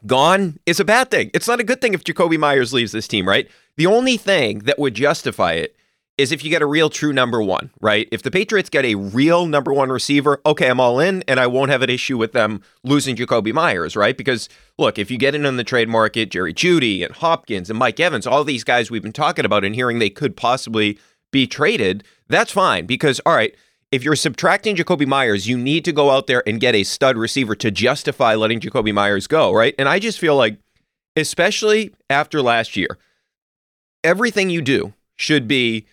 gone 0.06 0.58
is 0.66 0.80
a 0.80 0.84
bad 0.84 1.10
thing. 1.10 1.30
It's 1.32 1.48
not 1.48 1.60
a 1.60 1.64
good 1.64 1.80
thing 1.80 1.94
if 1.94 2.04
Jakobi 2.04 2.38
Meyers 2.38 2.72
leaves 2.72 2.92
this 2.92 3.08
team, 3.08 3.26
right? 3.26 3.48
The 3.76 3.86
only 3.86 4.16
thing 4.16 4.60
that 4.60 4.78
would 4.78 4.94
justify 4.94 5.52
it 5.52 5.74
is 6.16 6.30
if 6.30 6.44
you 6.44 6.50
get 6.50 6.62
a 6.62 6.66
real 6.66 6.88
true 6.88 7.12
number 7.12 7.42
one, 7.42 7.70
right? 7.80 8.08
If 8.12 8.22
the 8.22 8.30
Patriots 8.30 8.70
get 8.70 8.84
a 8.84 8.94
real 8.94 9.46
number 9.46 9.72
one 9.72 9.90
receiver, 9.90 10.40
okay, 10.46 10.68
I'm 10.68 10.78
all 10.78 11.00
in 11.00 11.24
and 11.26 11.40
I 11.40 11.48
won't 11.48 11.70
have 11.70 11.82
an 11.82 11.90
issue 11.90 12.16
with 12.16 12.32
them 12.32 12.62
losing 12.84 13.16
Jakobi 13.16 13.52
Meyers, 13.52 13.96
right? 13.96 14.16
Because 14.16 14.48
look, 14.78 14.98
if 14.98 15.10
you 15.10 15.18
get 15.18 15.34
in 15.34 15.44
on 15.44 15.56
the 15.56 15.64
trade 15.64 15.88
market, 15.88 16.30
Jerry 16.30 16.54
Jeudy 16.54 17.04
and 17.04 17.14
Hopkins 17.14 17.68
and 17.68 17.78
Mike 17.78 17.98
Evans, 17.98 18.26
all 18.26 18.44
these 18.44 18.62
guys 18.62 18.90
we've 18.90 19.02
been 19.02 19.12
talking 19.12 19.44
about 19.44 19.64
and 19.64 19.74
hearing 19.74 19.98
they 19.98 20.10
could 20.10 20.36
possibly 20.36 20.98
be 21.32 21.48
traded, 21.48 22.04
that's 22.28 22.52
fine 22.52 22.86
because, 22.86 23.20
all 23.26 23.34
right, 23.34 23.56
if 23.90 24.04
you're 24.04 24.16
subtracting 24.16 24.76
Jakobi 24.76 25.06
Meyers, 25.06 25.48
you 25.48 25.58
need 25.58 25.84
to 25.84 25.92
go 25.92 26.10
out 26.10 26.28
there 26.28 26.42
and 26.48 26.60
get 26.60 26.76
a 26.76 26.84
stud 26.84 27.16
receiver 27.16 27.56
to 27.56 27.70
justify 27.72 28.36
letting 28.36 28.60
Jakobi 28.60 28.94
Meyers 28.94 29.26
go, 29.26 29.52
right? 29.52 29.74
And 29.78 29.88
I 29.88 29.98
just 29.98 30.20
feel 30.20 30.36
like, 30.36 30.58
especially 31.16 31.92
after 32.08 32.40
last 32.40 32.76
year, 32.76 32.98
everything 34.04 34.50
you 34.50 34.62
do 34.62 34.94
should 35.16 35.46
be 35.48 35.86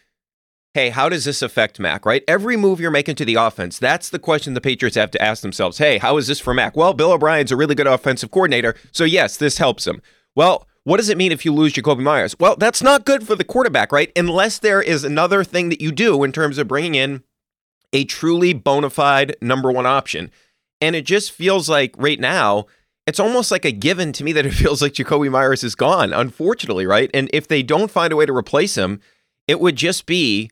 hey, 0.73 0.89
how 0.89 1.09
does 1.09 1.25
this 1.25 1.41
affect 1.41 1.79
Mac, 1.79 2.05
right? 2.05 2.23
Every 2.27 2.55
move 2.55 2.79
you're 2.79 2.91
making 2.91 3.15
to 3.15 3.25
the 3.25 3.35
offense, 3.35 3.77
that's 3.77 4.09
the 4.09 4.19
question 4.19 4.53
the 4.53 4.61
Patriots 4.61 4.95
have 4.95 5.11
to 5.11 5.21
ask 5.21 5.41
themselves. 5.41 5.77
Hey, 5.77 5.97
how 5.97 6.17
is 6.17 6.27
this 6.27 6.39
for 6.39 6.53
Mac? 6.53 6.77
Well, 6.77 6.93
Bill 6.93 7.11
O'Brien's 7.11 7.51
a 7.51 7.57
really 7.57 7.75
good 7.75 7.87
offensive 7.87 8.31
coordinator, 8.31 8.75
so 8.91 9.03
yes, 9.03 9.37
this 9.37 9.57
helps 9.57 9.85
him. 9.85 10.01
Well, 10.35 10.67
what 10.83 10.97
does 10.97 11.09
it 11.09 11.17
mean 11.17 11.31
if 11.31 11.45
you 11.45 11.53
lose 11.53 11.73
Jakobi 11.73 12.01
Meyers? 12.01 12.35
Well, 12.39 12.55
that's 12.55 12.81
not 12.81 13.05
good 13.05 13.27
for 13.27 13.35
the 13.35 13.43
quarterback, 13.43 13.91
right? 13.91 14.11
Unless 14.15 14.59
there 14.59 14.81
is 14.81 15.03
another 15.03 15.43
thing 15.43 15.69
that 15.69 15.81
you 15.81 15.91
do 15.91 16.23
in 16.23 16.31
terms 16.31 16.57
of 16.57 16.67
bringing 16.67 16.95
in 16.95 17.23
a 17.93 18.05
truly 18.05 18.53
bona 18.53 18.89
fide 18.89 19.35
number 19.41 19.71
one 19.71 19.85
option. 19.85 20.31
And 20.79 20.95
it 20.95 21.05
just 21.05 21.31
feels 21.31 21.69
like 21.69 21.93
right 21.97 22.19
now, 22.19 22.65
it's 23.05 23.19
almost 23.19 23.51
like 23.51 23.65
a 23.65 23.71
given 23.71 24.13
to 24.13 24.23
me 24.23 24.31
that 24.33 24.45
it 24.45 24.53
feels 24.55 24.81
like 24.81 24.93
Jakobi 24.93 25.29
Meyers 25.29 25.63
is 25.63 25.75
gone, 25.75 26.13
unfortunately, 26.13 26.87
right? 26.87 27.11
And 27.13 27.29
if 27.33 27.47
they 27.47 27.61
don't 27.61 27.91
find 27.91 28.11
a 28.11 28.15
way 28.15 28.25
to 28.25 28.35
replace 28.35 28.75
him, 28.75 29.01
it 29.47 29.59
would 29.59 29.75
just 29.75 30.05
be 30.05 30.49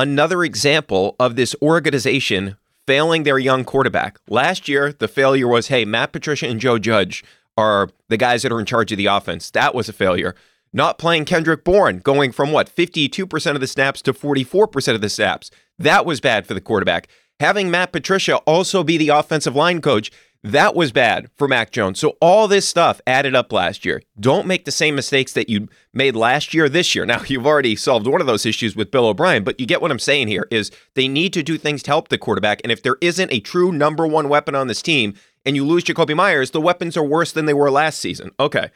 another 0.00 0.42
example 0.42 1.14
of 1.20 1.36
this 1.36 1.54
organization 1.60 2.56
failing 2.86 3.24
their 3.24 3.38
young 3.38 3.64
quarterback. 3.64 4.18
Last 4.30 4.66
year, 4.66 4.94
the 4.94 5.06
failure 5.06 5.46
was 5.46 5.68
hey, 5.68 5.84
Matt 5.84 6.12
Patricia 6.12 6.46
and 6.46 6.58
Joe 6.58 6.78
Judge 6.78 7.22
are 7.58 7.90
the 8.08 8.16
guys 8.16 8.42
that 8.42 8.50
are 8.50 8.58
in 8.58 8.64
charge 8.64 8.90
of 8.90 8.96
the 8.96 9.04
offense. 9.04 9.50
That 9.50 9.74
was 9.74 9.90
a 9.90 9.92
failure. 9.92 10.34
Not 10.72 10.98
playing 10.98 11.26
Kendrick 11.26 11.64
Bourne, 11.64 11.98
going 11.98 12.32
from 12.32 12.50
what, 12.50 12.74
52% 12.74 13.54
of 13.54 13.60
the 13.60 13.66
snaps 13.66 14.00
to 14.02 14.14
44% 14.14 14.94
of 14.94 15.02
the 15.02 15.10
snaps. 15.10 15.50
That 15.78 16.06
was 16.06 16.20
bad 16.20 16.46
for 16.46 16.54
the 16.54 16.60
quarterback. 16.62 17.08
Having 17.38 17.70
Matt 17.70 17.92
Patricia 17.92 18.36
also 18.38 18.82
be 18.82 18.96
the 18.96 19.08
offensive 19.10 19.56
line 19.56 19.82
coach, 19.82 20.10
that 20.42 20.74
was 20.74 20.90
bad 20.90 21.30
for 21.36 21.46
Mac 21.46 21.70
Jones. 21.70 21.98
So 21.98 22.16
all 22.20 22.48
this 22.48 22.66
stuff 22.66 23.00
added 23.06 23.34
up 23.34 23.52
last 23.52 23.84
year. 23.84 24.02
Don't 24.18 24.46
make 24.46 24.64
the 24.64 24.70
same 24.70 24.94
mistakes 24.94 25.34
that 25.34 25.50
you 25.50 25.68
made 25.92 26.16
last 26.16 26.54
year 26.54 26.68
this 26.68 26.94
year. 26.94 27.04
Now 27.04 27.22
you've 27.26 27.46
already 27.46 27.76
solved 27.76 28.06
one 28.06 28.20
of 28.20 28.26
those 28.26 28.46
issues 28.46 28.74
with 28.74 28.90
Bill 28.90 29.06
O'Brien, 29.06 29.44
but 29.44 29.60
you 29.60 29.66
get 29.66 29.82
what 29.82 29.90
I'm 29.90 29.98
saying 29.98 30.28
here 30.28 30.46
is 30.50 30.70
they 30.94 31.08
need 31.08 31.32
to 31.34 31.42
do 31.42 31.58
things 31.58 31.82
to 31.84 31.90
help 31.90 32.08
the 32.08 32.18
quarterback. 32.18 32.60
And 32.64 32.72
if 32.72 32.82
there 32.82 32.96
isn't 33.00 33.32
a 33.32 33.40
true 33.40 33.70
number 33.70 34.06
one 34.06 34.28
weapon 34.28 34.54
on 34.54 34.66
this 34.66 34.82
team 34.82 35.14
and 35.44 35.56
you 35.56 35.66
lose 35.66 35.84
Jakobi 35.84 36.16
Meyers, 36.16 36.52
the 36.52 36.60
weapons 36.60 36.96
are 36.96 37.04
worse 37.04 37.32
than 37.32 37.44
they 37.44 37.54
were 37.54 37.70
last 37.70 38.00
season. 38.00 38.30
Okay. 38.40 38.70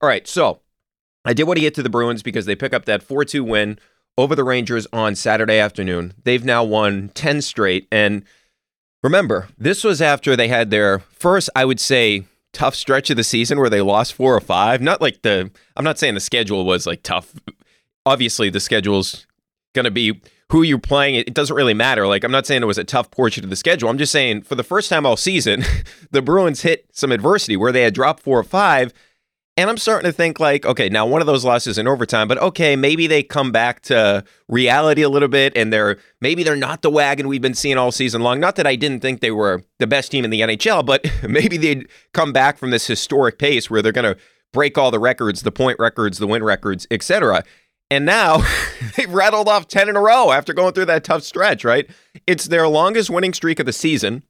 All 0.00 0.08
right. 0.08 0.26
So 0.26 0.60
I 1.24 1.34
did 1.34 1.44
want 1.44 1.58
to 1.58 1.62
get 1.62 1.74
to 1.74 1.82
the 1.82 1.90
Bruins 1.90 2.22
because 2.22 2.46
they 2.46 2.56
pick 2.56 2.72
up 2.72 2.86
that 2.86 3.06
4-2 3.06 3.46
win 3.46 3.78
over 4.16 4.34
the 4.34 4.44
Rangers 4.44 4.86
on 4.92 5.14
Saturday 5.14 5.58
afternoon. 5.58 6.14
They've 6.24 6.44
now 6.44 6.64
won 6.64 7.10
10 7.10 7.42
straight 7.42 7.86
and 7.92 8.24
Remember, 9.02 9.48
this 9.56 9.82
was 9.82 10.02
after 10.02 10.36
they 10.36 10.48
had 10.48 10.70
their 10.70 10.98
first, 10.98 11.48
I 11.56 11.64
would 11.64 11.80
say, 11.80 12.24
tough 12.52 12.74
stretch 12.74 13.10
of 13.10 13.16
the 13.16 13.24
season 13.24 13.58
where 13.58 13.70
they 13.70 13.80
lost 13.80 14.12
four 14.12 14.34
or 14.34 14.40
five. 14.40 14.80
Not 14.82 15.00
like 15.00 15.22
the, 15.22 15.50
I'm 15.76 15.84
not 15.84 15.98
saying 15.98 16.14
the 16.14 16.20
schedule 16.20 16.64
was 16.64 16.86
like 16.86 17.02
tough. 17.02 17.34
Obviously, 18.04 18.50
the 18.50 18.60
schedule's 18.60 19.26
going 19.74 19.84
to 19.84 19.90
be 19.90 20.20
who 20.50 20.62
you're 20.62 20.78
playing. 20.78 21.14
It 21.14 21.32
doesn't 21.32 21.54
really 21.54 21.74
matter. 21.74 22.06
Like, 22.06 22.24
I'm 22.24 22.32
not 22.32 22.46
saying 22.46 22.62
it 22.62 22.66
was 22.66 22.78
a 22.78 22.84
tough 22.84 23.10
portion 23.10 23.44
of 23.44 23.50
the 23.50 23.56
schedule. 23.56 23.88
I'm 23.88 23.98
just 23.98 24.12
saying 24.12 24.42
for 24.42 24.54
the 24.54 24.64
first 24.64 24.90
time 24.90 25.06
all 25.06 25.16
season, 25.16 25.64
the 26.10 26.22
Bruins 26.22 26.62
hit 26.62 26.86
some 26.92 27.12
adversity 27.12 27.56
where 27.56 27.72
they 27.72 27.82
had 27.82 27.94
dropped 27.94 28.22
four 28.22 28.38
or 28.38 28.44
five 28.44 28.92
and 29.56 29.68
I'm 29.68 29.76
starting 29.76 30.08
to 30.08 30.12
think 30.12 30.40
like, 30.40 30.64
okay, 30.64 30.88
now 30.88 31.06
one 31.06 31.20
of 31.20 31.26
those 31.26 31.44
losses 31.44 31.76
in 31.76 31.86
overtime, 31.86 32.28
but 32.28 32.38
okay, 32.38 32.76
maybe 32.76 33.06
they 33.06 33.22
come 33.22 33.52
back 33.52 33.82
to 33.82 34.24
reality 34.48 35.02
a 35.02 35.08
little 35.08 35.28
bit 35.28 35.56
and 35.56 35.72
they're 35.72 35.98
maybe 36.20 36.42
they're 36.42 36.56
not 36.56 36.82
the 36.82 36.90
wagon 36.90 37.28
we've 37.28 37.42
been 37.42 37.54
seeing 37.54 37.76
all 37.76 37.92
season 37.92 38.22
long. 38.22 38.40
Not 38.40 38.56
that 38.56 38.66
I 38.66 38.76
didn't 38.76 39.00
think 39.00 39.20
they 39.20 39.32
were 39.32 39.62
the 39.78 39.86
best 39.86 40.10
team 40.10 40.24
in 40.24 40.30
the 40.30 40.40
NHL, 40.40 40.86
but 40.86 41.04
maybe 41.28 41.56
they'd 41.56 41.88
come 42.14 42.32
back 42.32 42.58
from 42.58 42.70
this 42.70 42.86
historic 42.86 43.38
pace 43.38 43.68
where 43.68 43.82
they're 43.82 43.92
going 43.92 44.14
to 44.14 44.20
break 44.52 44.78
all 44.78 44.90
the 44.90 44.98
records, 44.98 45.42
the 45.42 45.52
point 45.52 45.78
records, 45.78 46.18
the 46.18 46.26
win 46.26 46.42
records, 46.42 46.86
etc. 46.90 47.44
And 47.90 48.06
now 48.06 48.42
they've 48.96 49.12
rattled 49.12 49.48
off 49.48 49.68
10 49.68 49.88
in 49.88 49.96
a 49.96 50.00
row 50.00 50.30
after 50.30 50.54
going 50.54 50.72
through 50.72 50.86
that 50.86 51.04
tough 51.04 51.22
stretch, 51.22 51.64
right? 51.64 51.88
It's 52.26 52.46
their 52.46 52.68
longest 52.68 53.10
winning 53.10 53.34
streak 53.34 53.58
of 53.58 53.66
the 53.66 53.72
season, 53.72 54.22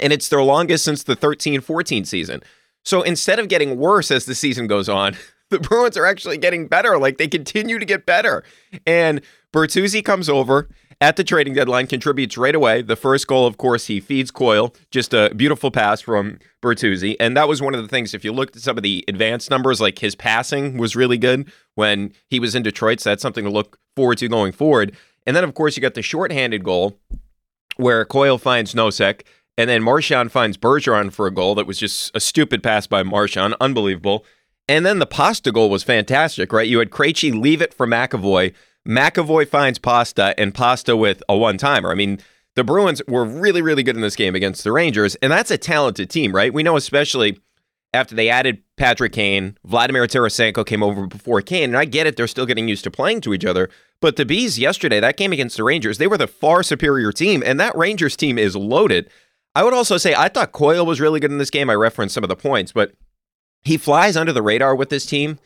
and 0.00 0.12
it's 0.12 0.28
their 0.28 0.42
longest 0.42 0.84
since 0.84 1.02
the 1.02 1.16
13 1.16 1.60
14 1.60 2.04
season. 2.04 2.42
So 2.84 3.02
instead 3.02 3.38
of 3.38 3.48
getting 3.48 3.76
worse 3.76 4.10
as 4.10 4.24
the 4.24 4.34
season 4.34 4.66
goes 4.66 4.88
on, 4.88 5.16
the 5.50 5.58
Bruins 5.58 5.96
are 5.96 6.06
actually 6.06 6.38
getting 6.38 6.66
better. 6.66 6.98
Like 6.98 7.18
they 7.18 7.28
continue 7.28 7.78
to 7.78 7.84
get 7.84 8.06
better. 8.06 8.44
And 8.86 9.20
Bertuzzi 9.52 10.04
comes 10.04 10.28
over 10.28 10.68
at 11.00 11.16
the 11.16 11.24
trading 11.24 11.54
deadline, 11.54 11.86
contributes 11.86 12.36
right 12.36 12.54
away. 12.54 12.82
The 12.82 12.96
first 12.96 13.26
goal, 13.26 13.46
of 13.46 13.56
course, 13.56 13.86
he 13.86 14.00
feeds 14.00 14.30
Coyle. 14.30 14.74
Just 14.90 15.14
a 15.14 15.32
beautiful 15.34 15.70
pass 15.70 16.00
from 16.02 16.38
Bertuzzi. 16.62 17.16
And 17.18 17.36
that 17.36 17.48
was 17.48 17.62
one 17.62 17.74
of 17.74 17.80
the 17.82 17.88
things, 17.88 18.12
if 18.12 18.24
you 18.24 18.32
looked 18.32 18.56
at 18.56 18.62
some 18.62 18.76
of 18.76 18.82
the 18.82 19.04
advanced 19.08 19.50
numbers, 19.50 19.80
like 19.80 19.98
his 19.98 20.14
passing 20.14 20.76
was 20.76 20.94
really 20.94 21.16
good 21.16 21.50
when 21.74 22.12
he 22.28 22.38
was 22.38 22.54
in 22.54 22.62
Detroit. 22.62 23.00
So 23.00 23.10
that's 23.10 23.22
something 23.22 23.44
to 23.44 23.50
look 23.50 23.78
forward 23.96 24.18
to 24.18 24.28
going 24.28 24.52
forward. 24.52 24.94
And 25.26 25.34
then, 25.34 25.44
of 25.44 25.54
course, 25.54 25.76
you 25.76 25.80
got 25.80 25.94
the 25.94 26.02
shorthanded 26.02 26.64
goal 26.64 26.98
where 27.76 28.04
Coyle 28.04 28.38
finds 28.38 28.74
Nosek. 28.74 29.22
And 29.60 29.68
then 29.68 29.82
Marchand 29.82 30.32
finds 30.32 30.56
Bergeron 30.56 31.12
for 31.12 31.26
a 31.26 31.30
goal 31.30 31.54
that 31.56 31.66
was 31.66 31.76
just 31.76 32.16
a 32.16 32.20
stupid 32.20 32.62
pass 32.62 32.86
by 32.86 33.02
Marchand. 33.02 33.54
Unbelievable. 33.60 34.24
And 34.66 34.86
then 34.86 35.00
the 35.00 35.06
Pasta 35.06 35.52
goal 35.52 35.68
was 35.68 35.82
fantastic, 35.82 36.50
right? 36.50 36.66
You 36.66 36.78
had 36.78 36.88
Krejci 36.88 37.38
leave 37.38 37.60
it 37.60 37.74
for 37.74 37.86
McAvoy. 37.86 38.54
McAvoy 38.88 39.46
finds 39.46 39.78
Pasta 39.78 40.34
and 40.40 40.54
Pasta 40.54 40.96
with 40.96 41.22
a 41.28 41.36
one 41.36 41.58
timer. 41.58 41.90
I 41.90 41.94
mean, 41.94 42.20
the 42.56 42.64
Bruins 42.64 43.02
were 43.06 43.26
really, 43.26 43.60
really 43.60 43.82
good 43.82 43.96
in 43.96 44.00
this 44.00 44.16
game 44.16 44.34
against 44.34 44.64
the 44.64 44.72
Rangers. 44.72 45.14
And 45.16 45.30
that's 45.30 45.50
a 45.50 45.58
talented 45.58 46.08
team, 46.08 46.34
right? 46.34 46.54
We 46.54 46.62
know, 46.62 46.78
especially 46.78 47.38
after 47.92 48.14
they 48.14 48.30
added 48.30 48.62
Patrick 48.78 49.12
Kane, 49.12 49.58
Vladimir 49.66 50.06
Tarasenko 50.06 50.64
came 50.64 50.82
over 50.82 51.06
before 51.06 51.42
Kane. 51.42 51.64
And 51.64 51.76
I 51.76 51.84
get 51.84 52.06
it, 52.06 52.16
they're 52.16 52.26
still 52.26 52.46
getting 52.46 52.66
used 52.66 52.84
to 52.84 52.90
playing 52.90 53.20
to 53.20 53.34
each 53.34 53.44
other. 53.44 53.68
But 54.00 54.16
the 54.16 54.24
Bees 54.24 54.58
yesterday, 54.58 55.00
that 55.00 55.18
game 55.18 55.34
against 55.34 55.58
the 55.58 55.64
Rangers, 55.64 55.98
they 55.98 56.06
were 56.06 56.16
the 56.16 56.26
far 56.26 56.62
superior 56.62 57.12
team. 57.12 57.42
And 57.44 57.60
that 57.60 57.76
Rangers 57.76 58.16
team 58.16 58.38
is 58.38 58.56
loaded. 58.56 59.10
I 59.54 59.64
would 59.64 59.74
also 59.74 59.96
say 59.96 60.14
I 60.14 60.28
thought 60.28 60.52
Coyle 60.52 60.86
was 60.86 61.00
really 61.00 61.20
good 61.20 61.32
in 61.32 61.38
this 61.38 61.50
game. 61.50 61.70
I 61.70 61.74
referenced 61.74 62.14
some 62.14 62.24
of 62.24 62.28
the 62.28 62.36
points, 62.36 62.72
but 62.72 62.92
he 63.62 63.76
flies 63.76 64.16
under 64.16 64.32
the 64.32 64.42
radar 64.42 64.74
with 64.74 64.90
this 64.90 65.06
team 65.06 65.38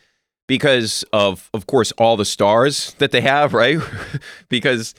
because 0.47 1.05
of, 1.13 1.51
of 1.55 1.67
course, 1.67 1.93
all 1.93 2.17
the 2.17 2.25
stars 2.25 2.95
that 2.99 3.11
they 3.11 3.23
have, 3.23 3.55
right? 3.55 3.79
because 4.49 4.95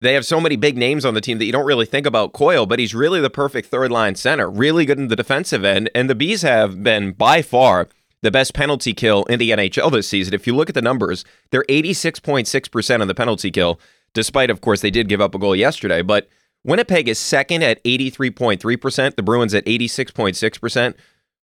they 0.00 0.14
have 0.14 0.26
so 0.26 0.40
many 0.40 0.56
big 0.56 0.76
names 0.76 1.04
on 1.04 1.14
the 1.14 1.20
team 1.20 1.38
that 1.38 1.44
you 1.44 1.52
don't 1.52 1.66
really 1.66 1.86
think 1.86 2.06
about 2.06 2.32
Coyle, 2.32 2.66
but 2.66 2.78
he's 2.78 2.94
really 2.94 3.20
the 3.20 3.30
perfect 3.30 3.68
third 3.68 3.90
line 3.90 4.14
center, 4.14 4.48
really 4.48 4.84
good 4.84 4.98
in 4.98 5.08
the 5.08 5.16
defensive 5.16 5.64
end. 5.64 5.90
And 5.94 6.08
the 6.08 6.14
Bees 6.14 6.42
have 6.42 6.82
been 6.82 7.12
by 7.12 7.42
far 7.42 7.88
the 8.20 8.30
best 8.30 8.52
penalty 8.52 8.94
kill 8.94 9.24
in 9.24 9.38
the 9.38 9.50
NHL 9.50 9.92
this 9.92 10.08
season. 10.08 10.34
If 10.34 10.46
you 10.46 10.54
look 10.54 10.68
at 10.68 10.74
the 10.74 10.82
numbers, 10.82 11.24
they're 11.50 11.64
86.6% 11.68 13.00
on 13.00 13.08
the 13.08 13.14
penalty 13.14 13.50
kill, 13.50 13.80
despite, 14.12 14.50
of 14.50 14.60
course, 14.60 14.80
they 14.80 14.90
did 14.90 15.08
give 15.08 15.20
up 15.20 15.34
a 15.34 15.38
goal 15.38 15.54
yesterday. 15.54 16.02
But 16.02 16.28
Winnipeg 16.64 17.08
is 17.08 17.18
second 17.18 17.62
at 17.62 17.82
83.3%, 17.84 19.16
the 19.16 19.22
Bruins 19.22 19.54
at 19.54 19.64
86.6%. 19.64 20.94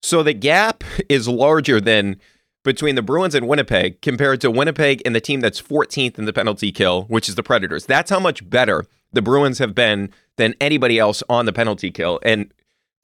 So 0.01 0.23
the 0.23 0.33
gap 0.33 0.83
is 1.09 1.27
larger 1.27 1.81
than 1.81 2.17
between 2.63 2.95
the 2.95 3.01
Bruins 3.01 3.35
and 3.35 3.47
Winnipeg 3.47 4.01
compared 4.01 4.41
to 4.41 4.51
Winnipeg 4.51 5.01
and 5.05 5.15
the 5.15 5.21
team 5.21 5.39
that's 5.39 5.61
14th 5.61 6.17
in 6.17 6.25
the 6.25 6.33
penalty 6.33 6.71
kill, 6.71 7.03
which 7.03 7.29
is 7.29 7.35
the 7.35 7.43
Predators. 7.43 7.85
That's 7.85 8.09
how 8.09 8.19
much 8.19 8.47
better 8.49 8.85
the 9.13 9.21
Bruins 9.21 9.59
have 9.59 9.75
been 9.75 10.09
than 10.37 10.55
anybody 10.59 10.99
else 10.99 11.23
on 11.29 11.45
the 11.45 11.53
penalty 11.53 11.91
kill. 11.91 12.19
And 12.23 12.51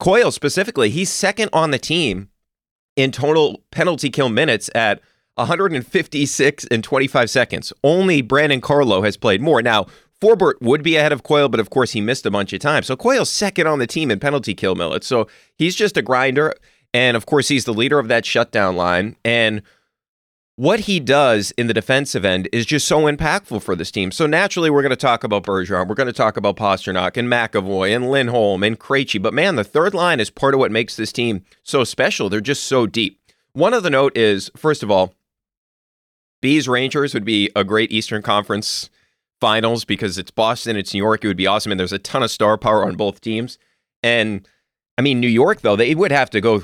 Coyle 0.00 0.32
specifically, 0.32 0.90
he's 0.90 1.10
second 1.10 1.48
on 1.52 1.70
the 1.70 1.78
team 1.78 2.28
in 2.96 3.12
total 3.12 3.62
penalty 3.70 4.10
kill 4.10 4.28
minutes 4.28 4.68
at 4.74 5.00
156 5.36 6.64
and 6.70 6.84
25 6.84 7.30
seconds. 7.30 7.72
Only 7.82 8.20
Brandon 8.20 8.60
Carlo 8.60 9.02
has 9.02 9.16
played 9.16 9.40
more. 9.40 9.62
Now, 9.62 9.86
Forbort 10.22 10.54
would 10.60 10.84
be 10.84 10.96
ahead 10.96 11.10
of 11.10 11.24
Coyle, 11.24 11.48
but 11.48 11.58
of 11.58 11.70
course 11.70 11.92
he 11.92 12.00
missed 12.00 12.24
a 12.24 12.30
bunch 12.30 12.52
of 12.52 12.60
times. 12.60 12.86
So 12.86 12.94
Coyle's 12.94 13.28
second 13.28 13.66
on 13.66 13.80
the 13.80 13.88
team 13.88 14.08
in 14.08 14.20
penalty 14.20 14.54
kill 14.54 14.76
minutes. 14.76 15.08
So 15.08 15.26
he's 15.56 15.74
just 15.74 15.96
a 15.96 16.02
grinder. 16.02 16.54
And 16.94 17.16
of 17.16 17.26
course, 17.26 17.48
he's 17.48 17.64
the 17.64 17.74
leader 17.74 17.98
of 17.98 18.08
that 18.08 18.24
shutdown 18.24 18.76
line. 18.76 19.16
And 19.24 19.62
what 20.56 20.80
he 20.80 21.00
does 21.00 21.50
in 21.52 21.66
the 21.66 21.74
defensive 21.74 22.24
end 22.24 22.48
is 22.52 22.66
just 22.66 22.86
so 22.86 23.00
impactful 23.00 23.62
for 23.62 23.74
this 23.74 23.90
team. 23.90 24.12
So 24.12 24.26
naturally, 24.26 24.70
we're 24.70 24.82
going 24.82 24.90
to 24.90 24.96
talk 24.96 25.24
about 25.24 25.42
Bergeron. 25.42 25.88
We're 25.88 25.94
going 25.94 26.06
to 26.06 26.12
talk 26.12 26.36
about 26.36 26.56
Pastrnak 26.56 27.16
and 27.16 27.28
McAvoy 27.28 27.96
and 27.96 28.10
Lindholm 28.10 28.62
and 28.62 28.78
Krejci. 28.78 29.20
But 29.20 29.34
man, 29.34 29.56
the 29.56 29.64
third 29.64 29.94
line 29.94 30.20
is 30.20 30.30
part 30.30 30.54
of 30.54 30.60
what 30.60 30.70
makes 30.70 30.94
this 30.94 31.12
team 31.12 31.44
so 31.62 31.82
special. 31.82 32.28
They're 32.28 32.40
just 32.40 32.64
so 32.64 32.86
deep. 32.86 33.18
One 33.54 33.74
of 33.74 33.82
the 33.82 33.90
note 33.90 34.16
is, 34.16 34.50
first 34.56 34.82
of 34.82 34.90
all, 34.90 35.14
Bees 36.42 36.68
Rangers 36.68 37.14
would 37.14 37.24
be 37.24 37.50
a 37.56 37.64
great 37.64 37.90
Eastern 37.90 38.22
Conference 38.22 38.90
finals 39.42 39.84
because 39.84 40.18
it's 40.18 40.30
Boston, 40.30 40.76
it's 40.76 40.94
New 40.94 41.02
York. 41.02 41.24
It 41.24 41.26
would 41.26 41.36
be 41.36 41.48
awesome. 41.48 41.72
And 41.72 41.80
there's 41.80 41.92
a 41.92 41.98
ton 41.98 42.22
of 42.22 42.30
star 42.30 42.56
power 42.56 42.86
on 42.86 42.94
both 42.94 43.20
teams. 43.20 43.58
And 44.00 44.46
I 44.96 45.02
mean, 45.02 45.18
New 45.18 45.26
York, 45.26 45.62
though, 45.62 45.74
they 45.74 45.96
would 45.96 46.12
have 46.12 46.30
to 46.30 46.40
go 46.40 46.62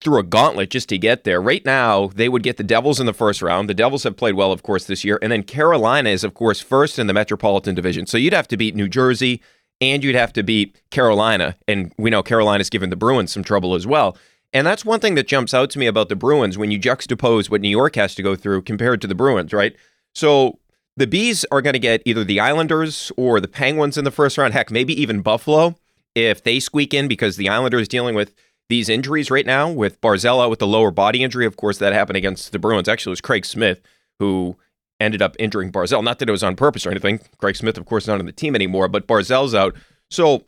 through 0.00 0.20
a 0.20 0.22
gauntlet 0.22 0.70
just 0.70 0.88
to 0.90 0.98
get 0.98 1.24
there. 1.24 1.42
Right 1.42 1.64
now, 1.64 2.12
they 2.14 2.28
would 2.28 2.44
get 2.44 2.58
the 2.58 2.62
Devils 2.62 3.00
in 3.00 3.06
the 3.06 3.12
first 3.12 3.42
round. 3.42 3.68
The 3.68 3.74
Devils 3.74 4.04
have 4.04 4.16
played 4.16 4.36
well, 4.36 4.52
of 4.52 4.62
course, 4.62 4.84
this 4.84 5.02
year. 5.02 5.18
And 5.20 5.32
then 5.32 5.42
Carolina 5.42 6.10
is, 6.10 6.22
of 6.22 6.32
course, 6.32 6.60
first 6.60 6.96
in 6.96 7.08
the 7.08 7.12
Metropolitan 7.12 7.74
Division. 7.74 8.06
So 8.06 8.18
you'd 8.18 8.32
have 8.32 8.48
to 8.48 8.56
beat 8.56 8.76
New 8.76 8.88
Jersey 8.88 9.42
and 9.80 10.04
you'd 10.04 10.14
have 10.14 10.32
to 10.34 10.44
beat 10.44 10.80
Carolina. 10.92 11.56
And 11.66 11.92
we 11.98 12.08
know 12.08 12.22
Carolina's 12.22 12.70
given 12.70 12.90
the 12.90 12.96
Bruins 12.96 13.32
some 13.32 13.42
trouble 13.42 13.74
as 13.74 13.84
well. 13.84 14.16
And 14.52 14.64
that's 14.64 14.84
one 14.84 15.00
thing 15.00 15.16
that 15.16 15.26
jumps 15.26 15.54
out 15.54 15.70
to 15.70 15.78
me 15.80 15.86
about 15.88 16.08
the 16.08 16.14
Bruins 16.14 16.56
when 16.56 16.70
you 16.70 16.78
juxtapose 16.78 17.50
what 17.50 17.62
New 17.62 17.68
York 17.68 17.96
has 17.96 18.14
to 18.14 18.22
go 18.22 18.36
through 18.36 18.62
compared 18.62 19.00
to 19.00 19.08
the 19.08 19.14
Bruins, 19.16 19.52
right? 19.52 19.74
So 20.14 20.60
the 20.96 21.06
Bees 21.06 21.44
are 21.50 21.62
going 21.62 21.72
to 21.72 21.78
get 21.78 22.02
either 22.04 22.24
the 22.24 22.40
Islanders 22.40 23.10
or 23.16 23.40
the 23.40 23.48
Penguins 23.48 23.96
in 23.96 24.04
the 24.04 24.10
first 24.10 24.36
round. 24.38 24.52
Heck, 24.52 24.70
maybe 24.70 25.00
even 25.00 25.22
Buffalo 25.22 25.76
if 26.14 26.42
they 26.42 26.60
squeak 26.60 26.92
in 26.92 27.08
because 27.08 27.36
the 27.36 27.48
Islanders 27.48 27.88
dealing 27.88 28.14
with 28.14 28.34
these 28.68 28.88
injuries 28.88 29.30
right 29.30 29.46
now 29.46 29.70
with 29.70 30.00
Barzella 30.00 30.48
with 30.48 30.58
the 30.58 30.66
lower 30.66 30.90
body 30.90 31.22
injury. 31.22 31.46
Of 31.46 31.56
course, 31.56 31.78
that 31.78 31.92
happened 31.92 32.16
against 32.16 32.52
the 32.52 32.58
Bruins. 32.58 32.88
Actually, 32.88 33.10
it 33.10 33.14
was 33.14 33.20
Craig 33.20 33.44
Smith 33.44 33.80
who 34.18 34.56
ended 35.00 35.22
up 35.22 35.34
injuring 35.38 35.72
Barzal. 35.72 36.04
Not 36.04 36.18
that 36.18 36.28
it 36.28 36.32
was 36.32 36.42
on 36.42 36.56
purpose 36.56 36.86
or 36.86 36.90
anything. 36.90 37.20
Craig 37.38 37.56
Smith, 37.56 37.76
of 37.76 37.86
course, 37.86 38.06
not 38.06 38.20
on 38.20 38.26
the 38.26 38.32
team 38.32 38.54
anymore, 38.54 38.88
but 38.88 39.06
Barzal's 39.06 39.54
out. 39.54 39.74
So 40.10 40.44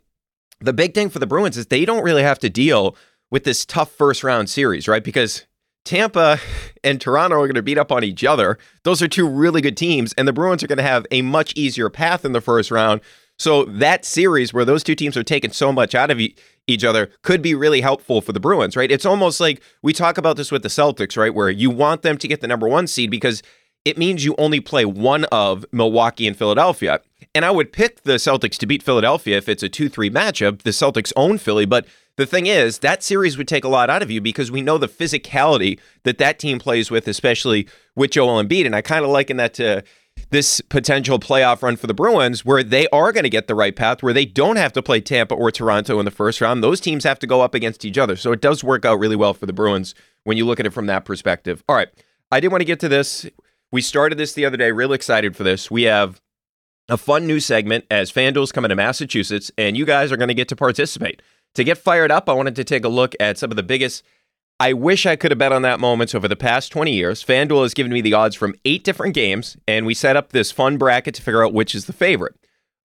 the 0.61 0.73
big 0.73 0.93
thing 0.93 1.09
for 1.09 1.19
the 1.19 1.27
Bruins 1.27 1.57
is 1.57 1.67
they 1.67 1.85
don't 1.85 2.03
really 2.03 2.23
have 2.23 2.39
to 2.39 2.49
deal 2.49 2.95
with 3.31 3.43
this 3.43 3.65
tough 3.65 3.91
first 3.91 4.23
round 4.23 4.49
series, 4.49 4.87
right? 4.87 5.03
Because 5.03 5.45
Tampa 5.85 6.39
and 6.83 6.99
Toronto 6.99 7.35
are 7.37 7.47
going 7.47 7.55
to 7.55 7.61
beat 7.61 7.77
up 7.77 7.91
on 7.91 8.03
each 8.03 8.23
other. 8.23 8.57
Those 8.83 9.01
are 9.01 9.07
two 9.07 9.27
really 9.27 9.61
good 9.61 9.77
teams, 9.77 10.13
and 10.17 10.27
the 10.27 10.33
Bruins 10.33 10.63
are 10.63 10.67
going 10.67 10.77
to 10.77 10.83
have 10.83 11.05
a 11.11 11.21
much 11.21 11.53
easier 11.55 11.89
path 11.89 12.25
in 12.25 12.33
the 12.33 12.41
first 12.41 12.71
round. 12.71 13.01
So 13.37 13.65
that 13.65 14.05
series 14.05 14.53
where 14.53 14.65
those 14.65 14.83
two 14.83 14.95
teams 14.95 15.17
are 15.17 15.23
taking 15.23 15.51
so 15.51 15.71
much 15.71 15.93
out 15.93 16.09
of 16.09 16.19
e- 16.19 16.35
each 16.67 16.83
other 16.83 17.11
could 17.21 17.41
be 17.41 17.53
really 17.53 17.81
helpful 17.81 18.21
for 18.21 18.31
the 18.31 18.39
Bruins, 18.39 18.75
right? 18.75 18.91
It's 18.91 19.05
almost 19.05 19.39
like 19.39 19.61
we 19.81 19.93
talk 19.93 20.17
about 20.17 20.37
this 20.37 20.51
with 20.51 20.63
the 20.63 20.69
Celtics, 20.69 21.17
right? 21.17 21.33
Where 21.33 21.49
you 21.49 21.69
want 21.69 22.01
them 22.01 22.17
to 22.17 22.27
get 22.27 22.41
the 22.41 22.47
number 22.47 22.67
one 22.67 22.87
seed 22.87 23.11
because 23.11 23.43
it 23.83 23.97
means 23.97 24.25
you 24.25 24.35
only 24.37 24.59
play 24.59 24.85
one 24.85 25.25
of 25.25 25.65
Milwaukee 25.71 26.27
and 26.27 26.35
Philadelphia. 26.35 27.01
And 27.35 27.45
I 27.45 27.51
would 27.51 27.71
pick 27.71 28.03
the 28.03 28.13
Celtics 28.13 28.57
to 28.57 28.65
beat 28.65 28.81
Philadelphia 28.81 29.37
if 29.37 29.47
it's 29.47 29.63
a 29.63 29.69
2 29.69 29.89
3 29.89 30.09
matchup. 30.09 30.63
The 30.63 30.71
Celtics 30.71 31.13
own 31.15 31.37
Philly, 31.37 31.65
but 31.65 31.85
the 32.17 32.25
thing 32.25 32.45
is, 32.45 32.79
that 32.79 33.03
series 33.03 33.37
would 33.37 33.47
take 33.47 33.63
a 33.63 33.69
lot 33.69 33.89
out 33.89 34.01
of 34.01 34.09
you 34.09 34.21
because 34.21 34.49
we 34.51 34.61
know 34.61 34.77
the 34.77 34.87
physicality 34.87 35.79
that 36.03 36.17
that 36.17 36.39
team 36.39 36.59
plays 36.59 36.89
with, 36.89 37.07
especially 37.07 37.67
with 37.95 38.11
Joel 38.11 38.43
Embiid. 38.43 38.65
And 38.65 38.75
I 38.75 38.81
kind 38.81 39.03
of 39.03 39.11
liken 39.11 39.37
that 39.37 39.53
to 39.55 39.83
this 40.29 40.61
potential 40.61 41.19
playoff 41.19 41.61
run 41.61 41.75
for 41.75 41.87
the 41.87 41.93
Bruins 41.93 42.45
where 42.45 42.63
they 42.63 42.87
are 42.87 43.11
going 43.11 43.23
to 43.23 43.29
get 43.29 43.47
the 43.47 43.55
right 43.55 43.75
path, 43.75 44.01
where 44.01 44.13
they 44.13 44.25
don't 44.25 44.55
have 44.55 44.71
to 44.73 44.81
play 44.81 45.01
Tampa 45.01 45.35
or 45.35 45.51
Toronto 45.51 45.99
in 45.99 46.05
the 46.05 46.11
first 46.11 46.39
round. 46.39 46.63
Those 46.63 46.79
teams 46.79 47.03
have 47.03 47.19
to 47.19 47.27
go 47.27 47.41
up 47.41 47.53
against 47.53 47.83
each 47.83 47.97
other. 47.97 48.15
So 48.15 48.31
it 48.31 48.41
does 48.41 48.63
work 48.63 48.85
out 48.85 48.97
really 48.97 49.17
well 49.17 49.33
for 49.33 49.45
the 49.45 49.53
Bruins 49.53 49.93
when 50.23 50.37
you 50.37 50.45
look 50.45 50.59
at 50.59 50.65
it 50.65 50.71
from 50.71 50.85
that 50.85 51.03
perspective. 51.05 51.63
All 51.67 51.75
right. 51.75 51.89
I 52.31 52.39
did 52.39 52.49
want 52.49 52.61
to 52.61 52.65
get 52.65 52.79
to 52.79 52.89
this. 52.89 53.27
We 53.71 53.81
started 53.81 54.17
this 54.17 54.33
the 54.33 54.45
other 54.45 54.57
day, 54.57 54.71
real 54.71 54.93
excited 54.93 55.35
for 55.35 55.43
this. 55.43 55.69
We 55.69 55.83
have 55.83 56.21
a 56.87 56.97
fun 56.97 57.27
new 57.27 57.39
segment 57.39 57.85
as 57.91 58.11
FanDuel's 58.11 58.51
coming 58.51 58.69
to 58.69 58.75
Massachusetts, 58.75 59.51
and 59.57 59.75
you 59.75 59.85
guys 59.85 60.11
are 60.11 60.17
going 60.17 60.29
to 60.29 60.33
get 60.33 60.47
to 60.49 60.55
participate. 60.55 61.21
To 61.55 61.63
get 61.63 61.77
fired 61.77 62.11
up, 62.11 62.29
I 62.29 62.33
wanted 62.33 62.55
to 62.57 62.63
take 62.63 62.85
a 62.85 62.89
look 62.89 63.15
at 63.19 63.37
some 63.37 63.49
of 63.49 63.57
the 63.57 63.63
biggest 63.63 64.03
I 64.57 64.71
wish 64.71 65.05
I 65.05 65.17
could 65.17 65.31
have 65.31 65.37
bet 65.37 65.51
on 65.51 65.63
that 65.63 65.81
moments 65.81 66.15
over 66.15 66.29
the 66.29 66.37
past 66.37 66.71
20 66.71 66.93
years. 66.93 67.23
FanDuel 67.23 67.63
has 67.63 67.73
given 67.73 67.91
me 67.91 67.99
the 67.99 68.13
odds 68.13 68.35
from 68.35 68.55
eight 68.63 68.85
different 68.85 69.13
games, 69.13 69.57
and 69.67 69.85
we 69.85 69.93
set 69.93 70.15
up 70.15 70.31
this 70.31 70.49
fun 70.49 70.77
bracket 70.77 71.13
to 71.15 71.21
figure 71.21 71.43
out 71.43 71.53
which 71.53 71.75
is 71.75 71.85
the 71.85 71.93
favorite. 71.93 72.35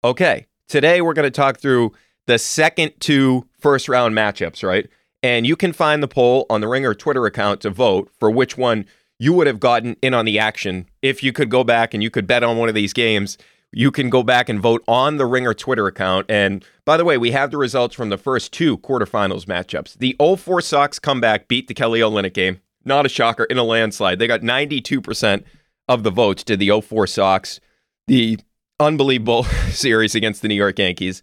Okay, 0.02 0.48
today 0.66 1.00
we're 1.00 1.14
going 1.14 1.26
to 1.26 1.30
talk 1.30 1.58
through 1.58 1.92
the 2.26 2.38
second 2.38 2.92
two 2.98 3.46
first 3.60 3.88
round 3.88 4.16
matchups, 4.16 4.66
right? 4.66 4.88
And 5.22 5.46
you 5.46 5.54
can 5.54 5.72
find 5.72 6.02
the 6.02 6.08
poll 6.08 6.44
on 6.50 6.60
the 6.60 6.66
Ringer 6.66 6.94
Twitter 6.94 7.24
account 7.24 7.60
to 7.60 7.70
vote 7.70 8.10
for 8.18 8.32
which 8.32 8.58
one 8.58 8.84
you 9.20 9.32
would 9.34 9.46
have 9.46 9.60
gotten 9.60 9.96
in 10.02 10.12
on 10.12 10.24
the 10.24 10.40
action 10.40 10.88
if 11.02 11.22
you 11.22 11.32
could 11.32 11.50
go 11.50 11.62
back 11.62 11.94
and 11.94 12.02
you 12.02 12.10
could 12.10 12.26
bet 12.26 12.42
on 12.42 12.56
one 12.56 12.68
of 12.68 12.74
these 12.74 12.92
games 12.92 13.38
you 13.72 13.90
can 13.90 14.10
go 14.10 14.22
back 14.22 14.48
and 14.48 14.60
vote 14.60 14.82
on 14.88 15.16
the 15.16 15.26
Ringer 15.26 15.54
Twitter 15.54 15.86
account. 15.86 16.26
And 16.28 16.64
by 16.84 16.96
the 16.96 17.04
way, 17.04 17.18
we 17.18 17.30
have 17.30 17.50
the 17.50 17.58
results 17.58 17.94
from 17.94 18.08
the 18.08 18.18
first 18.18 18.52
two 18.52 18.78
quarterfinals 18.78 19.44
matchups. 19.44 19.98
The 19.98 20.16
04 20.18 20.60
Sox 20.60 20.98
comeback 20.98 21.46
beat 21.48 21.68
the 21.68 21.74
Kelly 21.74 22.00
Olynyk 22.00 22.34
game. 22.34 22.60
Not 22.84 23.06
a 23.06 23.08
shocker 23.08 23.44
in 23.44 23.58
a 23.58 23.64
landslide. 23.64 24.18
They 24.18 24.26
got 24.26 24.40
92% 24.40 25.44
of 25.88 26.02
the 26.02 26.10
votes 26.10 26.42
to 26.44 26.56
the 26.56 26.80
04 26.80 27.06
Sox. 27.06 27.60
The 28.06 28.38
unbelievable 28.80 29.44
series 29.70 30.14
against 30.14 30.42
the 30.42 30.48
New 30.48 30.54
York 30.54 30.78
Yankees. 30.78 31.22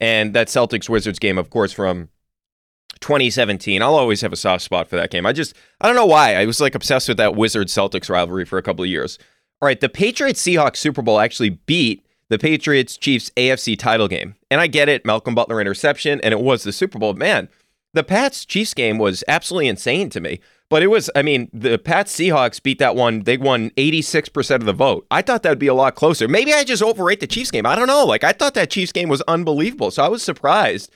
And 0.00 0.34
that 0.34 0.48
Celtics 0.48 0.88
Wizards 0.88 1.18
game, 1.18 1.38
of 1.38 1.50
course, 1.50 1.72
from 1.72 2.08
2017. 3.00 3.82
I'll 3.82 3.96
always 3.96 4.22
have 4.22 4.32
a 4.32 4.36
soft 4.36 4.64
spot 4.64 4.88
for 4.88 4.96
that 4.96 5.10
game. 5.10 5.26
I 5.26 5.32
just, 5.32 5.54
I 5.80 5.86
don't 5.86 5.96
know 5.96 6.06
why. 6.06 6.36
I 6.36 6.46
was 6.46 6.60
like 6.60 6.74
obsessed 6.74 7.08
with 7.08 7.18
that 7.18 7.36
Wizards 7.36 7.74
Celtics 7.74 8.08
rivalry 8.08 8.46
for 8.46 8.58
a 8.58 8.62
couple 8.62 8.82
of 8.82 8.90
years. 8.90 9.18
All 9.62 9.66
right, 9.66 9.80
the 9.80 9.88
Patriots 9.88 10.42
Seahawks 10.42 10.78
Super 10.78 11.02
Bowl 11.02 11.20
actually 11.20 11.50
beat 11.50 12.04
the 12.28 12.38
Patriots 12.38 12.96
Chiefs 12.96 13.30
AFC 13.36 13.78
title 13.78 14.08
game. 14.08 14.34
And 14.50 14.60
I 14.60 14.66
get 14.66 14.88
it, 14.88 15.06
Malcolm 15.06 15.36
Butler 15.36 15.60
interception, 15.60 16.20
and 16.22 16.32
it 16.32 16.40
was 16.40 16.64
the 16.64 16.72
Super 16.72 16.98
Bowl. 16.98 17.14
Man, 17.14 17.48
the 17.94 18.02
Pats 18.02 18.44
Chiefs 18.44 18.74
game 18.74 18.98
was 18.98 19.22
absolutely 19.28 19.68
insane 19.68 20.10
to 20.10 20.20
me. 20.20 20.40
But 20.68 20.82
it 20.82 20.88
was, 20.88 21.10
I 21.14 21.22
mean, 21.22 21.48
the 21.52 21.78
Pats 21.78 22.12
Seahawks 22.12 22.60
beat 22.60 22.80
that 22.80 22.96
one. 22.96 23.22
They 23.22 23.36
won 23.36 23.70
86% 23.70 24.54
of 24.56 24.64
the 24.64 24.72
vote. 24.72 25.06
I 25.12 25.22
thought 25.22 25.44
that'd 25.44 25.60
be 25.60 25.68
a 25.68 25.74
lot 25.74 25.94
closer. 25.94 26.26
Maybe 26.26 26.52
I 26.52 26.64
just 26.64 26.82
overrate 26.82 27.20
the 27.20 27.28
Chiefs 27.28 27.52
game. 27.52 27.64
I 27.64 27.76
don't 27.76 27.86
know. 27.86 28.04
Like, 28.04 28.24
I 28.24 28.32
thought 28.32 28.54
that 28.54 28.70
Chiefs 28.70 28.90
game 28.90 29.08
was 29.08 29.22
unbelievable. 29.28 29.92
So 29.92 30.02
I 30.02 30.08
was 30.08 30.24
surprised. 30.24 30.90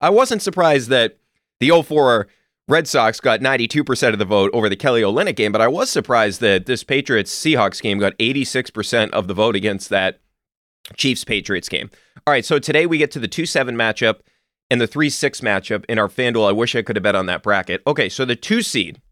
I 0.00 0.10
wasn't 0.10 0.42
surprised 0.42 0.90
that 0.90 1.16
the 1.58 1.70
04 1.70 2.28
Red 2.72 2.88
Sox 2.88 3.20
got 3.20 3.40
92% 3.40 4.14
of 4.14 4.18
the 4.18 4.24
vote 4.24 4.50
over 4.54 4.66
the 4.66 4.76
Kelly 4.76 5.02
Olynyk 5.02 5.36
game, 5.36 5.52
but 5.52 5.60
I 5.60 5.68
was 5.68 5.90
surprised 5.90 6.40
that 6.40 6.64
this 6.64 6.82
Patriots 6.82 7.30
Seahawks 7.30 7.82
game 7.82 7.98
got 7.98 8.16
86% 8.16 9.10
of 9.10 9.28
the 9.28 9.34
vote 9.34 9.54
against 9.54 9.90
that 9.90 10.20
Chiefs 10.96 11.22
Patriots 11.22 11.68
game. 11.68 11.90
All 12.26 12.32
right, 12.32 12.46
so 12.46 12.58
today 12.58 12.86
we 12.86 12.96
get 12.96 13.10
to 13.10 13.18
the 13.18 13.28
2 13.28 13.44
7 13.44 13.76
matchup 13.76 14.20
and 14.70 14.80
the 14.80 14.86
3 14.86 15.10
6 15.10 15.42
matchup 15.42 15.84
in 15.86 15.98
our 15.98 16.08
FanDuel. 16.08 16.48
I 16.48 16.52
wish 16.52 16.74
I 16.74 16.80
could 16.80 16.96
have 16.96 17.02
bet 17.02 17.14
on 17.14 17.26
that 17.26 17.42
bracket. 17.42 17.82
Okay, 17.86 18.08
so 18.08 18.24
the 18.24 18.36
two 18.36 18.62
seed, 18.62 19.02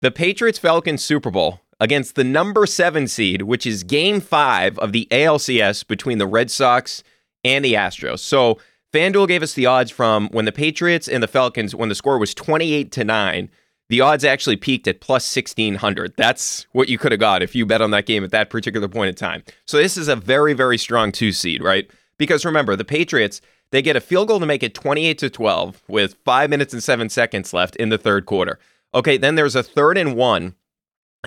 the 0.00 0.10
Patriots 0.10 0.58
Falcons 0.58 1.04
Super 1.04 1.30
Bowl 1.30 1.60
against 1.78 2.14
the 2.14 2.24
number 2.24 2.64
seven 2.64 3.06
seed, 3.06 3.42
which 3.42 3.66
is 3.66 3.82
game 3.82 4.18
five 4.18 4.78
of 4.78 4.92
the 4.92 5.06
ALCS 5.10 5.86
between 5.86 6.16
the 6.16 6.26
Red 6.26 6.50
Sox 6.50 7.02
and 7.44 7.62
the 7.62 7.74
Astros. 7.74 8.20
So 8.20 8.58
FanDuel 8.94 9.26
gave 9.28 9.42
us 9.42 9.54
the 9.54 9.66
odds 9.66 9.90
from 9.90 10.28
when 10.28 10.44
the 10.44 10.52
Patriots 10.52 11.08
and 11.08 11.22
the 11.22 11.28
Falcons, 11.28 11.74
when 11.74 11.88
the 11.88 11.94
score 11.94 12.18
was 12.18 12.32
28 12.34 12.92
to 12.92 13.04
9 13.04 13.50
the 13.88 14.00
odds 14.00 14.24
actually 14.24 14.56
peaked 14.56 14.88
at 14.88 15.00
plus 15.00 15.36
1600. 15.36 16.14
That's 16.16 16.66
what 16.72 16.88
you 16.88 16.98
could 16.98 17.12
have 17.12 17.20
got 17.20 17.42
if 17.42 17.54
you 17.54 17.66
bet 17.66 17.82
on 17.82 17.90
that 17.90 18.06
game 18.06 18.24
at 18.24 18.30
that 18.30 18.50
particular 18.50 18.88
point 18.88 19.10
in 19.10 19.14
time. 19.14 19.44
So 19.66 19.76
this 19.76 19.96
is 19.96 20.08
a 20.08 20.16
very, 20.16 20.54
very 20.54 20.78
strong 20.78 21.12
two 21.12 21.32
seed, 21.32 21.62
right? 21.62 21.90
Because 22.16 22.44
remember, 22.44 22.76
the 22.76 22.84
Patriots, 22.84 23.40
they 23.70 23.82
get 23.82 23.96
a 23.96 24.00
field 24.00 24.28
goal 24.28 24.40
to 24.40 24.46
make 24.46 24.62
it 24.62 24.74
28 24.74 25.18
to 25.18 25.30
12 25.30 25.82
with 25.88 26.16
five 26.24 26.48
minutes 26.48 26.72
and 26.72 26.82
seven 26.82 27.08
seconds 27.08 27.52
left 27.52 27.76
in 27.76 27.90
the 27.90 27.98
third 27.98 28.26
quarter. 28.26 28.58
Okay, 28.94 29.16
then 29.16 29.34
there's 29.34 29.56
a 29.56 29.62
third 29.62 29.98
and 29.98 30.16
one 30.16 30.54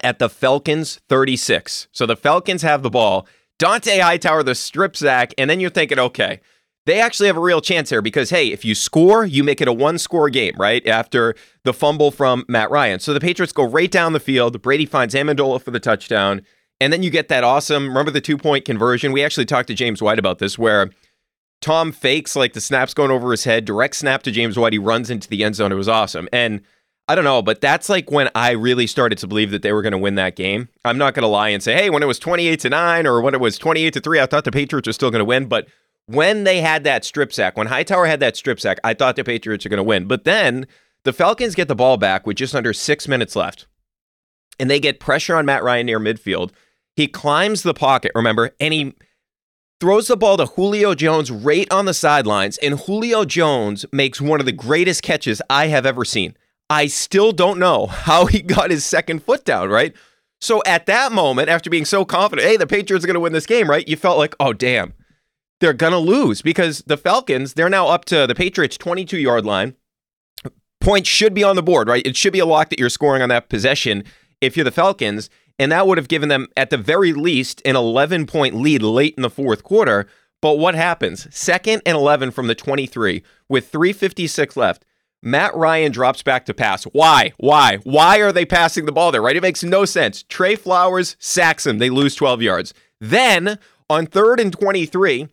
at 0.03 0.20
the 0.20 0.30
Falcons 0.30 0.99
36. 1.09 1.88
So 1.91 2.05
the 2.05 2.15
Falcons 2.15 2.63
have 2.63 2.82
the 2.82 2.89
ball. 2.89 3.28
Dont'a 3.59 4.01
Hightower, 4.01 4.43
the 4.43 4.55
strip 4.55 4.95
sack, 4.95 5.34
and 5.38 5.49
then 5.49 5.59
you're 5.59 5.70
thinking, 5.70 5.99
okay, 5.99 6.39
they 6.88 7.01
actually 7.01 7.27
have 7.27 7.35
a 7.35 7.41
real 7.41 7.59
chance 7.59 7.89
here 7.89 8.01
because, 8.01 8.29
hey, 8.29 8.47
if 8.47 8.63
you 8.63 8.73
score, 8.73 9.25
you 9.25 9.43
make 9.43 9.59
it 9.59 9.67
a 9.67 9.73
one 9.73 9.97
score 9.97 10.29
game, 10.29 10.55
right? 10.57 10.85
After 10.88 11.35
the 11.65 11.73
fumble 11.73 12.11
from 12.11 12.45
Matt 12.47 12.71
Ryan. 12.71 12.99
So 12.99 13.13
the 13.13 13.19
Patriots 13.19 13.51
go 13.51 13.67
right 13.67 13.91
down 13.91 14.13
the 14.13 14.21
field. 14.21 14.61
Brady 14.61 14.85
finds 14.85 15.13
Amendola 15.13 15.61
for 15.61 15.71
the 15.71 15.81
touchdown. 15.81 16.43
And 16.79 16.93
then 16.93 17.03
you 17.03 17.09
get 17.09 17.27
that 17.27 17.43
awesome, 17.43 17.89
remember 17.89 18.11
the 18.11 18.21
two 18.21 18.38
point 18.38 18.63
conversion? 18.63 19.11
We 19.11 19.23
actually 19.23 19.45
talked 19.45 19.67
to 19.67 19.73
James 19.73 20.01
White 20.01 20.17
about 20.17 20.39
this, 20.39 20.57
where 20.57 20.89
Tom 21.59 21.91
fakes 21.91 22.35
like 22.38 22.53
the 22.53 22.61
snap's 22.61 22.93
going 22.93 23.11
over 23.11 23.31
his 23.31 23.43
head, 23.43 23.65
direct 23.65 23.97
snap 23.97 24.23
to 24.23 24.31
James 24.31 24.57
White. 24.57 24.73
He 24.73 24.79
runs 24.79 25.09
into 25.09 25.27
the 25.27 25.43
end 25.43 25.55
zone. 25.55 25.73
It 25.73 25.75
was 25.75 25.89
awesome. 25.89 26.29
And 26.31 26.61
I 27.09 27.15
don't 27.15 27.23
know, 27.23 27.41
but 27.41 27.59
that's 27.59 27.89
like 27.89 28.11
when 28.11 28.29
I 28.33 28.51
really 28.51 28.88
started 28.88 29.17
to 29.19 29.27
believe 29.27 29.51
that 29.51 29.61
they 29.61 29.73
were 29.73 29.81
going 29.81 29.91
to 29.91 29.97
win 29.97 30.15
that 30.15 30.35
game. 30.35 30.69
I'm 30.85 30.97
not 30.97 31.15
going 31.15 31.23
to 31.23 31.27
lie 31.27 31.49
and 31.49 31.61
say, 31.61 31.73
hey, 31.73 31.89
when 31.89 32.03
it 32.03 32.05
was 32.07 32.19
28 32.19 32.59
to 32.61 32.69
9 32.69 33.07
or 33.07 33.21
when 33.21 33.33
it 33.33 33.41
was 33.41 33.57
28 33.57 33.93
to 33.93 33.99
3, 33.99 34.19
I 34.19 34.25
thought 34.25 34.43
the 34.43 34.51
Patriots 34.51 34.88
were 34.88 34.93
still 34.93 35.11
going 35.11 35.19
to 35.19 35.25
win. 35.25 35.47
But 35.47 35.67
when 36.07 36.43
they 36.45 36.61
had 36.61 36.83
that 36.85 37.05
strip 37.05 37.31
sack, 37.31 37.55
when 37.55 37.67
Hightower 37.67 38.07
had 38.07 38.19
that 38.21 38.35
strip 38.35 38.59
sack, 38.59 38.79
I 38.83 38.93
thought 38.93 39.15
the 39.15 39.23
Patriots 39.23 39.65
are 39.65 39.69
going 39.69 39.77
to 39.77 39.83
win. 39.83 40.07
But 40.07 40.23
then 40.23 40.65
the 41.03 41.13
Falcons 41.13 41.55
get 41.55 41.67
the 41.67 41.75
ball 41.75 41.97
back 41.97 42.25
with 42.25 42.37
just 42.37 42.55
under 42.55 42.73
six 42.73 43.07
minutes 43.07 43.35
left, 43.35 43.67
and 44.59 44.69
they 44.69 44.79
get 44.79 44.99
pressure 44.99 45.35
on 45.35 45.45
Matt 45.45 45.63
Ryan 45.63 45.85
near 45.85 45.99
midfield. 45.99 46.51
He 46.95 47.07
climbs 47.07 47.61
the 47.61 47.73
pocket, 47.73 48.11
remember, 48.15 48.55
and 48.59 48.73
he 48.73 48.95
throws 49.79 50.07
the 50.07 50.17
ball 50.17 50.37
to 50.37 50.47
Julio 50.47 50.95
Jones 50.95 51.29
right 51.29 51.71
on 51.71 51.85
the 51.85 51.93
sidelines, 51.93 52.57
and 52.59 52.79
Julio 52.79 53.25
Jones 53.25 53.85
makes 53.91 54.19
one 54.19 54.39
of 54.39 54.45
the 54.45 54.51
greatest 54.51 55.03
catches 55.03 55.41
I 55.49 55.67
have 55.67 55.85
ever 55.85 56.03
seen. 56.03 56.35
I 56.69 56.87
still 56.87 57.31
don't 57.31 57.59
know 57.59 57.85
how 57.85 58.25
he 58.25 58.41
got 58.41 58.71
his 58.71 58.85
second 58.85 59.23
foot 59.23 59.45
down, 59.45 59.69
right? 59.69 59.93
So 60.39 60.61
at 60.65 60.85
that 60.87 61.11
moment, 61.11 61.49
after 61.49 61.69
being 61.69 61.85
so 61.85 62.05
confident, 62.05 62.47
hey, 62.47 62.57
the 62.57 62.67
Patriots 62.67 63.03
are 63.03 63.07
going 63.07 63.15
to 63.15 63.19
win 63.21 63.33
this 63.33 63.45
game, 63.45 63.69
right? 63.69 63.87
You 63.87 63.95
felt 63.95 64.17
like, 64.17 64.35
oh, 64.39 64.53
damn, 64.53 64.93
they're 65.59 65.73
going 65.73 65.93
to 65.93 65.97
lose 65.97 66.41
because 66.41 66.83
the 66.87 66.97
Falcons, 66.97 67.53
they're 67.53 67.69
now 67.69 67.87
up 67.87 68.05
to 68.05 68.27
the 68.27 68.35
Patriots' 68.35 68.77
22 68.77 69.17
yard 69.17 69.45
line. 69.45 69.75
Points 70.79 71.09
should 71.09 71.33
be 71.33 71.43
on 71.43 71.55
the 71.55 71.63
board, 71.63 71.87
right? 71.87 72.05
It 72.05 72.15
should 72.15 72.33
be 72.33 72.39
a 72.39 72.45
lock 72.45 72.69
that 72.69 72.79
you're 72.79 72.89
scoring 72.89 73.21
on 73.21 73.29
that 73.29 73.49
possession 73.49 74.03
if 74.39 74.55
you're 74.55 74.63
the 74.63 74.71
Falcons. 74.71 75.29
And 75.59 75.71
that 75.71 75.87
would 75.87 75.97
have 75.97 76.07
given 76.07 76.29
them, 76.29 76.47
at 76.55 76.69
the 76.69 76.77
very 76.77 77.13
least, 77.13 77.61
an 77.65 77.75
11 77.75 78.27
point 78.27 78.55
lead 78.55 78.83
late 78.83 79.15
in 79.17 79.23
the 79.23 79.29
fourth 79.29 79.63
quarter. 79.63 80.07
But 80.41 80.59
what 80.59 80.75
happens? 80.75 81.27
Second 81.35 81.81
and 81.85 81.97
11 81.97 82.31
from 82.31 82.47
the 82.47 82.55
23 82.55 83.23
with 83.49 83.69
356 83.69 84.55
left. 84.55 84.85
Matt 85.23 85.55
Ryan 85.55 85.91
drops 85.91 86.21
back 86.21 86.45
to 86.45 86.53
pass. 86.53 86.83
Why? 86.83 87.33
Why? 87.37 87.77
Why 87.83 88.19
are 88.19 88.31
they 88.31 88.45
passing 88.45 88.85
the 88.85 88.91
ball 88.91 89.11
there, 89.11 89.21
right? 89.21 89.35
It 89.35 89.41
makes 89.41 89.63
no 89.63 89.83
sense. 89.83 90.21
Trey 90.23 90.55
Flowers 90.55 91.15
sacks 91.19 91.65
him. 91.65 91.79
They 91.79 91.89
lose 91.89 92.13
12 92.13 92.43
yards. 92.43 92.73
Then 93.01 93.57
on 93.89 94.05
third 94.05 94.39
and 94.39 94.53
23, 94.53 95.27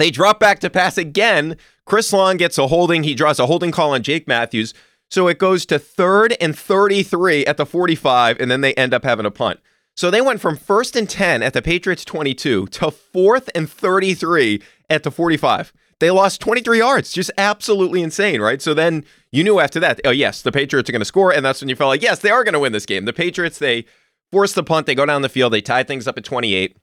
they 0.00 0.10
drop 0.10 0.40
back 0.40 0.60
to 0.60 0.70
pass 0.70 0.96
again. 0.96 1.56
Chris 1.84 2.12
Long 2.12 2.36
gets 2.36 2.58
a 2.58 2.68
holding. 2.68 3.02
He 3.02 3.14
draws 3.14 3.38
a 3.38 3.46
holding 3.46 3.70
call 3.70 3.92
on 3.92 4.02
Jake 4.02 4.26
Matthews. 4.26 4.74
So 5.10 5.26
it 5.26 5.38
goes 5.38 5.66
to 5.66 5.78
third 5.78 6.36
and 6.40 6.56
33 6.56 7.44
at 7.46 7.56
the 7.56 7.66
45, 7.66 8.38
and 8.40 8.50
then 8.50 8.60
they 8.60 8.74
end 8.74 8.94
up 8.94 9.04
having 9.04 9.26
a 9.26 9.30
punt. 9.30 9.58
So 9.96 10.10
they 10.10 10.20
went 10.20 10.40
from 10.40 10.56
first 10.56 10.94
and 10.94 11.10
10 11.10 11.42
at 11.42 11.52
the 11.52 11.60
Patriots 11.60 12.04
22 12.04 12.66
to 12.68 12.90
fourth 12.90 13.50
and 13.54 13.68
33 13.68 14.62
at 14.88 15.02
the 15.02 15.10
45. 15.10 15.72
They 15.98 16.10
lost 16.10 16.40
23 16.40 16.78
yards. 16.78 17.12
Just 17.12 17.32
absolutely 17.36 18.02
insane, 18.02 18.40
right? 18.40 18.62
So 18.62 18.72
then 18.72 19.04
you 19.32 19.44
knew 19.44 19.60
after 19.60 19.80
that, 19.80 20.00
oh, 20.04 20.10
yes, 20.10 20.42
the 20.42 20.52
Patriots 20.52 20.88
are 20.88 20.92
going 20.92 21.00
to 21.00 21.04
score. 21.04 21.32
And 21.32 21.44
that's 21.44 21.60
when 21.60 21.68
you 21.68 21.76
felt 21.76 21.88
like, 21.88 22.02
yes, 22.02 22.20
they 22.20 22.30
are 22.30 22.44
going 22.44 22.54
to 22.54 22.60
win 22.60 22.72
this 22.72 22.86
game. 22.86 23.04
The 23.04 23.12
Patriots, 23.12 23.58
they 23.58 23.84
force 24.32 24.54
the 24.54 24.62
punt. 24.62 24.86
They 24.86 24.94
go 24.94 25.04
down 25.04 25.22
the 25.22 25.28
field. 25.28 25.52
They 25.52 25.60
tie 25.60 25.82
things 25.82 26.08
up 26.08 26.16
at 26.16 26.24
28. 26.24 26.76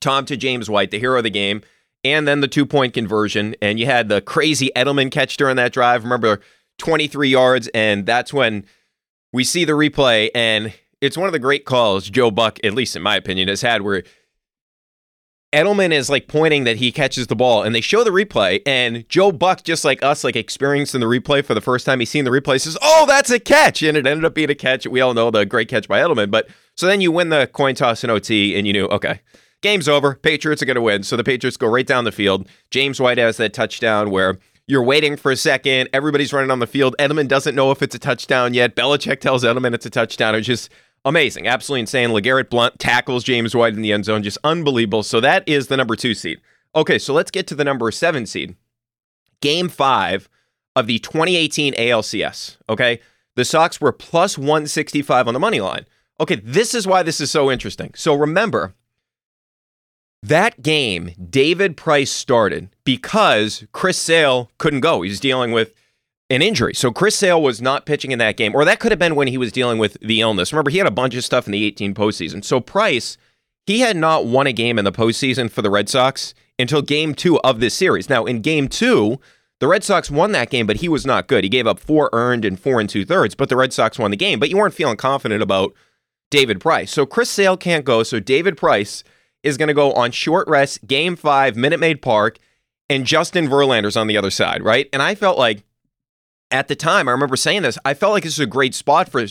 Tom 0.00 0.24
to 0.24 0.36
James 0.36 0.68
White, 0.68 0.90
the 0.90 0.98
hero 0.98 1.18
of 1.18 1.24
the 1.24 1.30
game 1.30 1.62
and 2.04 2.26
then 2.26 2.40
the 2.40 2.48
two 2.48 2.66
point 2.66 2.94
conversion. 2.94 3.54
And 3.60 3.78
you 3.78 3.86
had 3.86 4.08
the 4.08 4.20
crazy 4.20 4.70
Edelman 4.76 5.10
catch 5.10 5.36
during 5.36 5.56
that 5.56 5.72
drive. 5.72 6.04
Remember, 6.04 6.40
23 6.78 7.28
yards. 7.28 7.68
And 7.74 8.06
that's 8.06 8.32
when 8.32 8.64
we 9.32 9.44
see 9.44 9.64
the 9.64 9.72
replay. 9.72 10.30
And 10.34 10.72
it's 11.00 11.16
one 11.16 11.26
of 11.26 11.32
the 11.32 11.38
great 11.38 11.64
calls 11.64 12.10
Joe 12.10 12.30
Buck, 12.30 12.58
at 12.64 12.74
least 12.74 12.96
in 12.96 13.02
my 13.02 13.16
opinion, 13.16 13.48
has 13.48 13.62
had 13.62 13.82
where 13.82 14.02
Edelman 15.52 15.90
is 15.90 16.08
like 16.08 16.28
pointing 16.28 16.62
that 16.64 16.76
he 16.76 16.92
catches 16.92 17.26
the 17.26 17.34
ball 17.34 17.64
and 17.64 17.74
they 17.74 17.80
show 17.80 18.04
the 18.04 18.10
replay. 18.10 18.62
And 18.64 19.08
Joe 19.08 19.32
Buck, 19.32 19.64
just 19.64 19.84
like 19.84 20.02
us, 20.02 20.22
like 20.22 20.36
experiencing 20.36 21.00
the 21.00 21.06
replay 21.06 21.44
for 21.44 21.54
the 21.54 21.60
first 21.60 21.86
time, 21.86 21.98
he's 22.00 22.10
seen 22.10 22.24
the 22.24 22.30
replay, 22.30 22.60
says, 22.60 22.78
Oh, 22.80 23.04
that's 23.06 23.30
a 23.30 23.40
catch. 23.40 23.82
And 23.82 23.96
it 23.96 24.06
ended 24.06 24.24
up 24.24 24.34
being 24.34 24.50
a 24.50 24.54
catch. 24.54 24.86
We 24.86 25.00
all 25.00 25.12
know 25.12 25.30
the 25.30 25.44
great 25.44 25.68
catch 25.68 25.88
by 25.88 26.00
Edelman. 26.00 26.30
But 26.30 26.48
so 26.76 26.86
then 26.86 27.00
you 27.00 27.10
win 27.10 27.30
the 27.30 27.48
coin 27.52 27.74
toss 27.74 28.04
in 28.04 28.10
OT 28.10 28.56
and 28.56 28.66
you 28.66 28.72
knew, 28.72 28.86
okay, 28.86 29.20
game's 29.62 29.88
over. 29.88 30.14
Patriots 30.14 30.62
are 30.62 30.66
going 30.66 30.76
to 30.76 30.82
win. 30.82 31.02
So 31.02 31.16
the 31.16 31.24
Patriots 31.24 31.56
go 31.56 31.68
right 31.68 31.86
down 31.86 32.04
the 32.04 32.12
field. 32.12 32.48
James 32.70 33.00
White 33.00 33.18
has 33.18 33.36
that 33.38 33.52
touchdown 33.52 34.10
where 34.10 34.38
you're 34.66 34.82
waiting 34.82 35.16
for 35.16 35.32
a 35.32 35.36
second. 35.36 35.88
Everybody's 35.92 36.32
running 36.32 36.50
on 36.50 36.60
the 36.60 36.66
field. 36.66 36.94
Edelman 36.98 37.28
doesn't 37.28 37.54
know 37.54 37.70
if 37.70 37.82
it's 37.82 37.94
a 37.94 37.98
touchdown 37.98 38.54
yet. 38.54 38.76
Belichick 38.76 39.20
tells 39.20 39.44
Edelman 39.44 39.74
it's 39.74 39.86
a 39.86 39.90
touchdown. 39.90 40.34
It's 40.34 40.46
just 40.46 40.70
amazing. 41.04 41.46
Absolutely 41.46 41.80
insane. 41.80 42.10
LeGarrette 42.10 42.50
Blunt 42.50 42.78
tackles 42.78 43.24
James 43.24 43.54
White 43.54 43.74
in 43.74 43.82
the 43.82 43.92
end 43.92 44.04
zone. 44.04 44.22
Just 44.22 44.38
unbelievable. 44.44 45.02
So 45.02 45.20
that 45.20 45.48
is 45.48 45.66
the 45.66 45.76
number 45.76 45.96
two 45.96 46.14
seed. 46.14 46.40
Okay, 46.74 46.98
so 46.98 47.12
let's 47.12 47.32
get 47.32 47.46
to 47.48 47.54
the 47.54 47.64
number 47.64 47.90
seven 47.90 48.26
seed. 48.26 48.54
Game 49.40 49.68
five 49.68 50.28
of 50.76 50.86
the 50.86 50.98
2018 50.98 51.74
ALCS. 51.74 52.56
Okay. 52.68 53.00
The 53.36 53.44
Sox 53.44 53.80
were 53.80 53.92
plus 53.92 54.36
165 54.36 55.26
on 55.28 55.34
the 55.34 55.40
money 55.40 55.60
line. 55.60 55.86
Okay, 56.20 56.36
this 56.36 56.74
is 56.74 56.86
why 56.86 57.02
this 57.02 57.20
is 57.20 57.30
so 57.30 57.50
interesting. 57.50 57.92
So 57.94 58.14
remember, 58.14 58.74
that 60.22 60.62
game, 60.62 61.12
David 61.30 61.76
Price 61.76 62.10
started 62.10 62.68
because 62.84 63.64
Chris 63.72 63.98
Sale 63.98 64.50
couldn't 64.58 64.80
go. 64.80 65.02
He 65.02 65.10
was 65.10 65.20
dealing 65.20 65.52
with 65.52 65.72
an 66.28 66.42
injury. 66.42 66.74
So 66.74 66.92
Chris 66.92 67.16
Sale 67.16 67.42
was 67.42 67.60
not 67.60 67.86
pitching 67.86 68.12
in 68.12 68.18
that 68.20 68.36
game, 68.36 68.54
or 68.54 68.64
that 68.64 68.78
could 68.80 68.92
have 68.92 68.98
been 68.98 69.16
when 69.16 69.28
he 69.28 69.38
was 69.38 69.50
dealing 69.50 69.78
with 69.78 69.96
the 70.00 70.20
illness. 70.20 70.52
Remember, 70.52 70.70
he 70.70 70.78
had 70.78 70.86
a 70.86 70.92
bunch 70.92 71.14
of 71.14 71.24
stuff 71.24 71.46
in 71.46 71.52
the 71.52 71.64
18 71.64 71.94
postseason. 71.94 72.44
So 72.44 72.60
Price, 72.60 73.18
he 73.66 73.80
had 73.80 73.96
not 73.96 74.26
won 74.26 74.46
a 74.46 74.52
game 74.52 74.78
in 74.78 74.84
the 74.84 74.92
postseason 74.92 75.50
for 75.50 75.62
the 75.62 75.70
Red 75.70 75.88
Sox 75.88 76.34
until 76.58 76.82
game 76.82 77.14
two 77.14 77.40
of 77.40 77.60
this 77.60 77.74
series. 77.74 78.08
Now, 78.08 78.26
in 78.26 78.42
game 78.42 78.68
two, 78.68 79.18
the 79.58 79.68
Red 79.68 79.82
Sox 79.82 80.10
won 80.10 80.32
that 80.32 80.50
game, 80.50 80.66
but 80.66 80.76
he 80.76 80.88
was 80.88 81.04
not 81.04 81.26
good. 81.26 81.44
He 81.44 81.50
gave 81.50 81.66
up 81.66 81.78
four 81.80 82.08
earned 82.12 82.44
and 82.44 82.58
four 82.58 82.80
and 82.80 82.88
two 82.88 83.04
thirds, 83.04 83.34
but 83.34 83.48
the 83.48 83.56
Red 83.56 83.72
Sox 83.72 83.98
won 83.98 84.10
the 84.10 84.16
game. 84.16 84.38
But 84.38 84.50
you 84.50 84.56
weren't 84.56 84.74
feeling 84.74 84.96
confident 84.96 85.42
about 85.42 85.74
David 86.30 86.60
Price. 86.60 86.92
So 86.92 87.06
Chris 87.06 87.28
Sale 87.28 87.56
can't 87.56 87.84
go. 87.84 88.02
So 88.02 88.20
David 88.20 88.56
Price 88.56 89.02
is 89.42 89.56
going 89.56 89.68
to 89.68 89.74
go 89.74 89.92
on 89.92 90.10
short 90.10 90.46
rest, 90.48 90.86
game 90.86 91.16
five, 91.16 91.56
Minute 91.56 91.80
Maid 91.80 92.02
Park, 92.02 92.38
and 92.88 93.06
Justin 93.06 93.48
Verlander's 93.48 93.96
on 93.96 94.06
the 94.06 94.16
other 94.16 94.30
side, 94.30 94.62
right? 94.62 94.88
And 94.92 95.00
I 95.00 95.14
felt 95.14 95.38
like 95.38 95.62
at 96.50 96.68
the 96.68 96.76
time, 96.76 97.08
I 97.08 97.12
remember 97.12 97.36
saying 97.36 97.62
this, 97.62 97.78
I 97.84 97.94
felt 97.94 98.12
like 98.12 98.24
this 98.24 98.38
was 98.38 98.44
a 98.44 98.50
great 98.50 98.74
spot 98.74 99.08
for 99.08 99.24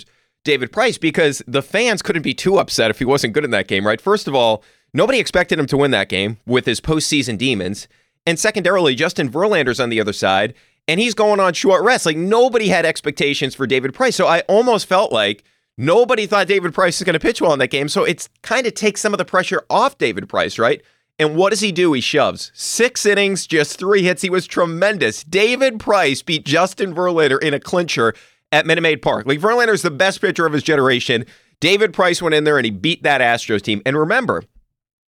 David 0.45 0.71
Price 0.71 0.97
because 0.97 1.43
the 1.47 1.61
fans 1.61 2.01
couldn't 2.01 2.21
be 2.21 2.33
too 2.33 2.57
upset 2.57 2.89
if 2.89 2.99
he 2.99 3.05
wasn't 3.05 3.33
good 3.33 3.43
in 3.43 3.51
that 3.51 3.67
game, 3.67 3.85
right? 3.85 3.99
First 3.99 4.27
of 4.27 4.35
all, 4.35 4.63
nobody 4.93 5.19
expected 5.19 5.59
him 5.59 5.65
to 5.67 5.77
win 5.77 5.91
that 5.91 6.09
game 6.09 6.37
with 6.45 6.65
his 6.65 6.79
postseason 6.79 7.37
demons. 7.37 7.87
And 8.25 8.39
secondarily, 8.39 8.95
Justin 8.95 9.29
Verlander's 9.29 9.79
on 9.79 9.89
the 9.89 9.99
other 9.99 10.13
side, 10.13 10.53
and 10.87 10.99
he's 10.99 11.13
going 11.13 11.39
on 11.39 11.53
short 11.53 11.83
rest. 11.83 12.05
Like 12.05 12.17
nobody 12.17 12.69
had 12.69 12.85
expectations 12.85 13.55
for 13.55 13.67
David 13.67 13.93
Price. 13.93 14.15
So 14.15 14.27
I 14.27 14.41
almost 14.41 14.87
felt 14.87 15.11
like 15.11 15.43
nobody 15.79 16.27
thought 16.27 16.47
David 16.47 16.73
Price 16.73 16.99
was 16.99 17.05
going 17.05 17.13
to 17.13 17.19
pitch 17.19 17.41
well 17.41 17.53
in 17.53 17.59
that 17.59 17.69
game. 17.69 17.87
So 17.87 18.03
it's 18.03 18.29
kind 18.43 18.67
of 18.67 18.75
takes 18.75 19.01
some 19.01 19.13
of 19.13 19.17
the 19.17 19.25
pressure 19.25 19.63
off 19.69 19.97
David 19.97 20.29
Price, 20.29 20.59
right? 20.59 20.81
And 21.17 21.35
what 21.35 21.49
does 21.49 21.61
he 21.61 21.71
do? 21.71 21.93
He 21.93 22.01
shoves 22.01 22.51
six 22.53 23.05
innings, 23.05 23.47
just 23.47 23.79
three 23.79 24.03
hits. 24.03 24.21
He 24.21 24.29
was 24.29 24.45
tremendous. 24.45 25.23
David 25.23 25.79
Price 25.79 26.21
beat 26.21 26.45
Justin 26.45 26.93
Verlander 26.93 27.41
in 27.41 27.53
a 27.53 27.59
clincher 27.59 28.13
at 28.51 28.65
Minute 28.65 28.81
Maid 28.81 29.01
Park. 29.01 29.25
Like 29.25 29.39
Verlander 29.39 29.73
is 29.73 29.81
the 29.81 29.91
best 29.91 30.21
pitcher 30.21 30.45
of 30.45 30.53
his 30.53 30.63
generation. 30.63 31.25
David 31.59 31.93
Price 31.93 32.21
went 32.21 32.35
in 32.35 32.43
there 32.43 32.57
and 32.57 32.65
he 32.65 32.71
beat 32.71 33.03
that 33.03 33.21
Astros 33.21 33.61
team. 33.61 33.81
And 33.85 33.97
remember, 33.97 34.43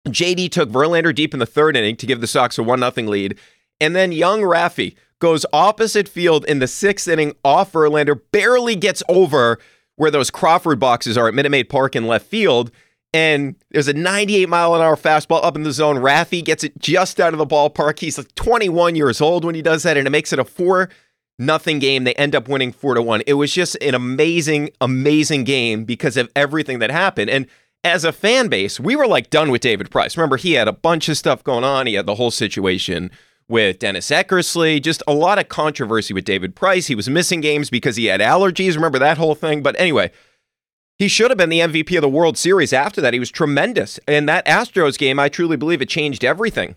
JD 0.09 0.51
took 0.51 0.71
Verlander 0.71 1.15
deep 1.15 1.33
in 1.33 1.41
the 1.41 1.47
third 1.47 1.77
inning 1.77 1.97
to 1.97 2.07
give 2.07 2.21
the 2.21 2.27
Sox 2.27 2.59
a 2.59 2.63
one 2.63 2.81
0 2.81 3.09
lead. 3.09 3.39
And 3.81 3.95
then 3.95 4.13
young 4.13 4.41
Raffy 4.43 4.97
goes 5.21 5.47
opposite 5.53 6.09
field 6.09 6.45
in 6.47 6.59
the 6.59 6.67
sixth 6.67 7.07
inning 7.07 7.35
off 7.45 7.73
Verlander, 7.73 8.21
barely 8.33 8.75
gets 8.75 9.03
over 9.09 9.59
where 10.01 10.11
those 10.11 10.31
Crawford 10.31 10.81
boxes 10.81 11.19
are 11.19 11.29
at 11.29 11.35
Minute 11.35 11.51
Maid 11.51 11.69
Park 11.69 11.95
in 11.95 12.07
left 12.07 12.25
field 12.25 12.73
and 13.13 13.55
there's 13.71 13.89
a 13.89 13.93
98 13.93 14.49
mile 14.49 14.75
an 14.75 14.81
hour 14.81 14.97
fastball 14.97 15.45
up 15.45 15.57
in 15.57 15.63
the 15.63 15.73
zone. 15.73 15.97
Raffy 15.97 16.43
gets 16.43 16.65
it 16.65 16.79
just 16.79 17.21
out 17.21 17.35
of 17.35 17.39
the 17.39 17.47
ballpark. 17.47 17.99
He's 17.99 18.17
like 18.17 18.35
21 18.35 18.95
years 18.97 19.21
old 19.21 19.45
when 19.45 19.55
he 19.55 19.61
does 19.61 19.83
that, 19.83 19.97
and 19.97 20.07
it 20.07 20.11
makes 20.11 20.33
it 20.33 20.39
a 20.39 20.45
four 20.45 20.89
nothing 21.39 21.81
game. 21.81 22.05
They 22.05 22.15
end 22.15 22.35
up 22.35 22.49
winning 22.49 22.73
four 22.73 22.95
to 22.95 23.03
one. 23.03 23.23
It 23.27 23.35
was 23.35 23.53
just 23.53 23.77
an 23.83 23.95
amazing, 23.95 24.71
amazing 24.81 25.45
game 25.45 25.85
because 25.85 26.17
of 26.17 26.31
everything 26.37 26.79
that 26.79 26.91
happened. 26.91 27.31
And 27.31 27.47
as 27.83 28.05
a 28.05 28.13
fan 28.13 28.49
base, 28.49 28.79
we 28.79 28.95
were 28.95 29.07
like 29.07 29.29
done 29.29 29.51
with 29.51 29.61
David 29.61 29.91
Price. 29.91 30.17
Remember, 30.17 30.37
he 30.37 30.53
had 30.53 30.69
a 30.69 30.73
bunch 30.73 31.09
of 31.09 31.17
stuff 31.17 31.43
going 31.43 31.65
on. 31.65 31.87
He 31.87 31.95
had 31.95 32.07
the 32.07 32.15
whole 32.15 32.31
situation 32.31 33.11
with 33.51 33.81
Dennis 33.81 34.09
Eckersley, 34.11 34.81
just 34.81 35.03
a 35.09 35.13
lot 35.13 35.39
of 35.39 35.49
controversy 35.49 36.15
with 36.15 36.25
David 36.25 36.55
Price. 36.55 36.87
He 36.87 36.95
was 36.95 37.11
missing 37.11 37.41
games 37.41 37.69
because 37.69 37.97
he 37.97 38.07
had 38.07 38.21
allergies. 38.21 38.77
Remember 38.77 39.01
that 39.01 39.19
whole 39.19 39.35
thing? 39.35 39.61
But 39.61 39.79
anyway, 39.79 40.13
he 40.97 41.09
should 41.09 41.33
have 41.33 41.39
been 41.39 41.51
the 41.51 41.61
MVP 41.61 41.97
of 41.97 42.03
the 42.03 42.09
World 42.09 42.39
Series 42.39 42.73
after 42.73 43.01
that. 43.01 43.13
He 43.13 43.19
was 43.19 43.31
tremendous. 43.31 43.99
And 44.07 44.29
that 44.29 44.47
Astros 44.47 44.97
game, 44.97 45.19
I 45.19 45.29
truly 45.29 45.57
believe 45.57 45.83
it 45.83 45.89
changed 45.89 46.25
everything 46.25 46.77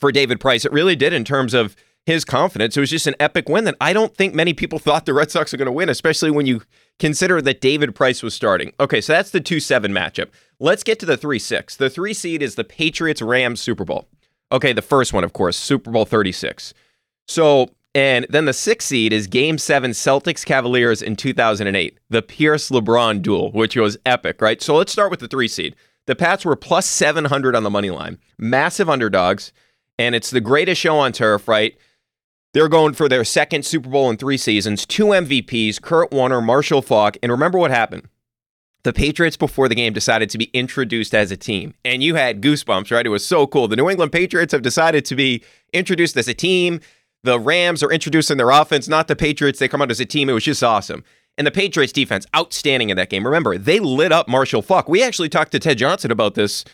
for 0.00 0.10
David 0.10 0.40
Price. 0.40 0.64
It 0.64 0.72
really 0.72 0.96
did 0.96 1.12
in 1.12 1.24
terms 1.24 1.52
of 1.52 1.76
his 2.06 2.24
confidence. 2.24 2.76
It 2.76 2.80
was 2.80 2.90
just 2.90 3.06
an 3.06 3.14
epic 3.20 3.48
win 3.48 3.64
that 3.64 3.76
I 3.78 3.92
don't 3.92 4.16
think 4.16 4.34
many 4.34 4.54
people 4.54 4.78
thought 4.80 5.04
the 5.04 5.12
Red 5.12 5.30
Sox 5.30 5.52
were 5.52 5.58
going 5.58 5.66
to 5.66 5.72
win, 5.72 5.90
especially 5.90 6.30
when 6.30 6.46
you 6.46 6.62
consider 6.98 7.42
that 7.42 7.60
David 7.60 7.94
Price 7.94 8.22
was 8.22 8.34
starting. 8.34 8.72
Okay, 8.80 9.02
so 9.02 9.12
that's 9.12 9.32
the 9.32 9.40
2 9.40 9.60
7 9.60 9.92
matchup. 9.92 10.30
Let's 10.58 10.82
get 10.82 10.98
to 11.00 11.06
the 11.06 11.18
3 11.18 11.38
6. 11.38 11.76
The 11.76 11.90
3 11.90 12.14
seed 12.14 12.42
is 12.42 12.54
the 12.54 12.64
Patriots 12.64 13.20
Rams 13.20 13.60
Super 13.60 13.84
Bowl. 13.84 14.08
Okay, 14.52 14.72
the 14.72 14.82
first 14.82 15.12
one, 15.12 15.24
of 15.24 15.32
course, 15.32 15.56
Super 15.56 15.90
Bowl 15.90 16.04
36. 16.04 16.74
So 17.28 17.70
and 17.94 18.26
then 18.30 18.44
the 18.44 18.52
sixth 18.52 18.88
seed 18.88 19.12
is 19.12 19.26
Game 19.26 19.58
7 19.58 19.90
Celtics 19.90 20.44
Cavaliers 20.44 21.02
in 21.02 21.16
2008, 21.16 21.98
the 22.08 22.22
Pierce 22.22 22.70
LeBron 22.70 23.20
duel, 23.20 23.50
which 23.50 23.76
was 23.76 23.98
epic, 24.06 24.40
right? 24.40 24.62
So 24.62 24.76
let's 24.76 24.92
start 24.92 25.10
with 25.10 25.20
the 25.20 25.28
three 25.28 25.48
seed. 25.48 25.74
The 26.06 26.14
Pats 26.14 26.44
were 26.44 26.56
plus 26.56 26.86
700 26.86 27.56
on 27.56 27.64
the 27.64 27.70
money 27.70 27.90
line, 27.90 28.18
massive 28.38 28.88
underdogs, 28.88 29.52
and 29.98 30.14
it's 30.14 30.30
the 30.30 30.40
greatest 30.40 30.80
show 30.80 30.98
on 30.98 31.12
turf, 31.12 31.48
right? 31.48 31.76
They're 32.52 32.68
going 32.68 32.94
for 32.94 33.08
their 33.08 33.24
second 33.24 33.64
Super 33.64 33.88
Bowl 33.88 34.08
in 34.10 34.16
three 34.16 34.36
seasons, 34.36 34.86
two 34.86 35.06
MVPs, 35.06 35.80
Kurt 35.80 36.10
Warner, 36.12 36.40
Marshall 36.40 36.82
Faulk. 36.82 37.16
And 37.22 37.30
remember 37.30 37.58
what 37.58 37.70
happened? 37.70 38.08
The 38.82 38.92
Patriots 38.92 39.36
before 39.36 39.68
the 39.68 39.74
game 39.74 39.92
decided 39.92 40.30
to 40.30 40.38
be 40.38 40.50
introduced 40.54 41.14
as 41.14 41.30
a 41.30 41.36
team. 41.36 41.74
And 41.84 42.02
you 42.02 42.14
had 42.14 42.40
goosebumps, 42.40 42.90
right? 42.90 43.04
It 43.04 43.10
was 43.10 43.26
so 43.26 43.46
cool. 43.46 43.68
The 43.68 43.76
New 43.76 43.90
England 43.90 44.12
Patriots 44.12 44.52
have 44.52 44.62
decided 44.62 45.04
to 45.06 45.14
be 45.14 45.42
introduced 45.72 46.16
as 46.16 46.28
a 46.28 46.34
team. 46.34 46.80
The 47.22 47.38
Rams 47.38 47.82
are 47.82 47.92
introducing 47.92 48.38
their 48.38 48.50
offense, 48.50 48.88
not 48.88 49.06
the 49.08 49.16
Patriots. 49.16 49.58
They 49.58 49.68
come 49.68 49.82
out 49.82 49.90
as 49.90 50.00
a 50.00 50.06
team. 50.06 50.30
It 50.30 50.32
was 50.32 50.44
just 50.44 50.62
awesome. 50.62 51.04
And 51.36 51.46
the 51.46 51.50
Patriots 51.50 51.92
defense, 51.92 52.26
outstanding 52.34 52.90
in 52.90 52.96
that 52.96 53.10
game. 53.10 53.24
Remember, 53.24 53.58
they 53.58 53.80
lit 53.80 54.12
up 54.12 54.28
Marshall 54.28 54.62
Faulk. 54.62 54.88
We 54.88 55.02
actually 55.02 55.28
talked 55.28 55.52
to 55.52 55.58
Ted 55.58 55.78
Johnson 55.78 56.10
about 56.10 56.34
this 56.34 56.64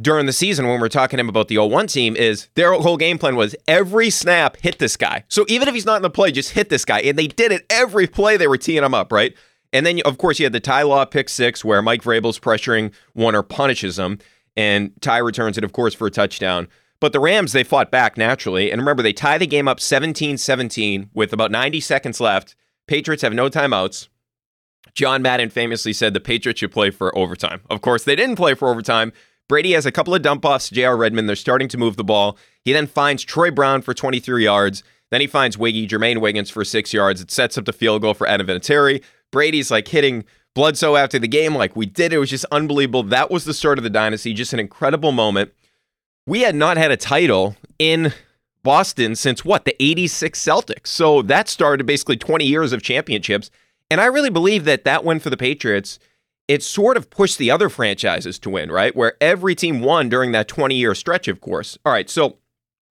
during 0.00 0.26
the 0.26 0.32
season 0.32 0.66
when 0.66 0.76
we 0.76 0.80
were 0.80 0.88
talking 0.88 1.18
to 1.18 1.20
him 1.20 1.28
about 1.28 1.48
the 1.48 1.56
0-1 1.56 1.92
team 1.92 2.16
is 2.16 2.48
their 2.54 2.72
whole 2.72 2.96
game 2.96 3.18
plan 3.18 3.36
was 3.36 3.54
every 3.68 4.08
snap 4.08 4.56
hit 4.56 4.78
this 4.78 4.96
guy. 4.96 5.24
So 5.28 5.44
even 5.48 5.68
if 5.68 5.74
he's 5.74 5.84
not 5.84 5.96
in 5.96 6.02
the 6.02 6.10
play, 6.10 6.32
just 6.32 6.50
hit 6.50 6.70
this 6.70 6.84
guy. 6.84 7.00
And 7.00 7.18
they 7.18 7.26
did 7.26 7.52
it 7.52 7.66
every 7.68 8.06
play 8.06 8.36
they 8.36 8.48
were 8.48 8.56
teeing 8.56 8.82
him 8.82 8.94
up, 8.94 9.12
right? 9.12 9.34
And 9.72 9.86
then, 9.86 10.00
of 10.04 10.18
course, 10.18 10.38
you 10.38 10.44
had 10.44 10.52
the 10.52 10.60
Ty 10.60 10.82
Law 10.82 11.04
pick 11.04 11.28
six 11.28 11.64
where 11.64 11.82
Mike 11.82 12.02
Vrabel's 12.02 12.38
pressuring 12.38 12.92
Warner 13.14 13.42
punishes 13.42 13.98
him. 13.98 14.18
And 14.56 14.92
Ty 15.00 15.18
returns 15.18 15.56
it, 15.56 15.64
of 15.64 15.72
course, 15.72 15.94
for 15.94 16.08
a 16.08 16.10
touchdown. 16.10 16.68
But 17.00 17.12
the 17.12 17.20
Rams, 17.20 17.52
they 17.52 17.64
fought 17.64 17.90
back 17.90 18.18
naturally. 18.18 18.70
And 18.70 18.80
remember, 18.80 19.02
they 19.02 19.12
tie 19.12 19.38
the 19.38 19.46
game 19.46 19.68
up 19.68 19.80
17 19.80 20.36
17 20.36 21.10
with 21.14 21.32
about 21.32 21.50
90 21.50 21.80
seconds 21.80 22.20
left. 22.20 22.56
Patriots 22.86 23.22
have 23.22 23.32
no 23.32 23.48
timeouts. 23.48 24.08
John 24.94 25.22
Madden 25.22 25.50
famously 25.50 25.92
said 25.92 26.14
the 26.14 26.20
Patriots 26.20 26.60
should 26.60 26.72
play 26.72 26.90
for 26.90 27.16
overtime. 27.16 27.60
Of 27.70 27.80
course, 27.80 28.04
they 28.04 28.16
didn't 28.16 28.36
play 28.36 28.54
for 28.54 28.68
overtime. 28.68 29.12
Brady 29.48 29.72
has 29.72 29.86
a 29.86 29.92
couple 29.92 30.14
of 30.14 30.22
dump 30.22 30.44
offs 30.44 30.68
J.R. 30.70 30.96
Redmond. 30.96 31.28
They're 31.28 31.36
starting 31.36 31.68
to 31.68 31.78
move 31.78 31.96
the 31.96 32.04
ball. 32.04 32.36
He 32.64 32.72
then 32.72 32.86
finds 32.86 33.22
Troy 33.22 33.50
Brown 33.50 33.82
for 33.82 33.94
23 33.94 34.44
yards. 34.44 34.82
Then 35.10 35.20
he 35.20 35.26
finds 35.26 35.58
Wiggy, 35.58 35.88
Jermaine 35.88 36.20
Wiggins 36.20 36.50
for 36.50 36.64
six 36.64 36.92
yards. 36.92 37.20
It 37.20 37.30
sets 37.30 37.58
up 37.58 37.64
the 37.64 37.72
field 37.72 38.02
goal 38.02 38.14
for 38.14 38.26
Adam 38.26 38.46
Vinatieri. 38.46 39.02
Brady's 39.30 39.70
like 39.70 39.88
hitting 39.88 40.24
Bledsoe 40.54 40.96
after 40.96 41.18
the 41.18 41.28
game, 41.28 41.54
like 41.54 41.76
we 41.76 41.86
did. 41.86 42.12
It 42.12 42.18
was 42.18 42.30
just 42.30 42.44
unbelievable. 42.50 43.02
That 43.04 43.30
was 43.30 43.44
the 43.44 43.54
start 43.54 43.78
of 43.78 43.84
the 43.84 43.90
dynasty. 43.90 44.32
Just 44.34 44.52
an 44.52 44.60
incredible 44.60 45.12
moment 45.12 45.52
we 46.30 46.42
had 46.42 46.54
not 46.54 46.76
had 46.76 46.90
a 46.90 46.96
title 46.96 47.56
in 47.78 48.12
Boston 48.62 49.16
since 49.16 49.44
what, 49.44 49.64
the 49.64 49.74
86 49.82 50.38
Celtics. 50.38 50.86
So 50.86 51.22
that 51.22 51.48
started 51.48 51.86
basically 51.86 52.16
20 52.16 52.44
years 52.44 52.72
of 52.72 52.82
championships. 52.82 53.50
And 53.90 54.00
I 54.00 54.06
really 54.06 54.30
believe 54.30 54.64
that 54.64 54.84
that 54.84 55.04
win 55.04 55.18
for 55.18 55.28
the 55.30 55.36
Patriots, 55.36 55.98
it 56.46 56.62
sort 56.62 56.96
of 56.96 57.10
pushed 57.10 57.38
the 57.38 57.50
other 57.50 57.68
franchises 57.68 58.38
to 58.40 58.50
win, 58.50 58.70
right? 58.70 58.94
Where 58.94 59.14
every 59.20 59.54
team 59.56 59.80
won 59.80 60.08
during 60.08 60.32
that 60.32 60.46
20 60.46 60.76
year 60.76 60.94
stretch, 60.94 61.26
of 61.26 61.40
course. 61.40 61.78
All 61.84 61.92
right. 61.92 62.08
So 62.08 62.36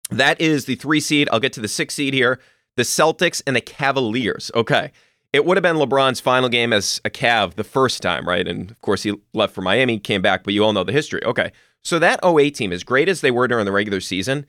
that 0.10 0.42
is 0.42 0.66
the 0.66 0.76
three 0.76 1.00
seed. 1.00 1.30
I'll 1.32 1.40
get 1.40 1.54
to 1.54 1.62
the 1.62 1.68
six 1.68 1.94
seed 1.94 2.14
here 2.14 2.40
the 2.76 2.84
Celtics 2.84 3.42
and 3.46 3.56
the 3.56 3.62
Cavaliers. 3.62 4.52
Okay. 4.56 4.92
It 5.32 5.46
would 5.46 5.58
have 5.58 5.62
been 5.62 5.76
LeBron's 5.76 6.20
final 6.20 6.50
game 6.50 6.74
as 6.74 7.00
a 7.06 7.10
Cav 7.10 7.56
the 7.56 7.64
first 7.64 8.02
time, 8.02 8.28
right? 8.28 8.48
And 8.48 8.72
of 8.72 8.82
course, 8.82 9.04
he 9.04 9.14
left 9.34 9.54
for 9.54 9.62
Miami, 9.62 10.00
came 10.00 10.22
back, 10.22 10.44
but 10.44 10.54
you 10.54 10.64
all 10.64 10.74
know 10.74 10.84
the 10.84 10.92
history. 10.92 11.24
Okay. 11.24 11.52
So 11.84 12.00
that 12.00 12.20
08 12.24 12.56
team, 12.56 12.72
as 12.72 12.84
great 12.84 13.08
as 13.08 13.22
they 13.22 13.32
were 13.32 13.48
during 13.48 13.66
the 13.66 13.72
regular 13.72 14.02
season, 14.02 14.46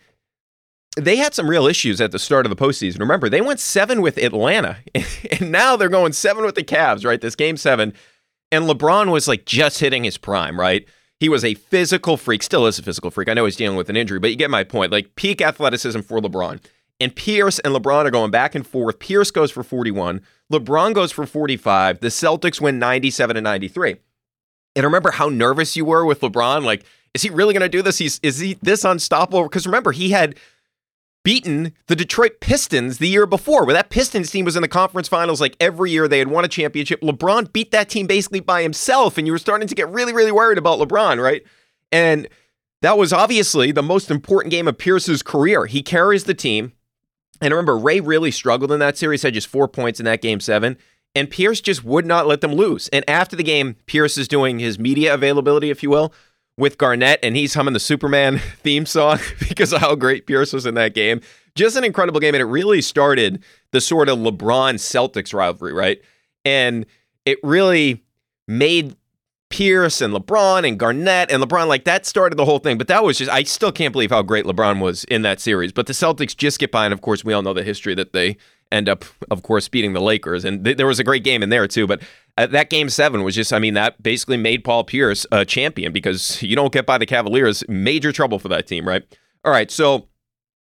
they 0.96 1.16
had 1.16 1.34
some 1.34 1.48
real 1.48 1.66
issues 1.66 2.00
at 2.00 2.12
the 2.12 2.18
start 2.18 2.46
of 2.46 2.50
the 2.50 2.56
postseason. 2.56 2.98
Remember, 2.98 3.28
they 3.28 3.40
went 3.40 3.60
seven 3.60 4.00
with 4.00 4.18
Atlanta, 4.18 4.78
and 5.30 5.52
now 5.52 5.76
they're 5.76 5.88
going 5.88 6.12
seven 6.12 6.44
with 6.44 6.56
the 6.56 6.64
Cavs, 6.64 7.04
right? 7.04 7.20
This 7.20 7.36
game 7.36 7.56
seven. 7.56 7.92
And 8.50 8.64
LeBron 8.64 9.12
was 9.12 9.28
like 9.28 9.44
just 9.44 9.78
hitting 9.78 10.04
his 10.04 10.18
prime, 10.18 10.58
right? 10.58 10.86
He 11.20 11.28
was 11.28 11.44
a 11.44 11.54
physical 11.54 12.16
freak, 12.16 12.42
still 12.42 12.66
is 12.66 12.78
a 12.78 12.82
physical 12.82 13.10
freak. 13.10 13.28
I 13.28 13.34
know 13.34 13.44
he's 13.44 13.56
dealing 13.56 13.76
with 13.76 13.90
an 13.90 13.96
injury, 13.96 14.18
but 14.18 14.30
you 14.30 14.36
get 14.36 14.50
my 14.50 14.64
point. 14.64 14.90
Like 14.90 15.14
peak 15.14 15.40
athleticism 15.40 16.00
for 16.00 16.18
LeBron. 16.20 16.60
And 17.00 17.16
Pierce 17.16 17.58
and 17.60 17.74
LeBron 17.74 18.04
are 18.04 18.10
going 18.10 18.30
back 18.30 18.54
and 18.54 18.66
forth. 18.66 18.98
Pierce 18.98 19.30
goes 19.30 19.50
for 19.50 19.62
41. 19.62 20.20
LeBron 20.52 20.94
goes 20.94 21.10
for 21.10 21.24
45. 21.24 22.00
The 22.00 22.08
Celtics 22.08 22.60
win 22.60 22.78
97 22.78 23.36
to 23.36 23.40
93. 23.40 23.96
And 24.76 24.84
remember 24.84 25.10
how 25.12 25.28
nervous 25.28 25.76
you 25.76 25.84
were 25.84 26.04
with 26.04 26.20
LeBron? 26.20 26.64
Like, 26.64 26.84
is 27.14 27.22
he 27.22 27.30
really 27.30 27.54
going 27.54 27.62
to 27.62 27.68
do 27.68 27.82
this? 27.82 27.98
He's 27.98 28.20
is 28.22 28.38
he 28.38 28.54
this 28.62 28.84
unstoppable? 28.84 29.44
Because 29.44 29.66
remember, 29.66 29.92
he 29.92 30.10
had 30.10 30.36
beaten 31.24 31.72
the 31.86 31.96
Detroit 31.96 32.40
Pistons 32.40 32.98
the 32.98 33.08
year 33.08 33.26
before, 33.26 33.64
where 33.64 33.74
that 33.74 33.90
Pistons 33.90 34.30
team 34.30 34.44
was 34.44 34.56
in 34.56 34.62
the 34.62 34.68
conference 34.68 35.08
finals 35.08 35.40
like 35.40 35.56
every 35.58 35.90
year. 35.90 36.06
They 36.06 36.18
had 36.18 36.28
won 36.28 36.44
a 36.44 36.48
championship. 36.48 37.00
LeBron 37.00 37.52
beat 37.52 37.72
that 37.72 37.88
team 37.88 38.06
basically 38.06 38.40
by 38.40 38.62
himself, 38.62 39.18
and 39.18 39.26
you 39.26 39.32
were 39.32 39.38
starting 39.38 39.68
to 39.68 39.74
get 39.74 39.88
really, 39.88 40.12
really 40.12 40.32
worried 40.32 40.58
about 40.58 40.78
LeBron, 40.78 41.22
right? 41.22 41.42
And 41.90 42.28
that 42.82 42.96
was 42.96 43.12
obviously 43.12 43.72
the 43.72 43.82
most 43.82 44.10
important 44.10 44.50
game 44.50 44.68
of 44.68 44.78
Pierce's 44.78 45.22
career. 45.22 45.66
He 45.66 45.82
carries 45.82 46.24
the 46.24 46.34
team. 46.34 46.72
And 47.40 47.52
remember, 47.52 47.76
Ray 47.76 48.00
really 48.00 48.30
struggled 48.30 48.72
in 48.72 48.80
that 48.80 48.98
series, 48.98 49.22
had 49.22 49.34
just 49.34 49.48
four 49.48 49.68
points 49.68 49.98
in 49.98 50.04
that 50.04 50.22
game 50.22 50.40
seven. 50.40 50.76
And 51.14 51.28
Pierce 51.28 51.60
just 51.60 51.84
would 51.84 52.06
not 52.06 52.26
let 52.26 52.40
them 52.40 52.52
lose. 52.52 52.88
And 52.88 53.08
after 53.08 53.34
the 53.34 53.42
game, 53.42 53.76
Pierce 53.86 54.16
is 54.16 54.28
doing 54.28 54.58
his 54.58 54.78
media 54.78 55.12
availability, 55.12 55.70
if 55.70 55.82
you 55.82 55.90
will 55.90 56.12
with 56.56 56.78
Garnett, 56.78 57.18
and 57.22 57.36
he's 57.36 57.54
humming 57.54 57.72
the 57.72 57.80
Superman 57.80 58.38
theme 58.62 58.86
song 58.86 59.18
because 59.48 59.72
of 59.72 59.80
how 59.80 59.94
great 59.94 60.26
Pierce 60.26 60.52
was 60.52 60.66
in 60.66 60.74
that 60.74 60.94
game. 60.94 61.20
Just 61.56 61.76
an 61.76 61.84
incredible 61.84 62.20
game, 62.20 62.34
and 62.34 62.42
it 62.42 62.46
really 62.46 62.80
started 62.80 63.42
the 63.72 63.80
sort 63.80 64.08
of 64.08 64.18
LeBron 64.18 64.74
Celtics 64.74 65.34
rivalry, 65.34 65.72
right? 65.72 66.00
And 66.44 66.86
it 67.24 67.38
really 67.42 68.04
made 68.46 68.96
Pierce 69.50 70.00
and 70.00 70.14
LeBron 70.14 70.66
and 70.66 70.78
Garnett 70.78 71.30
and 71.30 71.42
LeBron 71.42 71.66
like 71.66 71.84
that 71.84 72.06
started 72.06 72.36
the 72.36 72.44
whole 72.44 72.60
thing. 72.60 72.78
But 72.78 72.88
that 72.88 73.04
was 73.04 73.18
just 73.18 73.30
I 73.30 73.42
still 73.42 73.72
can't 73.72 73.92
believe 73.92 74.10
how 74.10 74.22
great 74.22 74.44
LeBron 74.44 74.80
was 74.80 75.04
in 75.04 75.22
that 75.22 75.40
series. 75.40 75.72
But 75.72 75.86
the 75.86 75.92
Celtics 75.92 76.36
just 76.36 76.58
get 76.58 76.70
by, 76.70 76.84
and 76.84 76.94
of 76.94 77.00
course 77.00 77.24
we 77.24 77.32
all 77.32 77.42
know 77.42 77.52
the 77.52 77.64
history 77.64 77.94
that 77.96 78.12
they 78.12 78.36
end 78.72 78.88
up, 78.88 79.04
of 79.30 79.42
course, 79.42 79.68
beating 79.68 79.92
the 79.92 80.00
Lakers. 80.00 80.44
And 80.44 80.64
th- 80.64 80.76
there 80.76 80.86
was 80.86 80.98
a 80.98 81.04
great 81.04 81.24
game 81.24 81.42
in 81.42 81.48
there, 81.48 81.66
too. 81.66 81.86
But 81.86 82.02
uh, 82.38 82.46
that 82.48 82.70
game 82.70 82.88
seven 82.88 83.22
was 83.22 83.34
just, 83.34 83.52
I 83.52 83.58
mean, 83.58 83.74
that 83.74 84.02
basically 84.02 84.36
made 84.36 84.64
Paul 84.64 84.84
Pierce 84.84 85.26
a 85.32 85.44
champion 85.44 85.92
because 85.92 86.42
you 86.42 86.56
don't 86.56 86.72
get 86.72 86.86
by 86.86 86.98
the 86.98 87.06
Cavaliers. 87.06 87.64
Major 87.68 88.12
trouble 88.12 88.38
for 88.38 88.48
that 88.48 88.66
team, 88.66 88.86
right? 88.86 89.02
All 89.44 89.52
right. 89.52 89.70
So 89.70 90.08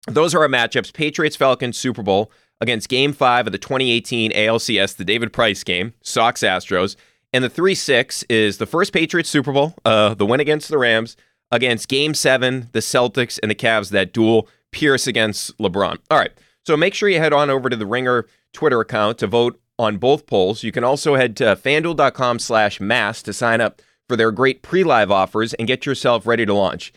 those 0.07 0.35
are 0.35 0.41
our 0.41 0.47
matchups 0.47 0.93
Patriots, 0.93 1.35
Falcons, 1.35 1.77
Super 1.77 2.03
Bowl 2.03 2.31
against 2.61 2.89
game 2.89 3.11
five 3.11 3.47
of 3.47 3.51
the 3.51 3.57
2018 3.57 4.31
ALCS, 4.31 4.95
the 4.95 5.05
David 5.05 5.33
Price 5.33 5.63
game, 5.63 5.93
Sox 6.01 6.41
Astros. 6.41 6.95
And 7.35 7.43
the 7.43 7.49
3 7.49 7.75
6 7.75 8.23
is 8.29 8.59
the 8.59 8.65
first 8.65 8.93
Patriots 8.93 9.29
Super 9.29 9.51
Bowl, 9.51 9.75
uh, 9.83 10.13
the 10.13 10.25
win 10.25 10.39
against 10.39 10.69
the 10.69 10.77
Rams, 10.77 11.17
against 11.51 11.89
game 11.89 12.13
seven, 12.13 12.69
the 12.71 12.79
Celtics 12.79 13.37
and 13.41 13.51
the 13.51 13.55
Cavs, 13.55 13.89
that 13.89 14.13
duel, 14.13 14.47
Pierce 14.71 15.05
against 15.05 15.57
LeBron. 15.57 15.97
All 16.09 16.17
right. 16.17 16.31
So 16.65 16.77
make 16.77 16.93
sure 16.93 17.09
you 17.09 17.19
head 17.19 17.33
on 17.33 17.49
over 17.49 17.69
to 17.69 17.75
the 17.75 17.85
Ringer 17.85 18.25
Twitter 18.53 18.79
account 18.79 19.17
to 19.17 19.27
vote 19.27 19.59
on 19.77 19.97
both 19.97 20.27
polls. 20.27 20.63
You 20.63 20.71
can 20.71 20.85
also 20.85 21.15
head 21.15 21.35
to 21.35 21.57
fanduel.com 21.57 22.39
slash 22.39 22.79
mass 22.79 23.21
to 23.23 23.33
sign 23.33 23.59
up 23.59 23.81
for 24.07 24.15
their 24.15 24.31
great 24.31 24.61
pre-live 24.61 25.11
offers 25.11 25.53
and 25.55 25.67
get 25.67 25.85
yourself 25.85 26.25
ready 26.25 26.45
to 26.45 26.53
launch. 26.53 26.93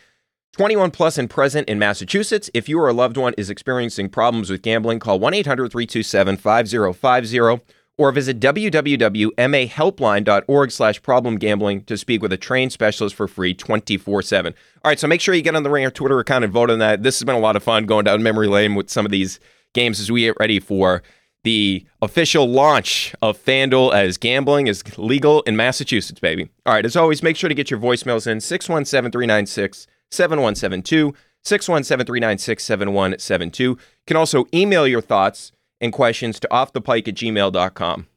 21 0.53 0.91
plus 0.91 1.17
and 1.17 1.29
present 1.29 1.67
in 1.67 1.77
Massachusetts. 1.77 2.49
If 2.53 2.69
you 2.69 2.79
or 2.79 2.87
a 2.87 2.93
loved 2.93 3.17
one 3.17 3.33
is 3.37 3.49
experiencing 3.49 4.07
problems 4.07 4.49
with 4.49 4.61
gambling, 4.61 4.99
call 4.99 5.19
1-800-327-5050 5.19 7.59
or 7.99 8.11
visit 8.13 8.39
www.mahelpline.org 8.39 10.71
slash 10.71 11.01
problem 11.01 11.35
gambling 11.35 11.83
to 11.83 11.97
speak 11.97 12.21
with 12.21 12.31
a 12.31 12.37
trained 12.37 12.71
specialist 12.71 13.13
for 13.13 13.27
free 13.27 13.53
24-7. 13.53 14.45
All 14.45 14.53
right, 14.85 14.97
so 14.97 15.05
make 15.05 15.19
sure 15.19 15.35
you 15.35 15.41
get 15.41 15.53
on 15.53 15.63
the 15.63 15.69
Ringer 15.69 15.91
Twitter 15.91 16.17
account 16.17 16.45
and 16.45 16.53
vote 16.53 16.69
on 16.69 16.79
that. 16.79 17.03
This 17.03 17.19
has 17.19 17.25
been 17.25 17.35
a 17.35 17.39
lot 17.39 17.57
of 17.57 17.63
fun 17.63 17.85
going 17.85 18.05
down 18.05 18.23
memory 18.23 18.47
lane 18.47 18.73
with 18.73 18.89
some 18.89 19.05
of 19.05 19.11
these 19.11 19.41
games 19.73 19.99
as 19.99 20.09
we 20.09 20.21
get 20.21 20.37
ready 20.39 20.61
for 20.61 21.03
the 21.43 21.85
official 22.01 22.47
launch 22.47 23.13
of 23.21 23.37
FanDuel 23.37 23.93
as 23.93 24.17
gambling 24.17 24.67
is 24.67 24.81
legal 24.97 25.41
in 25.41 25.57
Massachusetts, 25.57 26.21
baby. 26.21 26.49
All 26.65 26.73
right, 26.73 26.85
as 26.85 26.95
always, 26.95 27.21
make 27.21 27.35
sure 27.35 27.49
to 27.49 27.55
get 27.55 27.69
your 27.69 27.81
voicemails 27.81 28.27
in 28.27 28.39
617 28.39 29.11
396 29.11 29.87
7172, 30.09 31.13
617 31.43 32.05
396 32.05 32.63
7172. 32.63 33.63
You 33.63 33.77
can 34.07 34.15
also 34.15 34.45
email 34.53 34.87
your 34.87 35.01
thoughts 35.01 35.51
and 35.81 35.93
questions 35.93 36.39
to 36.39 36.47
offthepike 36.51 37.07
at 37.07 37.15
gmail.com. 37.15 38.07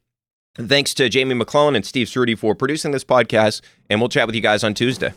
Thanks 0.54 0.92
to 0.94 1.08
Jamie 1.08 1.34
McClellan 1.34 1.74
and 1.74 1.86
Steve 1.86 2.08
Ceruti 2.08 2.36
for 2.36 2.54
producing 2.54 2.90
this 2.90 3.04
podcast, 3.04 3.62
and 3.88 4.00
we'll 4.00 4.10
chat 4.10 4.26
with 4.26 4.34
you 4.34 4.42
guys 4.42 4.62
on 4.62 4.74
Tuesday. 4.74 5.12